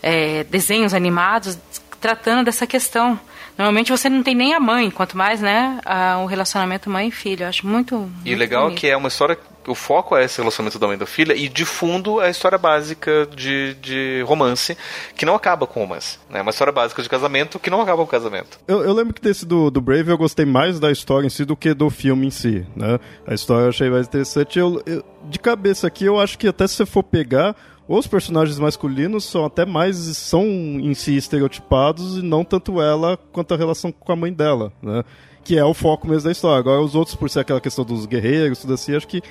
é, 0.00 0.44
desenhos 0.44 0.94
animados 0.94 1.58
tratando 2.00 2.44
dessa 2.44 2.64
questão. 2.64 3.18
Normalmente 3.56 3.90
você 3.90 4.08
não 4.08 4.22
tem 4.22 4.34
nem 4.34 4.54
a 4.54 4.60
mãe, 4.60 4.90
quanto 4.90 5.16
mais, 5.16 5.40
né, 5.40 5.80
a, 5.84 6.18
o 6.18 6.26
relacionamento 6.26 6.90
mãe 6.90 7.08
e 7.08 7.10
filho. 7.10 7.44
Eu 7.44 7.48
acho 7.48 7.66
muito. 7.66 7.96
muito 7.96 8.12
e 8.24 8.34
o 8.34 8.38
legal 8.38 8.64
bonito. 8.64 8.78
é 8.78 8.80
que 8.80 8.86
é 8.88 8.96
uma 8.96 9.08
história. 9.08 9.38
O 9.66 9.74
foco 9.74 10.16
é 10.16 10.24
esse 10.24 10.38
relacionamento 10.38 10.78
da 10.78 10.86
mãe 10.86 10.94
e 10.94 10.98
da 10.98 11.06
filha, 11.06 11.34
e 11.34 11.48
de 11.48 11.64
fundo 11.64 12.20
é 12.20 12.26
a 12.26 12.30
história 12.30 12.56
básica 12.56 13.26
de, 13.34 13.74
de 13.74 14.22
romance, 14.24 14.76
que 15.16 15.26
não 15.26 15.34
acaba 15.34 15.66
com 15.66 15.80
romance. 15.80 16.18
É 16.30 16.34
né? 16.34 16.42
uma 16.42 16.50
história 16.50 16.72
básica 16.72 17.02
de 17.02 17.08
casamento 17.08 17.58
que 17.58 17.68
não 17.68 17.80
acaba 17.80 17.98
com 17.98 18.04
o 18.04 18.06
casamento. 18.06 18.60
Eu, 18.68 18.84
eu 18.84 18.92
lembro 18.92 19.12
que 19.12 19.20
desse 19.20 19.44
do, 19.44 19.68
do 19.68 19.80
Brave 19.80 20.08
eu 20.08 20.16
gostei 20.18 20.46
mais 20.46 20.78
da 20.78 20.92
história 20.92 21.26
em 21.26 21.30
si 21.30 21.44
do 21.44 21.56
que 21.56 21.74
do 21.74 21.90
filme 21.90 22.28
em 22.28 22.30
si. 22.30 22.64
Né? 22.76 23.00
A 23.26 23.34
história 23.34 23.64
eu 23.64 23.70
achei 23.70 23.90
mais 23.90 24.06
interessante. 24.06 24.56
Eu, 24.56 24.80
eu, 24.86 25.04
de 25.24 25.38
cabeça 25.40 25.88
aqui, 25.88 26.04
eu 26.04 26.20
acho 26.20 26.38
que 26.38 26.46
até 26.46 26.64
se 26.68 26.74
você 26.74 26.86
for 26.86 27.02
pegar 27.02 27.56
os 27.88 28.06
personagens 28.06 28.58
masculinos 28.58 29.24
são 29.24 29.44
até 29.44 29.64
mais 29.64 29.96
são 29.96 30.44
em 30.44 30.92
si 30.94 31.16
estereotipados 31.16 32.18
e 32.18 32.22
não 32.22 32.44
tanto 32.44 32.80
ela 32.80 33.16
quanto 33.32 33.54
a 33.54 33.56
relação 33.56 33.92
com 33.92 34.12
a 34.12 34.16
mãe 34.16 34.32
dela, 34.32 34.72
né? 34.82 35.04
Que 35.44 35.56
é 35.56 35.64
o 35.64 35.72
foco 35.72 36.08
mesmo 36.08 36.24
da 36.24 36.32
história. 36.32 36.58
Agora 36.58 36.80
os 36.80 36.96
outros, 36.96 37.14
por 37.14 37.30
ser 37.30 37.40
aquela 37.40 37.60
questão 37.60 37.84
dos 37.84 38.04
guerreiros, 38.06 38.58
tudo 38.58 38.74
assim, 38.74 38.96
acho 38.96 39.06
que 39.06 39.22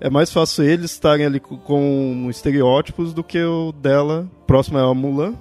é 0.00 0.08
mais 0.08 0.32
fácil 0.32 0.64
eles 0.64 0.92
estarem 0.92 1.26
ali 1.26 1.40
com 1.40 2.28
estereótipos 2.30 3.12
do 3.12 3.24
que 3.24 3.42
o 3.42 3.72
dela. 3.72 4.28
Próximo 4.46 4.78
é 4.78 4.82
a 4.82 4.94
Mulan, 4.94 5.34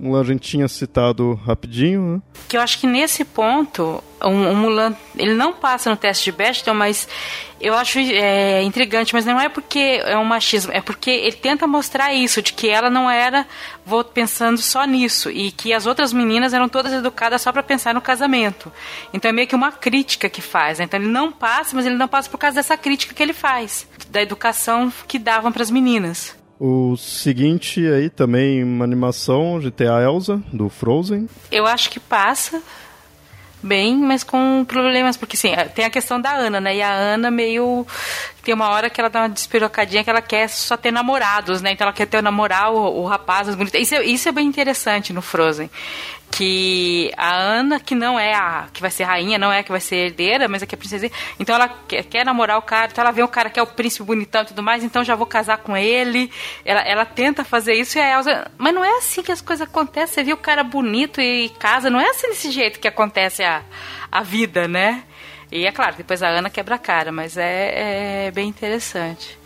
Mulan 0.00 0.20
a 0.22 0.24
gente 0.24 0.48
tinha 0.48 0.66
citado 0.66 1.34
rapidinho, 1.46 2.16
né? 2.16 2.22
Que 2.48 2.56
eu 2.56 2.60
acho 2.62 2.80
que 2.80 2.86
nesse 2.86 3.22
ponto, 3.22 4.02
o, 4.22 4.30
Mulan, 4.30 4.96
ele 5.14 5.34
não 5.34 5.52
passa 5.52 5.90
no 5.90 5.96
teste 5.96 6.24
de 6.24 6.32
Bechdel, 6.32 6.74
mas 6.74 7.06
eu 7.60 7.74
acho 7.74 7.98
é, 7.98 8.62
intrigante, 8.62 9.12
mas 9.12 9.26
não 9.26 9.38
é 9.38 9.50
porque 9.50 10.00
é 10.02 10.16
um 10.16 10.24
machismo, 10.24 10.72
é 10.72 10.80
porque 10.80 11.10
ele 11.10 11.36
tenta 11.36 11.66
mostrar 11.66 12.14
isso, 12.14 12.40
de 12.40 12.54
que 12.54 12.70
ela 12.70 12.88
não 12.88 13.10
era, 13.10 13.46
vou 13.84 14.02
pensando 14.02 14.56
só 14.58 14.84
nisso, 14.84 15.30
e 15.30 15.52
que 15.52 15.70
as 15.74 15.84
outras 15.84 16.14
meninas 16.14 16.54
eram 16.54 16.68
todas 16.68 16.94
educadas 16.94 17.42
só 17.42 17.52
para 17.52 17.62
pensar 17.62 17.92
no 17.92 18.00
casamento. 18.00 18.72
Então 19.12 19.28
é 19.28 19.32
meio 19.32 19.46
que 19.46 19.54
uma 19.54 19.70
crítica 19.70 20.30
que 20.30 20.40
faz, 20.40 20.78
né? 20.78 20.86
Então 20.86 20.98
ele 20.98 21.10
não 21.10 21.30
passa, 21.30 21.76
mas 21.76 21.84
ele 21.84 21.96
não 21.96 22.08
passa 22.08 22.30
por 22.30 22.38
causa 22.38 22.54
dessa 22.54 22.76
crítica 22.76 23.14
que 23.14 23.22
ele 23.22 23.34
faz, 23.34 23.86
da 24.08 24.22
educação 24.22 24.90
que 25.06 25.18
davam 25.18 25.52
para 25.52 25.62
as 25.62 25.70
meninas. 25.70 26.39
O 26.62 26.94
seguinte 26.94 27.80
aí 27.86 28.10
também 28.10 28.62
uma 28.62 28.84
animação 28.84 29.58
de 29.58 29.70
ter 29.70 29.90
a 29.90 30.02
Elsa 30.02 30.42
do 30.52 30.68
Frozen. 30.68 31.26
Eu 31.50 31.66
acho 31.66 31.88
que 31.88 31.98
passa 31.98 32.62
bem, 33.62 33.96
mas 33.96 34.22
com 34.22 34.62
problemas, 34.68 35.16
porque 35.16 35.38
sim, 35.38 35.52
tem 35.74 35.86
a 35.86 35.90
questão 35.90 36.20
da 36.20 36.34
Ana, 36.34 36.60
né? 36.60 36.76
E 36.76 36.82
a 36.82 36.92
Ana 36.92 37.30
meio 37.30 37.86
tem 38.42 38.52
uma 38.52 38.68
hora 38.68 38.90
que 38.90 39.00
ela 39.00 39.08
dá 39.08 39.20
uma 39.20 39.30
despirocadinha 39.30 40.04
que 40.04 40.10
ela 40.10 40.20
quer 40.20 40.48
só 40.48 40.76
ter 40.76 40.90
namorados, 40.90 41.62
né? 41.62 41.72
Então 41.72 41.86
ela 41.86 41.94
quer 41.94 42.06
ter 42.06 42.18
o 42.18 42.22
namorar 42.22 42.70
o, 42.70 43.02
o 43.02 43.06
rapaz, 43.06 43.48
as 43.48 43.54
bonitas. 43.54 43.80
Isso, 43.80 43.94
é, 43.94 44.04
isso 44.04 44.28
é 44.28 44.32
bem 44.32 44.46
interessante 44.46 45.14
no 45.14 45.22
Frozen 45.22 45.70
que 46.30 47.12
a 47.16 47.34
Ana, 47.34 47.80
que 47.80 47.94
não 47.94 48.18
é 48.18 48.34
a 48.34 48.68
que 48.72 48.80
vai 48.80 48.90
ser 48.90 49.04
rainha, 49.04 49.38
não 49.38 49.52
é 49.52 49.58
a 49.58 49.62
que 49.62 49.70
vai 49.70 49.80
ser 49.80 49.96
herdeira, 49.96 50.48
mas 50.48 50.62
é 50.62 50.66
que 50.66 50.74
é 50.74 50.78
princesa. 50.78 51.10
Então 51.38 51.54
ela 51.54 51.68
quer, 51.68 52.04
quer, 52.04 52.24
namorar 52.24 52.58
o 52.58 52.62
cara, 52.62 52.88
então 52.90 53.02
ela 53.02 53.12
vê 53.12 53.22
o 53.22 53.28
cara 53.28 53.50
que 53.50 53.58
é 53.58 53.62
o 53.62 53.66
príncipe 53.66 54.04
bonitão 54.04 54.42
e 54.42 54.46
tudo 54.46 54.62
mais, 54.62 54.84
então 54.84 55.02
já 55.02 55.14
vou 55.14 55.26
casar 55.26 55.58
com 55.58 55.76
ele. 55.76 56.30
Ela, 56.64 56.80
ela 56.82 57.04
tenta 57.04 57.44
fazer 57.44 57.74
isso 57.74 57.98
e 57.98 58.00
a 58.00 58.16
Elsa. 58.16 58.50
Mas 58.56 58.74
não 58.74 58.84
é 58.84 58.98
assim 58.98 59.22
que 59.22 59.32
as 59.32 59.40
coisas 59.40 59.66
acontecem. 59.66 60.14
Você 60.14 60.22
viu 60.22 60.36
o 60.36 60.38
cara 60.38 60.62
bonito 60.62 61.20
e 61.20 61.48
casa, 61.58 61.90
não 61.90 62.00
é 62.00 62.08
assim 62.10 62.28
desse 62.28 62.50
jeito 62.50 62.78
que 62.78 62.88
acontece 62.88 63.42
a, 63.42 63.62
a 64.10 64.22
vida, 64.22 64.68
né? 64.68 65.02
E 65.50 65.66
é 65.66 65.72
claro, 65.72 65.96
depois 65.96 66.22
a 66.22 66.28
Ana 66.28 66.48
quebra 66.48 66.76
a 66.76 66.78
cara, 66.78 67.10
mas 67.10 67.36
é, 67.36 68.26
é 68.26 68.30
bem 68.30 68.48
interessante. 68.48 69.39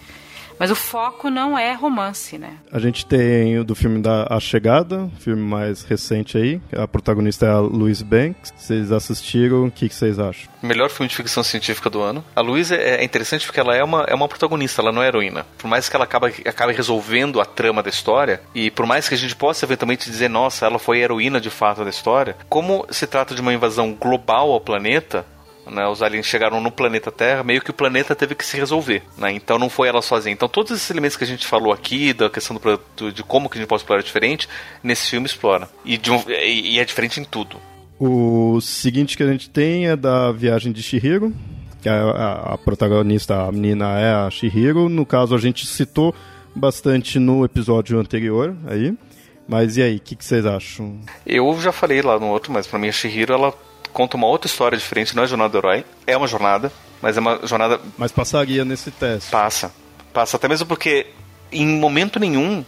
Mas 0.59 0.71
o 0.71 0.75
foco 0.75 1.31
não 1.31 1.59
é 1.59 1.73
romance, 1.73 2.39
né? 2.39 2.59
A 2.73 2.79
gente 2.79 3.05
tem 3.07 3.59
o 3.59 3.65
do 3.65 3.75
filme 3.75 4.01
da 4.01 4.27
A 4.31 4.41
Chegada, 4.41 5.11
filme 5.19 5.43
mais 5.43 5.83
recente 5.83 6.39
aí. 6.39 6.61
A 6.77 6.87
protagonista 6.87 7.47
é 7.47 7.51
a 7.51 7.59
Louise 7.59 8.05
Banks. 8.05 8.53
Vocês 8.57 8.93
assistiram, 8.93 9.67
o 9.67 9.71
que, 9.71 9.89
que 9.89 9.95
vocês 9.95 10.19
acham? 10.19 10.49
Melhor 10.63 10.91
filme 10.91 11.09
de 11.09 11.17
ficção 11.17 11.43
científica 11.43 11.91
do 11.91 12.01
ano. 12.01 12.25
A 12.35 12.41
Louise 12.41 12.75
é, 12.75 12.97
é 12.97 13.05
interessante 13.05 13.47
porque 13.47 13.61
ela 13.61 13.75
é 13.75 13.83
uma, 13.83 14.05
é 14.05 14.15
uma 14.15 14.29
protagonista, 14.29 14.81
ela 14.81 14.93
não 14.93 15.03
é 15.03 15.09
heroína. 15.09 15.47
Por 15.59 15.69
mais 15.69 15.89
que 15.89 15.97
ela 15.97 16.05
acabe, 16.05 16.35
acabe 16.47 16.73
resolvendo 16.73 17.41
a 17.41 17.45
trama 17.45 17.83
da 17.83 17.91
história, 17.91 18.41
e 18.55 18.71
por 18.71 18.87
mais 18.87 19.09
que 19.09 19.15
a 19.15 19.19
gente 19.19 19.37
possa 19.37 19.65
eventualmente 19.65 20.11
dizer, 20.11 20.29
nossa, 20.29 20.67
ela 20.67 20.79
foi 20.79 21.01
heroína 21.01 21.41
de 21.41 21.51
fato 21.51 21.85
da 21.85 21.91
história, 21.91 22.37
como 22.49 22.87
se 22.91 23.07
trata 23.07 23.35
de 23.35 23.41
uma 23.41 23.53
invasão 23.53 23.93
global 23.93 24.53
ao 24.53 24.61
planeta, 24.61 25.27
né, 25.71 25.87
os 25.87 26.03
aliens 26.03 26.27
chegaram 26.27 26.61
no 26.61 26.71
planeta 26.71 27.11
Terra, 27.11 27.43
meio 27.43 27.61
que 27.61 27.71
o 27.71 27.75
planeta 27.75 28.15
teve 28.15 28.35
que 28.35 28.45
se 28.45 28.57
resolver, 28.57 29.03
né? 29.17 29.33
Então 29.33 29.59
não 29.59 29.69
foi 29.69 29.89
ela 29.89 30.03
sozinha. 30.03 30.33
Então 30.33 30.49
todos 30.49 30.73
esses 30.73 30.91
elementos 30.91 31.17
que 31.17 31.25
a 31.25 31.27
gente 31.27 31.47
falou 31.47 31.73
aqui, 31.73 32.13
da 32.13 32.29
questão 32.29 32.57
do, 32.97 33.13
de 33.13 33.23
como 33.23 33.49
que 33.49 33.59
a 33.59 33.61
gente 33.61 33.69
pode 33.69 33.83
explorar 33.83 34.03
diferente, 34.03 34.49
nesse 34.83 35.11
filme 35.11 35.27
explora. 35.27 35.69
E, 35.85 36.01
um, 36.11 36.31
e, 36.31 36.79
é 36.79 36.85
diferente 36.85 37.21
em 37.21 37.25
tudo. 37.25 37.57
O 37.99 38.61
seguinte 38.61 39.17
que 39.17 39.23
a 39.23 39.31
gente 39.31 39.49
tem 39.49 39.87
é 39.89 39.97
da 39.97 40.33
viagem 40.33 40.73
de 40.73 40.83
Shihiro, 40.83 41.33
que 41.81 41.89
a, 41.89 42.03
a, 42.03 42.55
a 42.55 42.59
protagonista, 42.59 43.47
a 43.47 43.53
menina 43.53 43.99
é 43.99 44.13
a 44.13 44.31
Shihiro. 44.31 44.89
No 44.89 45.07
caso, 45.07 45.35
a 45.35 45.39
gente 45.39 45.67
citou 45.67 46.15
bastante 46.55 47.19
no 47.19 47.45
episódio 47.45 47.99
anterior 47.99 48.57
aí. 48.67 48.95
Mas 49.47 49.77
e 49.77 49.83
aí, 49.83 49.97
o 49.97 50.01
que, 50.01 50.17
que, 50.17 50.25
vocês 50.25 50.47
acham? 50.47 50.99
Eu 51.27 51.59
já 51.61 51.71
falei 51.71 52.01
lá 52.01 52.19
no 52.19 52.29
outro, 52.29 52.53
mas 52.53 52.67
para 52.67 52.79
mim 52.79 52.89
a 52.89 52.93
Shihiro, 52.93 53.35
ela 53.35 53.55
conta 53.95 54.17
uma 54.17 54.27
outra 54.27 54.47
história 54.47 54.77
diferente, 54.77 55.17
não 55.17 55.23
é 55.23 55.27
jornada 55.27 55.51
do 55.51 55.59
herói, 55.59 55.85
é 56.07 56.17
uma 56.17 56.27
jornada, 56.27 56.71
mas 57.01 57.17
é 57.17 57.21
uma 57.21 57.41
jornada. 57.45 57.81
Mas 57.97 58.13
passaria 58.13 58.65
nesse 58.65 58.91
teste. 58.91 59.31
Passa. 59.31 59.73
Passa, 60.13 60.37
até 60.37 60.49
mesmo 60.49 60.67
porque 60.67 61.07
em 61.51 61.67
momento 61.67 62.21
nenhum 62.21 62.65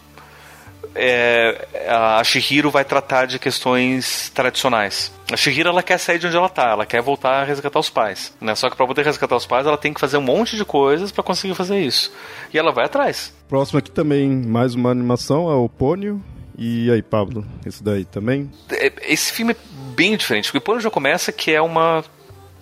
é, 0.95 1.67
a 1.89 2.25
Shihiro 2.25 2.71
vai 2.71 2.85
tratar 2.85 3.27
de 3.27 3.39
questões 3.39 4.31
tradicionais. 4.35 5.13
A 5.31 5.37
Shihiro 5.37 5.69
ela 5.69 5.83
quer 5.83 5.99
sair 5.99 6.19
de 6.19 6.27
onde 6.27 6.37
ela 6.37 6.49
tá, 6.49 6.71
ela 6.71 6.87
quer 6.87 7.03
voltar 7.03 7.43
a 7.43 7.45
resgatar 7.45 7.79
os 7.79 7.91
pais. 7.91 8.33
Né? 8.41 8.55
Só 8.55 8.71
que 8.71 8.77
para 8.77 8.87
poder 8.87 9.05
resgatar 9.05 9.37
os 9.37 9.47
pais, 9.47 9.67
ela 9.67 9.77
tem 9.77 9.93
que 9.93 10.01
fazer 10.01 10.17
um 10.17 10.23
monte 10.23 10.57
de 10.57 10.65
coisas 10.65 11.13
para 11.13 11.23
conseguir 11.23 11.55
fazer 11.55 11.79
isso. 11.81 12.13
E 12.53 12.59
ela 12.59 12.73
vai 12.73 12.87
atrás. 12.87 13.33
Próximo 13.49 13.79
aqui 13.79 13.91
também, 13.91 14.29
mais 14.29 14.75
uma 14.75 14.91
animação, 14.91 15.51
é 15.51 15.55
o 15.55 15.69
Pônio. 15.69 16.23
E 16.59 16.91
aí, 16.91 17.03
Pablo, 17.03 17.45
esse 17.67 17.85
daí 17.85 18.07
também? 18.07 18.51
É, 18.71 18.91
esse 19.13 19.31
filme 19.31 19.53
é 19.53 19.57
bem 19.97 20.17
diferente, 20.17 20.45
porque 20.45 20.59
o 20.59 20.61
Pônio 20.61 20.83
já 20.83 20.91
começa 20.91 21.33
que 21.33 21.51
é 21.51 21.61
uma 21.61 22.05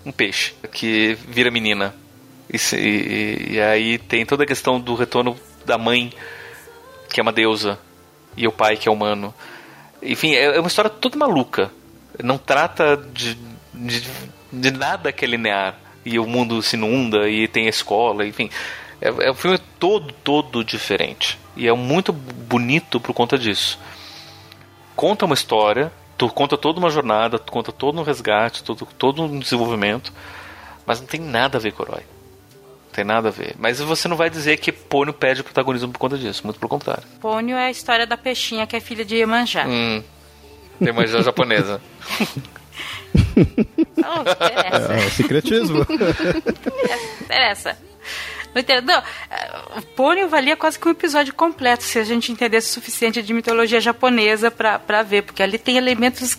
um 0.06 0.12
peixe 0.12 0.54
que 0.72 1.18
vira 1.26 1.50
menina. 1.50 1.94
E, 2.52 2.56
e, 2.76 3.54
e, 3.54 3.60
aí 3.60 3.98
tem 3.98 4.24
toda 4.24 4.44
a 4.44 4.46
questão 4.46 4.78
do 4.78 4.94
retorno 4.94 5.36
da 5.64 5.76
mãe, 5.78 6.12
que 7.08 7.18
é 7.18 7.22
uma 7.22 7.32
deusa, 7.32 7.78
e 8.36 8.46
o 8.46 8.52
pai, 8.52 8.76
que 8.76 8.88
é 8.88 8.92
humano. 8.92 9.34
Enfim, 10.02 10.34
é, 10.34 10.56
é 10.56 10.60
uma 10.60 10.68
história 10.68 10.90
toda 10.90 11.16
maluca. 11.16 11.70
Não 12.22 12.36
trata 12.36 12.96
de, 12.96 13.36
de, 13.72 14.06
de 14.52 14.70
nada 14.70 15.10
que 15.10 15.24
é 15.24 15.28
linear. 15.28 15.76
E 16.04 16.18
o 16.18 16.26
mundo 16.26 16.60
se 16.62 16.76
inunda, 16.76 17.28
e 17.28 17.48
tem 17.48 17.66
escola, 17.66 18.26
enfim. 18.26 18.50
É, 19.00 19.08
é 19.08 19.30
um 19.30 19.34
filme 19.34 19.58
todo, 19.78 20.12
todo 20.22 20.62
diferente. 20.62 21.38
E 21.56 21.66
é 21.66 21.72
muito 21.72 22.12
bonito 22.12 23.00
por 23.00 23.14
conta 23.14 23.38
disso. 23.38 23.78
Conta 24.94 25.24
uma 25.24 25.34
história, 25.34 25.90
tu 26.16 26.28
conta 26.28 26.56
toda 26.56 26.78
uma 26.78 26.90
jornada, 26.90 27.38
tu 27.38 27.52
conta 27.52 27.72
todo 27.72 27.98
um 27.98 28.02
resgate, 28.02 28.62
todo, 28.62 28.86
todo 28.98 29.22
um 29.22 29.38
desenvolvimento, 29.38 30.12
mas 30.86 31.00
não 31.00 31.06
tem 31.06 31.20
nada 31.20 31.58
a 31.58 31.60
ver 31.60 31.72
com 31.72 31.82
o 31.82 31.86
herói. 31.86 32.02
Não 32.86 32.92
tem 32.92 33.04
nada 33.04 33.28
a 33.28 33.30
ver. 33.30 33.54
Mas 33.58 33.80
você 33.80 34.06
não 34.08 34.16
vai 34.16 34.30
dizer 34.30 34.56
que 34.58 34.70
Pônio 34.70 35.12
perde 35.12 35.42
protagonismo 35.42 35.92
por 35.92 35.98
conta 35.98 36.16
disso, 36.18 36.42
muito 36.44 36.58
pelo 36.58 36.68
contrário. 36.68 37.04
Pônio 37.20 37.56
é 37.56 37.66
a 37.66 37.70
história 37.70 38.06
da 38.06 38.16
peixinha 38.16 38.66
que 38.66 38.76
é 38.76 38.80
filha 38.80 39.04
de 39.04 39.16
Iemanjá. 39.16 39.66
Hum, 39.66 40.02
Iemanjá 40.80 41.22
japonesa. 41.22 41.80
Não, 43.96 44.22
interessa. 44.22 44.92
É, 44.92 44.96
é 44.96 45.10
secretismo. 45.10 45.86
interessa. 47.22 47.78
Não 48.54 48.60
entendeu? 48.60 49.02
O 49.76 49.82
Pônio 49.82 50.28
valia 50.28 50.56
quase 50.56 50.78
que 50.78 50.86
um 50.86 50.92
episódio 50.92 51.34
completo 51.34 51.82
se 51.82 51.98
a 51.98 52.04
gente 52.04 52.30
entendesse 52.30 52.70
o 52.70 52.72
suficiente 52.74 53.22
de 53.22 53.34
mitologia 53.34 53.80
japonesa 53.80 54.50
para 54.50 55.02
ver, 55.02 55.22
porque 55.22 55.42
ali 55.42 55.58
tem 55.58 55.76
elementos 55.76 56.38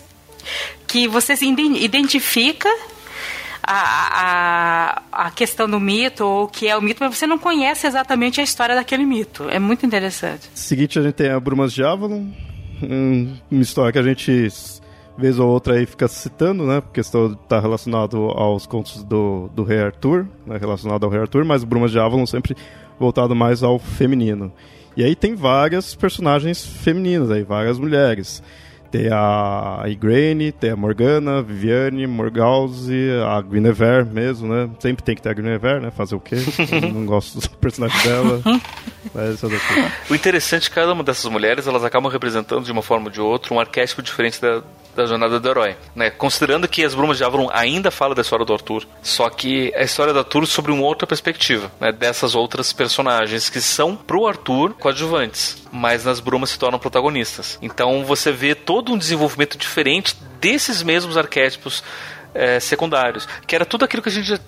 que 0.86 1.06
você 1.06 1.36
se 1.36 1.46
identifica 1.46 2.68
a, 3.62 5.02
a, 5.12 5.26
a 5.26 5.30
questão 5.30 5.68
do 5.68 5.80
mito, 5.80 6.24
ou 6.24 6.44
o 6.44 6.48
que 6.48 6.68
é 6.68 6.76
o 6.76 6.80
mito, 6.80 7.02
mas 7.02 7.18
você 7.18 7.26
não 7.26 7.38
conhece 7.38 7.86
exatamente 7.86 8.40
a 8.40 8.44
história 8.44 8.74
daquele 8.74 9.04
mito. 9.04 9.48
É 9.50 9.58
muito 9.58 9.84
interessante. 9.84 10.48
Seguinte, 10.54 10.98
a 10.98 11.02
gente 11.02 11.14
tem 11.14 11.30
a 11.30 11.40
Brumas 11.40 11.72
de 11.72 11.82
Avalon, 11.82 12.26
uma 13.50 13.62
história 13.62 13.92
que 13.92 13.98
a 13.98 14.02
gente 14.02 14.48
vez 15.16 15.38
ou 15.38 15.48
outra 15.48 15.74
aí 15.74 15.86
fica 15.86 16.06
citando, 16.08 16.64
né? 16.64 16.80
Porque 16.80 17.00
está 17.00 17.60
relacionado 17.60 18.16
aos 18.30 18.66
contos 18.66 19.02
do, 19.02 19.48
do 19.54 19.64
Rei 19.64 19.80
Arthur, 19.80 20.26
né, 20.46 20.56
relacionado 20.58 21.04
ao 21.04 21.10
Rei 21.10 21.20
Arthur, 21.20 21.44
mas 21.44 21.64
Brumas 21.64 21.90
de 21.90 21.98
Avalon 21.98 22.26
sempre 22.26 22.56
voltado 22.98 23.34
mais 23.34 23.62
ao 23.62 23.78
feminino. 23.78 24.52
E 24.96 25.04
aí 25.04 25.14
tem 25.14 25.34
várias 25.34 25.94
personagens 25.94 26.64
femininas 26.64 27.30
aí, 27.30 27.42
várias 27.42 27.78
mulheres. 27.78 28.42
Tem 28.90 29.08
a 29.10 29.82
Igraine, 29.86 30.52
tem 30.52 30.70
a 30.70 30.76
Morgana, 30.76 31.42
Viviane, 31.42 32.06
Morgause, 32.06 33.10
a 33.26 33.40
Guinevere 33.40 34.06
mesmo, 34.06 34.52
né? 34.52 34.70
Sempre 34.78 35.02
tem 35.02 35.14
que 35.14 35.22
ter 35.22 35.30
a 35.30 35.34
Guinevere, 35.34 35.80
né? 35.80 35.90
Fazer 35.90 36.14
o 36.14 36.20
quê? 36.20 36.36
não 36.92 37.06
gosto 37.06 37.40
do 37.40 37.50
personagem 37.56 38.00
dela. 38.02 38.40
Mas 39.14 39.42
é 39.42 39.46
o 40.10 40.14
interessante 40.14 40.66
é 40.66 40.68
que 40.68 40.74
cada 40.74 40.92
uma 40.92 41.04
dessas 41.04 41.30
mulheres, 41.30 41.66
elas 41.66 41.84
acabam 41.84 42.10
representando 42.10 42.64
de 42.64 42.72
uma 42.72 42.82
forma 42.82 43.06
ou 43.06 43.10
de 43.10 43.20
outra 43.20 43.54
um 43.54 43.60
arquétipo 43.60 44.02
diferente 44.02 44.40
da, 44.40 44.62
da 44.96 45.06
jornada 45.06 45.38
do 45.38 45.48
herói, 45.48 45.76
né? 45.94 46.10
Considerando 46.10 46.66
que 46.66 46.82
as 46.82 46.94
Brumas 46.94 47.18
de 47.18 47.24
Avalon 47.24 47.48
ainda 47.52 47.90
fala 47.90 48.14
da 48.14 48.22
história 48.22 48.44
do 48.44 48.52
Arthur, 48.52 48.86
só 49.02 49.28
que 49.28 49.72
a 49.76 49.82
história 49.82 50.12
do 50.12 50.18
Arthur 50.18 50.46
sobre 50.46 50.72
uma 50.72 50.82
outra 50.82 51.06
perspectiva, 51.06 51.70
né? 51.78 51.92
Dessas 51.92 52.34
outras 52.34 52.72
personagens 52.72 53.50
que 53.50 53.60
são 53.60 53.94
pro 53.94 54.26
Arthur 54.26 54.74
coadjuvantes, 54.74 55.62
mas 55.70 56.04
nas 56.04 56.18
Brumas 56.20 56.50
se 56.50 56.58
tornam 56.58 56.78
protagonistas. 56.78 57.58
Então 57.60 58.04
você 58.04 58.32
vê 58.32 58.54
todo 58.54 58.75
um 58.92 58.98
desenvolvimento 58.98 59.56
diferente 59.58 60.16
desses 60.40 60.82
mesmos 60.82 61.16
arquétipos 61.16 61.82
é, 62.34 62.60
secundários. 62.60 63.26
Que 63.46 63.54
era 63.54 63.64
tudo 63.64 63.84
aquilo 63.84 64.02
que 64.02 64.08
a 64.08 64.12
gente 64.12 64.40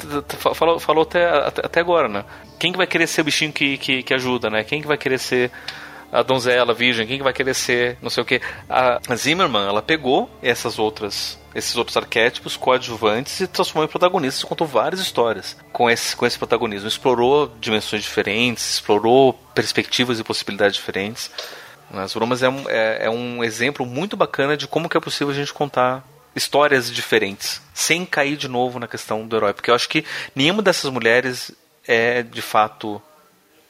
falou, 0.54 0.78
falou 0.78 1.02
até, 1.02 1.26
até 1.26 1.80
agora, 1.80 2.08
né? 2.08 2.24
Quem 2.58 2.72
que 2.72 2.78
vai 2.78 2.86
querer 2.86 3.06
ser 3.06 3.22
o 3.22 3.24
bichinho 3.24 3.52
que, 3.52 3.78
que, 3.78 4.02
que 4.02 4.14
ajuda, 4.14 4.50
né? 4.50 4.64
Quem 4.64 4.80
que 4.80 4.88
vai 4.88 4.98
querer 4.98 5.18
ser 5.18 5.50
a 6.10 6.22
donzela, 6.22 6.72
a 6.72 6.74
virgem, 6.74 7.06
quem 7.06 7.18
que 7.18 7.22
vai 7.22 7.32
querer 7.32 7.54
ser, 7.54 7.98
não 8.00 8.10
sei 8.10 8.22
o 8.22 8.26
que. 8.26 8.40
A 8.68 9.00
Zimmerman, 9.14 9.66
ela 9.66 9.82
pegou 9.82 10.30
essas 10.42 10.78
outras 10.78 11.38
esses 11.54 11.76
outros 11.76 11.96
arquétipos 11.96 12.56
coadjuvantes 12.56 13.40
e 13.40 13.46
transformou 13.46 13.84
em 13.84 13.88
protagonistas, 13.88 14.44
contou 14.44 14.66
várias 14.66 15.00
histórias 15.00 15.56
com 15.72 15.90
esse, 15.90 16.14
com 16.14 16.24
esse 16.24 16.38
protagonismo. 16.38 16.86
Explorou 16.86 17.52
dimensões 17.60 18.02
diferentes, 18.02 18.74
explorou 18.74 19.32
perspectivas 19.54 20.20
e 20.20 20.24
possibilidades 20.24 20.76
diferentes. 20.76 21.30
As 21.92 22.12
Brumas 22.12 22.42
é 22.42 22.48
um, 22.48 22.68
é, 22.68 23.06
é 23.06 23.10
um 23.10 23.42
exemplo 23.42 23.86
muito 23.86 24.16
bacana 24.16 24.56
de 24.56 24.66
como 24.66 24.88
que 24.88 24.96
é 24.96 25.00
possível 25.00 25.30
a 25.32 25.36
gente 25.36 25.52
contar 25.52 26.04
histórias 26.34 26.90
diferentes, 26.92 27.60
sem 27.74 28.04
cair 28.04 28.36
de 28.36 28.48
novo 28.48 28.78
na 28.78 28.86
questão 28.86 29.26
do 29.26 29.36
herói. 29.36 29.52
Porque 29.52 29.70
eu 29.70 29.74
acho 29.74 29.88
que 29.88 30.04
nenhuma 30.34 30.62
dessas 30.62 30.90
mulheres 30.90 31.50
é 31.86 32.22
de 32.22 32.42
fato 32.42 33.00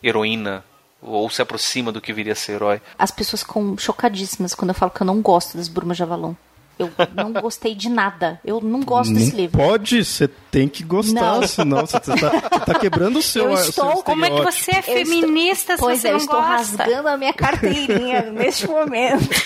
heroína 0.02 0.64
ou 1.00 1.30
se 1.30 1.40
aproxima 1.40 1.92
do 1.92 2.00
que 2.00 2.12
viria 2.12 2.32
a 2.32 2.36
ser 2.36 2.52
herói. 2.52 2.82
As 2.98 3.10
pessoas 3.10 3.42
ficam 3.42 3.78
chocadíssimas 3.78 4.54
quando 4.54 4.70
eu 4.70 4.74
falo 4.74 4.90
que 4.90 5.00
eu 5.00 5.06
não 5.06 5.22
gosto 5.22 5.56
das 5.56 5.68
Brumas 5.68 5.96
de 5.96 6.02
Avalon. 6.02 6.34
Eu 6.78 6.90
não 7.14 7.32
gostei 7.32 7.74
de 7.74 7.88
nada. 7.88 8.40
Eu 8.44 8.60
não 8.60 8.80
gosto 8.80 9.12
não 9.12 9.18
desse 9.20 9.34
livro. 9.34 9.58
Pode, 9.58 10.04
você 10.04 10.28
tem 10.28 10.68
que 10.68 10.84
gostar, 10.84 11.40
Não. 11.40 11.46
senão 11.46 11.80
você 11.86 11.98
tá, 11.98 12.14
você 12.16 12.60
tá 12.64 12.78
quebrando 12.78 13.18
o 13.18 13.22
seu. 13.22 13.44
Eu 13.46 13.52
o 13.52 13.56
seu 13.56 13.68
estou- 13.70 14.02
Como 14.04 14.24
é 14.24 14.30
que 14.30 14.42
você 14.42 14.70
é 14.70 14.74
Eu 14.76 14.80
estou- 14.80 14.94
feminista 14.96 15.74
se 15.76 15.80
Pois 15.80 16.00
você 16.00 16.08
é, 16.08 16.10
eu 16.10 16.14
não 16.14 16.20
estou 16.20 16.40
gosta? 16.40 16.84
rasgando 16.84 17.08
a 17.08 17.16
minha 17.16 17.32
carteirinha 17.32 18.22
neste 18.30 18.66
momento. 18.68 19.28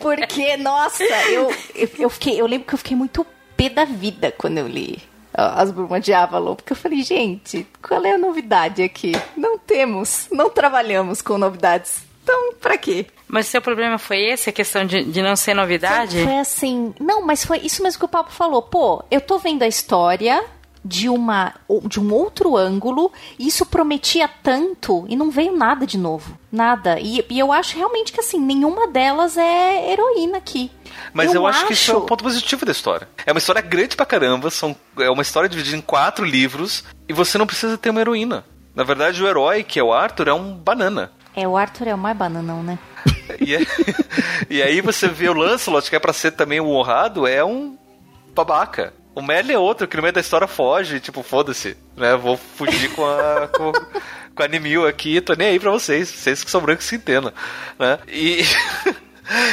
Porque, 0.00 0.56
nossa, 0.56 1.02
eu, 1.30 1.50
eu, 1.74 1.88
eu 1.98 2.10
fiquei, 2.10 2.40
eu 2.40 2.46
lembro 2.46 2.66
que 2.68 2.74
eu 2.74 2.78
fiquei 2.78 2.96
muito 2.96 3.26
pé 3.56 3.68
da 3.68 3.84
vida 3.84 4.32
quando 4.36 4.58
eu 4.58 4.66
li 4.68 4.98
As 5.32 5.70
Brumas 5.70 6.04
de 6.04 6.12
Avalon, 6.12 6.54
porque 6.54 6.72
eu 6.72 6.76
falei, 6.76 7.02
gente, 7.02 7.66
qual 7.82 8.04
é 8.04 8.12
a 8.12 8.18
novidade 8.18 8.82
aqui? 8.82 9.12
Não 9.36 9.58
temos, 9.58 10.28
não 10.30 10.50
trabalhamos 10.50 11.20
com 11.22 11.38
novidades. 11.38 12.02
Então, 12.22 12.54
pra 12.60 12.76
quê? 12.78 13.06
Mas 13.34 13.48
seu 13.48 13.60
problema 13.60 13.98
foi 13.98 14.20
esse, 14.20 14.48
a 14.48 14.52
questão 14.52 14.86
de, 14.86 15.02
de 15.02 15.20
não 15.20 15.34
ser 15.34 15.54
novidade? 15.54 16.18
Foi, 16.18 16.26
foi 16.26 16.38
assim. 16.38 16.94
Não, 17.00 17.20
mas 17.20 17.44
foi 17.44 17.58
isso 17.58 17.82
mesmo 17.82 17.98
que 17.98 18.04
o 18.04 18.08
Papo 18.08 18.30
falou. 18.30 18.62
Pô, 18.62 19.04
eu 19.10 19.20
tô 19.20 19.38
vendo 19.38 19.64
a 19.64 19.66
história 19.66 20.40
de 20.84 21.08
uma 21.08 21.52
de 21.88 21.98
um 21.98 22.12
outro 22.12 22.56
ângulo, 22.56 23.10
e 23.36 23.48
isso 23.48 23.66
prometia 23.66 24.28
tanto 24.28 25.04
e 25.08 25.16
não 25.16 25.32
veio 25.32 25.56
nada 25.56 25.84
de 25.84 25.98
novo. 25.98 26.38
Nada. 26.52 27.00
E, 27.00 27.24
e 27.28 27.36
eu 27.36 27.50
acho 27.50 27.76
realmente 27.76 28.12
que 28.12 28.20
assim, 28.20 28.38
nenhuma 28.38 28.86
delas 28.86 29.36
é 29.36 29.90
heroína 29.90 30.38
aqui. 30.38 30.70
Mas 31.12 31.34
eu, 31.34 31.44
acho, 31.44 31.66
que 31.66 31.72
isso 31.72 31.90
é 31.90 31.96
um 31.96 32.02
ponto 32.02 32.22
positivo 32.22 32.64
da 32.64 32.70
história. 32.70 33.08
É 33.26 33.32
uma 33.32 33.38
história 33.38 33.60
grande 33.60 33.96
pra 33.96 34.06
caramba, 34.06 34.48
são, 34.48 34.76
é 34.96 35.10
uma 35.10 35.22
história 35.22 35.48
dividida 35.48 35.76
em 35.76 35.80
quatro 35.80 36.24
livros, 36.24 36.84
e 37.08 37.12
você 37.12 37.36
não 37.36 37.48
precisa 37.48 37.76
ter 37.76 37.90
uma 37.90 38.00
heroína. 38.00 38.44
Na 38.76 38.84
verdade, 38.84 39.20
o 39.20 39.26
herói, 39.26 39.64
que 39.64 39.80
é 39.80 39.82
o 39.82 39.92
Arthur, 39.92 40.28
é 40.28 40.32
um 40.32 40.54
banana. 40.54 41.10
É, 41.34 41.48
o 41.48 41.56
Arthur 41.56 41.88
é 41.88 41.94
o 41.94 41.98
mais 41.98 42.16
bananão, 42.16 42.62
né? 42.62 42.78
E, 43.40 43.54
é- 43.54 43.60
e 44.50 44.62
aí 44.62 44.80
você 44.80 45.08
vê 45.08 45.28
o 45.28 45.32
Lancelot, 45.34 45.88
que 45.88 45.96
é 45.96 45.98
pra 45.98 46.12
ser 46.12 46.32
também 46.32 46.60
o 46.60 46.68
honrado, 46.68 47.26
é 47.26 47.44
um 47.44 47.76
babaca. 48.34 48.92
O 49.14 49.22
Merlin 49.22 49.52
é 49.54 49.58
outro, 49.58 49.86
que 49.86 49.96
no 49.96 50.02
meio 50.02 50.12
da 50.12 50.20
história 50.20 50.46
foge, 50.48 50.98
tipo, 51.00 51.22
foda-se, 51.22 51.76
né? 51.96 52.16
Vou 52.16 52.36
fugir 52.36 52.90
com 52.92 53.06
a. 53.06 53.48
Com, 53.48 53.72
com 54.34 54.42
a 54.42 54.48
Nimil 54.48 54.86
aqui, 54.86 55.20
tô 55.20 55.34
nem 55.34 55.48
aí 55.48 55.60
pra 55.60 55.70
vocês, 55.70 56.08
vocês 56.08 56.42
que 56.42 56.50
são 56.50 56.60
brancos 56.60 56.84
se 56.86 56.96
entendam, 56.96 57.32
né? 57.78 57.98
E. 58.08 58.42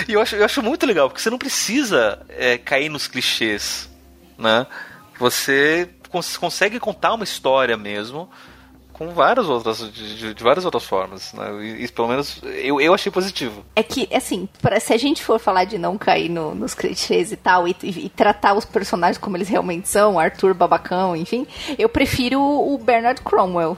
E 0.05 0.11
eu 0.11 0.21
acho, 0.21 0.35
eu 0.35 0.43
acho 0.43 0.61
muito 0.61 0.85
legal, 0.85 1.07
porque 1.07 1.21
você 1.21 1.29
não 1.29 1.37
precisa 1.37 2.19
é, 2.27 2.57
cair 2.57 2.89
nos 2.89 3.07
clichês, 3.07 3.89
né? 4.37 4.67
Você 5.17 5.87
cons 6.09 6.35
consegue 6.35 6.77
contar 6.77 7.13
uma 7.13 7.23
história 7.23 7.77
mesmo 7.77 8.29
com 9.07 9.13
várias 9.13 9.47
outras, 9.49 9.79
de, 9.91 10.33
de- 10.33 10.43
várias 10.43 10.63
outras 10.65 10.83
formas, 10.83 11.33
né? 11.33 11.45
E 11.79 11.87
pelo 11.87 12.07
menos 12.07 12.39
eu, 12.43 12.79
eu 12.79 12.93
achei 12.93 13.11
positivo. 13.11 13.65
É 13.75 13.81
que, 13.81 14.07
assim, 14.13 14.47
pra- 14.61 14.79
se 14.79 14.93
a 14.93 14.97
gente 14.97 15.23
for 15.23 15.39
falar 15.39 15.65
de 15.65 15.77
não 15.77 15.97
cair 15.97 16.29
no- 16.29 16.53
nos 16.53 16.73
clichês 16.73 17.31
e 17.31 17.35
tal, 17.35 17.67
e, 17.67 17.75
e- 17.81 18.05
e 18.05 18.09
tratar 18.09 18.53
os 18.53 18.65
personagens 18.65 19.17
como 19.17 19.35
eles 19.37 19.47
realmente 19.49 19.89
são, 19.89 20.19
Arthur, 20.19 20.53
babacão, 20.53 21.15
enfim, 21.15 21.47
eu 21.79 21.89
prefiro 21.89 22.39
o 22.41 22.77
Bernard 22.77 23.21
Cromwell. 23.21 23.77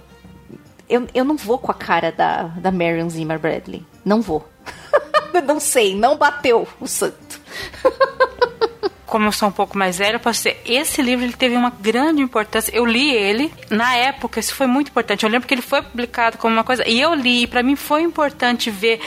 Eu, 0.89 1.07
eu 1.13 1.23
não 1.23 1.37
vou 1.37 1.57
com 1.57 1.71
a 1.71 1.75
cara 1.75 2.11
da, 2.11 2.43
da 2.43 2.71
Marion 2.71 3.09
Zimmer 3.09 3.39
Bradley. 3.39 3.85
Não 4.03 4.21
vou. 4.21 4.45
não 5.47 5.59
sei, 5.59 5.95
não 5.95 6.17
bateu 6.17 6.67
o 6.79 6.87
santo. 6.87 7.39
como 9.13 9.27
eu 9.27 9.31
sou 9.31 9.47
um 9.47 9.51
pouco 9.51 9.77
mais 9.77 9.99
velha, 9.99 10.15
eu 10.15 10.19
posso 10.19 10.39
dizer, 10.39 10.59
esse 10.65 10.99
livro 10.99 11.23
ele 11.23 11.33
teve 11.33 11.55
uma 11.55 11.69
grande 11.69 12.19
importância. 12.19 12.75
Eu 12.75 12.83
li 12.83 13.11
ele, 13.11 13.53
na 13.69 13.95
época, 13.95 14.39
isso 14.39 14.55
foi 14.55 14.65
muito 14.65 14.87
importante. 14.89 15.23
Eu 15.23 15.29
lembro 15.29 15.47
que 15.47 15.53
ele 15.53 15.61
foi 15.61 15.83
publicado 15.83 16.39
como 16.39 16.51
uma 16.51 16.63
coisa, 16.63 16.83
e 16.89 16.99
eu 16.99 17.13
li, 17.13 17.43
e 17.43 17.47
pra 17.47 17.61
mim 17.61 17.75
foi 17.75 18.01
importante 18.01 18.71
ver 18.71 18.99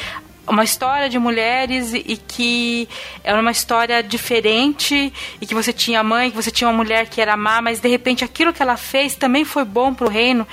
uma 0.46 0.62
história 0.62 1.08
de 1.08 1.18
mulheres 1.18 1.92
e, 1.92 2.16
que 2.16 2.88
era 3.24 3.40
uma 3.40 3.50
história 3.50 4.00
diferente 4.00 5.12
e 5.40 5.44
que 5.44 5.56
você 5.56 5.72
tinha 5.72 6.04
mãe, 6.04 6.30
que 6.30 6.36
você 6.36 6.52
tinha 6.52 6.68
uma 6.68 6.76
mulher 6.76 7.08
que 7.08 7.20
era 7.20 7.36
má, 7.36 7.60
mas 7.60 7.80
de 7.80 7.88
repente 7.88 8.22
aquilo 8.22 8.52
que 8.52 8.62
ela 8.62 8.76
fez 8.76 9.16
também 9.16 9.44
foi 9.44 9.64
bom 9.64 9.92
pro 9.92 10.08
reino. 10.08 10.46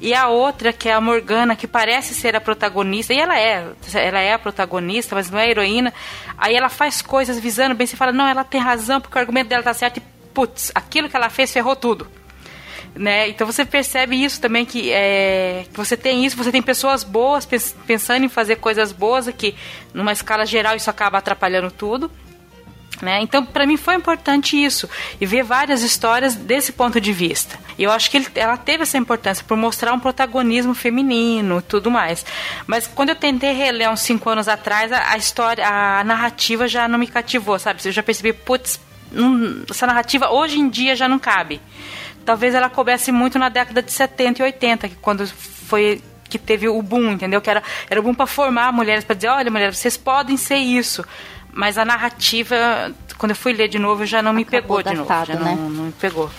E 0.00 0.14
a 0.14 0.28
outra, 0.28 0.72
que 0.72 0.88
é 0.88 0.94
a 0.94 1.00
Morgana, 1.00 1.54
que 1.54 1.66
parece 1.66 2.14
ser 2.14 2.34
a 2.34 2.40
protagonista, 2.40 3.12
e 3.12 3.18
ela 3.18 3.38
é, 3.38 3.66
ela 3.94 4.18
é 4.18 4.32
a 4.32 4.38
protagonista, 4.38 5.14
mas 5.14 5.30
não 5.30 5.38
é 5.38 5.50
heroína. 5.50 5.92
Aí 6.38 6.54
ela 6.54 6.70
faz 6.70 7.02
coisas 7.02 7.38
visando 7.38 7.74
bem, 7.74 7.86
você 7.86 7.96
fala, 7.96 8.10
não, 8.10 8.26
ela 8.26 8.42
tem 8.42 8.60
razão, 8.60 9.00
porque 9.00 9.18
o 9.18 9.20
argumento 9.20 9.48
dela 9.48 9.62
tá 9.62 9.74
certo, 9.74 9.98
e 9.98 10.02
putz, 10.32 10.72
aquilo 10.74 11.08
que 11.08 11.16
ela 11.16 11.28
fez 11.28 11.52
ferrou 11.52 11.76
tudo. 11.76 12.08
Né? 12.94 13.28
Então 13.28 13.46
você 13.46 13.64
percebe 13.64 14.16
isso 14.16 14.40
também, 14.40 14.64
que, 14.64 14.90
é, 14.90 15.66
que 15.70 15.76
você 15.76 15.96
tem 15.96 16.24
isso, 16.24 16.36
você 16.36 16.50
tem 16.50 16.62
pessoas 16.62 17.04
boas 17.04 17.44
pens- 17.44 17.76
pensando 17.86 18.24
em 18.24 18.28
fazer 18.28 18.56
coisas 18.56 18.92
boas, 18.92 19.28
que 19.28 19.54
numa 19.92 20.12
escala 20.12 20.46
geral 20.46 20.74
isso 20.74 20.90
acaba 20.90 21.18
atrapalhando 21.18 21.70
tudo. 21.70 22.10
Né? 23.02 23.20
Então, 23.22 23.44
para 23.46 23.64
mim 23.66 23.78
foi 23.78 23.94
importante 23.94 24.62
isso 24.62 24.88
e 25.18 25.24
ver 25.24 25.42
várias 25.42 25.82
histórias 25.82 26.34
desse 26.34 26.72
ponto 26.72 27.00
de 27.00 27.12
vista. 27.14 27.58
E 27.78 27.82
eu 27.84 27.90
acho 27.90 28.10
que 28.10 28.18
ele- 28.18 28.28
ela 28.34 28.58
teve 28.58 28.82
essa 28.82 28.98
importância 28.98 29.42
por 29.48 29.56
mostrar 29.56 29.92
um 29.94 29.98
protagonismo 29.98 30.74
feminino, 30.74 31.60
e 31.60 31.62
tudo 31.62 31.90
mais. 31.90 32.26
Mas 32.66 32.86
quando 32.86 33.08
eu 33.08 33.16
tentei 33.16 33.52
reler 33.52 33.90
uns 33.90 34.00
cinco 34.00 34.28
anos 34.28 34.48
atrás, 34.48 34.92
a, 34.92 35.12
a 35.12 35.16
história, 35.16 35.66
a 35.66 36.04
narrativa 36.04 36.68
já 36.68 36.86
não 36.86 36.98
me 36.98 37.06
cativou, 37.06 37.58
sabe? 37.58 37.80
Eu 37.82 37.90
já 37.92 38.02
percebi, 38.02 38.34
putz, 38.34 38.78
essa 39.70 39.86
narrativa 39.86 40.30
hoje 40.30 40.58
em 40.60 40.68
dia 40.68 40.94
já 40.94 41.08
não 41.08 41.18
cabe. 41.18 41.60
Talvez 42.24 42.54
ela 42.54 42.68
coubesse 42.68 43.10
muito 43.10 43.38
na 43.38 43.48
década 43.48 43.82
de 43.82 43.90
70 43.92 44.40
e 44.40 44.44
80, 44.44 44.88
que 44.90 44.94
quando 44.96 45.26
foi 45.26 46.02
que 46.28 46.38
teve 46.38 46.68
o 46.68 46.80
boom, 46.80 47.12
entendeu? 47.12 47.40
Que 47.40 47.50
era, 47.50 47.62
era 47.88 47.98
o 47.98 48.02
boom 48.02 48.14
para 48.14 48.26
formar 48.26 48.72
mulheres, 48.72 49.02
para 49.04 49.16
dizer, 49.16 49.28
olha, 49.28 49.50
mulheres, 49.50 49.78
vocês 49.78 49.96
podem 49.96 50.36
ser 50.36 50.58
isso. 50.58 51.04
Mas 51.52 51.76
a 51.78 51.84
narrativa, 51.84 52.56
quando 53.18 53.30
eu 53.30 53.36
fui 53.36 53.52
ler 53.52 53.68
de 53.68 53.78
novo, 53.78 54.06
já 54.06 54.22
não 54.22 54.32
me 54.32 54.42
Acabou 54.42 54.78
pegou 54.78 54.82
de 54.82 54.98
novo. 54.98 55.08
datado, 55.08 55.38
né? 55.42 55.54
não, 55.58 55.68
não 55.70 55.84
me 55.86 55.92
pegou. 55.92 56.30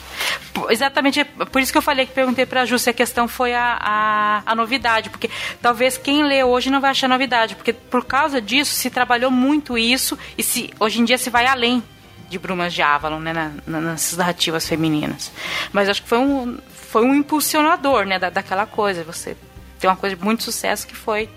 Exatamente, 0.69 1.19
é 1.19 1.23
por 1.23 1.61
isso 1.61 1.71
que 1.71 1.77
eu 1.77 1.81
falei 1.81 2.05
que 2.05 2.13
perguntei 2.13 2.45
pra 2.45 2.65
Ju 2.65 2.77
se 2.77 2.89
a 2.89 2.93
questão 2.93 3.27
foi 3.27 3.53
a, 3.53 3.77
a, 3.81 4.41
a 4.45 4.55
novidade, 4.55 5.09
porque 5.09 5.29
talvez 5.61 5.97
quem 5.97 6.23
lê 6.23 6.43
hoje 6.43 6.69
não 6.69 6.79
vai 6.81 6.91
achar 6.91 7.07
novidade, 7.07 7.55
porque 7.55 7.73
por 7.73 8.05
causa 8.05 8.41
disso 8.41 8.73
se 8.75 8.89
trabalhou 8.89 9.31
muito 9.31 9.77
isso 9.77 10.17
e 10.38 10.43
se 10.43 10.69
hoje 10.79 11.01
em 11.01 11.05
dia 11.05 11.17
se 11.17 11.29
vai 11.29 11.45
além 11.47 11.83
de 12.29 12.38
Brumas 12.39 12.73
de 12.73 12.81
Avalon, 12.81 13.19
né, 13.19 13.33
na, 13.33 13.51
na- 13.67 13.81
nessas 13.81 14.17
narrativas 14.17 14.67
femininas. 14.67 15.31
Mas 15.73 15.89
acho 15.89 16.03
que 16.03 16.07
foi 16.09 16.19
um, 16.19 16.57
foi 16.89 17.03
um 17.03 17.13
impulsionador, 17.15 18.05
né, 18.05 18.17
da, 18.19 18.29
daquela 18.29 18.65
coisa. 18.65 19.03
Você 19.03 19.35
tem 19.79 19.89
uma 19.89 19.97
coisa 19.97 20.15
de 20.15 20.23
muito 20.23 20.43
sucesso 20.43 20.85
que 20.88 20.95
foi 20.95 21.27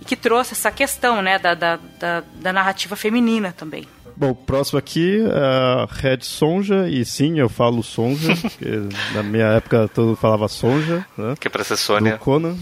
e 0.00 0.04
que 0.04 0.16
trouxe 0.16 0.52
essa 0.52 0.70
questão, 0.70 1.22
né, 1.22 1.38
da, 1.38 1.54
da, 1.54 1.78
da, 1.98 2.22
da 2.40 2.52
narrativa 2.52 2.96
feminina 2.96 3.52
também. 3.52 3.86
Bom, 4.16 4.30
o 4.30 4.34
próximo 4.34 4.80
aqui 4.80 5.20
é 5.20 5.38
a 5.38 5.86
Red 5.88 6.22
Sonja, 6.22 6.88
e 6.88 7.04
sim, 7.04 7.38
eu 7.38 7.48
falo 7.48 7.82
Sonja, 7.84 8.34
porque 8.42 8.66
na 9.14 9.22
minha 9.22 9.46
época 9.46 9.88
todo 9.88 10.08
mundo 10.08 10.16
falava 10.16 10.48
Sonja, 10.48 11.06
né? 11.16 11.34
Que 11.38 11.46
é 11.46 11.50
pra 11.50 11.62
ser 11.62 11.74
Do 11.74 11.78
Sônia. 11.78 12.18
Conan. 12.18 12.56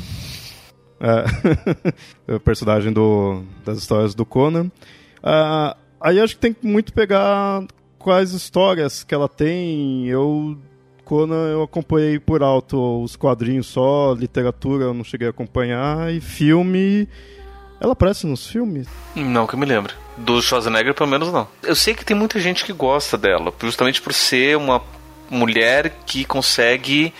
É. 1.00 2.34
o 2.36 2.40
personagem 2.40 2.92
do, 2.92 3.42
das 3.64 3.78
histórias 3.78 4.14
do 4.14 4.26
Conan. 4.26 4.70
Ah, 5.22 5.76
aí 6.00 6.20
acho 6.20 6.34
que 6.34 6.40
tem 6.40 6.52
que 6.52 6.66
muito 6.66 6.92
pegar 6.92 7.64
quais 7.98 8.32
histórias 8.32 9.02
que 9.02 9.14
ela 9.14 9.28
tem. 9.28 10.06
Eu, 10.06 10.58
Conan, 11.06 11.48
eu 11.52 11.62
acompanhei 11.62 12.18
por 12.18 12.42
alto 12.42 13.00
os 13.00 13.14
quadrinhos 13.14 13.68
só, 13.68 14.12
literatura 14.12 14.86
eu 14.86 14.92
não 14.92 15.04
cheguei 15.04 15.28
a 15.28 15.30
acompanhar, 15.30 16.12
e 16.12 16.20
filme. 16.20 17.08
Ela 17.80 17.92
aparece 17.92 18.26
nos 18.26 18.44
filmes? 18.48 18.88
Não, 19.14 19.46
que 19.46 19.54
eu 19.54 19.58
me 19.58 19.66
lembro. 19.66 19.94
Do 20.16 20.42
Schwarzenegger, 20.42 20.94
pelo 20.94 21.08
menos 21.08 21.32
não. 21.32 21.46
Eu 21.62 21.76
sei 21.76 21.94
que 21.94 22.04
tem 22.04 22.16
muita 22.16 22.40
gente 22.40 22.64
que 22.64 22.72
gosta 22.72 23.16
dela, 23.16 23.54
justamente 23.62 24.02
por 24.02 24.12
ser 24.12 24.56
uma 24.56 24.82
mulher 25.30 25.94
que 26.04 26.24
consegue 26.24 27.14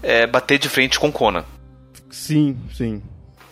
é, 0.00 0.24
bater 0.24 0.58
de 0.60 0.68
frente 0.68 1.00
com 1.00 1.10
Conan. 1.10 1.44
Sim, 2.08 2.56
sim. 2.72 3.02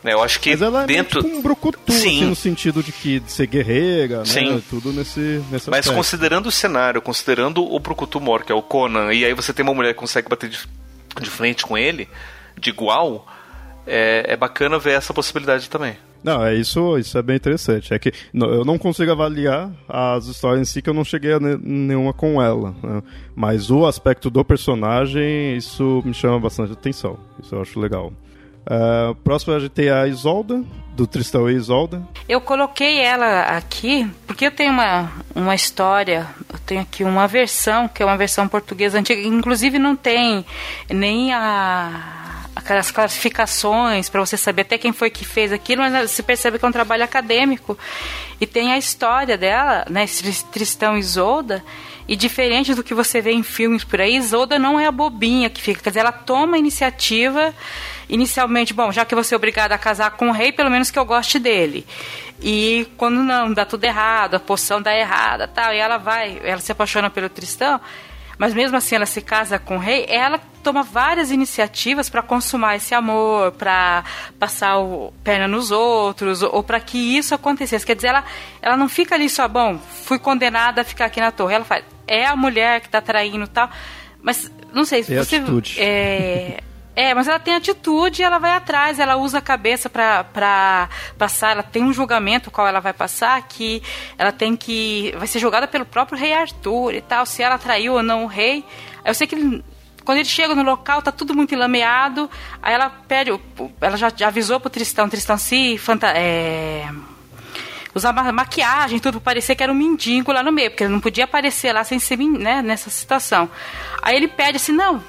Né? 0.04 0.12
Eu 0.12 0.22
acho 0.22 0.38
que 0.38 0.50
Mas 0.50 0.62
ela 0.62 0.84
é 0.84 0.86
dentro. 0.86 1.22
tipo 1.22 1.34
um 1.34 1.42
brucutu, 1.42 1.92
Sim. 1.92 1.98
assim, 2.18 2.24
no 2.26 2.36
sentido 2.36 2.82
de 2.82 2.92
que 2.92 3.18
de 3.20 3.32
ser 3.32 3.46
guerreira, 3.46 4.18
né? 4.18 4.24
Sim. 4.26 4.62
Tudo 4.70 4.92
nesse, 4.92 5.18
nesse 5.50 5.70
Mas 5.70 5.80
aspecto. 5.80 5.94
considerando 5.94 6.46
o 6.46 6.52
cenário, 6.52 7.00
considerando 7.02 7.64
o 7.64 7.80
Brucutu 7.80 8.20
Mor, 8.20 8.44
que 8.44 8.52
é 8.52 8.54
o 8.54 8.62
Conan, 8.62 9.12
e 9.12 9.24
aí 9.24 9.32
você 9.34 9.52
tem 9.52 9.64
uma 9.64 9.74
mulher 9.74 9.94
que 9.94 9.98
consegue 10.00 10.28
bater 10.28 10.48
de, 10.50 10.58
de 11.20 11.30
frente 11.30 11.64
com 11.64 11.76
ele, 11.76 12.08
de 12.56 12.70
igual, 12.70 13.26
é, 13.86 14.26
é 14.28 14.36
bacana 14.36 14.78
ver 14.78 14.92
essa 14.92 15.12
possibilidade 15.14 15.68
também. 15.70 15.96
Não, 16.22 16.42
é 16.42 16.54
isso, 16.54 16.96
isso 16.96 17.18
é 17.18 17.22
bem 17.22 17.36
interessante. 17.36 17.92
É 17.92 17.98
que 17.98 18.10
eu 18.32 18.64
não 18.64 18.78
consigo 18.78 19.12
avaliar 19.12 19.70
as 19.86 20.24
histórias 20.24 20.62
em 20.62 20.64
si, 20.72 20.80
que 20.80 20.88
eu 20.88 20.94
não 20.94 21.04
cheguei 21.04 21.34
a 21.34 21.38
ne- 21.38 21.58
nenhuma 21.62 22.14
com 22.14 22.40
ela. 22.40 22.74
né? 22.82 23.02
Mas 23.36 23.70
o 23.70 23.84
aspecto 23.84 24.30
do 24.30 24.42
personagem, 24.42 25.54
isso 25.54 26.02
me 26.02 26.14
chama 26.14 26.40
bastante 26.40 26.72
atenção. 26.72 27.18
Isso 27.42 27.54
eu 27.54 27.60
acho 27.60 27.78
legal. 27.78 28.10
Uh, 28.66 29.14
próximo 29.16 29.54
a 29.54 29.58
gente 29.60 29.70
tem 29.70 29.90
a 29.90 30.06
Isolda, 30.06 30.64
do 30.94 31.06
Tristão 31.06 31.50
e 31.50 31.54
Isolda. 31.54 32.02
Eu 32.28 32.40
coloquei 32.40 32.98
ela 32.98 33.42
aqui 33.56 34.08
porque 34.26 34.46
eu 34.46 34.50
tenho 34.50 34.72
uma, 34.72 35.12
uma 35.34 35.54
história, 35.54 36.26
eu 36.52 36.58
tenho 36.60 36.80
aqui 36.80 37.04
uma 37.04 37.26
versão, 37.26 37.88
que 37.88 38.02
é 38.02 38.06
uma 38.06 38.16
versão 38.16 38.48
portuguesa 38.48 38.98
antiga, 38.98 39.20
inclusive 39.20 39.78
não 39.78 39.96
tem 39.96 40.44
nem 40.88 41.32
a 41.32 42.40
aquelas 42.54 42.90
classificações 42.90 44.08
para 44.08 44.24
você 44.24 44.36
saber 44.36 44.62
até 44.62 44.78
quem 44.78 44.92
foi 44.92 45.10
que 45.10 45.24
fez 45.24 45.52
aquilo, 45.52 45.82
mas 45.82 46.10
você 46.10 46.22
percebe 46.22 46.58
que 46.58 46.64
é 46.64 46.68
um 46.68 46.72
trabalho 46.72 47.02
acadêmico. 47.02 47.76
E 48.40 48.46
tem 48.46 48.72
a 48.72 48.78
história 48.78 49.36
dela, 49.36 49.84
né, 49.90 50.06
Tristão 50.52 50.96
e 50.96 51.00
Isolda, 51.00 51.64
e 52.06 52.14
diferente 52.14 52.74
do 52.74 52.84
que 52.84 52.94
você 52.94 53.20
vê 53.20 53.32
em 53.32 53.42
filmes 53.42 53.82
por 53.82 54.00
aí, 54.00 54.16
Isolda 54.16 54.58
não 54.58 54.78
é 54.78 54.86
a 54.86 54.92
bobinha 54.92 55.50
que 55.50 55.60
fica, 55.60 55.82
quer 55.82 55.90
dizer, 55.90 56.00
ela 56.00 56.12
toma 56.12 56.56
a 56.56 56.58
iniciativa 56.58 57.52
inicialmente, 58.08 58.74
bom, 58.74 58.92
já 58.92 59.04
que 59.04 59.14
você 59.14 59.34
é 59.34 59.36
obrigada 59.36 59.74
a 59.74 59.78
casar 59.78 60.12
com 60.12 60.28
o 60.28 60.32
rei, 60.32 60.52
pelo 60.52 60.70
menos 60.70 60.90
que 60.90 60.98
eu 60.98 61.04
goste 61.04 61.38
dele. 61.38 61.86
E 62.42 62.86
quando 62.96 63.22
não, 63.22 63.52
dá 63.52 63.64
tudo 63.64 63.84
errado, 63.84 64.34
a 64.34 64.40
poção 64.40 64.82
dá 64.82 64.94
errada, 64.94 65.48
tal, 65.48 65.72
e 65.72 65.78
ela 65.78 65.98
vai, 65.98 66.40
ela 66.44 66.60
se 66.60 66.72
apaixona 66.72 67.08
pelo 67.08 67.28
Tristão, 67.28 67.80
mas 68.38 68.52
mesmo 68.52 68.76
assim 68.76 68.96
ela 68.96 69.06
se 69.06 69.20
casa 69.20 69.58
com 69.58 69.76
o 69.76 69.78
rei, 69.78 70.06
ela 70.08 70.40
toma 70.62 70.82
várias 70.82 71.30
iniciativas 71.30 72.08
para 72.08 72.22
consumar 72.22 72.76
esse 72.76 72.94
amor, 72.94 73.52
para 73.52 74.02
passar 74.38 74.78
o 74.78 75.12
perna 75.22 75.46
nos 75.46 75.70
outros, 75.70 76.42
ou 76.42 76.62
para 76.62 76.80
que 76.80 76.98
isso 77.16 77.34
acontecesse. 77.34 77.86
Quer 77.86 77.94
dizer, 77.94 78.08
ela, 78.08 78.24
ela 78.60 78.76
não 78.76 78.88
fica 78.88 79.14
ali 79.14 79.28
só, 79.28 79.46
bom, 79.46 79.78
fui 79.78 80.18
condenada 80.18 80.80
a 80.80 80.84
ficar 80.84 81.04
aqui 81.04 81.20
na 81.20 81.30
torre. 81.30 81.54
Ela 81.54 81.64
faz, 81.64 81.84
é 82.06 82.26
a 82.26 82.34
mulher 82.34 82.80
que 82.80 82.86
está 82.86 83.00
traindo 83.00 83.46
tal. 83.46 83.70
Mas, 84.20 84.50
não 84.72 84.84
sei, 84.84 85.02
se 85.02 85.14
é 85.14 85.22
você. 85.22 85.36
Atitude. 85.36 85.76
É, 85.78 86.62
é, 86.96 87.12
mas 87.12 87.26
ela 87.26 87.40
tem 87.40 87.54
atitude, 87.54 88.22
ela 88.22 88.38
vai 88.38 88.52
atrás, 88.52 88.98
ela 88.98 89.16
usa 89.16 89.38
a 89.38 89.42
cabeça 89.42 89.90
para 89.90 90.88
passar, 91.18 91.50
ela 91.50 91.62
tem 91.62 91.82
um 91.82 91.92
julgamento 91.92 92.50
qual 92.50 92.68
ela 92.68 92.80
vai 92.80 92.92
passar, 92.92 93.42
que 93.42 93.82
ela 94.16 94.30
tem 94.30 94.56
que. 94.56 95.12
vai 95.18 95.26
ser 95.26 95.40
julgada 95.40 95.66
pelo 95.66 95.84
próprio 95.84 96.16
rei 96.16 96.32
Arthur 96.32 96.94
e 96.94 97.00
tal, 97.00 97.26
se 97.26 97.42
ela 97.42 97.58
traiu 97.58 97.94
ou 97.94 98.02
não 98.02 98.24
o 98.24 98.28
rei. 98.28 98.64
Eu 99.04 99.12
sei 99.12 99.26
que 99.26 99.34
ele, 99.34 99.64
quando 100.04 100.18
ele 100.18 100.28
chega 100.28 100.54
no 100.54 100.62
local, 100.62 101.02
tá 101.02 101.10
tudo 101.10 101.34
muito 101.34 101.52
enlameado, 101.52 102.30
aí 102.62 102.74
ela 102.74 102.88
pede, 102.90 103.30
ela 103.80 103.96
já, 103.96 104.12
já 104.14 104.28
avisou 104.28 104.60
pro 104.60 104.70
Tristão, 104.70 105.08
Tristão 105.08 105.36
se 105.36 105.76
fanta, 105.78 106.12
é, 106.14 106.88
usar 107.92 108.12
maquiagem, 108.12 109.00
tudo 109.00 109.20
para 109.20 109.32
parecer 109.32 109.56
que 109.56 109.62
era 109.62 109.72
um 109.72 109.74
mendigo 109.74 110.30
lá 110.30 110.42
no 110.44 110.52
meio, 110.52 110.70
porque 110.70 110.84
ele 110.84 110.92
não 110.92 111.00
podia 111.00 111.24
aparecer 111.24 111.72
lá 111.72 111.82
sem 111.82 111.98
ser 111.98 112.18
né, 112.18 112.62
nessa 112.62 112.88
situação. 112.88 113.50
Aí 114.00 114.16
ele 114.16 114.28
pede 114.28 114.56
assim, 114.56 114.72
não, 114.72 115.02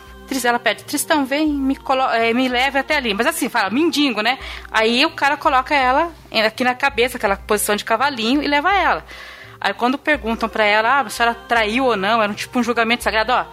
ela 0.43 0.59
pede, 0.59 0.83
Tristão, 0.83 1.25
vem, 1.25 1.47
me, 1.47 1.77
é, 2.13 2.33
me 2.33 2.47
leve 2.47 2.79
até 2.79 2.97
ali. 2.97 3.13
Mas 3.13 3.27
assim, 3.27 3.49
fala, 3.49 3.69
mendigo, 3.69 4.21
né? 4.21 4.37
Aí 4.71 5.05
o 5.05 5.11
cara 5.11 5.37
coloca 5.37 5.73
ela 5.73 6.11
aqui 6.45 6.63
na 6.63 6.75
cabeça, 6.75 7.17
aquela 7.17 7.35
posição 7.35 7.75
de 7.75 7.85
cavalinho, 7.85 8.41
e 8.41 8.47
leva 8.47 8.73
ela. 8.73 9.05
Aí 9.59 9.73
quando 9.73 9.97
perguntam 9.97 10.49
para 10.49 10.63
ela, 10.63 10.89
ah, 10.89 11.01
a 11.01 11.09
senhora 11.09 11.35
traiu 11.47 11.85
ou 11.85 11.95
não, 11.95 12.21
era 12.21 12.31
um, 12.31 12.35
tipo 12.35 12.59
um 12.59 12.63
julgamento 12.63 13.03
sagrado, 13.03 13.31
ó 13.31 13.45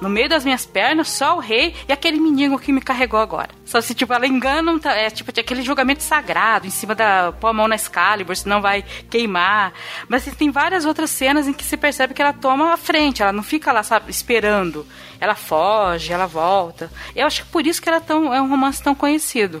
no 0.00 0.08
meio 0.08 0.28
das 0.28 0.44
minhas 0.44 0.64
pernas, 0.64 1.08
só 1.08 1.36
o 1.36 1.40
rei 1.40 1.74
e 1.88 1.92
aquele 1.92 2.18
menino 2.18 2.58
que 2.58 2.72
me 2.72 2.80
carregou 2.80 3.20
agora. 3.20 3.50
Só 3.64 3.80
se, 3.80 3.94
tipo, 3.94 4.12
ela 4.12 4.26
engana, 4.26 4.78
é 4.92 5.10
tipo 5.10 5.30
aquele 5.30 5.62
julgamento 5.62 6.02
sagrado 6.02 6.66
em 6.66 6.70
cima 6.70 6.94
da. 6.94 7.32
pôr 7.32 7.48
a 7.48 7.52
mão 7.52 7.68
na 7.68 7.74
Excalibur, 7.74 8.36
senão 8.36 8.60
vai 8.60 8.84
queimar. 9.10 9.72
Mas 10.08 10.22
assim, 10.22 10.36
tem 10.36 10.50
várias 10.50 10.84
outras 10.84 11.10
cenas 11.10 11.46
em 11.46 11.52
que 11.52 11.64
se 11.64 11.76
percebe 11.76 12.14
que 12.14 12.22
ela 12.22 12.32
toma 12.32 12.72
a 12.72 12.76
frente, 12.76 13.22
ela 13.22 13.32
não 13.32 13.42
fica 13.42 13.72
lá, 13.72 13.82
sabe, 13.82 14.10
esperando. 14.10 14.86
Ela 15.20 15.34
foge, 15.34 16.12
ela 16.12 16.26
volta. 16.26 16.90
Eu 17.14 17.26
acho 17.26 17.44
que 17.44 17.50
por 17.50 17.66
isso 17.66 17.82
que 17.82 17.88
ela 17.88 17.98
é, 17.98 18.00
tão, 18.00 18.32
é 18.32 18.40
um 18.40 18.48
romance 18.48 18.82
tão 18.82 18.94
conhecido. 18.94 19.60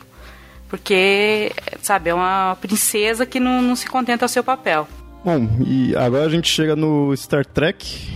Porque, 0.68 1.50
sabe, 1.80 2.10
é 2.10 2.14
uma 2.14 2.56
princesa 2.60 3.24
que 3.24 3.40
não, 3.40 3.62
não 3.62 3.74
se 3.74 3.86
contenta 3.86 4.24
ao 4.24 4.28
seu 4.28 4.44
papel. 4.44 4.86
Bom, 5.24 5.48
e 5.66 5.96
agora 5.96 6.26
a 6.26 6.28
gente 6.28 6.48
chega 6.48 6.76
no 6.76 7.14
Star 7.16 7.44
Trek, 7.44 8.08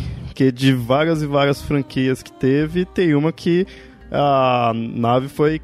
porque 0.42 0.50
de 0.50 0.72
várias 0.72 1.22
e 1.22 1.26
várias 1.26 1.62
franquias 1.62 2.22
que 2.22 2.32
teve, 2.32 2.84
tem 2.84 3.14
uma 3.14 3.32
que 3.32 3.66
a 4.10 4.72
nave 4.74 5.28
foi. 5.28 5.60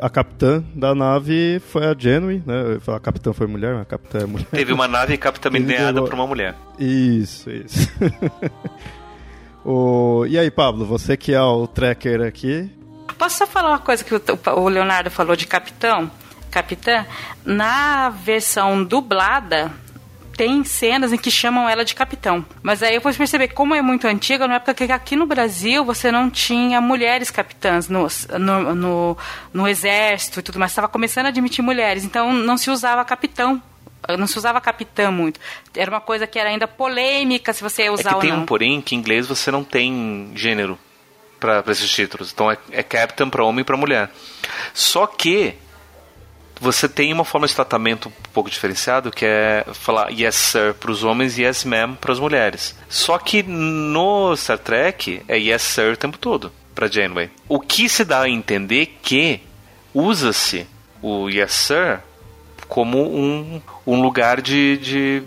A 0.00 0.08
capitã 0.08 0.62
da 0.74 0.94
nave 0.94 1.60
foi 1.68 1.84
a 1.84 1.96
Janeway, 1.98 2.42
né? 2.46 2.78
A 2.86 3.00
capitã 3.00 3.32
foi 3.32 3.48
mulher, 3.48 3.74
a 3.74 3.84
capitã 3.84 4.20
é 4.20 4.26
mulher. 4.26 4.46
Teve 4.50 4.72
uma 4.72 4.86
nave 4.86 5.16
capitaneada 5.16 6.02
por 6.02 6.14
uma 6.14 6.26
mulher. 6.26 6.54
Isso, 6.78 7.50
isso. 7.50 7.90
o... 9.64 10.24
E 10.28 10.38
aí, 10.38 10.48
Pablo, 10.48 10.84
você 10.84 11.16
que 11.16 11.32
é 11.32 11.42
o 11.42 11.66
tracker 11.66 12.20
aqui. 12.20 12.70
Posso 13.18 13.38
só 13.38 13.46
falar 13.46 13.70
uma 13.70 13.78
coisa 13.80 14.04
que 14.04 14.14
o 14.14 14.68
Leonardo 14.68 15.10
falou 15.10 15.34
de 15.34 15.46
capitão? 15.46 16.08
Capitã, 16.52 17.04
na 17.44 18.10
versão 18.10 18.84
dublada, 18.84 19.72
tem 20.40 20.64
cenas 20.64 21.12
em 21.12 21.18
que 21.18 21.30
chamam 21.30 21.68
ela 21.68 21.84
de 21.84 21.94
capitão. 21.94 22.42
Mas 22.62 22.82
aí 22.82 22.94
eu 22.94 23.00
vou 23.02 23.12
perceber 23.12 23.48
como 23.48 23.74
é 23.74 23.82
muito 23.82 24.06
antiga, 24.06 24.48
na 24.48 24.54
época 24.54 24.72
que 24.72 24.90
aqui 24.90 25.14
no 25.14 25.26
Brasil 25.26 25.84
você 25.84 26.10
não 26.10 26.30
tinha 26.30 26.80
mulheres 26.80 27.30
capitãs 27.30 27.90
no, 27.90 28.06
no, 28.38 28.74
no, 28.74 29.18
no 29.52 29.68
exército 29.68 30.40
e 30.40 30.42
tudo 30.42 30.58
mais. 30.58 30.70
Estava 30.70 30.88
começando 30.88 31.26
a 31.26 31.28
admitir 31.28 31.60
mulheres, 31.60 32.04
então 32.04 32.32
não 32.32 32.56
se 32.56 32.70
usava 32.70 33.04
capitão 33.04 33.60
não 34.18 34.26
se 34.26 34.38
usava 34.38 34.58
capitã 34.62 35.10
muito. 35.10 35.38
Era 35.76 35.90
uma 35.90 36.00
coisa 36.00 36.26
que 36.26 36.38
era 36.38 36.48
ainda 36.48 36.66
polêmica 36.66 37.52
se 37.52 37.62
você 37.62 37.82
ia 37.84 37.92
usar 37.92 38.12
é 38.12 38.14
que 38.14 38.20
tem 38.20 38.32
um 38.32 38.46
porém 38.46 38.80
que 38.80 38.94
em 38.96 38.98
inglês 38.98 39.26
você 39.26 39.50
não 39.50 39.62
tem 39.62 40.32
gênero 40.34 40.78
para 41.38 41.62
esses 41.68 41.90
títulos. 41.90 42.32
Então 42.32 42.50
é, 42.50 42.56
é 42.70 42.82
captain 42.82 43.28
para 43.28 43.44
homem 43.44 43.60
e 43.60 43.64
para 43.64 43.76
mulher. 43.76 44.10
Só 44.72 45.06
que 45.06 45.54
você 46.60 46.88
tem 46.88 47.12
uma 47.12 47.24
forma 47.24 47.46
de 47.46 47.54
tratamento 47.54 48.08
um 48.08 48.12
pouco 48.32 48.50
diferenciado, 48.50 49.10
que 49.10 49.24
é 49.24 49.64
falar 49.72 50.10
yes 50.10 50.34
sir 50.34 50.74
para 50.74 50.90
os 50.90 51.02
homens 51.02 51.38
e 51.38 51.42
yes 51.42 51.64
ma'am 51.64 51.94
para 51.94 52.12
as 52.12 52.18
mulheres. 52.18 52.76
Só 52.88 53.18
que 53.18 53.42
no 53.42 54.36
Star 54.36 54.58
Trek 54.58 55.22
é 55.26 55.38
yes 55.38 55.62
sir 55.62 55.94
o 55.94 55.96
tempo 55.96 56.18
todo 56.18 56.52
para 56.74 56.86
Janeway. 56.86 57.30
O 57.48 57.58
que 57.58 57.88
se 57.88 58.04
dá 58.04 58.22
a 58.22 58.28
entender 58.28 58.98
que 59.02 59.40
usa-se 59.94 60.66
o 61.00 61.30
yes 61.30 61.52
sir 61.52 62.00
como 62.68 63.02
um, 63.02 63.60
um 63.86 64.00
lugar 64.02 64.40
de, 64.40 64.76
de, 64.76 65.22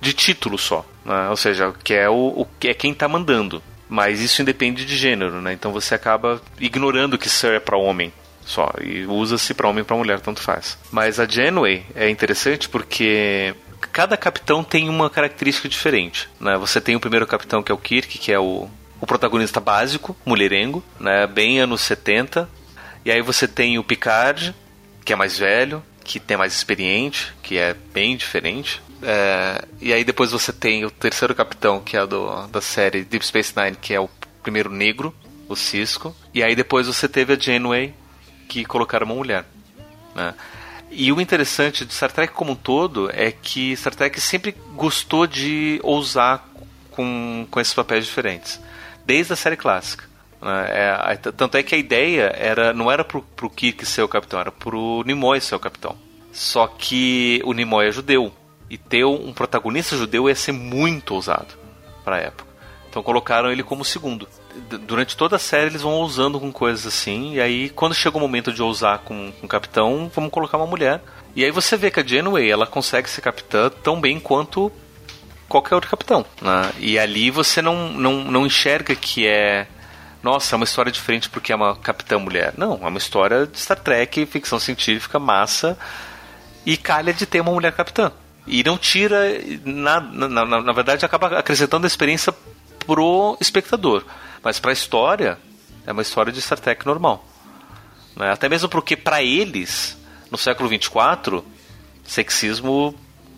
de 0.00 0.12
título 0.14 0.58
só. 0.58 0.84
Né? 1.04 1.28
Ou 1.28 1.36
seja, 1.36 1.72
que 1.84 1.94
é, 1.94 2.08
o, 2.08 2.14
o, 2.14 2.48
é 2.64 2.74
quem 2.74 2.92
está 2.92 3.06
mandando. 3.06 3.62
Mas 3.88 4.20
isso 4.20 4.40
independe 4.40 4.86
de 4.86 4.96
gênero, 4.96 5.40
né? 5.40 5.52
Então 5.52 5.72
você 5.72 5.96
acaba 5.96 6.40
ignorando 6.60 7.18
que 7.18 7.28
Sir 7.28 7.54
é 7.54 7.60
para 7.60 7.76
homem 7.76 8.12
só. 8.50 8.70
E 8.82 9.06
usa-se 9.06 9.54
para 9.54 9.68
homem 9.68 9.82
e 9.82 9.84
para 9.84 9.96
mulher, 9.96 10.20
tanto 10.20 10.40
faz. 10.40 10.76
Mas 10.90 11.18
a 11.18 11.26
Janeway 11.26 11.84
é 11.94 12.10
interessante 12.10 12.68
porque 12.68 13.54
cada 13.92 14.16
capitão 14.16 14.62
tem 14.62 14.88
uma 14.88 15.08
característica 15.08 15.68
diferente. 15.68 16.28
Né? 16.38 16.56
Você 16.58 16.80
tem 16.80 16.96
o 16.96 17.00
primeiro 17.00 17.26
capitão 17.26 17.62
que 17.62 17.72
é 17.72 17.74
o 17.74 17.78
Kirk, 17.78 18.18
que 18.18 18.32
é 18.32 18.38
o, 18.38 18.68
o 19.00 19.06
protagonista 19.06 19.60
básico, 19.60 20.16
mulherengo, 20.24 20.82
né? 20.98 21.26
bem 21.26 21.60
anos 21.60 21.80
70. 21.82 22.48
E 23.04 23.10
aí 23.10 23.22
você 23.22 23.48
tem 23.48 23.78
o 23.78 23.84
Picard, 23.84 24.54
que 25.04 25.12
é 25.12 25.16
mais 25.16 25.38
velho, 25.38 25.82
que 26.04 26.20
tem 26.20 26.36
mais 26.36 26.52
experiente, 26.52 27.32
que 27.42 27.56
é 27.56 27.74
bem 27.92 28.16
diferente. 28.16 28.82
É, 29.02 29.64
e 29.80 29.92
aí 29.92 30.04
depois 30.04 30.32
você 30.32 30.52
tem 30.52 30.84
o 30.84 30.90
terceiro 30.90 31.34
capitão, 31.34 31.80
que 31.80 31.96
é 31.96 32.06
do, 32.06 32.46
da 32.48 32.60
série 32.60 33.04
Deep 33.04 33.24
Space 33.24 33.54
Nine, 33.56 33.76
que 33.80 33.94
é 33.94 34.00
o 34.00 34.10
primeiro 34.42 34.70
negro, 34.70 35.14
o 35.48 35.56
Cisco. 35.56 36.14
E 36.34 36.42
aí 36.42 36.54
depois 36.54 36.86
você 36.86 37.08
teve 37.08 37.32
a 37.32 37.38
Janeway, 37.38 37.94
que 38.50 38.64
colocaram 38.64 39.06
uma 39.06 39.14
mulher. 39.14 39.44
Né? 40.14 40.34
E 40.90 41.12
o 41.12 41.20
interessante 41.20 41.84
de 41.84 41.94
Star 41.94 42.10
Trek 42.10 42.32
como 42.34 42.52
um 42.52 42.56
todo 42.56 43.08
é 43.12 43.30
que 43.30 43.76
Star 43.76 43.94
Trek 43.94 44.20
sempre 44.20 44.56
gostou 44.74 45.24
de 45.24 45.78
ousar 45.84 46.44
com, 46.90 47.46
com 47.48 47.60
esses 47.60 47.72
papéis 47.72 48.04
diferentes, 48.04 48.60
desde 49.06 49.32
a 49.32 49.36
série 49.36 49.56
clássica. 49.56 50.04
Né? 50.42 50.66
É, 50.68 51.16
tanto 51.16 51.56
é 51.56 51.62
que 51.62 51.76
a 51.76 51.78
ideia 51.78 52.34
era 52.36 52.72
não 52.72 52.90
era 52.90 53.04
pro, 53.04 53.22
pro 53.22 53.48
Kirk 53.48 53.86
ser 53.86 54.02
o 54.02 54.08
capitão, 54.08 54.40
era 54.40 54.50
pro 54.50 55.04
Nimoy 55.06 55.40
ser 55.40 55.54
o 55.54 55.60
capitão. 55.60 55.96
Só 56.32 56.66
que 56.66 57.40
o 57.44 57.52
Nimoy 57.52 57.86
é 57.86 57.92
judeu, 57.92 58.32
e 58.68 58.76
ter 58.76 59.04
um 59.04 59.32
protagonista 59.32 59.96
judeu 59.96 60.28
ia 60.28 60.34
ser 60.34 60.52
muito 60.52 61.14
ousado 61.14 61.54
para 62.04 62.16
a 62.16 62.20
época. 62.20 62.50
Então 62.88 63.02
colocaram 63.02 63.50
ele 63.50 63.62
como 63.62 63.84
segundo 63.84 64.28
durante 64.86 65.16
toda 65.16 65.36
a 65.36 65.38
série 65.38 65.66
eles 65.66 65.82
vão 65.82 65.92
ousando 65.92 66.40
com 66.40 66.52
coisas 66.52 66.86
assim, 66.86 67.34
e 67.34 67.40
aí 67.40 67.70
quando 67.70 67.94
chega 67.94 68.16
o 68.16 68.20
momento 68.20 68.52
de 68.52 68.62
ousar 68.62 68.98
com, 69.00 69.32
o 69.42 69.48
capitão, 69.48 70.10
vamos 70.14 70.30
colocar 70.30 70.56
uma 70.56 70.66
mulher. 70.66 71.02
E 71.34 71.44
aí 71.44 71.50
você 71.50 71.76
vê 71.76 71.90
que 71.90 72.00
a 72.00 72.06
Janeway, 72.06 72.50
ela 72.50 72.66
consegue 72.66 73.08
ser 73.08 73.20
capitã 73.20 73.70
tão 73.70 74.00
bem 74.00 74.18
quanto 74.18 74.72
qualquer 75.48 75.74
outro 75.74 75.90
capitão. 75.90 76.24
Né? 76.40 76.72
E 76.78 76.98
ali 76.98 77.30
você 77.30 77.60
não, 77.62 77.88
não, 77.92 78.24
não 78.24 78.46
enxerga 78.46 78.94
que 78.94 79.26
é. 79.26 79.66
Nossa, 80.22 80.54
é 80.54 80.56
uma 80.56 80.64
história 80.64 80.92
diferente 80.92 81.30
porque 81.30 81.52
é 81.52 81.56
uma 81.56 81.76
capitã 81.76 82.18
mulher. 82.18 82.52
Não, 82.56 82.78
é 82.82 82.88
uma 82.88 82.98
história 82.98 83.46
de 83.46 83.58
Star 83.58 83.78
Trek, 83.78 84.26
ficção 84.26 84.58
científica, 84.58 85.18
massa, 85.18 85.78
e 86.66 86.76
calha 86.76 87.12
de 87.12 87.24
ter 87.26 87.40
uma 87.40 87.52
mulher 87.52 87.72
capitã. 87.72 88.12
E 88.46 88.62
não 88.62 88.76
tira. 88.76 89.18
Na, 89.64 90.00
na, 90.00 90.28
na, 90.28 90.62
na 90.62 90.72
verdade, 90.72 91.04
acaba 91.04 91.38
acrescentando 91.38 91.86
a 91.86 91.88
experiência 91.88 92.34
pro 92.86 93.36
espectador. 93.40 94.04
Mas 94.42 94.58
para 94.58 94.70
a 94.70 94.72
história, 94.72 95.38
é 95.86 95.92
uma 95.92 96.02
história 96.02 96.32
de 96.32 96.40
Star 96.40 96.58
Trek 96.58 96.86
normal. 96.86 97.24
Né? 98.16 98.30
Até 98.30 98.48
mesmo 98.48 98.68
porque, 98.68 98.96
para 98.96 99.22
eles, 99.22 99.98
no 100.30 100.38
século 100.38 100.68
24, 100.68 101.44
sexismo, 102.04 102.94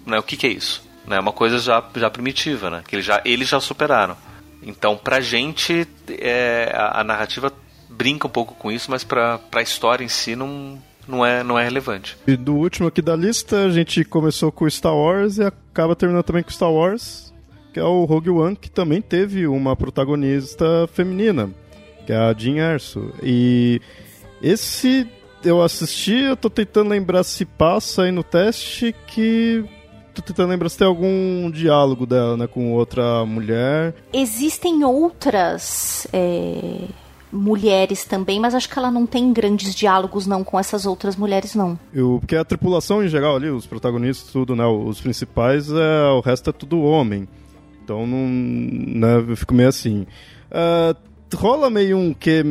né, 0.06 0.18
o 0.18 0.22
que, 0.22 0.36
que 0.36 0.46
é 0.46 0.50
isso? 0.50 0.82
É 1.06 1.10
né, 1.10 1.20
uma 1.20 1.32
coisa 1.32 1.58
já, 1.58 1.82
já 1.96 2.10
primitiva, 2.10 2.70
né? 2.70 2.82
que 2.86 2.96
eles 2.96 3.04
já, 3.04 3.20
eles 3.24 3.48
já 3.48 3.60
superaram. 3.60 4.16
Então, 4.62 4.96
pra 4.96 5.20
gente, 5.20 5.86
é, 6.08 6.72
a, 6.74 7.00
a 7.00 7.04
narrativa 7.04 7.52
brinca 7.88 8.26
um 8.26 8.30
pouco 8.30 8.54
com 8.54 8.70
isso, 8.70 8.90
mas 8.90 9.02
pra, 9.02 9.38
pra 9.38 9.62
história 9.62 10.04
em 10.04 10.08
si 10.08 10.36
não, 10.36 10.80
não 11.06 11.26
é, 11.26 11.42
não 11.42 11.58
é 11.58 11.64
relevante. 11.64 12.16
E 12.26 12.36
do 12.36 12.54
último 12.54 12.88
aqui 12.88 13.02
da 13.02 13.16
lista, 13.16 13.64
a 13.64 13.70
gente 13.70 14.04
começou 14.04 14.52
com 14.52 14.68
Star 14.70 14.94
Wars 14.94 15.38
e 15.38 15.42
acaba 15.42 15.96
terminando 15.96 16.22
também 16.22 16.42
com 16.42 16.50
Star 16.50 16.70
Wars, 16.70 17.31
que 17.72 17.80
é 17.80 17.84
o 17.84 18.04
Rogue 18.04 18.30
One, 18.30 18.56
que 18.56 18.70
também 18.70 19.00
teve 19.00 19.46
uma 19.46 19.74
protagonista 19.74 20.88
feminina, 20.92 21.50
que 22.06 22.12
é 22.12 22.16
a 22.16 22.34
Jean 22.34 22.56
Erso. 22.56 23.12
E 23.22 23.80
esse 24.42 25.08
eu 25.44 25.62
assisti, 25.62 26.14
eu 26.14 26.36
tô 26.36 26.50
tentando 26.50 26.90
lembrar 26.90 27.24
se 27.24 27.44
passa 27.44 28.02
aí 28.02 28.12
no 28.12 28.22
teste 28.22 28.94
que 29.06 29.64
tô 30.14 30.20
tentando 30.20 30.50
lembrar 30.50 30.68
se 30.68 30.78
tem 30.78 30.86
algum 30.86 31.50
diálogo 31.50 32.04
dela, 32.06 32.36
né, 32.36 32.46
com 32.46 32.72
outra 32.72 33.24
mulher. 33.24 33.94
Existem 34.12 34.84
outras 34.84 36.06
é, 36.12 36.88
mulheres 37.32 38.04
também, 38.04 38.38
mas 38.38 38.54
acho 38.54 38.68
que 38.68 38.78
ela 38.78 38.90
não 38.90 39.06
tem 39.06 39.32
grandes 39.32 39.74
diálogos 39.74 40.26
não 40.26 40.44
com 40.44 40.60
essas 40.60 40.84
outras 40.84 41.16
mulheres 41.16 41.54
não. 41.54 41.78
Eu, 41.92 42.18
porque 42.20 42.36
a 42.36 42.44
tripulação 42.44 43.02
em 43.02 43.08
geral 43.08 43.36
ali, 43.36 43.48
os 43.48 43.66
protagonistas, 43.66 44.30
tudo, 44.30 44.54
né, 44.54 44.66
os 44.66 45.00
principais, 45.00 45.70
é, 45.70 46.04
o 46.10 46.20
resto 46.20 46.50
é 46.50 46.52
tudo 46.52 46.82
homem. 46.82 47.26
Então 47.82 48.06
não, 48.06 48.28
né, 48.28 49.24
eu 49.28 49.36
fico 49.36 49.54
meio 49.54 49.68
assim. 49.68 50.06
Uh, 50.50 50.96
rola 51.34 51.70
meio 51.70 51.96
um 51.96 52.12
que 52.12 52.42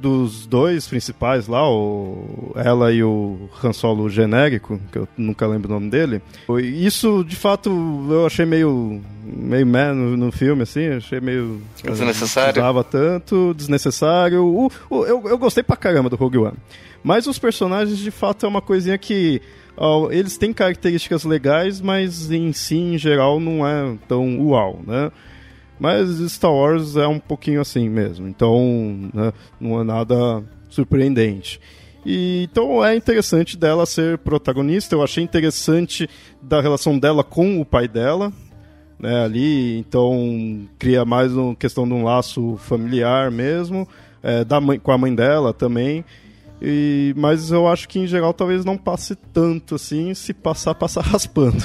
dos 0.00 0.46
dois 0.46 0.88
principais 0.88 1.46
lá, 1.46 1.68
o, 1.70 2.52
ela 2.56 2.90
e 2.90 3.02
o 3.04 3.50
Han 3.62 3.72
Solo 3.72 4.08
genérico, 4.08 4.80
que 4.90 4.98
eu 4.98 5.06
nunca 5.16 5.46
lembro 5.46 5.68
o 5.68 5.74
nome 5.74 5.90
dele. 5.90 6.22
Isso, 6.58 7.22
de 7.22 7.36
fato, 7.36 7.70
eu 8.10 8.24
achei 8.24 8.46
meio 8.46 9.00
meio 9.22 9.66
meh 9.66 9.92
no, 9.92 10.16
no 10.16 10.32
filme, 10.32 10.62
assim, 10.62 10.88
achei 10.88 11.20
meio... 11.20 11.60
Desnecessário? 11.84 12.62
Não 12.62 12.82
tanto, 12.82 13.54
desnecessário. 13.54 14.42
O, 14.42 14.70
o, 14.88 15.04
eu, 15.04 15.22
eu 15.28 15.38
gostei 15.38 15.62
pra 15.62 15.76
caramba 15.76 16.08
do 16.08 16.16
Rogue 16.16 16.38
One. 16.38 16.56
Mas 17.02 17.26
os 17.26 17.38
personagens, 17.38 17.98
de 17.98 18.10
fato, 18.10 18.46
é 18.46 18.48
uma 18.48 18.62
coisinha 18.62 18.96
que... 18.96 19.40
Eles 20.10 20.36
têm 20.36 20.52
características 20.52 21.24
legais, 21.24 21.80
mas 21.80 22.30
em 22.30 22.52
si, 22.52 22.76
em 22.76 22.98
geral, 22.98 23.40
não 23.40 23.66
é 23.66 23.96
tão 24.06 24.38
uau, 24.40 24.80
né? 24.86 25.10
Mas 25.80 26.10
Star 26.30 26.52
Wars 26.52 26.96
é 26.96 27.06
um 27.06 27.18
pouquinho 27.18 27.58
assim 27.58 27.88
mesmo, 27.88 28.28
então 28.28 29.10
né, 29.14 29.32
não 29.58 29.80
é 29.80 29.84
nada 29.84 30.44
surpreendente. 30.68 31.58
E, 32.04 32.46
então 32.50 32.84
é 32.84 32.94
interessante 32.94 33.56
dela 33.56 33.86
ser 33.86 34.18
protagonista. 34.18 34.94
Eu 34.94 35.02
achei 35.02 35.24
interessante 35.24 36.08
da 36.40 36.60
relação 36.60 36.98
dela 36.98 37.24
com 37.24 37.60
o 37.60 37.64
pai 37.64 37.88
dela, 37.88 38.30
né, 38.98 39.24
ali. 39.24 39.78
Então 39.78 40.68
cria 40.78 41.04
mais 41.04 41.34
uma 41.34 41.54
questão 41.54 41.88
de 41.88 41.94
um 41.94 42.04
laço 42.04 42.56
familiar 42.58 43.30
mesmo, 43.30 43.88
é, 44.22 44.44
da 44.44 44.60
mãe, 44.60 44.78
com 44.78 44.92
a 44.92 44.98
mãe 44.98 45.14
dela 45.14 45.54
também. 45.54 46.04
E, 46.60 47.14
mas 47.16 47.50
eu 47.50 47.66
acho 47.66 47.88
que 47.88 47.98
em 47.98 48.06
geral 48.06 48.34
talvez 48.34 48.64
não 48.64 48.76
passe 48.76 49.14
tanto 49.14 49.76
assim, 49.76 50.12
se 50.14 50.34
passar, 50.34 50.74
passar 50.74 51.02
raspando. 51.04 51.64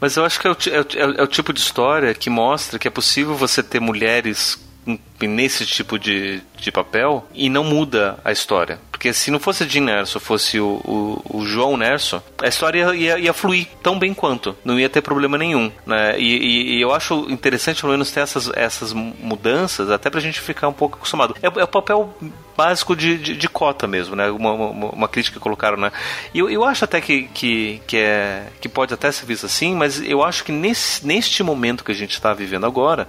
mas 0.00 0.16
eu 0.16 0.24
acho 0.24 0.38
que 0.38 0.46
é 0.46 0.50
o, 0.50 0.56
é, 0.68 0.78
é, 0.78 1.20
é 1.20 1.22
o 1.22 1.26
tipo 1.26 1.52
de 1.52 1.60
história 1.60 2.14
que 2.14 2.28
mostra 2.28 2.78
que 2.78 2.88
é 2.88 2.90
possível 2.90 3.34
você 3.34 3.62
ter 3.62 3.80
mulheres 3.80 4.58
nesse 5.20 5.66
tipo 5.66 5.98
de, 5.98 6.40
de 6.56 6.70
papel 6.70 7.26
e 7.34 7.48
não 7.48 7.64
muda 7.64 8.18
a 8.24 8.30
história. 8.30 8.78
Porque 8.96 9.12
se 9.12 9.30
não 9.30 9.38
fosse 9.38 9.62
a 9.62 9.66
Jean 9.66 9.82
Nerso, 9.82 10.18
fosse 10.18 10.58
o, 10.58 10.80
o, 10.82 11.38
o, 11.40 11.44
João 11.44 11.76
Nerso, 11.76 12.22
a 12.38 12.48
história 12.48 12.94
ia, 12.94 13.18
ia, 13.18 13.34
fluir 13.34 13.66
tão 13.82 13.98
bem 13.98 14.14
quanto. 14.14 14.56
Não 14.64 14.80
ia 14.80 14.88
ter 14.88 15.02
problema 15.02 15.36
nenhum. 15.36 15.70
Né? 15.84 16.18
E, 16.18 16.24
e, 16.24 16.76
e, 16.76 16.80
eu 16.80 16.94
acho 16.94 17.26
interessante, 17.28 17.82
pelo 17.82 17.92
menos, 17.92 18.10
ter 18.10 18.20
essas, 18.20 18.50
essas 18.54 18.94
mudanças, 18.94 19.90
até 19.90 20.08
pra 20.08 20.18
gente 20.18 20.40
ficar 20.40 20.68
um 20.68 20.72
pouco 20.72 20.96
acostumado. 20.96 21.36
É, 21.42 21.46
é 21.46 21.64
o 21.64 21.68
papel 21.68 22.16
básico 22.56 22.96
de, 22.96 23.18
de, 23.18 23.36
de, 23.36 23.48
cota 23.50 23.86
mesmo, 23.86 24.16
né? 24.16 24.30
Uma, 24.30 24.52
uma, 24.52 24.86
uma, 24.86 25.08
crítica 25.08 25.36
que 25.36 25.42
colocaram, 25.42 25.76
né? 25.76 25.92
E 26.32 26.38
eu, 26.38 26.48
eu 26.48 26.64
acho 26.64 26.82
até 26.86 26.98
que, 26.98 27.24
que, 27.34 27.82
que, 27.86 27.98
é, 27.98 28.46
que 28.62 28.68
pode 28.68 28.94
até 28.94 29.12
ser 29.12 29.26
visto 29.26 29.44
assim, 29.44 29.74
mas 29.74 30.00
eu 30.00 30.24
acho 30.24 30.42
que 30.42 30.52
nesse, 30.52 31.06
neste 31.06 31.42
momento 31.42 31.84
que 31.84 31.92
a 31.92 31.94
gente 31.94 32.12
está 32.12 32.32
vivendo 32.32 32.64
agora, 32.64 33.06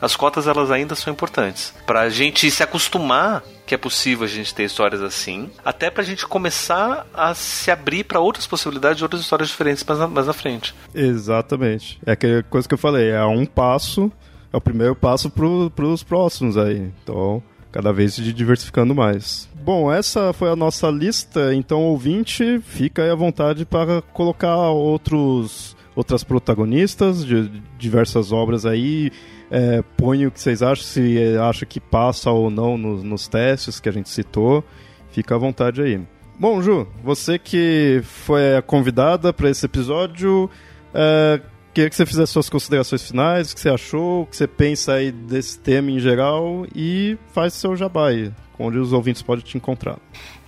as 0.00 0.14
cotas 0.14 0.46
elas 0.46 0.70
ainda 0.70 0.94
são 0.94 1.12
importantes. 1.12 1.74
Pra 1.84 2.08
gente 2.08 2.48
se 2.52 2.62
acostumar 2.62 3.42
que 3.66 3.74
é 3.74 3.78
possível 3.78 4.24
a 4.24 4.28
gente 4.28 4.54
ter 4.54 4.64
histórias 4.64 5.02
assim, 5.02 5.50
até 5.64 5.90
pra 5.90 6.02
gente 6.02 6.26
começar 6.26 7.06
a 7.14 7.34
se 7.34 7.70
abrir 7.70 8.04
para 8.04 8.20
outras 8.20 8.46
possibilidades 8.46 8.98
de 8.98 9.04
outras 9.04 9.22
histórias 9.22 9.48
diferentes 9.48 9.82
mais 9.84 9.98
na, 9.98 10.06
mais 10.06 10.26
na 10.26 10.32
frente. 10.32 10.74
Exatamente. 10.94 11.98
É 12.04 12.12
aquela 12.12 12.42
coisa 12.42 12.68
que 12.68 12.74
eu 12.74 12.78
falei, 12.78 13.10
é 13.10 13.24
um 13.24 13.46
passo, 13.46 14.12
é 14.52 14.56
o 14.56 14.60
primeiro 14.60 14.94
passo 14.94 15.30
pro, 15.30 15.70
pros 15.70 16.02
próximos 16.02 16.56
aí. 16.56 16.92
Então, 17.02 17.42
cada 17.72 17.92
vez 17.92 18.14
se 18.14 18.32
diversificando 18.32 18.94
mais. 18.94 19.48
Bom, 19.64 19.90
essa 19.90 20.32
foi 20.34 20.50
a 20.50 20.56
nossa 20.56 20.90
lista, 20.90 21.54
então 21.54 21.80
ouvinte, 21.82 22.60
fica 22.60 23.02
aí 23.02 23.10
à 23.10 23.14
vontade 23.14 23.64
para 23.64 24.02
colocar 24.02 24.56
outros 24.56 25.74
outras 25.96 26.24
protagonistas 26.24 27.24
de 27.24 27.48
diversas 27.78 28.32
obras 28.32 28.66
aí 28.66 29.12
é, 29.50 29.82
põe 29.96 30.26
o 30.26 30.30
que 30.30 30.40
vocês 30.40 30.62
acham, 30.62 30.84
se 30.84 31.36
acha 31.38 31.66
que 31.66 31.80
passa 31.80 32.30
ou 32.30 32.50
não 32.50 32.76
nos, 32.76 33.02
nos 33.02 33.28
testes 33.28 33.80
que 33.80 33.88
a 33.88 33.92
gente 33.92 34.08
citou. 34.08 34.64
Fica 35.10 35.34
à 35.34 35.38
vontade 35.38 35.80
aí. 35.82 36.00
Bom, 36.38 36.60
Ju, 36.60 36.88
você 37.02 37.38
que 37.38 38.00
foi 38.02 38.56
a 38.56 38.62
convidada 38.62 39.32
para 39.32 39.48
esse 39.48 39.64
episódio, 39.64 40.50
é, 40.92 41.40
queria 41.72 41.88
que 41.88 41.94
você 41.94 42.04
fizesse 42.04 42.32
suas 42.32 42.48
considerações 42.48 43.08
finais, 43.08 43.52
o 43.52 43.54
que 43.54 43.60
você 43.60 43.68
achou, 43.68 44.22
o 44.22 44.26
que 44.26 44.36
você 44.36 44.48
pensa 44.48 44.94
aí 44.94 45.12
desse 45.12 45.58
tema 45.58 45.92
em 45.92 46.00
geral 46.00 46.66
e 46.74 47.16
faz 47.32 47.54
seu 47.54 47.76
jabá 47.76 48.08
aí, 48.08 48.32
onde 48.58 48.78
os 48.78 48.92
ouvintes 48.92 49.22
podem 49.22 49.44
te 49.44 49.56
encontrar. 49.56 49.98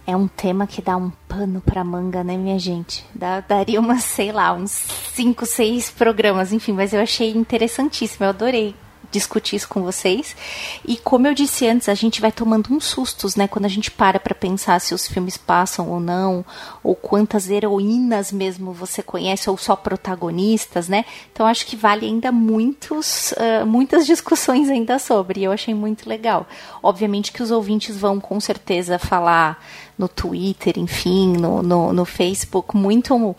É 0.04 0.16
um 0.16 0.26
tema 0.26 0.66
que 0.66 0.82
dá 0.82 0.96
um 0.96 1.10
pano 1.28 1.60
pra 1.60 1.84
manga, 1.84 2.22
né, 2.24 2.36
minha 2.36 2.58
gente? 2.58 3.04
Dá, 3.14 3.40
daria 3.40 3.78
umas, 3.80 4.02
sei 4.04 4.32
lá, 4.32 4.52
uns 4.52 4.70
5, 4.70 5.46
6 5.46 5.90
programas, 5.90 6.52
enfim, 6.52 6.72
mas 6.72 6.92
eu 6.92 7.00
achei 7.00 7.30
interessantíssimo, 7.30 8.24
eu 8.24 8.30
adorei 8.30 8.74
discutir 9.16 9.56
isso 9.56 9.68
com 9.68 9.82
vocês. 9.82 10.36
E 10.84 10.96
como 10.96 11.26
eu 11.26 11.34
disse 11.34 11.66
antes, 11.66 11.88
a 11.88 11.94
gente 11.94 12.20
vai 12.20 12.30
tomando 12.30 12.72
uns 12.72 12.84
sustos, 12.84 13.34
né? 13.34 13.48
Quando 13.48 13.64
a 13.64 13.68
gente 13.68 13.90
para 13.90 14.20
para 14.20 14.34
pensar 14.34 14.80
se 14.80 14.94
os 14.94 15.06
filmes 15.08 15.36
passam 15.36 15.88
ou 15.90 15.98
não, 15.98 16.44
ou 16.82 16.94
quantas 16.94 17.48
heroínas 17.48 18.30
mesmo 18.30 18.72
você 18.72 19.02
conhece, 19.02 19.48
ou 19.48 19.56
só 19.56 19.74
protagonistas, 19.74 20.88
né? 20.88 21.04
Então 21.32 21.46
acho 21.46 21.66
que 21.66 21.76
vale 21.76 22.06
ainda 22.06 22.30
muitos, 22.30 23.32
uh, 23.32 23.66
muitas 23.66 24.06
discussões 24.06 24.68
ainda 24.68 24.98
sobre. 24.98 25.40
E 25.40 25.44
eu 25.44 25.52
achei 25.52 25.74
muito 25.74 26.08
legal. 26.08 26.46
Obviamente 26.82 27.32
que 27.32 27.42
os 27.42 27.50
ouvintes 27.50 27.96
vão 27.96 28.20
com 28.20 28.38
certeza 28.38 28.98
falar 28.98 29.58
no 29.98 30.08
Twitter, 30.08 30.78
enfim, 30.78 31.36
no, 31.36 31.62
no, 31.62 31.92
no 31.92 32.04
Facebook, 32.04 32.76
muito, 32.76 33.34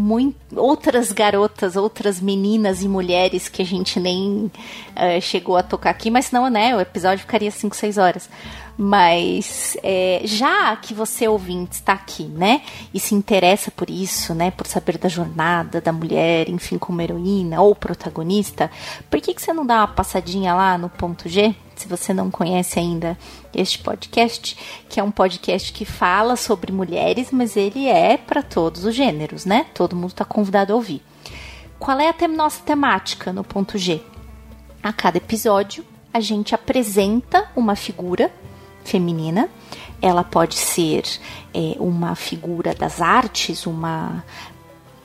muito, 0.00 0.58
outras 0.58 1.12
garotas, 1.12 1.76
outras 1.76 2.20
meninas 2.20 2.82
e 2.82 2.88
mulheres 2.88 3.50
que 3.50 3.60
a 3.60 3.66
gente 3.66 4.00
nem 4.00 4.50
uh, 4.96 5.20
chegou 5.20 5.58
a 5.58 5.62
tocar 5.62 5.90
aqui, 5.90 6.10
mas 6.10 6.32
não, 6.32 6.48
né? 6.48 6.74
O 6.74 6.80
episódio 6.80 7.18
ficaria 7.18 7.50
5, 7.50 7.76
6 7.76 7.98
horas. 7.98 8.30
Mas 8.78 9.76
é, 9.82 10.22
já 10.24 10.74
que 10.76 10.94
você 10.94 11.28
ouvinte 11.28 11.74
está 11.74 11.92
aqui, 11.92 12.24
né, 12.24 12.62
e 12.94 12.98
se 12.98 13.14
interessa 13.14 13.70
por 13.70 13.90
isso, 13.90 14.32
né, 14.32 14.50
por 14.50 14.66
saber 14.66 14.96
da 14.96 15.06
jornada 15.06 15.82
da 15.82 15.92
mulher, 15.92 16.48
enfim, 16.48 16.78
como 16.78 17.02
heroína 17.02 17.60
ou 17.60 17.74
protagonista, 17.74 18.70
por 19.10 19.20
que, 19.20 19.34
que 19.34 19.42
você 19.42 19.52
não 19.52 19.66
dá 19.66 19.80
uma 19.80 19.88
passadinha 19.88 20.54
lá 20.54 20.78
no 20.78 20.88
ponto 20.88 21.28
G? 21.28 21.54
Se 21.80 21.88
você 21.88 22.12
não 22.12 22.30
conhece 22.30 22.78
ainda 22.78 23.16
este 23.54 23.78
podcast, 23.78 24.54
que 24.86 25.00
é 25.00 25.02
um 25.02 25.10
podcast 25.10 25.72
que 25.72 25.86
fala 25.86 26.36
sobre 26.36 26.70
mulheres, 26.70 27.30
mas 27.32 27.56
ele 27.56 27.88
é 27.88 28.18
para 28.18 28.42
todos 28.42 28.84
os 28.84 28.94
gêneros, 28.94 29.46
né? 29.46 29.64
Todo 29.72 29.96
mundo 29.96 30.10
está 30.10 30.22
convidado 30.22 30.74
a 30.74 30.76
ouvir. 30.76 31.02
Qual 31.78 31.98
é 31.98 32.10
a 32.10 32.12
te 32.12 32.28
nossa 32.28 32.62
temática 32.62 33.32
no 33.32 33.42
ponto 33.42 33.78
G? 33.78 34.02
A 34.82 34.92
cada 34.92 35.16
episódio, 35.16 35.82
a 36.12 36.20
gente 36.20 36.54
apresenta 36.54 37.50
uma 37.56 37.74
figura 37.74 38.30
feminina. 38.84 39.48
Ela 40.02 40.22
pode 40.22 40.56
ser 40.56 41.04
é, 41.54 41.76
uma 41.78 42.14
figura 42.14 42.74
das 42.74 43.00
artes, 43.00 43.64
uma 43.64 44.22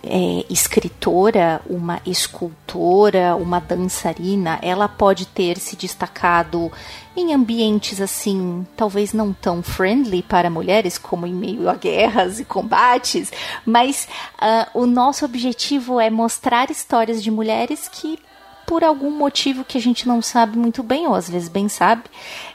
é, 0.05 0.45
escritora, 0.49 1.61
uma 1.67 1.99
escultora, 2.05 3.35
uma 3.35 3.59
dançarina, 3.59 4.59
ela 4.61 4.87
pode 4.87 5.25
ter 5.25 5.57
se 5.57 5.75
destacado 5.75 6.71
em 7.17 7.33
ambientes 7.33 7.99
assim, 7.99 8.67
talvez 8.75 9.13
não 9.13 9.33
tão 9.33 9.63
friendly 9.63 10.21
para 10.21 10.49
mulheres, 10.49 10.97
como 10.97 11.25
em 11.25 11.33
meio 11.33 11.69
a 11.69 11.75
guerras 11.75 12.39
e 12.39 12.45
combates, 12.45 13.31
mas 13.65 14.07
uh, 14.35 14.81
o 14.81 14.85
nosso 14.85 15.25
objetivo 15.25 15.99
é 15.99 16.09
mostrar 16.09 16.69
histórias 16.69 17.23
de 17.23 17.31
mulheres 17.31 17.87
que 17.87 18.19
por 18.65 18.83
algum 18.83 19.11
motivo 19.11 19.63
que 19.63 19.77
a 19.77 19.81
gente 19.81 20.07
não 20.07 20.21
sabe 20.21 20.57
muito 20.57 20.81
bem, 20.81 21.07
ou 21.07 21.15
às 21.15 21.29
vezes 21.29 21.47
bem 21.49 21.69
sabe, 21.69 22.03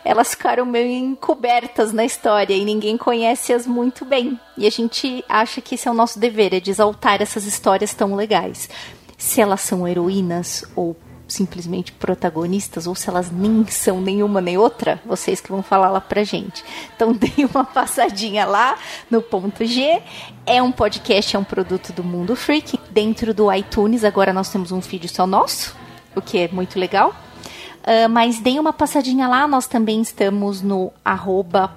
elas 0.05 0.31
ficaram 0.31 0.67
meio 0.67 0.91
encobertas 0.91 1.93
na 1.93 2.05
história 2.05 2.55
e 2.55 2.65
ninguém 2.65 2.97
conhece-as 2.97 3.67
muito 3.67 4.05
bem. 4.05 4.39
E 4.57 4.67
a 4.67 4.71
gente 4.71 5.25
acha 5.29 5.61
que 5.61 5.75
esse 5.75 5.89
é 5.89 5.91
o 5.91 5.95
nosso 5.95 6.19
dever, 6.19 6.55
é 6.55 6.61
de 6.61 6.71
exaltar 6.71 7.23
essas 7.23 7.45
histórias 7.45 7.95
tão 7.95 8.15
legais. 8.15 8.69
Se 9.17 9.41
elas 9.41 9.61
são 9.61 9.87
heroínas 9.87 10.65
ou 10.75 10.97
simplesmente 11.31 11.93
protagonistas 11.93 12.87
ou 12.87 12.95
se 12.95 13.09
elas 13.09 13.31
nem 13.31 13.65
são 13.67 14.01
nenhuma 14.01 14.41
nem 14.41 14.59
outra, 14.59 15.01
vocês 15.07 15.41
que 15.41 15.51
vão 15.51 15.63
falar 15.63 15.91
lá 15.91 16.01
pra 16.01 16.25
gente. 16.25 16.65
Então 16.95 17.13
dê 17.15 17.31
uma 17.53 17.65
passadinha 17.65 18.45
lá 18.45 18.77
no 19.11 19.23
ponto 19.23 19.65
G. 19.65 20.03
É 20.45 20.63
um 20.63 20.73
podcast, 20.73 21.37
é 21.37 21.39
um 21.39 21.45
produto 21.45 21.93
do 21.93 22.03
Mundo 22.03 22.35
Freak. 22.35 22.79
Dentro 22.91 23.33
do 23.33 23.53
iTunes, 23.53 24.05
agora 24.05 24.33
nós 24.33 24.51
temos 24.51 24.73
um 24.73 24.83
feed 24.83 25.09
só 25.09 25.27
nosso, 25.27 25.77
o 26.15 26.21
que 26.21 26.39
é 26.39 26.49
muito 26.49 26.79
legal. 26.79 27.15
Uh, 27.81 28.09
mas 28.11 28.41
deem 28.41 28.59
uma 28.59 28.75
passadinha 28.75 29.27
lá, 29.27 29.49
nós 29.49 29.67
também 29.67 30.03
estamos 30.03 30.61
no 30.61 30.93
arroba 31.03 31.71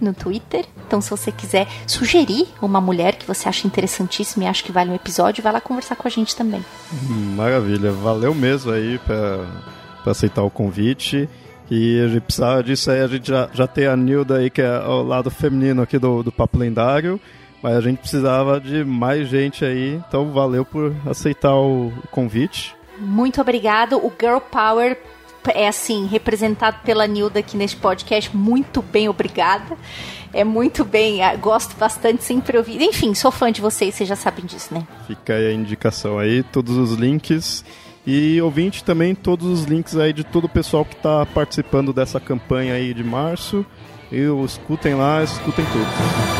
no 0.00 0.14
Twitter. 0.14 0.64
Então, 0.86 1.00
se 1.00 1.10
você 1.10 1.32
quiser 1.32 1.66
sugerir 1.88 2.46
uma 2.62 2.80
mulher 2.80 3.16
que 3.16 3.26
você 3.26 3.48
acha 3.48 3.66
interessantíssima 3.66 4.44
e 4.44 4.46
acha 4.46 4.62
que 4.62 4.70
vale 4.70 4.90
um 4.90 4.94
episódio, 4.94 5.42
vai 5.42 5.52
lá 5.52 5.60
conversar 5.60 5.96
com 5.96 6.06
a 6.06 6.10
gente 6.10 6.36
também. 6.36 6.64
Maravilha, 7.36 7.90
valeu 7.90 8.32
mesmo 8.32 8.70
aí 8.70 8.98
para 8.98 10.10
aceitar 10.10 10.42
o 10.44 10.50
convite. 10.50 11.28
E 11.68 12.00
a 12.00 12.08
gente 12.08 12.22
precisava 12.22 12.62
disso 12.62 12.90
aí, 12.90 13.00
a 13.00 13.06
gente 13.06 13.28
já, 13.28 13.48
já 13.52 13.66
tem 13.66 13.86
a 13.86 13.96
Nilda 13.96 14.38
aí, 14.38 14.50
que 14.50 14.62
é 14.62 14.78
o 14.80 15.02
lado 15.02 15.30
feminino 15.30 15.82
aqui 15.82 15.98
do, 15.98 16.22
do 16.22 16.32
Papo 16.32 16.58
Lendário. 16.58 17.20
Mas 17.62 17.76
a 17.76 17.80
gente 17.80 17.98
precisava 17.98 18.60
de 18.60 18.84
mais 18.84 19.28
gente 19.28 19.64
aí, 19.64 19.94
então 19.94 20.32
valeu 20.32 20.64
por 20.64 20.94
aceitar 21.06 21.54
o 21.54 21.92
convite. 22.10 22.74
Muito 22.98 23.40
obrigado. 23.40 23.96
O 23.98 24.12
Girl 24.18 24.38
Power 24.38 24.96
é 25.54 25.68
assim, 25.68 26.06
representado 26.06 26.78
pela 26.84 27.06
Nilda 27.06 27.40
aqui 27.40 27.56
neste 27.56 27.76
podcast. 27.76 28.34
Muito 28.34 28.82
bem, 28.82 29.08
obrigada. 29.08 29.76
É 30.32 30.44
muito 30.44 30.84
bem, 30.84 31.22
ah, 31.22 31.34
gosto 31.34 31.76
bastante, 31.76 32.22
sempre 32.22 32.56
ouvi. 32.56 32.82
Enfim, 32.82 33.14
sou 33.14 33.30
fã 33.30 33.50
de 33.50 33.60
vocês, 33.60 33.94
vocês 33.94 34.08
já 34.08 34.16
sabem 34.16 34.44
disso, 34.44 34.72
né? 34.72 34.86
Fica 35.06 35.34
aí 35.34 35.48
a 35.48 35.52
indicação 35.52 36.18
aí, 36.18 36.42
todos 36.42 36.76
os 36.76 36.92
links. 36.92 37.64
E 38.06 38.40
ouvinte 38.40 38.82
também, 38.82 39.14
todos 39.14 39.46
os 39.46 39.64
links 39.64 39.96
aí 39.96 40.12
de 40.12 40.24
todo 40.24 40.44
o 40.44 40.48
pessoal 40.48 40.84
que 40.84 40.94
está 40.94 41.26
participando 41.26 41.92
dessa 41.92 42.18
campanha 42.18 42.74
aí 42.74 42.94
de 42.94 43.04
março. 43.04 43.64
E 44.10 44.22
escutem 44.44 44.94
lá, 44.94 45.22
escutem 45.22 45.64
tudo. 45.66 46.39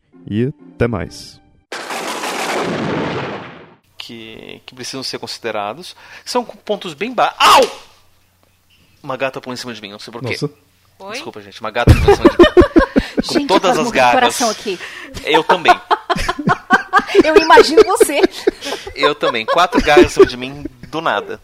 E 0.29 0.53
até 0.75 0.87
mais. 0.87 1.39
Que, 3.97 4.61
que 4.65 4.75
precisam 4.75 5.03
ser 5.03 5.19
considerados. 5.19 5.95
São 6.25 6.43
pontos 6.43 6.93
bem 6.93 7.13
baixos. 7.13 7.37
Au! 7.39 7.81
Uma 9.03 9.17
gata 9.17 9.39
pulou 9.41 9.53
em 9.53 9.57
cima 9.57 9.73
de 9.73 9.81
mim, 9.81 9.91
não 9.91 9.99
sei 9.99 10.11
porquê. 10.11 10.35
Desculpa, 11.11 11.41
gente. 11.41 11.59
Uma 11.61 11.71
gata 11.71 11.93
pulou 11.93 12.11
em 12.11 12.15
cima 12.15 12.29
de 12.29 12.37
mim. 12.37 12.51
Com 13.15 13.33
Gente, 13.33 13.47
todas 13.47 13.77
as 13.77 14.41
aqui. 14.49 14.79
Eu 15.23 15.43
também. 15.43 15.73
Eu 17.23 17.35
imagino 17.37 17.83
você. 17.83 18.21
Eu 18.95 19.13
também. 19.13 19.45
Quatro 19.45 19.81
garras 19.81 20.05
em 20.05 20.09
cima 20.09 20.25
de 20.25 20.37
mim 20.37 20.65
do 20.87 21.01
nada. 21.01 21.39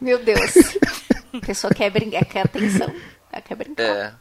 Meu 0.00 0.18
Deus. 0.18 0.54
A 1.32 1.40
pessoa 1.46 1.72
quer 1.72 1.90
brincar, 1.90 2.24
quer 2.24 2.46
atenção. 2.46 2.92
Ela 3.30 3.42
quer 3.42 3.54
brincar. 3.54 3.82
É. 3.82 4.14